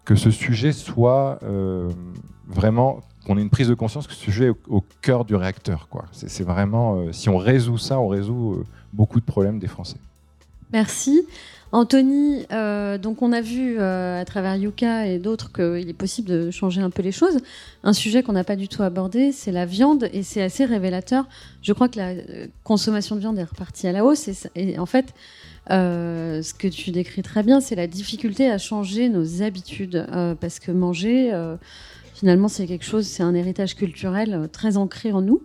que 0.03 0.15
ce 0.15 0.31
sujet 0.31 0.71
soit 0.71 1.39
euh, 1.43 1.89
vraiment 2.47 3.01
qu'on 3.25 3.37
ait 3.37 3.41
une 3.41 3.49
prise 3.49 3.67
de 3.67 3.73
conscience 3.73 4.05
que 4.05 4.13
ce 4.13 4.19
sujet 4.19 4.47
est 4.47 4.53
au, 4.67 4.83
cœur 5.01 5.25
du 5.25 5.35
réacteur. 5.35 5.87
C'est 6.11 6.43
vraiment 6.43 7.11
si 7.11 7.27
on 7.27 7.37
résout 7.37 7.79
ça, 7.79 7.99
on 7.99 8.07
résout 8.07 8.63
beaucoup 8.93 9.19
de 9.19 9.25
problèmes 9.25 9.57
des 9.57 9.67
Français. 9.67 9.97
Merci. 10.71 11.25
Anthony, 11.71 12.45
euh, 12.53 12.97
donc 12.97 13.21
on 13.21 13.33
a 13.33 13.41
vu 13.41 13.77
euh, 13.77 14.21
à 14.21 14.23
travers 14.23 14.55
Yuka 14.55 15.07
et 15.07 15.19
d'autres 15.19 15.51
qu'il 15.51 15.89
est 15.89 15.93
possible 15.93 16.29
de 16.29 16.51
changer 16.51 16.81
un 16.81 16.89
peu 16.89 17.01
les 17.01 17.11
choses. 17.11 17.39
Un 17.83 17.91
sujet 17.91 18.23
qu'on 18.23 18.31
n'a 18.31 18.43
pas 18.45 18.55
du 18.55 18.67
tout 18.67 18.81
abordé, 18.81 19.31
c'est 19.31 19.51
la 19.51 19.65
viande, 19.65 20.09
et 20.13 20.23
c'est 20.23 20.41
assez 20.41 20.63
révélateur. 20.63 21.27
Je 21.61 21.73
crois 21.73 21.89
que 21.89 21.97
la 21.97 22.09
euh, 22.11 22.47
consommation 22.63 23.15
de 23.15 23.19
viande 23.19 23.37
est 23.39 23.43
repartie 23.43 23.87
à 23.87 23.91
la 23.91 24.05
hausse, 24.05 24.29
et, 24.55 24.79
en 24.79 24.85
fait, 24.85 25.13
ce 25.69 26.53
que 26.53 26.67
tu 26.67 26.91
décris 26.91 27.21
très 27.21 27.43
bien, 27.43 27.61
c'est 27.61 27.75
la 27.75 27.87
difficulté 27.87 28.49
à 28.49 28.57
changer 28.57 29.09
nos 29.09 29.41
habitudes, 29.41 30.05
parce 30.39 30.59
que 30.59 30.71
manger, 30.71 31.31
finalement, 32.13 32.47
c'est 32.47 32.67
quelque 32.67 32.85
chose, 32.85 33.05
c'est 33.05 33.23
un 33.23 33.35
héritage 33.35 33.75
culturel 33.75 34.49
très 34.51 34.77
ancré 34.77 35.11
en 35.11 35.21
nous. 35.21 35.41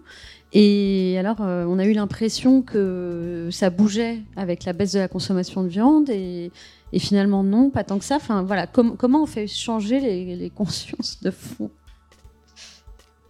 Et 0.52 1.16
alors, 1.18 1.42
euh, 1.42 1.64
on 1.68 1.78
a 1.78 1.84
eu 1.84 1.92
l'impression 1.92 2.62
que 2.62 3.48
ça 3.52 3.70
bougeait 3.70 4.18
avec 4.36 4.64
la 4.64 4.72
baisse 4.72 4.92
de 4.92 4.98
la 4.98 5.08
consommation 5.08 5.62
de 5.62 5.68
viande, 5.68 6.10
et, 6.10 6.50
finalement 6.98 7.44
non, 7.44 7.70
pas 7.70 7.84
tant 7.84 7.98
que 7.98 8.04
ça. 8.04 8.16
Enfin, 8.16 8.42
voilà, 8.42 8.66
comment 8.66 9.22
on 9.22 9.26
fait 9.26 9.46
changer 9.46 10.00
les, 10.00 10.50
consciences 10.50 11.22
de 11.22 11.30
fond? 11.30 11.70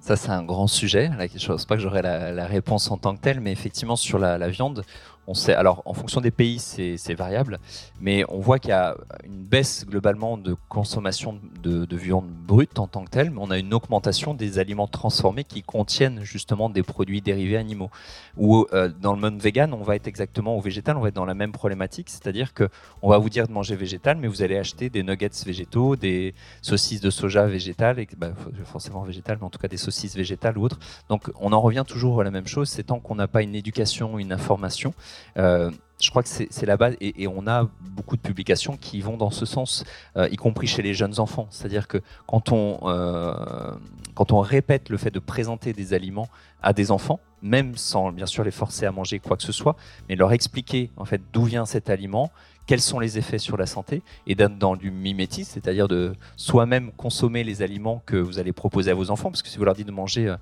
Ça, 0.01 0.17
c'est 0.17 0.31
un 0.31 0.43
grand 0.43 0.67
sujet. 0.67 1.11
Je 1.37 1.43
ne 1.43 1.53
pense 1.53 1.67
pas 1.67 1.77
que 1.77 1.83
j'aurai 1.83 2.01
la, 2.01 2.47
réponse 2.47 2.91
en 2.91 2.97
tant 2.97 3.15
que 3.15 3.21
telle, 3.21 3.41
mais 3.41 3.53
effectivement, 3.53 3.97
sur 3.97 4.19
la 4.19 4.49
viande, 4.49 4.83
on 5.31 5.35
sait, 5.35 5.55
alors 5.55 5.83
en 5.85 5.95
fonction 5.95 6.21
des 6.21 6.33
pays, 6.33 6.59
c'est 6.59 7.15
variable, 7.15 7.61
mais 8.01 8.25
on 8.29 8.41
voit 8.41 8.59
qu'il 8.59 8.71
y 8.71 8.73
a 8.73 8.97
une 9.25 9.45
baisse 9.45 9.87
globalement 9.87 10.37
de 10.37 10.57
consommation 10.69 11.39
de, 11.63 11.87
viande 11.97 12.27
brute 12.29 12.81
en 12.81 12.89
tant 12.89 13.05
que 13.05 13.11
telle, 13.11 13.31
mais 13.31 13.39
on 13.41 13.51
a 13.53 13.59
une 13.59 13.73
augmentation 13.73 14.35
des 14.35 14.59
aliments 14.59 14.89
transformés 14.89 15.45
qui 15.45 15.63
contiennent 15.63 16.25
justement 16.25 16.69
des 16.69 16.83
produits 16.83 17.21
dérivés 17.21 17.59
animaux. 17.59 17.91
Ou 18.39 18.67
euh, 18.73 18.89
dans 19.01 19.13
le 19.13 19.21
monde 19.21 19.41
vegan, 19.41 19.73
on 19.73 19.85
va 19.85 19.95
être 19.95 20.09
exactement 20.09 20.57
au 20.57 20.61
végétal, 20.61 20.97
on 20.97 21.01
va 21.01 21.09
être 21.09 21.15
dans 21.15 21.25
la 21.25 21.35
même 21.35 21.53
problématique, 21.53 22.11
c'est-à-dire 22.11 22.53
que 22.53 22.69
on 23.01 23.09
va 23.09 23.19
vous 23.19 23.31
dire 23.31 23.47
de 23.47 23.53
manger 23.53 23.77
végétal, 23.77 24.17
mais 24.17 24.27
vous 24.27 24.43
allez 24.43 24.57
acheter 24.57 24.91
des 24.91 25.05
nuggets 25.05 25.31
végétaux, 25.47 25.95
des 25.95 26.35
saucisses 26.61 27.01
de 27.01 27.11
soja 27.11 27.47
végétales, 27.47 28.05
bah, 28.17 28.33
forcément 28.65 29.03
végétales, 29.03 29.39
mais 29.41 29.47
en 29.47 29.51
tout 29.51 29.61
cas 29.61 29.69
des 29.69 29.77
saucisses 29.77 30.17
végétales 30.17 30.59
ou 30.59 30.65
autres. 30.65 30.81
Donc 31.09 31.31
on 31.39 31.53
en 31.53 31.61
revient 31.61 31.85
toujours 31.87 32.21
à 32.21 32.25
la 32.25 32.33
même 32.33 32.49
chose, 32.49 32.69
c'est 32.69 32.85
tant 32.85 32.99
qu'on 32.99 33.15
n'a 33.15 33.29
pas 33.29 33.43
une 33.43 33.55
éducation, 33.55 34.19
une 34.19 34.33
information. 34.33 34.93
Euh, 35.37 35.71
je 36.01 36.09
crois 36.11 36.23
que 36.23 36.29
c'est 36.29 36.67
la 36.67 36.77
base 36.77 36.97
et, 37.01 37.29
on 37.29 37.47
a 37.47 37.69
beaucoup 37.81 38.17
de 38.17 38.23
publications 38.23 38.77
qui 38.77 39.01
vont 39.01 39.17
dans 39.17 39.31
ce 39.31 39.45
sens, 39.45 39.85
euh, 40.17 40.29
y 40.31 40.37
compris 40.37 40.67
chez 40.67 40.83
les 40.83 40.95
jeunes 40.95 41.21
enfants. 41.21 41.47
C'est-à-dire 41.51 41.89
que 41.89 41.99
quand 42.27 42.53
on, 42.53 42.79
euh, 42.85 43.75
quand 44.15 44.33
on 44.33 44.41
répète 44.41 44.89
le 44.89 44.97
fait 44.97 45.11
de 45.11 45.19
présenter 45.19 45.75
des 45.75 45.93
aliments 45.93 46.29
à 46.63 46.73
des 46.73 46.91
enfants, 46.91 47.21
même 47.43 47.77
sans 47.77 48.13
bien 48.13 48.27
sûr 48.27 48.45
les 48.45 48.51
forcer 48.51 48.87
à 48.87 48.93
manger 48.93 49.19
quoi 49.19 49.37
que 49.37 49.43
ce 49.43 49.53
soit, 49.53 49.77
mais 50.09 50.17
leur 50.17 50.33
expliquer 50.33 50.91
en 50.97 51.05
fait 51.05 51.21
d'où 51.33 51.45
vient 51.45 51.67
cet 51.67 51.91
aliment, 51.91 52.31
quels 52.71 52.81
sont 52.81 53.01
les 53.01 53.19
effets 53.19 53.41
sur 53.41 53.57
la 53.57 53.67
santé, 53.67 54.01
et 54.29 54.37
d'être 54.37 54.57
dans 54.57 54.77
du 54.77 54.93
mimétisme, 54.93 55.51
c'est-à-dire 55.55 55.89
de 55.89 56.13
soi-même 56.37 56.93
consommer 56.93 57.43
les 57.43 57.63
aliments 57.63 58.01
que 58.07 58.15
vous 58.15 58.39
allez 58.39 58.53
proposer 58.53 58.93
à 58.93 58.95
vos 58.95 59.11
enfants, 59.11 59.29
parce 59.29 59.43
que 59.43 59.49
si 59.49 59.59
vous 59.59 59.65
leur 59.65 59.75
dites 59.75 59.89
de 59.89 59.93
manger 59.93 60.29
euh, 60.29 60.37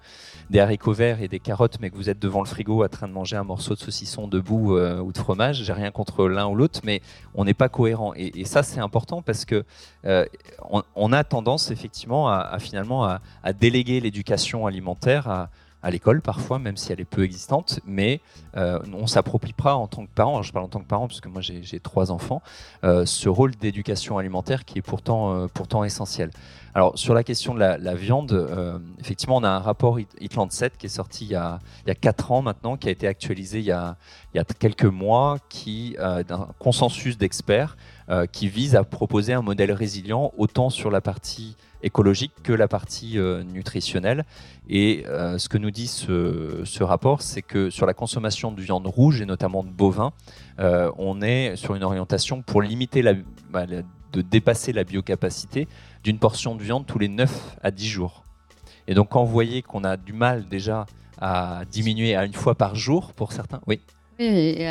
des 0.51 0.61
haricots 0.61 0.93
verts 0.93 1.23
et 1.23 1.29
des 1.29 1.41
carottes, 1.41 1.79
mais 1.81 1.89
que 1.89 1.97
vous 1.97 2.11
êtes 2.11 2.19
devant 2.19 2.41
le 2.41 2.47
frigo 2.47 2.85
en 2.85 2.89
train 2.89 3.09
de 3.09 3.15
manger 3.15 3.37
un 3.37 3.45
morceau 3.45 3.73
de 3.77 3.79
saucisson 3.79 4.29
debout 4.29 4.77
euh, 4.77 5.01
ou 5.01 5.11
de 5.11 5.17
fromage, 5.17 5.65
j'ai 5.65 5.73
rien 5.73 5.91
contre 5.91 6.29
l'un 6.29 6.47
ou 6.47 6.55
l'autre, 6.55 6.81
mais 6.85 7.01
on 7.35 7.47
n'est 7.47 7.55
pas 7.55 7.71
cohérent. 7.71 8.13
Et, 8.15 8.45
ça, 8.45 8.63
c'est 8.63 8.81
important 8.81 9.23
parce 9.23 9.47
que 9.47 9.65
euh, 10.05 10.27
on, 10.95 11.13
a 11.15 11.25
tendance 11.25 11.71
effectivement 11.71 12.29
à, 12.29 12.59
finalement 12.59 13.07
à, 13.07 13.53
déléguer 13.55 14.01
l'éducation 14.01 14.67
alimentaire 14.67 15.29
à 15.31 15.49
à 15.83 15.91
l'école 15.91 16.21
parfois, 16.21 16.59
même 16.59 16.77
si 16.77 16.93
elle 16.93 17.01
est 17.01 17.05
peu 17.05 17.23
existante, 17.23 17.81
mais 17.87 18.21
euh, 18.57 18.81
on 18.93 19.07
s'approprie 19.07 19.53
pas 19.53 19.75
en 19.75 19.87
tant 19.87 20.05
que 20.05 20.11
parent, 20.13 20.43
je 20.43 20.53
parle 20.53 20.65
en 20.65 20.69
tant 20.69 20.81
que 20.81 20.87
parent 20.87 21.07
parce 21.07 21.21
que 21.21 21.29
moi 21.29 21.41
j'ai 21.41 21.81
trois 21.81 22.11
enfants, 22.11 22.43
euh, 22.85 23.07
ce 23.07 23.29
rôle 23.29 23.55
d'éducation 23.55 24.19
alimentaire 24.19 24.65
qui 24.65 24.79
est 24.79 24.83
pourtant, 24.83 25.35
euh, 25.35 25.47
pourtant 25.53 25.85
essentiel. 25.85 26.31
Alors 26.75 26.99
sur 26.99 27.15
la 27.15 27.23
question 27.25 27.55
de 27.55 27.61
la, 27.61 27.95
viande, 27.95 28.47
effectivement 29.01 29.37
on 29.37 29.43
a 29.43 29.49
un 29.49 29.59
rapport 29.59 29.99
Itland 30.21 30.53
7 30.53 30.77
qui 30.77 30.87
est 30.87 30.91
sorti 30.91 31.25
il 31.25 31.31
y, 31.33 31.35
a, 31.35 31.59
il 31.85 31.89
y 31.89 31.91
a 31.91 31.95
4 31.95 32.31
ans 32.31 32.43
maintenant, 32.43 32.77
qui 32.77 32.89
a 32.89 32.91
été 32.91 33.09
actualisé 33.09 33.59
il 33.59 33.65
y 33.65 33.73
a, 33.73 33.97
il 34.33 34.37
y 34.37 34.41
a 34.41 34.45
quelques 34.45 34.85
mois, 34.85 35.39
qui 35.49 35.97
d'un 35.99 36.49
consensus 36.59 37.19
d'experts 37.19 37.77
qui 38.31 38.49
vise 38.49 38.77
à 38.77 38.85
proposer 38.85 39.33
un 39.33 39.43
modèle 39.43 39.73
résilient 39.73 40.33
autant 40.37 40.71
sur 40.71 40.91
la 40.91 41.01
partie 41.01 41.57
écologique 41.83 42.33
que 42.43 42.53
la 42.53 42.69
partie 42.69 43.19
euh, 43.19 43.43
nutritionnelle. 43.43 44.25
Et 44.69 45.05
euh, 45.07 45.39
ce 45.39 45.49
que 45.49 45.59
nous 45.59 45.71
dit 45.71 45.87
ce, 45.87 46.83
rapport, 46.83 47.23
c'est 47.23 47.43
que 47.43 47.71
sur 47.71 47.87
la 47.87 47.95
consommation 47.95 48.53
de 48.53 48.61
viande 48.61 48.87
rouge 48.87 49.21
et 49.21 49.27
notamment 49.27 49.63
de 49.63 49.71
bovin, 49.71 50.13
euh, 50.59 50.91
on 50.99 51.23
est 51.23 51.57
sur 51.57 51.75
une 51.75 51.83
orientation 51.83 52.43
pour 52.43 52.63
limiter 52.63 53.03
la, 53.03 53.15
bah, 53.51 53.67
de 53.67 54.23
dépasser 54.23 54.73
la 54.73 54.85
biocapacité 54.85 55.69
d'une 56.03 56.19
portion 56.19 56.55
de 56.55 56.63
viande 56.63 56.87
tous 56.87 56.99
les 56.99 57.09
9 57.09 57.57
à 57.63 57.71
10 57.71 57.87
jours. 57.87 58.25
Et 58.87 58.95
donc 58.95 59.11
quand 59.11 59.25
vous 59.25 59.33
voyez 59.33 59.63
qu'on 59.63 59.85
a 59.85 59.97
du 59.97 60.13
mal 60.13 60.49
déjà 60.49 60.87
à 61.21 61.63
diminuer 61.71 62.15
à 62.15 62.25
une 62.25 62.33
fois 62.33 62.55
par 62.55 62.75
jour 62.75 63.13
pour 63.13 63.33
certains, 63.33 63.61
oui. 63.67 63.81
Et 64.21 64.67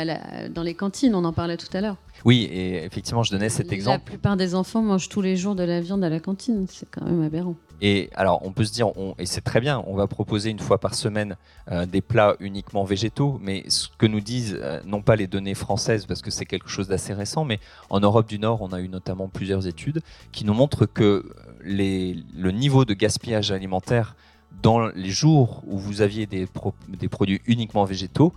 dans 0.50 0.62
les 0.62 0.74
cantines, 0.74 1.14
on 1.14 1.24
en 1.24 1.32
parlait 1.32 1.56
tout 1.56 1.74
à 1.74 1.80
l'heure. 1.80 1.96
Oui, 2.24 2.48
et 2.50 2.84
effectivement, 2.84 3.22
je 3.22 3.30
donnais 3.30 3.48
cet 3.48 3.72
exemple. 3.72 4.04
La 4.04 4.10
plupart 4.10 4.36
des 4.36 4.54
enfants 4.54 4.82
mangent 4.82 5.08
tous 5.08 5.22
les 5.22 5.36
jours 5.36 5.54
de 5.54 5.62
la 5.62 5.80
viande 5.80 6.04
à 6.04 6.08
la 6.08 6.20
cantine. 6.20 6.66
C'est 6.68 6.88
quand 6.90 7.04
même 7.04 7.22
aberrant. 7.22 7.56
Et 7.80 8.10
alors, 8.14 8.40
on 8.44 8.50
peut 8.50 8.64
se 8.64 8.72
dire, 8.72 8.88
et 9.18 9.26
c'est 9.26 9.40
très 9.40 9.60
bien, 9.60 9.84
on 9.86 9.94
va 9.94 10.08
proposer 10.08 10.50
une 10.50 10.58
fois 10.58 10.78
par 10.78 10.94
semaine 10.94 11.36
euh, 11.70 11.86
des 11.86 12.00
plats 12.00 12.34
uniquement 12.40 12.82
végétaux, 12.82 13.38
mais 13.40 13.64
ce 13.68 13.86
que 13.98 14.06
nous 14.06 14.20
disent, 14.20 14.58
euh, 14.60 14.80
non 14.84 15.00
pas 15.00 15.14
les 15.14 15.28
données 15.28 15.54
françaises, 15.54 16.04
parce 16.04 16.20
que 16.20 16.30
c'est 16.30 16.44
quelque 16.44 16.68
chose 16.68 16.88
d'assez 16.88 17.14
récent, 17.14 17.44
mais 17.44 17.60
en 17.88 18.00
Europe 18.00 18.28
du 18.28 18.40
Nord, 18.40 18.62
on 18.62 18.72
a 18.72 18.80
eu 18.80 18.88
notamment 18.88 19.28
plusieurs 19.28 19.68
études 19.68 20.00
qui 20.32 20.44
nous 20.44 20.54
montrent 20.54 20.86
que 20.86 21.30
les, 21.62 22.16
le 22.36 22.50
niveau 22.50 22.84
de 22.84 22.94
gaspillage 22.94 23.52
alimentaire 23.52 24.16
dans 24.62 24.88
les 24.88 25.10
jours 25.10 25.62
où 25.66 25.78
vous 25.78 26.00
aviez 26.00 26.26
des, 26.26 26.48
des 26.88 27.08
produits 27.08 27.40
uniquement 27.46 27.84
végétaux 27.84 28.32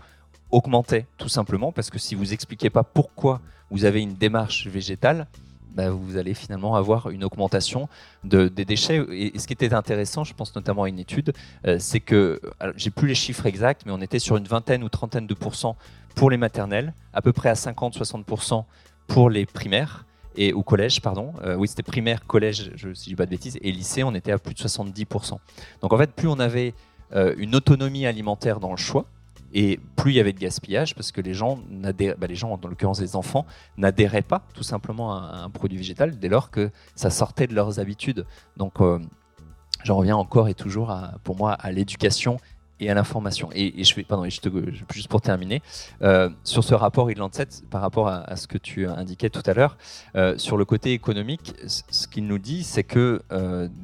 augmentait, 0.51 1.05
tout 1.17 1.29
simplement, 1.29 1.71
parce 1.71 1.89
que 1.89 1.99
si 1.99 2.15
vous 2.15 2.33
expliquez 2.33 2.69
pas 2.69 2.83
pourquoi 2.83 3.41
vous 3.69 3.85
avez 3.85 4.01
une 4.01 4.15
démarche 4.15 4.67
végétale, 4.67 5.27
bah, 5.75 5.89
vous 5.89 6.17
allez 6.17 6.33
finalement 6.33 6.75
avoir 6.75 7.09
une 7.09 7.23
augmentation 7.23 7.87
de, 8.23 8.49
des 8.49 8.65
déchets. 8.65 9.05
Et, 9.11 9.37
ce 9.39 9.47
qui 9.47 9.53
était 9.53 9.73
intéressant, 9.73 10.23
je 10.23 10.33
pense 10.33 10.53
notamment 10.55 10.83
à 10.83 10.89
une 10.89 10.99
étude, 10.99 11.33
euh, 11.65 11.77
c'est 11.79 12.01
que, 12.01 12.41
j'ai 12.75 12.89
plus 12.89 13.07
les 13.07 13.15
chiffres 13.15 13.45
exacts, 13.45 13.83
mais 13.85 13.91
on 13.93 14.01
était 14.01 14.19
sur 14.19 14.35
une 14.35 14.45
vingtaine 14.45 14.83
ou 14.83 14.89
trentaine 14.89 15.27
de 15.27 15.33
pourcents 15.33 15.77
pour 16.15 16.29
les 16.29 16.37
maternelles, 16.37 16.93
à 17.13 17.21
peu 17.21 17.31
près 17.31 17.49
à 17.49 17.53
50-60% 17.53 18.65
pour 19.07 19.29
les 19.29 19.45
primaires. 19.45 20.05
Et 20.35 20.53
au 20.53 20.63
collège, 20.63 21.01
pardon, 21.01 21.33
euh, 21.43 21.55
oui, 21.55 21.67
c'était 21.67 21.83
primaire, 21.83 22.25
collège, 22.25 22.71
si 22.75 23.09
je 23.09 23.09
dis 23.09 23.15
pas 23.15 23.25
de 23.25 23.31
bêtises, 23.31 23.57
et 23.61 23.71
lycée, 23.71 24.03
on 24.03 24.13
était 24.13 24.31
à 24.31 24.39
plus 24.39 24.53
de 24.53 24.59
70%. 24.59 25.37
Donc 25.81 25.93
en 25.93 25.97
fait, 25.97 26.11
plus 26.11 26.27
on 26.27 26.39
avait 26.39 26.73
euh, 27.13 27.33
une 27.37 27.55
autonomie 27.55 28.05
alimentaire 28.05 28.59
dans 28.59 28.71
le 28.71 28.77
choix, 28.77 29.05
et 29.53 29.79
plus 29.95 30.11
il 30.11 30.15
y 30.15 30.19
avait 30.19 30.33
de 30.33 30.39
gaspillage, 30.39 30.95
parce 30.95 31.11
que 31.11 31.21
les 31.21 31.33
gens, 31.33 31.59
bah 31.69 32.27
les 32.27 32.35
gens, 32.35 32.57
dans 32.57 32.69
l'occurrence 32.69 33.01
les 33.01 33.15
enfants, 33.15 33.45
n'adhéraient 33.77 34.21
pas 34.21 34.43
tout 34.53 34.63
simplement 34.63 35.13
à 35.13 35.43
un 35.43 35.49
produit 35.49 35.77
végétal 35.77 36.17
dès 36.17 36.29
lors 36.29 36.51
que 36.51 36.71
ça 36.95 37.09
sortait 37.09 37.47
de 37.47 37.53
leurs 37.53 37.79
habitudes. 37.79 38.25
Donc 38.57 38.81
euh, 38.81 38.99
j'en 39.83 39.97
reviens 39.97 40.15
encore 40.15 40.47
et 40.47 40.53
toujours 40.53 40.95
pour 41.23 41.37
moi 41.37 41.53
à 41.53 41.71
l'éducation 41.71 42.37
et 42.79 42.89
à 42.89 42.95
l'information. 42.95 43.49
Et, 43.53 43.83
je 43.83 43.93
fais, 43.93 44.03
pardon, 44.03 44.27
je 44.27 44.39
juste 44.91 45.07
pour 45.07 45.21
terminer, 45.21 45.61
euh, 46.01 46.29
sur 46.43 46.63
ce 46.63 46.73
rapport 46.73 47.11
Irlandset, 47.11 47.47
par 47.69 47.81
rapport 47.81 48.07
à, 48.07 48.35
ce 48.35 48.47
que 48.47 48.57
tu 48.57 48.87
indiquais 48.87 49.29
tout 49.29 49.43
à 49.45 49.53
l'heure, 49.53 49.77
euh, 50.15 50.35
sur 50.37 50.57
le 50.57 50.65
côté 50.65 50.93
économique, 50.93 51.53
ce 51.67 52.07
qu'il 52.07 52.25
nous 52.25 52.39
dit, 52.39 52.63
c'est 52.63 52.83
que 52.83 53.21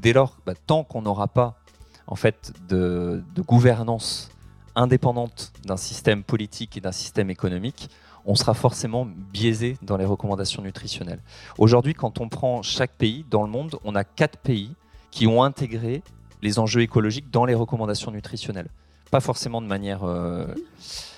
dès 0.02 0.14
lors, 0.14 0.38
bah, 0.46 0.54
tant 0.66 0.84
qu'on 0.84 1.04
n'aura 1.04 1.28
pas 1.28 1.60
en 2.08 2.16
fait 2.16 2.54
de 2.70 3.22
gouvernance 3.46 4.32
indépendante 4.78 5.52
d'un 5.66 5.76
système 5.76 6.24
politique 6.24 6.78
et 6.78 6.82
d'un 6.82 6.94
système 6.94 7.30
économique, 7.30 7.90
on 8.26 8.36
sera 8.36 8.54
forcément 8.54 9.06
biaisé 9.06 9.78
dans 9.82 9.98
les 9.98 10.06
recommandations 10.06 10.62
nutritionnelles. 10.62 11.22
Aujourd'hui, 11.58 11.94
quand 11.94 12.20
on 12.20 12.30
prend 12.30 12.62
chaque 12.62 12.92
pays 12.92 13.26
dans 13.30 13.44
le 13.44 13.50
monde, 13.50 13.78
on 13.84 13.96
a 13.96 14.04
quatre 14.04 14.38
pays 14.38 14.74
qui 15.12 15.28
ont 15.28 15.44
intégré 15.44 16.04
les 16.42 16.60
enjeux 16.60 16.82
écologiques 16.82 17.32
dans 17.32 17.46
les 17.46 17.56
recommandations 17.56 18.12
nutritionnelles. 18.12 18.70
Pas 19.12 19.20
forcément 19.22 19.62
de 19.62 19.68
manière... 19.68 20.04
Euh, 20.04 20.46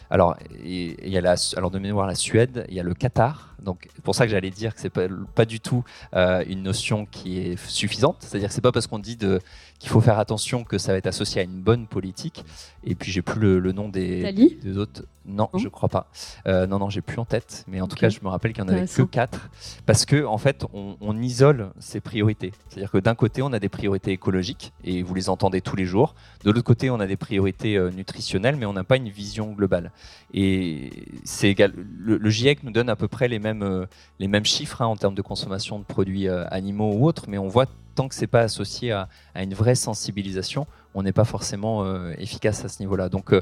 alors, 0.09 0.37
il 0.63 1.07
y 1.07 1.17
a 1.17 1.21
la, 1.21 1.35
alors 1.55 1.69
de 1.69 1.79
mémoire 1.79 2.07
la 2.07 2.15
Suède, 2.15 2.65
il 2.69 2.75
y 2.75 2.79
a 2.79 2.83
le 2.83 2.93
Qatar. 2.93 3.48
Donc, 3.63 3.87
c'est 3.95 4.03
pour 4.03 4.15
ça 4.15 4.25
que 4.25 4.31
j'allais 4.31 4.49
dire 4.49 4.73
que 4.73 4.81
c'est 4.81 4.89
pas, 4.89 5.07
pas 5.35 5.45
du 5.45 5.59
tout 5.59 5.83
euh, 6.15 6.43
une 6.47 6.63
notion 6.63 7.05
qui 7.05 7.39
est 7.39 7.57
suffisante. 7.67 8.17
C'est-à-dire 8.19 8.49
que 8.49 8.53
c'est 8.53 8.61
pas 8.61 8.71
parce 8.71 8.87
qu'on 8.87 8.99
dit 8.99 9.15
de, 9.15 9.39
qu'il 9.79 9.89
faut 9.89 10.01
faire 10.01 10.19
attention 10.19 10.63
que 10.63 10.77
ça 10.77 10.91
va 10.91 10.97
être 10.97 11.07
associé 11.07 11.41
à 11.41 11.43
une 11.43 11.61
bonne 11.61 11.87
politique. 11.87 12.43
Et 12.83 12.95
puis, 12.95 13.11
j'ai 13.11 13.21
plus 13.21 13.59
le, 13.59 13.71
nom 13.71 13.89
des, 13.89 14.31
des, 14.33 14.77
autres. 14.77 15.03
Non, 15.25 15.49
je 15.55 15.67
crois 15.67 15.89
pas. 15.89 16.09
Euh, 16.47 16.65
non, 16.65 16.79
non, 16.79 16.89
j'ai 16.89 17.01
plus 17.01 17.19
en 17.19 17.25
tête. 17.25 17.63
Mais 17.67 17.81
en 17.81 17.87
tout 17.87 17.95
cas, 17.95 18.09
je 18.09 18.19
me 18.23 18.29
rappelle 18.29 18.53
qu'il 18.53 18.63
n'y 18.63 18.69
en 18.69 18.73
avait 18.73 18.87
que 18.87 19.01
quatre. 19.03 19.49
Parce 19.85 20.05
que, 20.05 20.25
en 20.25 20.37
fait, 20.37 20.65
on, 20.73 21.21
isole 21.21 21.71
ces 21.79 21.99
priorités. 21.99 22.53
C'est-à-dire 22.69 22.91
que 22.91 22.97
d'un 22.97 23.15
côté, 23.15 23.41
on 23.41 23.51
a 23.51 23.59
des 23.59 23.69
priorités 23.69 24.11
écologiques, 24.11 24.71
et 24.83 25.03
vous 25.03 25.13
les 25.13 25.29
entendez 25.29 25.59
tous 25.61 25.75
les 25.75 25.85
jours. 25.85 26.15
De 26.43 26.51
l'autre 26.51 26.63
côté, 26.63 26.89
on 26.89 26.99
a 26.99 27.07
des 27.07 27.17
priorités 27.17 27.75
euh, 27.75 27.91
nutritionnelles, 27.91 28.55
mais 28.55 28.65
on 28.65 28.73
n'a 28.73 28.85
pas 28.85 28.95
une 28.95 29.09
vision 29.09 29.51
globale. 29.51 29.91
Et 30.33 30.91
c'est 31.23 31.55
le, 31.57 32.17
le, 32.17 32.29
GIEC 32.29 32.63
nous 32.63 32.71
donne 32.71 32.89
à 32.89 32.95
peu 32.95 33.07
près 33.07 33.27
les 33.27 33.39
mêmes, 33.39 33.48
euh, 33.55 33.85
les 34.19 34.27
mêmes 34.27 34.45
chiffres 34.45 34.81
hein, 34.81 34.87
en 34.87 34.95
termes 34.95 35.15
de 35.15 35.21
consommation 35.21 35.79
de 35.79 35.83
produits 35.83 36.27
animaux 36.29 36.93
ou 36.93 37.05
autres, 37.05 37.25
mais 37.27 37.37
on 37.37 37.47
voit 37.47 37.65
tant 37.95 38.07
que 38.07 38.15
c'est 38.15 38.27
pas 38.27 38.41
associé 38.41 38.91
à, 38.91 39.09
une 39.35 39.53
vraie 39.53 39.75
sensibilisation, 39.75 40.67
on 40.93 41.03
n'est 41.03 41.11
pas 41.11 41.25
forcément 41.25 41.85
efficace 42.13 42.63
à 42.63 42.69
ce 42.69 42.81
niveau-là. 42.81 43.09
Donc, 43.09 43.33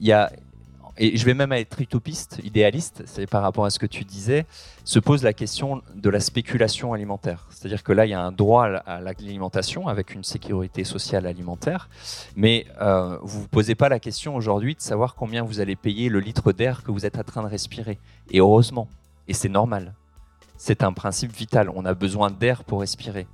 il 0.00 0.06
y 0.06 0.12
a 0.12 0.30
et 0.96 1.16
je 1.16 1.24
vais 1.24 1.34
même 1.34 1.52
être 1.52 1.80
utopiste, 1.80 2.40
idéaliste, 2.44 3.02
c'est 3.06 3.26
par 3.26 3.42
rapport 3.42 3.64
à 3.64 3.70
ce 3.70 3.80
que 3.80 3.86
tu 3.86 4.04
disais, 4.04 4.46
se 4.84 5.00
pose 5.00 5.24
la 5.24 5.32
question 5.32 5.82
de 5.94 6.08
la 6.08 6.20
spéculation 6.20 6.92
alimentaire. 6.92 7.48
C'est-à-dire 7.50 7.82
que 7.82 7.92
là, 7.92 8.06
il 8.06 8.10
y 8.10 8.14
a 8.14 8.20
un 8.20 8.30
droit 8.30 8.66
à 8.66 9.00
l'alimentation 9.00 9.88
avec 9.88 10.14
une 10.14 10.22
sécurité 10.22 10.84
sociale 10.84 11.26
alimentaire, 11.26 11.88
mais 12.36 12.66
euh, 12.80 13.18
vous 13.22 13.38
ne 13.38 13.42
vous 13.42 13.48
posez 13.48 13.74
pas 13.74 13.88
la 13.88 13.98
question 13.98 14.36
aujourd'hui 14.36 14.76
de 14.76 14.80
savoir 14.80 15.16
combien 15.16 15.42
vous 15.42 15.58
allez 15.58 15.74
payer 15.74 16.08
le 16.08 16.20
litre 16.20 16.52
d'air 16.52 16.84
que 16.84 16.92
vous 16.92 17.04
êtes 17.04 17.18
en 17.18 17.24
train 17.24 17.42
de 17.42 17.48
respirer. 17.48 17.98
Et 18.30 18.38
heureusement, 18.38 18.88
et 19.28 19.34
c'est 19.34 19.48
normal, 19.48 19.94
c'est 20.56 20.82
un 20.82 20.92
principe 20.92 21.32
vital. 21.32 21.70
On 21.74 21.84
a 21.84 21.94
besoin 21.94 22.30
d'air 22.30 22.64
pour 22.64 22.80
respirer. 22.80 23.26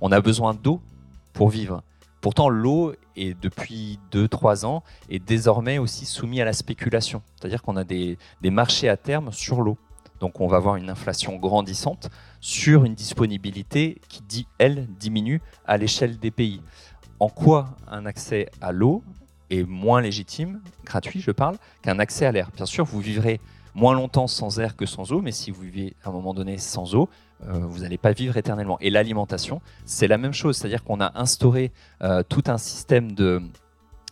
On 0.00 0.12
a 0.12 0.20
besoin 0.20 0.54
d'eau 0.54 0.80
pour 1.32 1.48
vivre. 1.48 1.82
Pourtant, 2.20 2.48
l'eau, 2.48 2.94
est 3.16 3.40
depuis 3.40 3.98
2-3 4.12 4.64
ans, 4.64 4.82
est 5.08 5.18
désormais 5.18 5.78
aussi 5.78 6.06
soumise 6.06 6.40
à 6.40 6.44
la 6.44 6.52
spéculation. 6.52 7.22
C'est-à-dire 7.36 7.62
qu'on 7.62 7.76
a 7.76 7.84
des, 7.84 8.18
marchés 8.42 8.88
à 8.88 8.96
terme 8.96 9.32
sur 9.32 9.62
l'eau. 9.62 9.78
Donc 10.20 10.40
on 10.40 10.46
va 10.46 10.56
avoir 10.56 10.76
une 10.76 10.88
inflation 10.88 11.36
grandissante 11.36 12.08
sur 12.40 12.84
une 12.84 12.94
disponibilité 12.94 14.00
qui, 14.08 14.46
elle, 14.58 14.86
diminue 14.98 15.42
à 15.66 15.76
l'échelle 15.76 16.18
des 16.18 16.30
pays. 16.30 16.62
En 17.20 17.28
quoi 17.28 17.76
un 17.86 18.06
accès 18.06 18.48
à 18.60 18.72
l'eau 18.72 19.02
est 19.50 19.62
moins 19.62 20.00
légitime, 20.00 20.60
gratuit 20.84 21.20
je 21.20 21.30
parle, 21.30 21.56
qu'un 21.82 21.98
accès 21.98 22.24
à 22.24 22.32
l'air? 22.32 22.50
Bien 22.54 22.66
sûr, 22.66 22.84
vous 22.84 23.00
vivrez 23.00 23.40
moins 23.76 23.94
longtemps 23.94 24.26
sans 24.26 24.58
air 24.58 24.74
que 24.74 24.86
sans 24.86 25.12
eau, 25.12 25.20
mais 25.20 25.32
si 25.32 25.50
vous 25.50 25.60
vivez 25.60 25.94
à 26.02 26.08
un 26.08 26.12
moment 26.12 26.32
donné 26.32 26.56
sans 26.56 26.94
eau, 26.94 27.10
euh, 27.46 27.58
vous 27.58 27.80
n'allez 27.80 27.98
pas 27.98 28.12
vivre 28.12 28.36
éternellement. 28.38 28.78
Et 28.80 28.88
l'alimentation, 28.88 29.60
c'est 29.84 30.08
la 30.08 30.16
même 30.16 30.32
chose, 30.32 30.56
c'est-à-dire 30.56 30.82
qu'on 30.82 31.00
a 31.00 31.12
instauré 31.14 31.72
euh, 32.02 32.22
tout 32.26 32.42
un 32.46 32.56
système 32.56 33.12
de, 33.12 33.42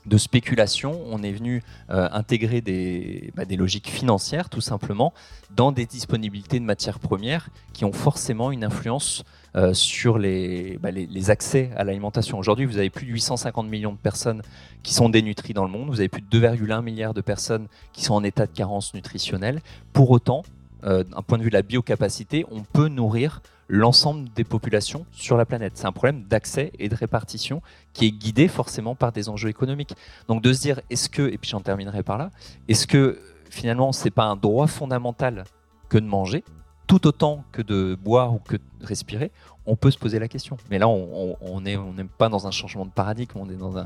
de 0.06 0.18
spéculation, 0.18 1.00
on 1.06 1.22
est 1.22 1.32
venu 1.32 1.62
euh, 1.90 2.08
intégrer 2.12 2.60
des, 2.60 3.32
bah, 3.34 3.44
des, 3.44 3.56
logiques 3.56 3.88
financières 3.88 4.48
tout 4.48 4.60
simplement 4.60 5.12
dans 5.54 5.72
des 5.72 5.86
disponibilités 5.86 6.60
de 6.60 6.64
matières 6.64 6.98
premières 6.98 7.48
qui 7.72 7.84
ont 7.84 7.92
forcément 7.92 8.50
une 8.50 8.64
influence 8.64 9.24
sur 9.72 10.18
les, 10.18 10.78
bah, 10.82 10.90
les, 10.90 11.30
accès 11.30 11.70
à 11.76 11.84
l'alimentation. 11.84 12.40
Aujourd'hui, 12.40 12.66
vous 12.66 12.76
avez 12.76 12.90
plus 12.90 13.06
de 13.06 13.12
850 13.12 13.68
millions 13.68 13.92
de 13.92 13.98
personnes 13.98 14.42
qui 14.82 14.92
sont 14.92 15.08
dénutries 15.08 15.54
dans 15.54 15.64
le 15.64 15.70
monde, 15.70 15.90
vous 15.90 16.00
avez 16.00 16.08
plus 16.08 16.22
de 16.22 16.40
2,1 16.40 16.82
milliards 16.82 17.14
de 17.14 17.20
personnes 17.20 17.68
qui 17.92 18.02
sont 18.02 18.14
en 18.14 18.24
état 18.24 18.46
de 18.46 18.52
carence 18.52 18.94
nutritionnelle. 18.94 19.60
Pour 19.92 20.10
autant, 20.10 20.42
euh, 20.84 21.02
d'un 21.04 21.22
point 21.22 21.38
de 21.38 21.42
vue 21.42 21.50
de 21.50 21.54
la 21.54 21.62
biocapacité, 21.62 22.44
on 22.50 22.62
peut 22.62 22.88
nourrir 22.88 23.40
l'ensemble 23.68 24.28
des 24.34 24.44
populations 24.44 25.06
sur 25.12 25.36
la 25.36 25.46
planète. 25.46 25.72
C'est 25.76 25.86
un 25.86 25.92
problème 25.92 26.24
d'accès 26.24 26.72
et 26.78 26.88
de 26.88 26.94
répartition 26.94 27.62
qui 27.92 28.06
est 28.06 28.10
guidé 28.10 28.48
forcément 28.48 28.94
par 28.94 29.12
des 29.12 29.28
enjeux 29.28 29.48
économiques. 29.48 29.94
Donc 30.28 30.42
de 30.42 30.52
se 30.52 30.60
dire, 30.60 30.80
est-ce 30.90 31.08
que, 31.08 31.22
et 31.22 31.38
puis 31.38 31.50
j'en 31.50 31.60
terminerai 31.60 32.02
par 32.02 32.18
là, 32.18 32.30
est-ce 32.68 32.86
que 32.86 33.18
finalement 33.50 33.92
c'est 33.92 34.10
pas 34.10 34.24
un 34.24 34.36
droit 34.36 34.66
fondamental 34.66 35.44
que 35.88 35.98
de 35.98 36.06
manger, 36.06 36.44
tout 36.86 37.06
autant 37.06 37.44
que 37.52 37.62
de 37.62 37.96
boire 38.00 38.34
ou 38.34 38.38
que 38.38 38.56
de 38.56 38.86
respirer, 38.86 39.30
on 39.66 39.76
peut 39.76 39.90
se 39.90 39.98
poser 39.98 40.18
la 40.18 40.28
question. 40.28 40.56
Mais 40.70 40.78
là, 40.78 40.88
on 40.88 41.60
n'est 41.60 41.76
on, 41.76 41.94
pas 42.18 42.28
dans 42.28 42.46
un 42.46 42.50
changement 42.50 42.84
de 42.84 42.90
paradigme, 42.90 43.32
on 43.36 43.48
est 43.48 43.56
dans 43.56 43.82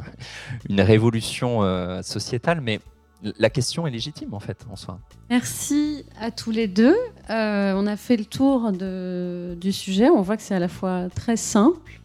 une 0.68 0.80
révolution 0.80 1.62
euh, 1.62 2.02
sociétale, 2.02 2.60
mais 2.60 2.80
la 3.22 3.50
question 3.50 3.86
est 3.86 3.90
légitime 3.90 4.32
en 4.34 4.40
fait 4.40 4.64
en 4.70 4.76
soi. 4.76 5.00
Merci 5.30 6.04
à 6.20 6.30
tous 6.30 6.50
les 6.50 6.68
deux. 6.68 6.96
Euh, 7.30 7.74
on 7.76 7.86
a 7.86 7.96
fait 7.96 8.16
le 8.16 8.24
tour 8.24 8.72
du 8.72 9.72
sujet. 9.72 10.08
On 10.08 10.22
voit 10.22 10.36
que 10.36 10.42
c'est 10.42 10.54
à 10.54 10.60
la 10.60 10.68
fois 10.68 11.08
très 11.14 11.36
simple 11.36 12.00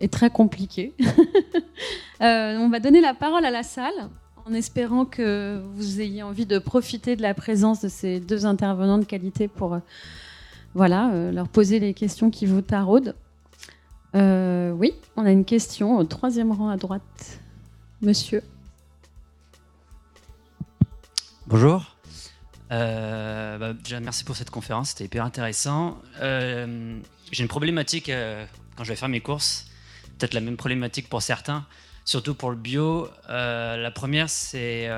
et 0.00 0.08
très 0.08 0.30
compliqué. 0.30 0.94
Euh, 2.20 2.56
on 2.58 2.68
va 2.68 2.80
donner 2.80 3.00
la 3.00 3.14
parole 3.14 3.44
à 3.44 3.50
la 3.52 3.62
salle 3.62 3.94
en 4.44 4.52
espérant 4.52 5.04
que 5.04 5.62
vous 5.76 6.00
ayez 6.00 6.24
envie 6.24 6.46
de 6.46 6.58
profiter 6.58 7.14
de 7.14 7.22
la 7.22 7.32
présence 7.32 7.80
de 7.80 7.86
ces 7.86 8.18
deux 8.18 8.44
intervenants 8.44 8.98
de 8.98 9.04
qualité 9.04 9.46
pour 9.46 9.74
euh, 9.74 9.78
voilà, 10.74 11.30
leur 11.30 11.46
poser 11.46 11.78
les 11.78 11.94
questions 11.94 12.28
qui 12.28 12.44
vous 12.44 12.60
taraudent. 12.60 13.14
oui, 14.14 14.94
on 15.16 15.26
a 15.26 15.30
une 15.30 15.44
question 15.44 15.96
au 15.96 16.02
troisième 16.02 16.50
rang 16.50 16.70
à 16.70 16.76
droite. 16.76 17.38
Monsieur. 18.02 18.42
Bonjour. 21.50 21.96
Euh, 22.72 23.56
bah, 23.56 23.72
merci 24.02 24.22
pour 24.22 24.36
cette 24.36 24.50
conférence, 24.50 24.90
c'était 24.90 25.04
hyper 25.04 25.24
intéressant. 25.24 25.96
Euh, 26.20 27.00
j'ai 27.32 27.42
une 27.42 27.48
problématique 27.48 28.10
euh, 28.10 28.44
quand 28.76 28.84
je 28.84 28.90
vais 28.90 28.96
faire 28.96 29.08
mes 29.08 29.22
courses, 29.22 29.64
peut-être 30.18 30.34
la 30.34 30.42
même 30.42 30.58
problématique 30.58 31.08
pour 31.08 31.22
certains, 31.22 31.64
surtout 32.04 32.34
pour 32.34 32.50
le 32.50 32.56
bio. 32.56 33.08
la 33.30 33.90
première, 33.94 34.28
c'est, 34.28 34.90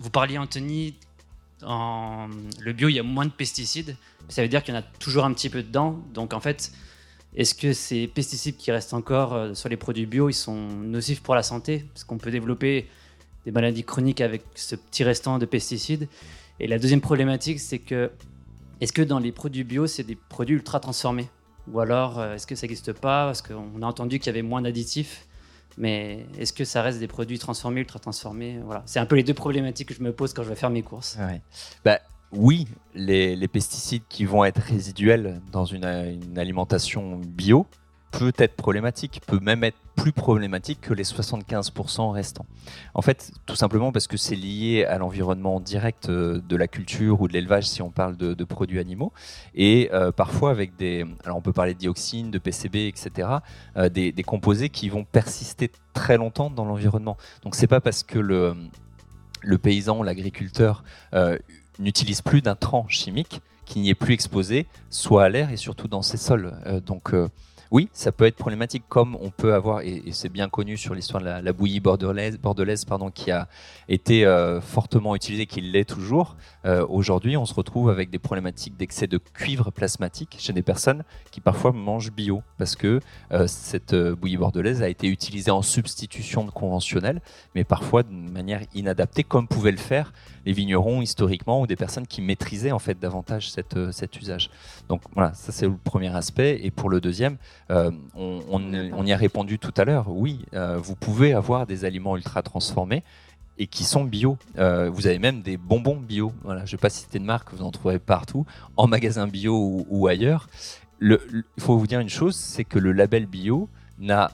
vous 0.00 0.10
parliez 0.10 0.36
Anthony, 0.36 0.96
le 1.60 2.72
bio, 2.72 2.88
il 2.88 2.94
y 2.94 2.98
a 2.98 3.04
moins 3.04 3.26
de 3.26 3.30
pesticides. 3.30 3.96
Ça 4.28 4.42
veut 4.42 4.48
dire 4.48 4.64
qu'il 4.64 4.74
y 4.74 4.76
en 4.76 4.80
a 4.80 4.84
toujours 4.98 5.24
un 5.24 5.32
petit 5.32 5.48
peu 5.48 5.62
dedans. 5.62 6.04
Donc 6.12 6.32
en 6.32 6.40
fait, 6.40 6.72
est-ce 7.36 7.54
que 7.54 7.72
ces 7.72 8.08
pesticides 8.08 8.56
qui 8.56 8.72
restent 8.72 8.94
encore 8.94 9.56
sur 9.56 9.68
les 9.68 9.76
produits 9.76 10.06
bio, 10.06 10.28
ils 10.28 10.34
sont 10.34 10.56
nocifs 10.56 11.22
pour 11.22 11.36
la 11.36 11.44
santé? 11.44 11.84
Parce 11.94 12.02
qu'on 12.02 12.18
peut 12.18 12.32
développer 12.32 12.88
des 13.44 13.52
maladies 13.52 13.84
chroniques 13.84 14.20
avec 14.20 14.42
ce 14.54 14.76
petit 14.76 15.04
restant 15.04 15.38
de 15.38 15.46
pesticides. 15.46 16.08
Et 16.60 16.66
la 16.66 16.78
deuxième 16.78 17.00
problématique, 17.00 17.60
c'est 17.60 17.78
que 17.78 18.10
est-ce 18.80 18.92
que 18.92 19.02
dans 19.02 19.18
les 19.18 19.32
produits 19.32 19.64
bio, 19.64 19.86
c'est 19.86 20.04
des 20.04 20.16
produits 20.16 20.56
ultra 20.56 20.80
transformés? 20.80 21.28
Ou 21.72 21.80
alors, 21.80 22.18
euh, 22.18 22.34
est-ce 22.34 22.46
que 22.46 22.54
ça 22.54 22.66
n'existe 22.66 22.92
pas? 22.92 23.26
Parce 23.26 23.42
qu'on 23.42 23.82
a 23.82 23.86
entendu 23.86 24.18
qu'il 24.18 24.26
y 24.26 24.30
avait 24.30 24.42
moins 24.42 24.62
d'additifs. 24.62 25.26
Mais 25.78 26.26
est-ce 26.38 26.52
que 26.52 26.64
ça 26.64 26.82
reste 26.82 26.98
des 26.98 27.08
produits 27.08 27.38
transformés, 27.38 27.80
ultra 27.80 27.98
transformés? 27.98 28.58
Voilà, 28.64 28.82
c'est 28.84 28.98
un 28.98 29.06
peu 29.06 29.16
les 29.16 29.22
deux 29.22 29.34
problématiques 29.34 29.88
que 29.88 29.94
je 29.94 30.02
me 30.02 30.12
pose 30.12 30.34
quand 30.34 30.42
je 30.42 30.48
vais 30.48 30.56
faire 30.56 30.70
mes 30.70 30.82
courses. 30.82 31.16
Bah, 31.84 32.00
oui, 32.32 32.66
les, 32.94 33.48
pesticides 33.48 34.02
qui 34.08 34.24
vont 34.24 34.44
être 34.44 34.60
résiduels 34.60 35.40
dans 35.50 35.64
une 35.64 35.84
alimentation 36.36 37.16
bio, 37.16 37.66
peut 38.12 38.32
être 38.36 38.54
problématique, 38.54 39.22
peut 39.26 39.40
même 39.40 39.64
être 39.64 39.78
plus 39.96 40.12
problématique 40.12 40.80
que 40.80 40.94
les 40.94 41.02
75% 41.02 42.12
restants. 42.12 42.46
En 42.94 43.02
fait, 43.02 43.32
tout 43.46 43.56
simplement 43.56 43.90
parce 43.90 44.06
que 44.06 44.16
c'est 44.16 44.36
lié 44.36 44.84
à 44.84 44.98
l'environnement 44.98 45.60
direct 45.60 46.08
euh, 46.08 46.40
de 46.46 46.56
la 46.56 46.68
culture 46.68 47.20
ou 47.20 47.28
de 47.28 47.32
l'élevage 47.32 47.64
si 47.64 47.82
on 47.82 47.90
parle 47.90 48.16
de, 48.16 48.44
produits 48.44 48.78
animaux, 48.78 49.12
et 49.54 49.88
euh, 49.92 50.12
parfois 50.12 50.50
avec 50.50 50.76
des, 50.76 51.06
alors 51.24 51.38
on 51.38 51.40
peut 51.40 51.52
parler 51.52 51.74
de 51.74 51.78
dioxines, 51.78 52.30
de 52.30 52.38
PCB, 52.38 52.86
etc., 52.86 53.28
euh, 53.76 53.88
des, 53.88 54.12
composés 54.22 54.68
qui 54.68 54.88
vont 54.88 55.04
persister 55.04 55.70
très 55.94 56.16
longtemps 56.16 56.50
dans 56.50 56.64
l'environnement. 56.64 57.16
Donc 57.44 57.54
c'est 57.54 57.66
pas 57.66 57.80
parce 57.80 58.02
que 58.02 58.18
le, 58.18 58.54
le 59.40 59.58
paysan, 59.58 60.02
l'agriculteur 60.02 60.84
n'utilise 61.78 62.20
plus 62.20 62.42
d'intrants 62.42 62.86
chimiques 62.88 63.40
qu'il 63.64 63.82
n'y 63.82 63.90
est 63.90 63.94
plus 63.94 64.12
exposé, 64.12 64.66
soit 64.90 65.24
à 65.24 65.28
l'air 65.28 65.50
et 65.50 65.56
surtout 65.56 65.88
dans 65.88 66.02
ses 66.02 66.18
sols. 66.18 66.52
donc 66.84 67.12
oui, 67.72 67.88
ça 67.94 68.12
peut 68.12 68.26
être 68.26 68.36
problématique, 68.36 68.84
comme 68.86 69.16
on 69.22 69.30
peut 69.30 69.54
avoir, 69.54 69.80
et, 69.80 70.02
c'est 70.12 70.28
bien 70.28 70.50
connu 70.50 70.76
sur 70.76 70.94
l'histoire 70.94 71.22
de 71.22 71.28
la, 71.28 71.52
bouillie 71.54 71.80
bordelaise, 71.80 72.38
bordelaise 72.38 72.84
pardon, 72.84 73.10
qui 73.10 73.30
a 73.30 73.48
été 73.88 74.26
euh, 74.26 74.60
fortement 74.60 75.16
utilisée, 75.16 75.46
qui 75.46 75.62
l'est 75.62 75.88
toujours. 75.88 76.36
Euh, 76.66 76.86
aujourd'hui, 76.86 77.34
on 77.38 77.46
se 77.46 77.54
retrouve 77.54 77.88
avec 77.88 78.10
des 78.10 78.18
problématiques 78.18 78.76
d'excès 78.76 79.06
de 79.06 79.16
cuivre 79.16 79.70
plasmatique 79.70 80.36
chez 80.38 80.52
des 80.52 80.60
personnes 80.60 81.02
qui 81.30 81.40
parfois 81.40 81.72
mangent 81.72 82.12
bio, 82.12 82.42
parce 82.58 82.76
que 82.76 83.00
euh, 83.32 83.46
cette 83.46 83.94
bouillie 83.94 84.36
bordelaise 84.36 84.82
a 84.82 84.88
été 84.90 85.08
utilisée 85.08 85.50
en 85.50 85.62
substitution 85.62 86.44
de 86.44 86.50
conventionnelle, 86.50 87.22
mais 87.54 87.64
parfois 87.64 88.02
de 88.02 88.12
manière 88.12 88.60
inadaptée, 88.74 89.24
comme 89.24 89.48
pouvaient 89.48 89.72
le 89.72 89.78
faire 89.78 90.12
les 90.44 90.52
vignerons 90.52 91.02
historiquement 91.02 91.60
ou 91.60 91.66
des 91.66 91.76
personnes 91.76 92.06
qui 92.06 92.22
maîtrisaient 92.22 92.72
en 92.72 92.78
fait 92.78 92.98
davantage 92.98 93.50
cette, 93.50 93.92
cet 93.92 94.18
usage. 94.20 94.50
Donc 94.88 95.02
voilà, 95.14 95.32
ça 95.34 95.52
c'est 95.52 95.66
le 95.66 95.76
premier 95.76 96.14
aspect. 96.14 96.60
Et 96.62 96.70
pour 96.70 96.88
le 96.90 97.00
deuxième, 97.00 97.36
euh, 97.70 97.90
on, 98.14 99.06
y 99.06 99.12
a 99.12 99.16
répondu 99.16 99.58
tout 99.58 99.74
à 99.76 99.84
l'heure. 99.84 100.08
Oui, 100.08 100.44
euh, 100.54 100.78
vous 100.78 100.94
pouvez 100.94 101.32
avoir 101.32 101.66
des 101.66 101.84
aliments 101.84 102.16
ultra 102.16 102.42
transformés 102.42 103.02
et 103.58 103.66
qui 103.66 103.84
sont 103.84 104.04
bio. 104.04 104.38
Euh, 104.58 104.90
vous 104.90 105.06
avez 105.06 105.18
même 105.18 105.42
des 105.42 105.56
bonbons 105.56 105.96
bio. 105.96 106.32
Voilà, 106.42 106.64
je 106.64 106.72
ne 106.74 106.76
vais 106.78 106.80
pas 106.80 106.90
citer 106.90 107.18
de 107.18 107.24
marque, 107.24 107.52
vous 107.52 107.62
en 107.62 107.70
trouverez 107.70 107.98
partout, 107.98 108.46
en 108.76 108.86
magasin 108.86 109.26
bio 109.26 109.84
ou, 109.88 110.06
ailleurs. 110.06 110.48
il 111.00 111.42
faut 111.58 111.78
vous 111.78 111.86
dire 111.86 112.00
une 112.00 112.08
chose, 112.08 112.36
c'est 112.36 112.64
que 112.64 112.78
le 112.78 112.92
label 112.92 113.26
bio 113.26 113.68
n'a 113.98 114.30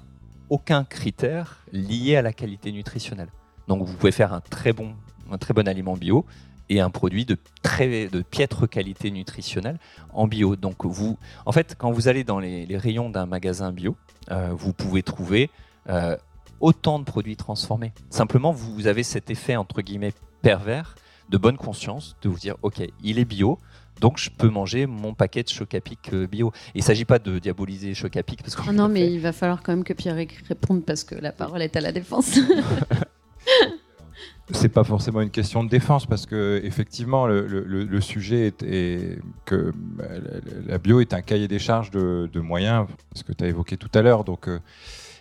aucun 0.51 0.85
critère 0.85 1.59
lié 1.73 2.17
à 2.17 2.23
la 2.23 2.33
qualité 2.33 2.73
nutritionnelle. 2.73 3.29
Donc 3.67 3.83
vous 3.83 3.95
pouvez 3.95 4.13
faire 4.13 4.33
un 4.33 4.41
très 4.41 4.73
bon 4.73 4.95
un 5.31 5.39
très 5.39 5.55
bon 5.55 5.66
aliment 5.68 5.97
bio 5.97 6.24
et 6.68 6.81
un 6.81 6.91
produit 6.91 7.24
de 7.24 7.37
très 7.62 8.09
de 8.09 8.22
piètre 8.22 8.68
qualité 8.68 9.11
nutritionnelle 9.11 9.79
en 10.12 10.26
bio. 10.26 10.57
Donc 10.57 10.85
vous, 10.85 11.18
en 11.47 11.53
fait, 11.53 11.74
quand 11.79 11.91
vous 11.91 12.09
allez 12.09 12.24
dans 12.24 12.41
les, 12.41 12.66
rayons 12.76 13.11
d'un 13.11 13.26
magasin 13.26 13.72
bio, 13.72 13.97
euh, 14.31 14.51
vous 14.53 14.72
pouvez 14.72 15.03
trouver 15.03 15.51
euh, 15.89 16.16
autant 16.61 16.99
de 16.99 17.05
produits 17.05 17.37
transformés. 17.37 17.93
Simplement, 18.11 18.53
vous 18.53 18.87
avez 18.87 19.03
cet 19.03 19.31
effet 19.31 19.57
entre 19.57 19.81
guillemets 19.83 20.12
pervers 20.43 20.95
de 21.31 21.39
bonne 21.39 21.57
conscience 21.57 22.16
de 22.22 22.29
vous 22.29 22.39
dire, 22.39 22.57
ok, 22.62 22.83
il 23.03 23.18
est 23.18 23.24
bio. 23.24 23.59
Donc 24.01 24.18
je 24.18 24.31
peux 24.31 24.49
manger 24.49 24.87
mon 24.87 25.12
paquet 25.12 25.43
de 25.43 25.49
Chocapic 25.49 26.12
euh, 26.12 26.29
bio. 26.29 26.53
il 26.74 26.79
ne 26.79 26.85
s'agit 26.85 27.05
pas 27.05 27.18
de 27.18 27.41
diaboliser 27.41 27.95
Chocapic 27.95 28.43
parce 28.43 28.55
que. 28.55 28.70
non, 28.70 28.89
mais 28.89 29.12
il 29.12 29.18
va 29.18 29.33
falloir 29.33 29.61
quand 29.62 29.72
même 29.72 29.83
que 29.83 29.93
Pierre 29.93 30.14
réponde 30.49 30.85
parce 30.85 31.03
que 31.03 31.16
la 31.16 31.33
parole 31.33 31.62
est 31.62 31.74
à 31.74 31.81
la 31.81 31.91
défense. 31.91 32.39
c'est 34.53 34.69
pas 34.69 34.85
forcément 34.85 35.21
une 35.21 35.31
question 35.31 35.63
de 35.63 35.69
défense 35.69 36.07
parce 36.07 36.25
que 36.27 36.61
effectivement 36.65 37.27
le, 37.27 38.01
sujet 38.01 38.53
est, 38.63 39.19
que 39.45 39.73
la 40.67 40.79
bio 40.79 41.01
est 41.01 41.13
un 41.13 41.21
cahier 41.21 41.49
des 41.49 41.59
charges 41.59 41.91
de, 41.91 42.41
moyens, 42.41 42.87
ce 43.15 43.25
que 43.25 43.33
tu 43.33 43.45
as 43.45 43.49
évoqué 43.49 43.77
tout 43.77 43.91
à 43.95 44.03
l'heure. 44.03 44.25
Donc 44.25 44.49
euh, 44.49 44.59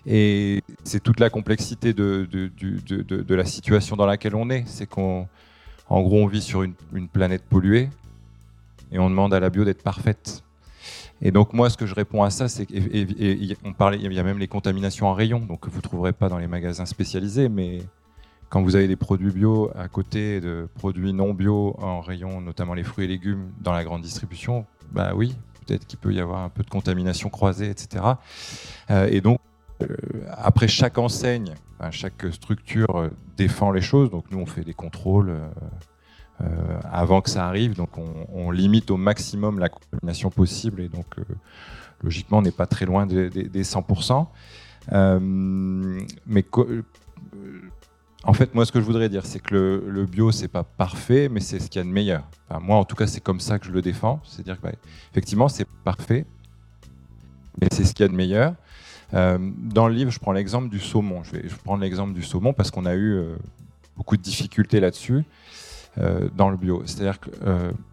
et 0.05 0.63
c'est 0.83 1.01
toute 1.01 1.19
la 1.19 1.29
complexité 1.29 1.93
de, 1.93 2.27
la 3.29 3.45
situation 3.45 3.95
dans 3.97 4.05
laquelle 4.05 4.35
on 4.35 4.49
est. 4.49 4.63
C'est 4.65 4.87
qu'en 4.87 5.27
gros 5.89 6.21
on 6.21 6.27
vit 6.27 6.41
sur 6.41 6.63
une, 6.63 6.73
planète 7.11 7.43
polluée 7.43 7.89
et 8.91 8.99
on 8.99 9.09
demande 9.09 9.33
à 9.33 9.39
la 9.39 9.49
bio 9.49 9.65
d'être 9.65 9.83
parfaite. 9.83 10.43
Et 11.21 11.31
donc 11.31 11.51
moi, 11.51 11.69
ce 11.69 11.77
que 11.77 11.87
je 11.87 11.95
réponds 11.95 12.23
à 12.23 12.29
ça, 12.29 12.47
c'est 12.47 12.65
qu'on 12.65 13.73
parlait, 13.73 13.97
il 13.99 14.13
y 14.13 14.19
a 14.19 14.23
même 14.23 14.37
les 14.37 14.47
contaminations 14.47 15.07
en 15.07 15.13
rayon, 15.13 15.39
donc 15.39 15.67
vous 15.67 15.81
trouverez 15.81 16.13
pas 16.13 16.29
dans 16.29 16.37
les 16.37 16.45
magasins 16.45 16.85
spécialisés, 16.85 17.49
mais 17.49 17.79
quand 18.49 18.61
vous 18.61 18.75
avez 18.75 18.87
des 18.87 18.95
produits 18.95 19.31
bio 19.31 19.71
à 19.75 19.87
côté 19.87 20.39
de 20.39 20.69
produits 20.75 21.13
non 21.13 21.33
bio 21.33 21.75
en 21.79 22.01
rayon, 22.01 22.41
notamment 22.41 22.73
les 22.73 22.83
fruits 22.83 23.05
et 23.05 23.07
légumes 23.07 23.51
dans 23.59 23.73
la 23.73 23.83
grande 23.83 24.01
distribution, 24.01 24.65
bah 24.91 25.11
oui, 25.15 25.35
peut-être 25.65 25.85
qu'il 25.85 25.99
peut 25.99 26.13
y 26.13 26.19
avoir 26.19 26.43
un 26.43 26.49
peu 26.49 26.63
de 26.63 26.69
contamination 26.69 27.29
croisée, 27.29 27.69
etc. 27.69 28.03
Euh, 28.89 29.07
et 29.11 29.21
donc, 29.21 29.39
euh, 29.81 29.95
après 30.31 30.67
chaque 30.67 30.97
enseigne, 30.97 31.53
chaque 31.91 32.25
structure 32.31 32.95
euh, 32.95 33.09
défend 33.35 33.71
les 33.71 33.81
choses. 33.81 34.09
Donc 34.09 34.25
nous, 34.31 34.39
on 34.39 34.45
fait 34.45 34.63
des 34.63 34.73
contrôles 34.73 35.33
avant 36.91 37.21
que 37.21 37.29
ça 37.29 37.47
arrive. 37.47 37.75
Donc 37.75 37.97
on, 37.97 38.51
limite 38.51 38.91
au 38.91 38.97
maximum 38.97 39.59
la 39.59 39.69
contamination 39.69 40.29
possible. 40.29 40.81
Et 40.81 40.87
donc, 40.87 41.15
logiquement, 42.03 42.37
on 42.37 42.41
n'est 42.43 42.51
pas 42.51 42.67
très 42.67 42.85
loin 42.85 43.05
des, 43.07 43.29
des 43.29 43.63
100%. 43.63 44.27
mais 46.25 46.43
en 48.23 48.33
fait, 48.33 48.53
moi, 48.55 48.65
ce 48.65 48.71
que 48.71 48.79
je 48.79 48.85
voudrais 48.85 49.09
dire, 49.09 49.25
c'est 49.25 49.39
que 49.39 49.53
le, 49.53 49.89
le 49.89 50.05
bio, 50.05 50.31
c'est 50.31 50.47
pas 50.47 50.63
parfait, 50.63 51.29
mais 51.29 51.39
c'est 51.39 51.59
ce 51.59 51.69
qu'il 51.69 51.79
y 51.79 51.81
a 51.81 51.87
de 51.87 51.93
meilleur. 51.93 52.23
moi, 52.61 52.77
en 52.77 52.83
tout 52.83 52.95
cas, 52.95 53.07
c'est 53.07 53.21
comme 53.21 53.39
ça 53.39 53.59
que 53.59 53.65
je 53.65 53.71
le 53.71 53.81
défends. 53.81 54.19
C'est-à-dire 54.25 54.59
que, 54.59 54.67
effectivement, 55.11 55.47
c'est 55.47 55.67
parfait, 55.83 56.25
mais 57.61 57.67
c'est 57.71 57.85
ce 57.85 57.93
qu'il 57.93 58.03
y 58.03 58.09
a 58.09 58.11
de 58.11 58.15
meilleur. 58.15 58.53
Euh, 59.13 59.37
dans 59.39 59.87
le 59.87 59.93
livre, 59.93 60.11
je 60.11 60.19
prends 60.19 60.31
l'exemple 60.31 60.69
du 60.69 60.79
saumon. 60.79 61.23
Je 61.23 61.31
vais, 61.31 61.43
prendre 61.63 61.81
l'exemple 61.81 62.13
du 62.13 62.23
saumon 62.23 62.53
parce 62.53 62.71
qu'on 62.71 62.85
a 62.85 62.95
eu 62.95 63.13
euh, 63.13 63.35
beaucoup 63.95 64.17
de 64.17 64.21
difficultés 64.21 64.79
là-dessus 64.79 65.23
euh, 65.97 66.29
dans 66.35 66.49
le 66.49 66.57
bio. 66.57 66.83
C'est-à-dire 66.85 67.19
que 67.19 67.29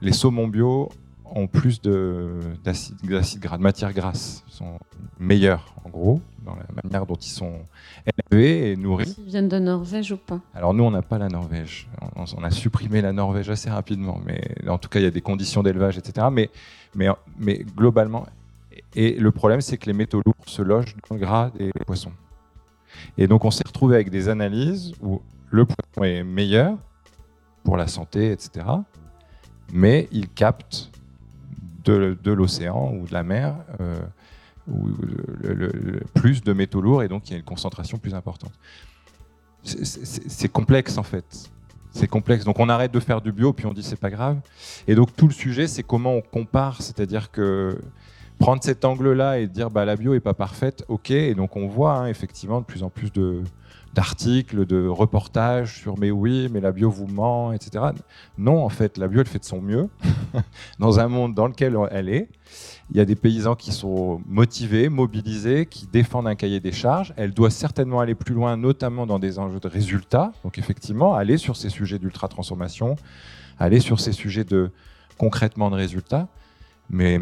les 0.02 0.12
saumons 0.12 0.48
bio 0.48 0.90
ont 1.24 1.46
plus 1.46 1.80
d'acide 1.80 2.96
gras, 3.40 3.56
de 3.56 3.62
matières 3.62 3.92
grasses, 3.92 4.44
sont 4.48 4.78
meilleurs 5.18 5.74
en 5.84 5.90
gros 5.90 6.20
dans 6.44 6.54
la 6.54 6.82
manière 6.82 7.06
dont 7.06 7.14
ils 7.14 7.30
sont 7.30 7.60
élevés 8.30 8.72
et 8.72 8.76
nourris. 8.76 9.16
Ils 9.18 9.24
viennent 9.24 9.48
de 9.48 9.58
Norvège 9.58 10.12
ou 10.12 10.16
pas 10.16 10.40
Alors 10.54 10.74
nous, 10.74 10.84
on 10.84 10.90
n'a 10.90 11.02
pas 11.02 11.18
la 11.18 11.28
Norvège. 11.28 11.88
On, 12.16 12.44
a 12.44 12.50
supprimé 12.50 13.00
la 13.00 13.12
Norvège 13.12 13.48
assez 13.48 13.70
rapidement, 13.70 14.20
mais 14.26 14.42
en 14.68 14.78
tout 14.78 14.88
cas, 14.88 15.00
il 15.00 15.04
y 15.04 15.06
a 15.06 15.10
des 15.10 15.22
conditions 15.22 15.62
d'élevage, 15.62 15.96
etc. 15.96 16.26
Mais, 16.30 16.50
mais, 16.94 17.08
mais 17.38 17.64
globalement, 17.76 18.26
et 18.94 19.14
le 19.14 19.30
problème, 19.32 19.60
c'est 19.60 19.78
que 19.78 19.86
les 19.86 19.92
métaux 19.92 20.22
lourds 20.24 20.34
se 20.46 20.62
logent 20.62 20.94
dans 21.08 21.16
le 21.16 21.20
gras 21.20 21.50
des 21.50 21.72
poissons. 21.86 22.12
Et 23.18 23.26
donc, 23.26 23.44
on 23.44 23.50
s'est 23.50 23.64
retrouvé 23.66 23.96
avec 23.96 24.10
des 24.10 24.28
analyses 24.28 24.92
où 25.02 25.20
le 25.50 25.64
poisson 25.64 26.04
est 26.04 26.22
meilleur 26.22 26.76
pour 27.64 27.76
la 27.76 27.86
santé, 27.86 28.30
etc. 28.30 28.66
Mais 29.72 30.08
il 30.12 30.28
capte 30.28 30.90
de, 31.84 32.32
l'océan 32.32 32.92
ou 32.94 33.06
de 33.06 33.12
la 33.12 33.22
mer 33.22 33.56
euh, 33.80 34.00
ou 34.70 34.88
plus 36.14 36.42
de 36.42 36.52
métaux 36.52 36.80
lourds 36.80 37.02
et 37.02 37.08
donc 37.08 37.28
il 37.28 37.32
y 37.32 37.34
a 37.34 37.38
une 37.38 37.44
concentration 37.44 37.98
plus 37.98 38.14
importante. 38.14 38.52
C'est 39.62 40.48
complexe 40.48 40.98
en 40.98 41.02
fait. 41.02 41.50
C'est 41.90 42.08
complexe. 42.08 42.44
Donc 42.44 42.58
on 42.58 42.68
arrête 42.68 42.92
de 42.92 43.00
faire 43.00 43.20
du 43.20 43.32
bio 43.32 43.52
puis 43.52 43.66
on 43.66 43.72
dit 43.72 43.82
c'est 43.82 44.00
pas 44.00 44.10
grave. 44.10 44.38
Et 44.88 44.94
donc 44.94 45.14
tout 45.14 45.26
le 45.26 45.32
sujet 45.32 45.66
c'est 45.66 45.82
comment 45.82 46.14
on 46.14 46.22
compare, 46.22 46.82
c'est-à-dire 46.82 47.30
que 47.30 47.78
prendre 48.38 48.62
cet 48.62 48.84
angle-là 48.84 49.38
et 49.38 49.46
dire 49.46 49.70
bah 49.70 49.84
la 49.84 49.96
bio 49.96 50.14
est 50.14 50.20
pas 50.20 50.34
parfaite, 50.34 50.84
ok. 50.88 51.10
Et 51.10 51.34
donc 51.34 51.56
on 51.56 51.66
voit 51.66 51.94
hein, 51.94 52.06
effectivement 52.08 52.60
de 52.60 52.66
plus 52.66 52.82
en 52.82 52.90
plus 52.90 53.12
de 53.12 53.42
d'articles, 53.94 54.66
de 54.66 54.86
reportages 54.86 55.80
sur 55.80 55.98
mais 55.98 56.10
oui, 56.10 56.48
mais 56.50 56.60
la 56.60 56.72
bio 56.72 56.90
vous 56.90 57.06
ment, 57.06 57.52
etc. 57.52 57.84
Non, 58.36 58.64
en 58.64 58.68
fait, 58.68 58.98
la 58.98 59.08
bio, 59.08 59.20
elle 59.20 59.26
fait 59.26 59.38
de 59.38 59.44
son 59.44 59.60
mieux 59.60 59.88
dans 60.78 61.00
un 61.00 61.08
monde 61.08 61.34
dans 61.34 61.46
lequel 61.46 61.76
elle 61.90 62.08
est. 62.08 62.28
Il 62.90 62.96
y 62.96 63.00
a 63.00 63.04
des 63.04 63.14
paysans 63.14 63.54
qui 63.54 63.72
sont 63.72 64.20
motivés, 64.26 64.88
mobilisés, 64.88 65.66
qui 65.66 65.86
défendent 65.86 66.26
un 66.26 66.34
cahier 66.34 66.60
des 66.60 66.72
charges. 66.72 67.14
Elle 67.16 67.32
doit 67.32 67.50
certainement 67.50 68.00
aller 68.00 68.14
plus 68.14 68.34
loin, 68.34 68.56
notamment 68.56 69.06
dans 69.06 69.18
des 69.18 69.38
enjeux 69.38 69.60
de 69.60 69.68
résultats. 69.68 70.32
Donc 70.42 70.58
effectivement, 70.58 71.14
aller 71.14 71.38
sur 71.38 71.56
ces 71.56 71.70
sujets 71.70 71.98
d'ultra-transformation, 71.98 72.96
aller 73.58 73.80
sur 73.80 74.00
ces 74.00 74.12
sujets 74.12 74.44
de 74.44 74.70
concrètement 75.16 75.70
de 75.70 75.76
résultats. 75.76 76.28
Mais 76.90 77.20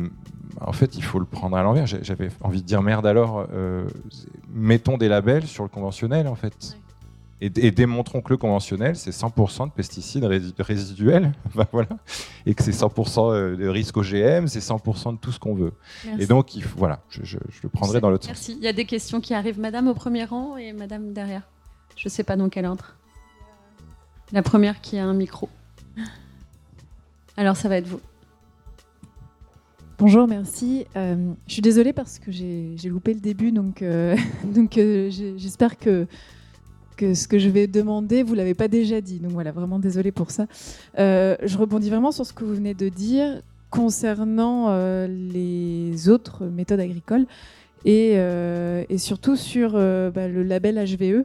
en 0.60 0.72
fait, 0.72 0.96
il 0.96 1.02
faut 1.02 1.18
le 1.18 1.24
prendre 1.24 1.56
à 1.56 1.62
l'envers. 1.62 1.86
J'avais 1.86 2.28
envie 2.40 2.62
de 2.62 2.66
dire 2.66 2.82
merde 2.82 3.06
alors, 3.06 3.46
euh, 3.52 3.86
mettons 4.52 4.98
des 4.98 5.08
labels 5.08 5.46
sur 5.46 5.62
le 5.62 5.68
conventionnel 5.68 6.28
en 6.28 6.34
fait. 6.34 6.76
Et, 7.44 7.72
démontrons 7.72 8.20
que 8.20 8.30
le 8.30 8.36
conventionnel, 8.36 8.94
c'est 8.94 9.10
100% 9.10 9.66
de 9.66 9.72
pesticides 9.72 10.24
résiduels, 10.60 11.32
voilà, 11.72 11.88
et 12.46 12.54
que 12.54 12.62
c'est 12.62 12.70
100% 12.70 13.32
euh, 13.32 13.56
de 13.56 13.66
risque 13.66 13.96
OGM, 13.96 14.46
c'est 14.46 14.60
100% 14.60 15.14
de 15.14 15.18
tout 15.18 15.32
ce 15.32 15.40
qu'on 15.40 15.56
veut. 15.56 15.72
Et 16.20 16.26
donc, 16.26 16.54
il 16.54 16.62
faut, 16.62 16.78
voilà, 16.78 17.00
je, 17.08 17.36
le 17.64 17.68
prendrai 17.68 18.00
dans 18.00 18.10
l'autre 18.10 18.26
sens. 18.26 18.30
Merci. 18.30 18.56
Il 18.60 18.64
y 18.64 18.68
a 18.68 18.72
des 18.72 18.84
questions 18.84 19.20
qui 19.20 19.34
arrivent, 19.34 19.58
Madame 19.58 19.88
au 19.88 19.94
premier 19.94 20.22
rang 20.22 20.56
et 20.56 20.72
Madame 20.72 21.12
derrière. 21.12 21.42
Je 21.96 22.06
ne 22.06 22.10
sais 22.10 22.22
pas 22.22 22.36
dans 22.36 22.48
quelle 22.48 22.64
ordre. 22.64 22.94
La 24.30 24.42
première 24.42 24.80
qui 24.80 24.96
a 24.98 25.04
un 25.04 25.14
micro. 25.14 25.48
Alors, 27.36 27.56
ça 27.56 27.68
va 27.68 27.78
être 27.78 27.88
vous. 27.88 28.00
Bonjour, 30.02 30.26
merci. 30.26 30.84
Euh, 30.96 31.32
je 31.46 31.52
suis 31.52 31.62
désolée 31.62 31.92
parce 31.92 32.18
que 32.18 32.32
j'ai 32.32 32.76
loupé 32.86 33.14
le 33.14 33.20
début, 33.20 33.52
donc, 33.52 33.82
euh, 33.82 34.16
euh, 34.76 35.10
j'espère 35.36 35.78
que, 35.78 36.08
ce 36.98 37.28
que 37.28 37.38
je 37.38 37.48
vais 37.48 37.68
demander, 37.68 38.24
vous 38.24 38.32
ne 38.32 38.38
l'avez 38.38 38.54
pas 38.54 38.66
déjà 38.66 39.00
dit. 39.00 39.20
Donc 39.20 39.30
voilà, 39.30 39.52
vraiment 39.52 39.78
désolée 39.78 40.10
pour 40.10 40.32
ça. 40.32 40.46
je 40.96 41.56
rebondis 41.56 41.88
vraiment 41.88 42.10
sur 42.10 42.26
ce 42.26 42.32
que 42.32 42.42
vous 42.42 42.52
venez 42.52 42.74
de 42.74 42.88
dire 42.88 43.42
concernant 43.70 44.76
les 45.06 46.08
autres 46.08 46.46
méthodes 46.46 46.80
agricoles 46.80 47.26
et, 47.84 48.18
surtout 48.96 49.36
sur 49.36 49.74
bah, 49.74 50.26
le 50.26 50.42
label 50.42 50.84
HVE 50.84 51.24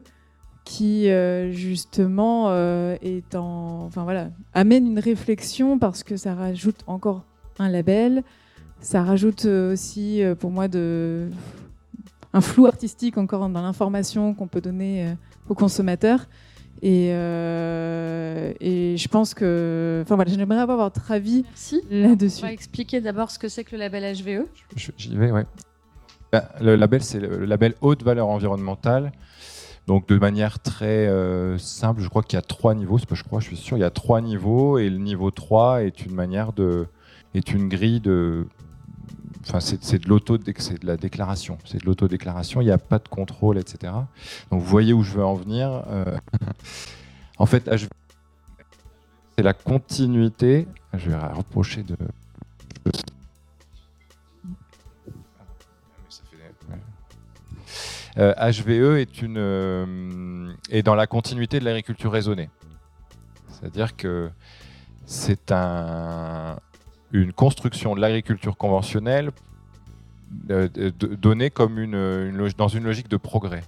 qui 0.65 1.09
justement 1.49 2.53
est 3.01 3.33
en, 3.33 3.85
enfin 3.85 4.03
voilà, 4.03 4.29
amène 4.53 4.85
une 4.85 4.99
réflexion 4.99 5.79
parce 5.79 6.03
que 6.03 6.15
ça 6.15 6.35
rajoute 6.35 6.83
encore 6.85 7.25
un 7.57 7.69
label, 7.69 8.23
ça 8.81 9.03
rajoute 9.03 9.45
euh, 9.45 9.73
aussi 9.73 10.23
euh, 10.23 10.35
pour 10.35 10.51
moi 10.51 10.67
de, 10.67 11.29
un 12.33 12.41
flou 12.41 12.65
artistique 12.65 13.17
encore 13.17 13.47
dans 13.49 13.61
l'information 13.61 14.33
qu'on 14.33 14.47
peut 14.47 14.61
donner 14.61 15.07
euh, 15.07 15.13
aux 15.49 15.55
consommateurs. 15.55 16.27
Et, 16.83 17.07
et, 17.07 18.97
je 18.97 19.07
pense 19.07 19.33
que. 19.33 20.01
Enfin 20.03 20.13
voilà, 20.13 20.31
j'aimerais 20.31 20.59
avoir 20.59 20.77
votre 20.77 21.11
avis 21.11 21.43
là-dessus. 21.89 22.43
On 22.43 22.47
va 22.47 22.53
expliquer 22.53 23.01
d'abord 23.01 23.31
ce 23.31 23.39
que 23.39 23.49
c'est 23.49 23.63
que 23.63 23.71
le 23.71 23.79
label 23.79 24.15
HVE. 24.15 24.45
J'y 24.95 25.17
vais, 25.17 25.31
oui. 25.31 25.41
Bah, 26.31 26.49
le 26.61 26.75
label, 26.75 27.01
c'est 27.01 27.19
le 27.19 27.45
label 27.45 27.73
haute 27.81 28.03
valeur 28.03 28.27
environnementale. 28.27 29.11
Donc 29.87 30.07
de 30.07 30.19
manière 30.19 30.59
très 30.59 31.09
simple, 31.57 32.01
je 32.01 32.09
crois 32.09 32.21
qu'il 32.21 32.37
y 32.37 32.39
a 32.39 32.43
trois 32.43 32.75
niveaux, 32.75 32.99
c'est 32.99 33.09
pas 33.09 33.15
je 33.15 33.23
crois, 33.23 33.39
je 33.39 33.47
suis 33.47 33.57
sûr, 33.57 33.75
il 33.77 33.79
y 33.79 33.83
a 33.83 33.89
trois 33.89 34.21
niveaux 34.21 34.77
et 34.77 34.87
le 34.87 34.99
niveau 34.99 35.31
3 35.31 35.81
est 35.81 36.05
une 36.05 36.13
manière 36.13 36.53
de 36.53 36.85
est 37.33 37.53
une 37.53 37.69
grille 37.69 38.01
de 38.01 38.45
C'est 39.59 40.03
de 40.03 40.09
l'auto, 40.09 40.37
c'est 40.57 40.81
de 40.81 40.87
la 40.87 40.97
déclaration, 40.97 41.57
c'est 41.63 41.79
de 41.79 41.85
l'autodéclaration. 41.85 42.59
Il 42.61 42.65
n'y 42.65 42.71
a 42.71 42.77
pas 42.77 42.99
de 42.99 43.07
contrôle, 43.07 43.57
etc. 43.57 43.93
Donc, 44.51 44.61
vous 44.61 44.67
voyez 44.67 44.91
où 44.93 45.03
je 45.03 45.13
veux 45.13 45.23
en 45.23 45.35
venir. 45.35 45.83
Euh, 45.87 46.17
en 47.37 47.45
fait, 47.45 47.69
c'est 49.37 49.43
la 49.43 49.53
continuité. 49.53 50.67
Je 50.93 51.09
vais 51.09 51.17
reprocher 51.17 51.83
de. 51.83 51.95
HVE 58.17 58.69
euh, 58.69 58.99
est, 58.99 59.21
une, 59.21 59.37
euh, 59.37 60.81
dans 60.83 60.95
la 60.95 61.05
continuité 61.07 61.59
de 61.59 61.65
l'agriculture 61.65 62.11
raisonnée. 62.11 62.49
C'est-à-dire 63.47 63.95
que 63.95 64.31
c'est 65.05 65.51
un, 65.51 66.57
une 67.11 67.31
construction 67.31 67.95
de 67.95 68.01
l'agriculture 68.01 68.57
conventionnelle 68.57 69.31
donnée 70.29 71.49
comme 71.49 71.79
une, 71.79 72.51
dans 72.57 72.67
une 72.67 72.83
logique 72.83 73.09
de 73.09 73.17
progrès. 73.17 73.63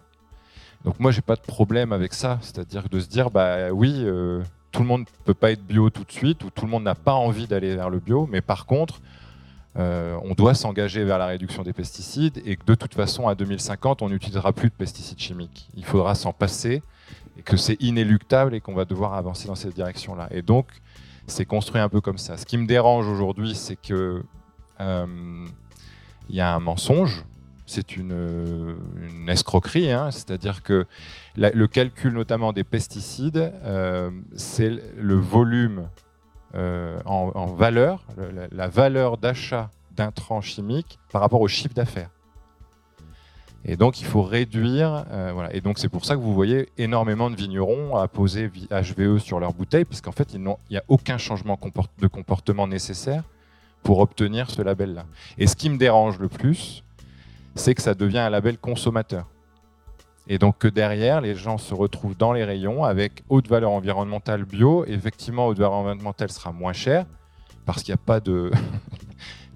Donc 0.86 1.00
moi, 1.00 1.12
j'ai 1.12 1.22
pas 1.22 1.36
de 1.36 1.42
problème 1.42 1.92
avec 1.92 2.14
ça. 2.14 2.40
C'est-à-dire 2.42 2.88
de 2.90 3.00
se 3.00 3.08
dire, 3.08 3.30
bah 3.30 3.72
oui, 3.72 4.04
euh, 4.06 4.42
tout 4.72 4.82
le 4.82 4.88
monde 4.88 5.02
ne 5.02 5.24
peut 5.26 5.34
pas 5.34 5.52
être 5.52 5.66
bio 5.66 5.90
tout 5.90 6.04
de 6.04 6.12
suite, 6.12 6.44
ou 6.44 6.50
tout 6.50 6.66
le 6.66 6.72
monde 6.72 6.84
n'a 6.84 6.96
pas 6.96 7.14
envie 7.14 7.48
d'aller 7.48 7.76
vers 7.76 7.90
le 7.90 8.00
bio, 8.00 8.28
mais 8.32 8.42
par 8.42 8.66
contre, 8.66 9.02
euh, 9.78 10.18
on 10.24 10.34
doit 10.34 10.54
s'engager 10.54 11.04
vers 11.04 11.18
la 11.18 11.28
réduction 11.28 11.64
des 11.64 11.74
pesticides 11.74 12.42
et 12.46 12.56
que 12.56 12.66
de 12.66 12.76
toute 12.76 12.96
façon, 12.96 13.28
à 13.28 13.36
2050, 13.36 14.02
on 14.02 14.10
n'utilisera 14.10 14.52
plus 14.54 14.70
de 14.70 14.74
pesticides 14.74 15.20
chimiques. 15.20 15.70
Il 15.76 15.86
faudra 15.86 16.16
s'en 16.16 16.34
passer 16.34 16.82
et 17.38 17.42
que 17.42 17.56
c'est 17.56 17.82
inéluctable 17.82 18.56
et 18.56 18.62
qu'on 18.62 18.74
va 18.74 18.86
devoir 18.86 19.14
avancer 19.14 19.48
dans 19.48 19.56
cette 19.56 19.76
direction-là. 19.76 20.28
Et 20.32 20.42
donc, 20.42 20.68
c'est 21.28 21.46
construit 21.46 21.80
un 21.80 21.90
peu 21.90 22.02
comme 22.02 22.18
ça. 22.18 22.38
Ce 22.38 22.46
qui 22.46 22.58
me 22.58 22.66
dérange 22.66 23.08
aujourd'hui, 23.08 23.54
c'est 23.54 23.76
que 23.76 24.24
euh, 24.82 25.06
il 26.30 26.36
y 26.36 26.42
a 26.42 26.54
un 26.54 26.60
mensonge. 26.60 27.26
C'est 27.66 27.98
une, 27.98 28.78
escroquerie, 29.28 29.92
hein. 29.92 30.10
c'est-à-dire 30.10 30.64
que 30.64 30.88
le 31.36 31.68
calcul 31.68 32.14
notamment 32.14 32.52
des 32.52 32.64
pesticides, 32.64 33.54
euh, 33.64 34.10
c'est 34.36 34.72
le 34.98 35.14
volume 35.14 35.88
euh, 36.56 37.00
en, 37.06 37.46
valeur, 37.46 38.04
la, 38.52 38.68
valeur 38.68 39.20
d'achat 39.20 39.70
d'intrants 39.92 40.42
chimiques 40.42 40.98
par 41.12 41.22
rapport 41.22 41.42
au 41.42 41.48
chiffre 41.48 41.76
d'affaires. 41.76 42.10
Et 43.66 43.76
donc 43.76 44.02
il 44.02 44.06
faut 44.06 44.24
réduire, 44.24 45.06
euh. 45.12 45.48
Et 45.52 45.62
donc 45.62 45.78
c'est 45.78 45.90
pour 45.90 46.06
ça 46.06 46.16
que 46.16 46.22
vous 46.22 46.34
voyez 46.34 46.70
énormément 46.80 47.30
de 47.30 47.36
vignerons 47.36 47.98
à 47.98 48.08
poser 48.08 48.50
HVE 48.72 49.20
sur 49.20 49.40
leurs 49.40 49.54
bouteilles, 49.54 49.86
puisqu'en 49.86 50.12
fait 50.12 50.34
il 50.34 50.42
n'y 50.42 50.78
a 50.78 50.84
aucun 50.88 51.20
changement 51.20 51.60
de 52.00 52.08
comportement 52.08 52.68
nécessaire 52.68 53.24
pour 53.84 54.00
obtenir 54.00 54.50
ce 54.50 54.62
label-là. 54.62 55.06
Et 55.38 55.48
ce 55.48 55.56
qui 55.56 55.70
me 55.70 55.78
dérange 55.78 56.20
le 56.20 56.28
plus, 56.28 56.84
c'est 57.56 57.76
que 57.76 57.82
ça 57.82 57.94
devient 57.94 58.20
un 58.20 58.30
label 58.30 58.58
consommateur. 58.58 59.26
Et 60.28 60.38
donc 60.38 60.60
que 60.60 60.68
derrière, 60.68 61.22
les 61.22 61.36
gens 61.36 61.58
se 61.58 61.74
retrouvent 61.74 62.16
dans 62.16 62.34
les 62.34 62.44
rayons 62.44 62.84
avec 62.84 63.24
haute 63.30 63.48
valeur 63.48 63.72
environnementale 63.72 64.46
bio. 64.46 64.86
Effectivement, 64.86 65.48
haute 65.48 65.58
valeur 65.58 65.74
environnementale 65.74 66.30
sera 66.32 66.52
moins 66.52 66.74
chère 66.74 67.06
parce 67.66 67.84
qu'il 67.84 67.94
n'y 67.94 68.00
a 68.00 68.04
pas 68.06 68.20
de... 68.20 68.52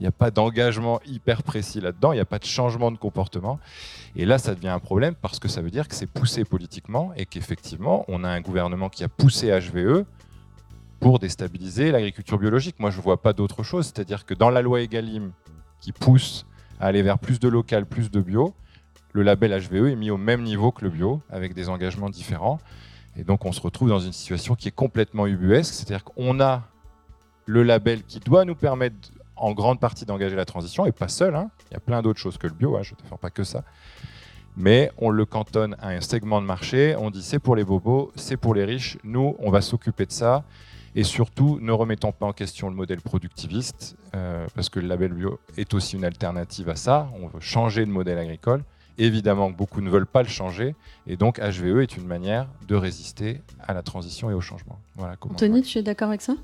N'y 0.01 0.07
a 0.07 0.11
pas 0.11 0.31
d'engagement 0.31 0.99
hyper 1.05 1.43
précis 1.43 1.79
là-dedans, 1.79 2.11
il 2.11 2.15
n'y 2.15 2.21
a 2.21 2.25
pas 2.25 2.39
de 2.39 2.43
changement 2.43 2.91
de 2.91 2.97
comportement. 2.97 3.59
Et 4.17 4.25
là, 4.25 4.37
ça 4.37 4.53
devient 4.53 4.69
un 4.69 4.79
problème 4.79 5.15
parce 5.15 5.39
que 5.39 5.47
ça 5.47 5.61
veut 5.61 5.69
dire 5.69 5.87
que 5.87 5.95
c'est 5.95 6.07
poussé 6.07 6.43
politiquement 6.43 7.13
et 7.15 7.25
qu'effectivement, 7.25 8.03
on 8.09 8.25
a 8.25 8.27
un 8.29 8.41
gouvernement 8.41 8.89
qui 8.89 9.05
a 9.05 9.07
poussé 9.07 9.47
HVE 9.47 10.03
pour 11.03 11.19
déstabiliser 11.19 11.91
l'agriculture 11.91 12.39
biologique. 12.39 12.79
Moi, 12.79 12.89
je 12.89 12.97
ne 12.97 13.01
vois 13.01 13.21
pas 13.21 13.33
d'autre 13.33 13.61
chose. 13.61 13.87
C'est-à-dire 13.87 14.25
que 14.25 14.33
dans 14.33 14.49
la 14.49 14.61
loi 14.61 14.79
Egalim, 14.79 15.33
qui 15.81 15.91
pousse 15.91 16.45
à 16.79 16.85
aller 16.85 17.01
vers 17.01 17.19
plus 17.19 17.41
de 17.41 17.49
local, 17.49 17.85
plus 17.85 18.09
de 18.09 18.21
bio, 18.21 18.55
le 19.11 19.21
label 19.21 19.51
HVE 19.51 19.89
est 19.89 19.95
mis 19.97 20.11
au 20.11 20.17
même 20.17 20.43
niveau 20.43 20.71
que 20.71 20.85
le 20.85 20.89
bio, 20.89 21.21
avec 21.29 21.53
des 21.53 21.67
engagements 21.67 22.09
différents. 22.09 22.57
Et 23.17 23.25
donc 23.25 23.43
on 23.43 23.51
se 23.51 23.59
retrouve 23.59 23.89
dans 23.89 23.99
une 23.99 24.13
situation 24.13 24.55
qui 24.55 24.69
est 24.69 24.71
complètement 24.71 25.27
ubuesque, 25.27 25.73
c'est-à-dire 25.73 26.05
qu'on 26.05 26.39
a 26.39 26.63
le 27.47 27.63
label 27.63 28.03
qui 28.03 28.21
doit 28.21 28.45
nous 28.45 28.55
permettre 28.55 28.95
en 29.35 29.51
grande 29.51 29.81
partie 29.81 30.05
d'engager 30.05 30.37
la 30.37 30.45
transition, 30.45 30.85
et 30.85 30.93
pas 30.93 31.09
seul, 31.09 31.35
hein. 31.35 31.51
il 31.69 31.73
y 31.73 31.77
a 31.77 31.81
plein 31.81 32.01
d'autres 32.01 32.19
choses 32.19 32.37
que 32.37 32.47
le 32.47 32.53
bio, 32.53 32.77
hein, 32.77 32.81
je 32.81 32.93
ne 32.93 33.09
fais 33.09 33.17
pas 33.17 33.29
que 33.29 33.43
ça. 33.43 33.63
Mais 34.55 34.89
on 34.97 35.09
le 35.09 35.25
cantonne 35.25 35.75
à 35.79 35.89
un 35.89 36.01
segment 36.01 36.41
de 36.41 36.47
marché, 36.47 36.95
on 36.97 37.11
dit 37.11 37.21
c'est 37.21 37.39
pour 37.39 37.55
les 37.55 37.65
bobos, 37.65 38.11
c'est 38.15 38.37
pour 38.37 38.55
les 38.55 38.63
riches, 38.63 38.97
nous 39.03 39.35
on 39.39 39.51
va 39.51 39.61
s'occuper 39.61 40.05
de 40.05 40.11
ça, 40.11 40.43
et 40.95 41.03
surtout 41.03 41.59
ne 41.61 41.71
remettons 41.71 42.11
pas 42.11 42.25
en 42.25 42.33
question 42.33 42.69
le 42.69 42.75
modèle 42.75 43.01
productiviste, 43.01 43.95
euh, 44.15 44.45
parce 44.55 44.69
que 44.69 44.79
le 44.79 44.87
label 44.87 45.13
bio 45.13 45.39
est 45.57 45.73
aussi 45.73 45.95
une 45.95 46.05
alternative 46.05 46.69
à 46.69 46.75
ça, 46.75 47.09
on 47.21 47.27
veut 47.27 47.39
changer 47.39 47.85
de 47.85 47.91
modèle 47.91 48.17
agricole, 48.17 48.63
Évidemment, 48.97 49.49
beaucoup 49.49 49.81
ne 49.81 49.89
veulent 49.89 50.05
pas 50.05 50.21
le 50.21 50.27
changer, 50.27 50.75
et 51.07 51.17
donc 51.17 51.39
HVE 51.39 51.81
est 51.81 51.97
une 51.97 52.05
manière 52.05 52.47
de 52.67 52.75
résister 52.75 53.41
à 53.59 53.73
la 53.73 53.81
transition 53.81 54.29
et 54.29 54.35
au 54.35 54.41
changement. 54.41 54.79
Voilà 54.95 55.15
Anthony, 55.19 55.63
tu 55.63 55.79
es 55.79 55.81
d'accord 55.81 56.09
avec 56.09 56.21
ça? 56.21 56.35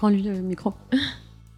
Rends-lui 0.00 0.22
le 0.22 0.40
micro. 0.40 0.74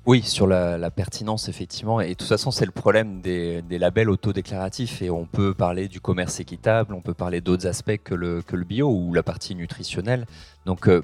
Oui, 0.06 0.22
sur 0.22 0.46
la, 0.46 0.90
pertinence, 0.90 1.50
effectivement. 1.50 2.00
Et 2.00 2.08
de 2.08 2.14
toute 2.14 2.26
façon, 2.26 2.50
c'est 2.50 2.64
le 2.64 2.72
problème 2.72 3.20
des, 3.20 3.62
labels 3.70 4.08
autodéclaratifs. 4.08 5.02
Et 5.02 5.10
on 5.10 5.26
peut 5.26 5.52
parler 5.52 5.88
du 5.88 6.00
commerce 6.00 6.40
équitable, 6.40 6.94
on 6.94 7.02
peut 7.02 7.14
parler 7.14 7.42
d'autres 7.42 7.66
aspects 7.66 7.98
que 8.02 8.14
le, 8.14 8.40
que 8.40 8.56
le 8.56 8.64
bio 8.64 8.90
ou 8.90 9.12
la 9.12 9.22
partie 9.22 9.54
nutritionnelle. 9.54 10.26
Donc, 10.64 10.88
euh, 10.88 11.02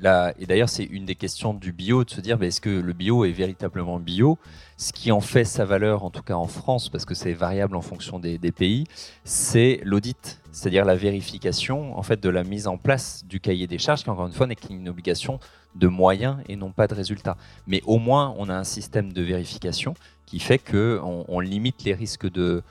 là, 0.00 0.32
et 0.38 0.46
d'ailleurs, 0.46 0.68
c'est 0.68 0.84
une 0.84 1.04
des 1.04 1.14
questions 1.14 1.54
du 1.54 1.72
bio, 1.72 2.04
de 2.04 2.10
se 2.10 2.20
dire 2.20 2.40
est-ce 2.42 2.60
que 2.60 2.70
le 2.70 2.92
bio 2.92 3.24
est 3.24 3.32
véritablement 3.32 3.98
bio? 3.98 4.38
Ce 4.76 4.92
qui 4.92 5.10
en 5.10 5.20
fait 5.20 5.44
sa 5.44 5.64
valeur, 5.64 6.04
en 6.04 6.10
tout 6.10 6.22
cas 6.22 6.34
en 6.34 6.46
France, 6.46 6.88
parce 6.88 7.04
que 7.04 7.14
c'est 7.14 7.32
variable 7.32 7.76
en 7.76 7.80
fonction 7.80 8.18
des, 8.18 8.38
pays, 8.52 8.84
c'est 9.24 9.80
l'audit, 9.84 10.40
c'est-à-dire 10.52 10.84
la 10.84 10.96
vérification 10.96 11.98
en 11.98 12.02
fait, 12.02 12.20
de 12.22 12.28
la 12.28 12.44
mise 12.44 12.66
en 12.66 12.76
place 12.76 13.24
du 13.26 13.40
cahier 13.40 13.66
des 13.66 13.78
charges, 13.78 14.04
qui 14.04 14.10
encore 14.10 14.26
une 14.26 14.32
fois 14.32 14.46
n'est 14.46 14.56
qu'une 14.56 14.88
obligation 14.88 15.40
de 15.74 15.88
moyens 15.88 16.36
et 16.48 16.56
non 16.56 16.70
pas 16.72 16.86
de 16.86 16.94
résultats. 16.94 17.36
Mais 17.66 17.82
au 17.86 17.98
moins, 17.98 18.34
on 18.38 18.48
a 18.48 18.54
un 18.54 18.64
système 18.64 19.12
de 19.12 19.22
vérification 19.22 19.94
qui 20.26 20.40
fait 20.40 20.58
qu'on 20.58 21.24
on 21.28 21.40
limite 21.40 21.84
les 21.84 21.94
risques 21.94 22.30
de 22.30 22.62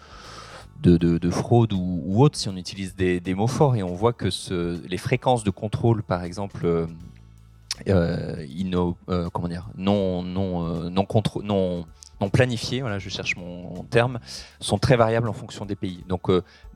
de, 0.81 1.29
fraude 1.29 1.73
ou, 1.73 2.21
autre 2.21 2.37
si 2.37 2.49
on 2.49 2.55
utilise 2.55 2.95
des, 2.95 3.33
mots 3.33 3.47
forts 3.47 3.75
et 3.75 3.83
on 3.83 3.93
voit 3.93 4.13
que 4.13 4.29
les 4.87 4.97
fréquences 4.97 5.43
de 5.43 5.49
contrôle, 5.49 6.03
par 6.03 6.23
exemple, 6.23 6.65
euh, 6.65 6.87
euh, 7.87 8.93
euh 9.09 9.29
comment 9.31 9.47
dire, 9.47 9.67
non, 9.77 10.23
non, 10.23 10.85
euh, 10.85 10.89
non, 10.89 11.05
non, 12.21 12.29
planifiées, 12.31 12.81
voilà, 12.81 12.97
je 12.97 13.09
cherche 13.09 13.35
mon, 13.35 13.83
terme, 13.83 14.19
sont 14.59 14.77
très 14.77 14.95
variables 14.95 15.27
en 15.27 15.33
fonction 15.33 15.65
des 15.65 15.75
pays. 15.75 16.03
Donc 16.07 16.29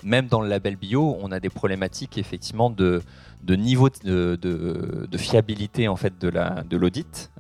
même 0.04 0.28
dans 0.28 0.42
le 0.42 0.50
label 0.50 0.76
bio, 0.76 1.18
on 1.22 1.32
a 1.32 1.40
des 1.40 1.50
problématiques 1.50 2.18
effectivement 2.18 2.70
de, 2.70 3.02
niveau 3.48 3.90
de, 3.90 5.18
fiabilité 5.18 5.88
en 5.88 5.96
fait 5.96 6.20
de 6.20 6.78
l'audit 6.78 7.32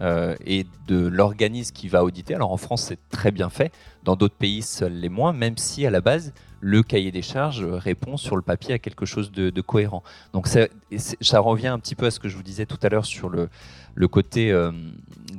et 0.45 0.65
de 0.88 1.07
l'organisme 1.07 1.73
qui 1.73 1.88
va 1.88 2.03
auditer. 2.03 2.34
Alors 2.34 2.52
en 2.52 2.57
France 2.57 2.84
c'est 2.84 3.10
très 3.10 3.31
bien 3.31 3.49
fait, 3.49 3.72
dans 4.03 4.15
d'autres 4.15 4.38
pays 4.38 4.61
seuls 4.61 4.94
les 4.94 5.10
moins, 5.10 5.34
même 5.34 5.57
si 5.57 5.86
à 5.86 5.91
la 5.91 6.02
base 6.02 6.34
le 6.61 6.84
cahier 6.84 7.11
des 7.11 7.22
charges 7.22 7.64
répond 7.64 8.18
sur 8.18 8.36
le 8.36 8.41
papier 8.41 8.73
à 8.73 8.80
quelque 8.80 9.06
chose 9.06 9.31
de, 9.31 9.61
cohérent. 9.61 10.03
Donc 10.34 10.48
ça, 10.48 11.40
revient 11.40 11.68
un 11.68 11.80
petit 11.80 11.95
peu 11.95 12.07
à 12.07 12.11
ce 12.11 12.19
que 12.19 12.30
je 12.30 12.36
vous 12.36 12.44
disais 12.44 12.65
tout 12.65 12.80
à 12.81 12.90
l'heure 12.90 13.06
sur 13.06 13.30
le, 13.30 13.49
côté 14.07 14.52
euh, 14.52 14.72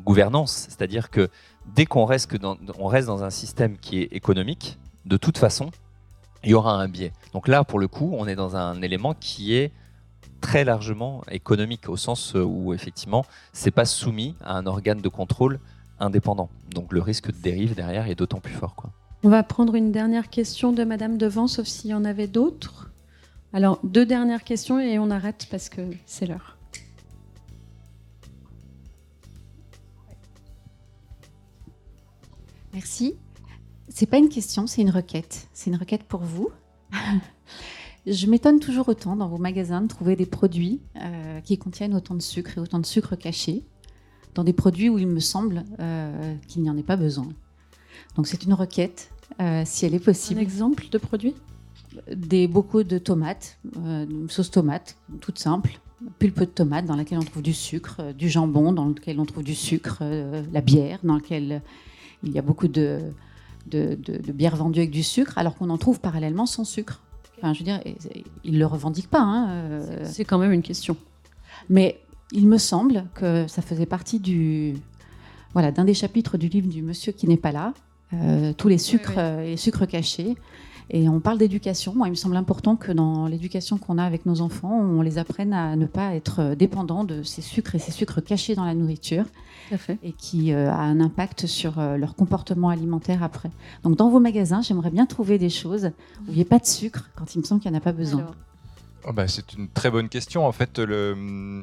gouvernance, 0.05 0.67
c'est-à-dire 0.69 1.11
que 1.11 1.29
dès 1.75 1.87
qu'on 1.87 2.05
reste, 2.05 2.35
dans, 2.37 3.25
un 3.25 3.31
système 3.31 3.77
qui 3.79 4.01
est 4.01 4.13
économique, 4.13 4.79
de 5.07 5.17
toute 5.17 5.39
façon, 5.39 5.71
il 6.45 6.51
y 6.51 6.55
aura 6.55 6.75
un 6.75 6.89
biais. 6.89 7.13
Donc 7.33 7.49
là, 7.49 7.65
pour 7.65 7.79
le 7.79 7.89
coup, 7.89 8.15
on 8.17 8.27
est 8.27 8.37
dans 8.37 8.57
un 8.57 8.81
élément 8.83 9.15
qui 9.15 9.55
est 9.55 9.73
très 10.41 10.65
largement 10.65 11.23
économique, 11.31 11.89
au 11.89 11.97
sens 11.97 12.35
où 12.35 12.73
effectivement, 12.73 13.27
c'est 13.53 13.71
pas 13.71 13.85
soumis 13.85 14.35
à 14.43 14.57
un 14.57 14.67
organe 14.67 15.03
de 15.03 15.09
contrôle 15.09 15.61
indépendant. 15.99 16.49
Donc 16.71 16.93
le 16.93 17.03
risque 17.03 17.31
de 17.31 17.37
dérive 17.37 17.75
derrière 17.75 18.09
est 18.09 18.15
d'autant 18.15 18.41
plus 18.41 18.55
fort. 18.55 18.75
On 19.23 19.29
va 19.29 19.43
prendre 19.43 19.75
une 19.75 19.93
dernière 19.93 20.31
question 20.31 20.73
de 20.73 20.83
Madame 20.83 21.19
Devant, 21.19 21.47
sauf 21.47 21.67
s'il 21.67 21.91
y 21.91 21.95
en 21.95 22.07
avait 22.07 22.27
d'autres. 22.27 22.91
Alors, 23.53 23.79
deux 23.85 24.07
dernières 24.07 24.45
questions 24.45 24.81
et 24.81 24.99
on 24.99 25.11
arrête 25.11 25.47
parce 25.51 25.69
que 25.69 25.83
c'est 26.07 26.25
l'heure. 26.25 26.57
Merci. 32.73 33.15
C'est 33.91 34.07
pas 34.07 34.17
une 34.17 34.31
question, 34.31 34.67
c'est 34.67 34.81
une 34.81 34.91
requête. 34.91 35.49
C'est 35.53 35.69
une 35.69 35.77
requête 35.77 36.05
pour 36.05 36.21
vous. 36.21 36.51
Je 38.07 38.27
m'étonne 38.27 38.59
toujours 38.59 38.89
autant 38.89 39.17
dans 39.17 39.29
vos 39.29 39.37
magasins 39.37 39.83
de 39.83 39.89
trouver 39.89 40.17
des 40.17 40.25
produits 40.25 40.81
euh, 40.97 41.41
qui 41.43 41.59
contiennent 41.59 41.95
autant 41.95 42.15
de 42.15 42.23
sucre 42.23 42.57
et 42.57 42.61
autant 42.61 42.79
de 42.79 42.87
sucre 42.87 43.17
caché 43.17 43.65
dans 44.35 44.45
des 44.45 44.55
produits 44.55 44.89
où 44.89 44.99
il 44.99 45.09
me 45.09 45.21
semble 45.21 45.65
euh, 45.79 46.35
qu'il 46.49 46.63
n'y 46.63 46.71
en 46.71 46.79
ait 46.79 46.83
pas 46.83 46.97
besoin. 46.97 47.29
Donc 48.17 48.27
c'est 48.27 48.45
une 48.45 48.55
requête, 48.55 49.11
euh, 49.41 49.63
si 49.65 49.87
elle 49.87 49.95
est 49.95 50.05
possible. 50.05 50.41
Un 50.41 50.43
exemple 50.43 50.89
de 50.91 50.99
produit? 50.99 51.35
Des 52.13 52.47
beaucoup 52.47 52.83
de 52.83 52.99
tomates, 52.99 53.59
euh, 53.79 54.07
une 54.09 54.31
sauce 54.31 54.51
tomate, 54.51 54.97
toute 55.21 55.39
simple, 55.39 55.81
pulpe 56.19 56.41
de 56.41 56.45
tomate 56.45 56.87
dans 56.87 56.97
laquelle 56.97 57.19
on 57.19 57.25
trouve 57.25 57.43
du 57.43 57.53
sucre, 57.53 57.97
euh, 58.01 58.13
du 58.13 58.29
jambon 58.29 58.73
dans 58.73 58.87
lequel 58.87 59.19
on 59.21 59.27
trouve 59.27 59.45
du 59.45 59.55
sucre, 59.55 60.03
la 60.53 60.61
bière 60.61 60.99
dans 61.03 61.15
laquelle 61.15 61.63
il 62.23 62.33
y 62.33 62.39
a 62.39 62.43
beaucoup 62.43 62.69
de, 62.69 63.01
de, 63.67 63.95
de, 63.95 64.33
bière 64.33 64.57
vendue 64.57 64.81
avec 64.81 64.91
du 64.91 65.03
sucre, 65.03 65.39
alors 65.39 65.57
qu'on 65.57 65.71
en 65.71 65.79
trouve 65.79 66.01
parallèlement 66.01 66.47
sans 66.47 66.65
sucre. 66.65 67.01
Enfin, 67.39 67.55
je 67.55 67.61
veux 67.61 67.65
dire, 67.65 67.81
ils 68.45 68.53
ne 68.53 68.59
le 68.59 68.67
revendiquent 68.67 69.09
pas. 69.09 69.23
Hein, 69.23 69.81
C'est 70.05 70.27
quand 70.27 70.37
même 70.37 70.53
une 70.53 70.63
question. 70.63 70.97
Mais 71.71 72.01
il 72.33 72.47
me 72.47 72.59
semble 72.59 73.07
que 73.15 73.47
ça 73.49 73.63
faisait 73.63 73.87
partie 73.87 74.21
du, 74.21 74.75
voilà, 75.55 75.73
d'un 75.73 75.85
des 75.85 75.95
chapitres 75.95 76.37
du 76.37 76.49
livre 76.49 76.69
du 76.69 76.83
Monsieur 76.83 77.13
qui 77.13 77.27
n'est 77.27 77.39
pas 77.39 77.53
là, 77.53 77.73
euh, 78.13 78.53
tous 78.53 78.69
les 78.69 78.79
sucres, 78.79 79.19
et 79.19 79.55
euh, 79.55 79.57
sucres 79.57 79.87
cachés. 79.87 80.37
Et 80.93 81.09
on 81.09 81.21
parle 81.21 81.39
d'éducation. 81.39 81.95
Moi, 81.95 82.09
il 82.09 82.11
me 82.11 82.17
semble 82.17 82.37
important 82.37 82.75
que 82.75 82.91
dans 82.91 83.29
l'éducation 83.29 83.79
qu'on 83.79 83.97
a 83.97 84.05
avec 84.05 84.27
nos 84.27 84.41
enfants, 84.41 84.81
on 84.81 85.03
les 85.03 85.19
apprenne 85.19 85.53
à 85.53 85.77
ne 85.77 85.87
pas 85.87 86.17
être 86.17 86.55
dépendants 86.55 87.05
de 87.05 87.23
ces 87.23 87.43
sucres 87.43 87.77
et 87.77 87.79
ces 87.79 87.93
sucres 87.93 88.23
cachés 88.23 88.57
dans 88.57 88.65
la 88.65 88.75
nourriture 88.75 89.25
et 90.03 90.13
qui 90.13 90.53
euh, 90.53 90.69
a 90.69 90.81
un 90.81 91.01
impact 91.01 91.47
sur 91.47 91.79
euh, 91.79 91.97
leur 91.97 92.17
comportement 92.17 92.71
alimentaire 92.71 93.23
après. 93.23 93.51
Donc, 93.85 93.97
dans 93.97 94.11
vos 94.11 94.19
magasins, 94.19 94.63
j'aimerais 94.63 94.91
bien 94.91 95.07
trouver 95.07 95.39
des 95.39 95.49
choses 95.49 95.93
où 96.27 96.31
il 96.31 96.35
n'y 96.35 96.41
ait 96.41 96.45
pas 96.45 96.59
de 96.59 96.67
sucre 96.67 97.09
quand 97.15 97.37
il 97.37 97.39
me 97.39 97.45
semble 97.45 97.61
qu'il 97.61 97.71
n'y 97.71 97.77
en 97.77 97.81
a 97.81 97.83
pas 97.83 97.93
besoin. 97.93 98.27
Oh 99.07 99.13
bah, 99.13 99.29
c'est 99.29 99.55
une 99.55 99.69
très 99.69 99.91
bonne 99.91 100.09
question. 100.09 100.45
En 100.45 100.53
fait, 100.53 100.81
le... 100.81 101.63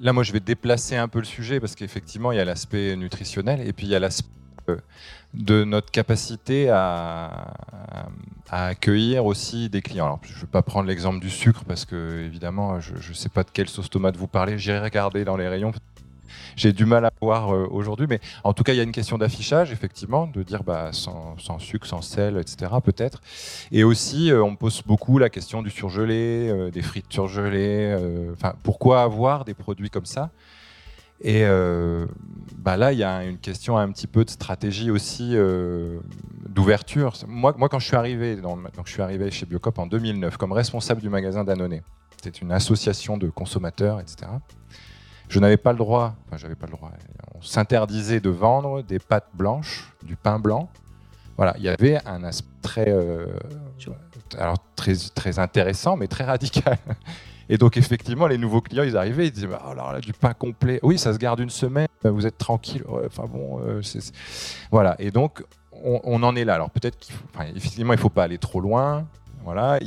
là, 0.00 0.12
moi, 0.12 0.24
je 0.24 0.32
vais 0.32 0.40
déplacer 0.40 0.96
un 0.96 1.06
peu 1.06 1.20
le 1.20 1.24
sujet 1.24 1.60
parce 1.60 1.76
qu'effectivement, 1.76 2.32
il 2.32 2.36
y 2.36 2.40
a 2.40 2.44
l'aspect 2.44 2.96
nutritionnel 2.96 3.66
et 3.66 3.72
puis 3.72 3.86
il 3.86 3.90
y 3.90 3.94
a 3.94 4.00
l'aspect 4.00 4.28
euh, 4.28 4.47
de 5.34 5.64
notre 5.64 5.90
capacité 5.90 6.70
à, 6.70 7.52
accueillir 8.50 9.26
aussi 9.26 9.68
des 9.68 9.82
clients. 9.82 10.06
Alors, 10.06 10.20
je 10.22 10.34
ne 10.34 10.40
vais 10.40 10.46
pas 10.46 10.62
prendre 10.62 10.88
l'exemple 10.88 11.20
du 11.20 11.30
sucre 11.30 11.64
parce 11.66 11.84
que, 11.84 12.24
évidemment, 12.24 12.80
je 12.80 12.94
ne 12.94 13.14
sais 13.14 13.28
pas 13.28 13.44
de 13.44 13.50
quelle 13.52 13.68
sauce 13.68 13.90
tomate 13.90 14.16
vous 14.16 14.26
parlez. 14.26 14.58
J'irai 14.58 14.80
regarder 14.80 15.24
dans 15.24 15.36
les 15.36 15.48
rayons 15.48 15.72
j'ai 16.58 16.72
du 16.72 16.84
mal 16.84 17.04
à 17.04 17.12
voir 17.20 17.54
euh, 17.54 17.66
aujourd'hui. 17.70 18.06
Mais 18.08 18.20
en 18.44 18.52
tout 18.52 18.64
cas, 18.64 18.74
il 18.74 18.76
y 18.76 18.80
a 18.80 18.82
une 18.82 18.92
question 18.92 19.16
d'affichage, 19.16 19.72
effectivement, 19.72 20.26
de 20.26 20.42
dire 20.42 20.64
bah, 20.64 20.90
sans, 20.92 21.36
sucre, 21.58 21.86
sans 21.86 22.02
sel, 22.02 22.36
etc. 22.36 22.72
peut-être. 22.84 23.20
Et 23.72 23.84
aussi, 23.84 24.30
euh, 24.30 24.42
on 24.42 24.50
me 24.50 24.56
pose 24.56 24.82
beaucoup 24.84 25.18
la 25.18 25.30
question 25.30 25.62
du 25.62 25.70
surgelé, 25.70 26.48
euh, 26.48 26.70
des 26.70 26.82
frites 26.82 27.10
surgelées. 27.10 27.96
Pourquoi 28.62 29.02
avoir 29.02 29.44
des 29.44 29.54
produits 29.54 29.90
comme 29.90 30.06
ça? 30.06 30.30
Et 31.20 31.44
bah 32.56 32.76
là, 32.76 32.92
il 32.92 32.98
y 32.98 33.04
a 33.04 33.24
une 33.24 33.38
question 33.38 33.76
un 33.76 33.90
petit 33.90 34.06
peu 34.06 34.24
de 34.24 34.30
stratégie 34.30 34.90
aussi 34.90 35.36
d'ouverture. 36.48 37.14
Moi, 37.26 37.54
moi, 37.56 37.68
quand 37.68 37.78
je 37.78 37.86
suis 37.86 37.96
arrivé, 37.96 38.36
donc 38.36 38.58
je 38.84 38.92
suis 38.92 39.02
arrivé 39.02 39.30
chez 39.30 39.46
Biocop 39.46 39.78
en 39.78 39.86
2009 39.86 40.36
comme 40.36 40.52
responsable 40.52 41.00
du 41.00 41.08
magasin 41.08 41.44
Danone. 41.44 41.80
C'était 42.20 42.38
une 42.38 42.52
association 42.52 43.16
de 43.16 43.28
consommateurs, 43.30 44.00
etc 44.00 44.26
je 45.28 45.38
n'avais 45.40 45.56
pas 45.56 45.72
le 45.72 45.78
droit, 45.78 46.14
enfin 46.26 46.36
j'avais 46.36 46.54
pas 46.54 46.66
le 46.66 46.72
droit, 46.72 46.90
on 47.34 47.42
s'interdisait 47.42 48.20
de 48.20 48.30
vendre 48.30 48.82
des 48.82 48.98
pâtes 48.98 49.28
blanches, 49.34 49.92
du 50.02 50.16
pain 50.16 50.38
blanc. 50.38 50.68
Voilà, 51.36 51.54
il 51.58 51.64
y 51.64 51.68
avait 51.68 52.04
un 52.06 52.24
aspect 52.24 52.48
très, 52.62 52.88
euh, 52.88 53.26
alors 54.36 54.56
très, 54.74 54.94
très 55.14 55.38
intéressant, 55.38 55.96
mais 55.96 56.08
très 56.08 56.24
radical. 56.24 56.78
Et 57.48 57.56
donc 57.56 57.76
effectivement, 57.76 58.26
les 58.26 58.38
nouveaux 58.38 58.60
clients, 58.60 58.84
ils 58.84 58.96
arrivaient, 58.96 59.26
ils 59.26 59.32
disaient, 59.32 59.46
bah, 59.46 59.62
alors 59.70 59.92
là, 59.92 60.00
du 60.00 60.12
pain 60.12 60.34
complet, 60.34 60.80
oui, 60.82 60.98
ça 60.98 61.12
se 61.12 61.18
garde 61.18 61.40
une 61.40 61.50
semaine, 61.50 61.88
vous 62.04 62.26
êtes 62.26 62.38
tranquille. 62.38 62.84
Enfin 63.06 63.24
bon, 63.26 63.60
euh, 63.66 63.80
voilà. 64.70 64.96
Et 64.98 65.10
donc 65.10 65.42
on, 65.82 66.22
en 66.22 66.36
est 66.36 66.44
là. 66.44 66.54
Alors 66.54 66.70
peut-être 66.70 66.98
qu'effectivement, 66.98 67.92
il 67.92 67.96
ne 67.96 68.00
faut 68.00 68.10
pas 68.10 68.24
aller 68.24 68.38
trop 68.38 68.60
loin. 68.60 69.06
Voilà. 69.44 69.78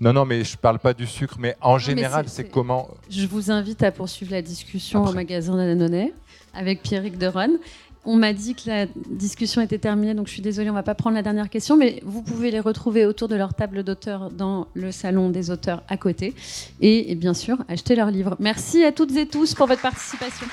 Non, 0.00 0.12
non, 0.12 0.24
mais 0.24 0.44
je 0.44 0.56
parle 0.56 0.78
pas 0.78 0.94
du 0.94 1.06
sucre, 1.06 1.36
mais 1.38 1.56
en 1.60 1.78
général, 1.78 2.28
c'est 2.28 2.44
comment 2.44 2.88
Je 3.10 3.26
vous 3.26 3.50
invite 3.50 3.82
à 3.82 3.90
poursuivre 3.90 4.32
la 4.32 4.42
discussion 4.42 5.04
au 5.04 5.12
magasin 5.12 5.56
d'Annonay 5.56 6.12
avec 6.54 6.82
Pierrick 6.82 7.18
Deron. 7.18 7.58
On 8.06 8.16
m'a 8.16 8.32
dit 8.32 8.54
que 8.54 8.68
la 8.68 8.86
discussion 9.08 9.62
était 9.62 9.78
terminée, 9.78 10.14
donc 10.14 10.26
je 10.26 10.32
suis 10.32 10.42
désolée, 10.42 10.68
on 10.68 10.74
va 10.74 10.82
pas 10.82 10.94
prendre 10.94 11.16
la 11.16 11.22
dernière 11.22 11.48
question, 11.48 11.76
mais 11.76 12.00
vous 12.04 12.22
pouvez 12.22 12.50
les 12.50 12.60
retrouver 12.60 13.06
autour 13.06 13.28
de 13.28 13.36
leur 13.36 13.54
table 13.54 13.82
d'auteurs 13.82 14.30
dans 14.30 14.68
le 14.74 14.92
salon 14.92 15.30
des 15.30 15.50
auteurs 15.50 15.82
à 15.88 15.96
côté, 15.96 16.34
et, 16.80 17.14
bien 17.14 17.34
sûr 17.34 17.64
acheter 17.68 17.96
leurs 17.96 18.10
livres. 18.10 18.36
Merci 18.40 18.84
à 18.84 18.92
toutes 18.92 19.16
et 19.16 19.26
tous 19.26 19.54
pour 19.54 19.66
votre 19.66 19.82
participation. 19.82 20.46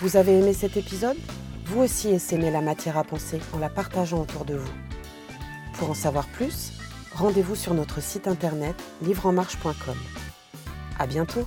Vous 0.00 0.16
avez 0.16 0.38
aimé 0.38 0.52
cet 0.52 0.76
épisode? 0.76 1.16
Vous 1.66 1.82
aussi 1.82 2.08
essaimez 2.08 2.50
la 2.50 2.62
matière 2.62 2.96
à 2.96 3.04
penser 3.04 3.38
en 3.52 3.58
la 3.58 3.68
partageant 3.68 4.22
autour 4.22 4.44
de 4.44 4.54
vous. 4.54 4.72
Pour 5.74 5.90
en 5.90 5.94
savoir 5.94 6.26
plus, 6.26 6.72
rendez-vous 7.14 7.54
sur 7.54 7.74
notre 7.74 8.02
site 8.02 8.26
internet 8.26 8.74
livreenmarche.com. 9.02 9.96
À 10.98 11.06
bientôt! 11.06 11.46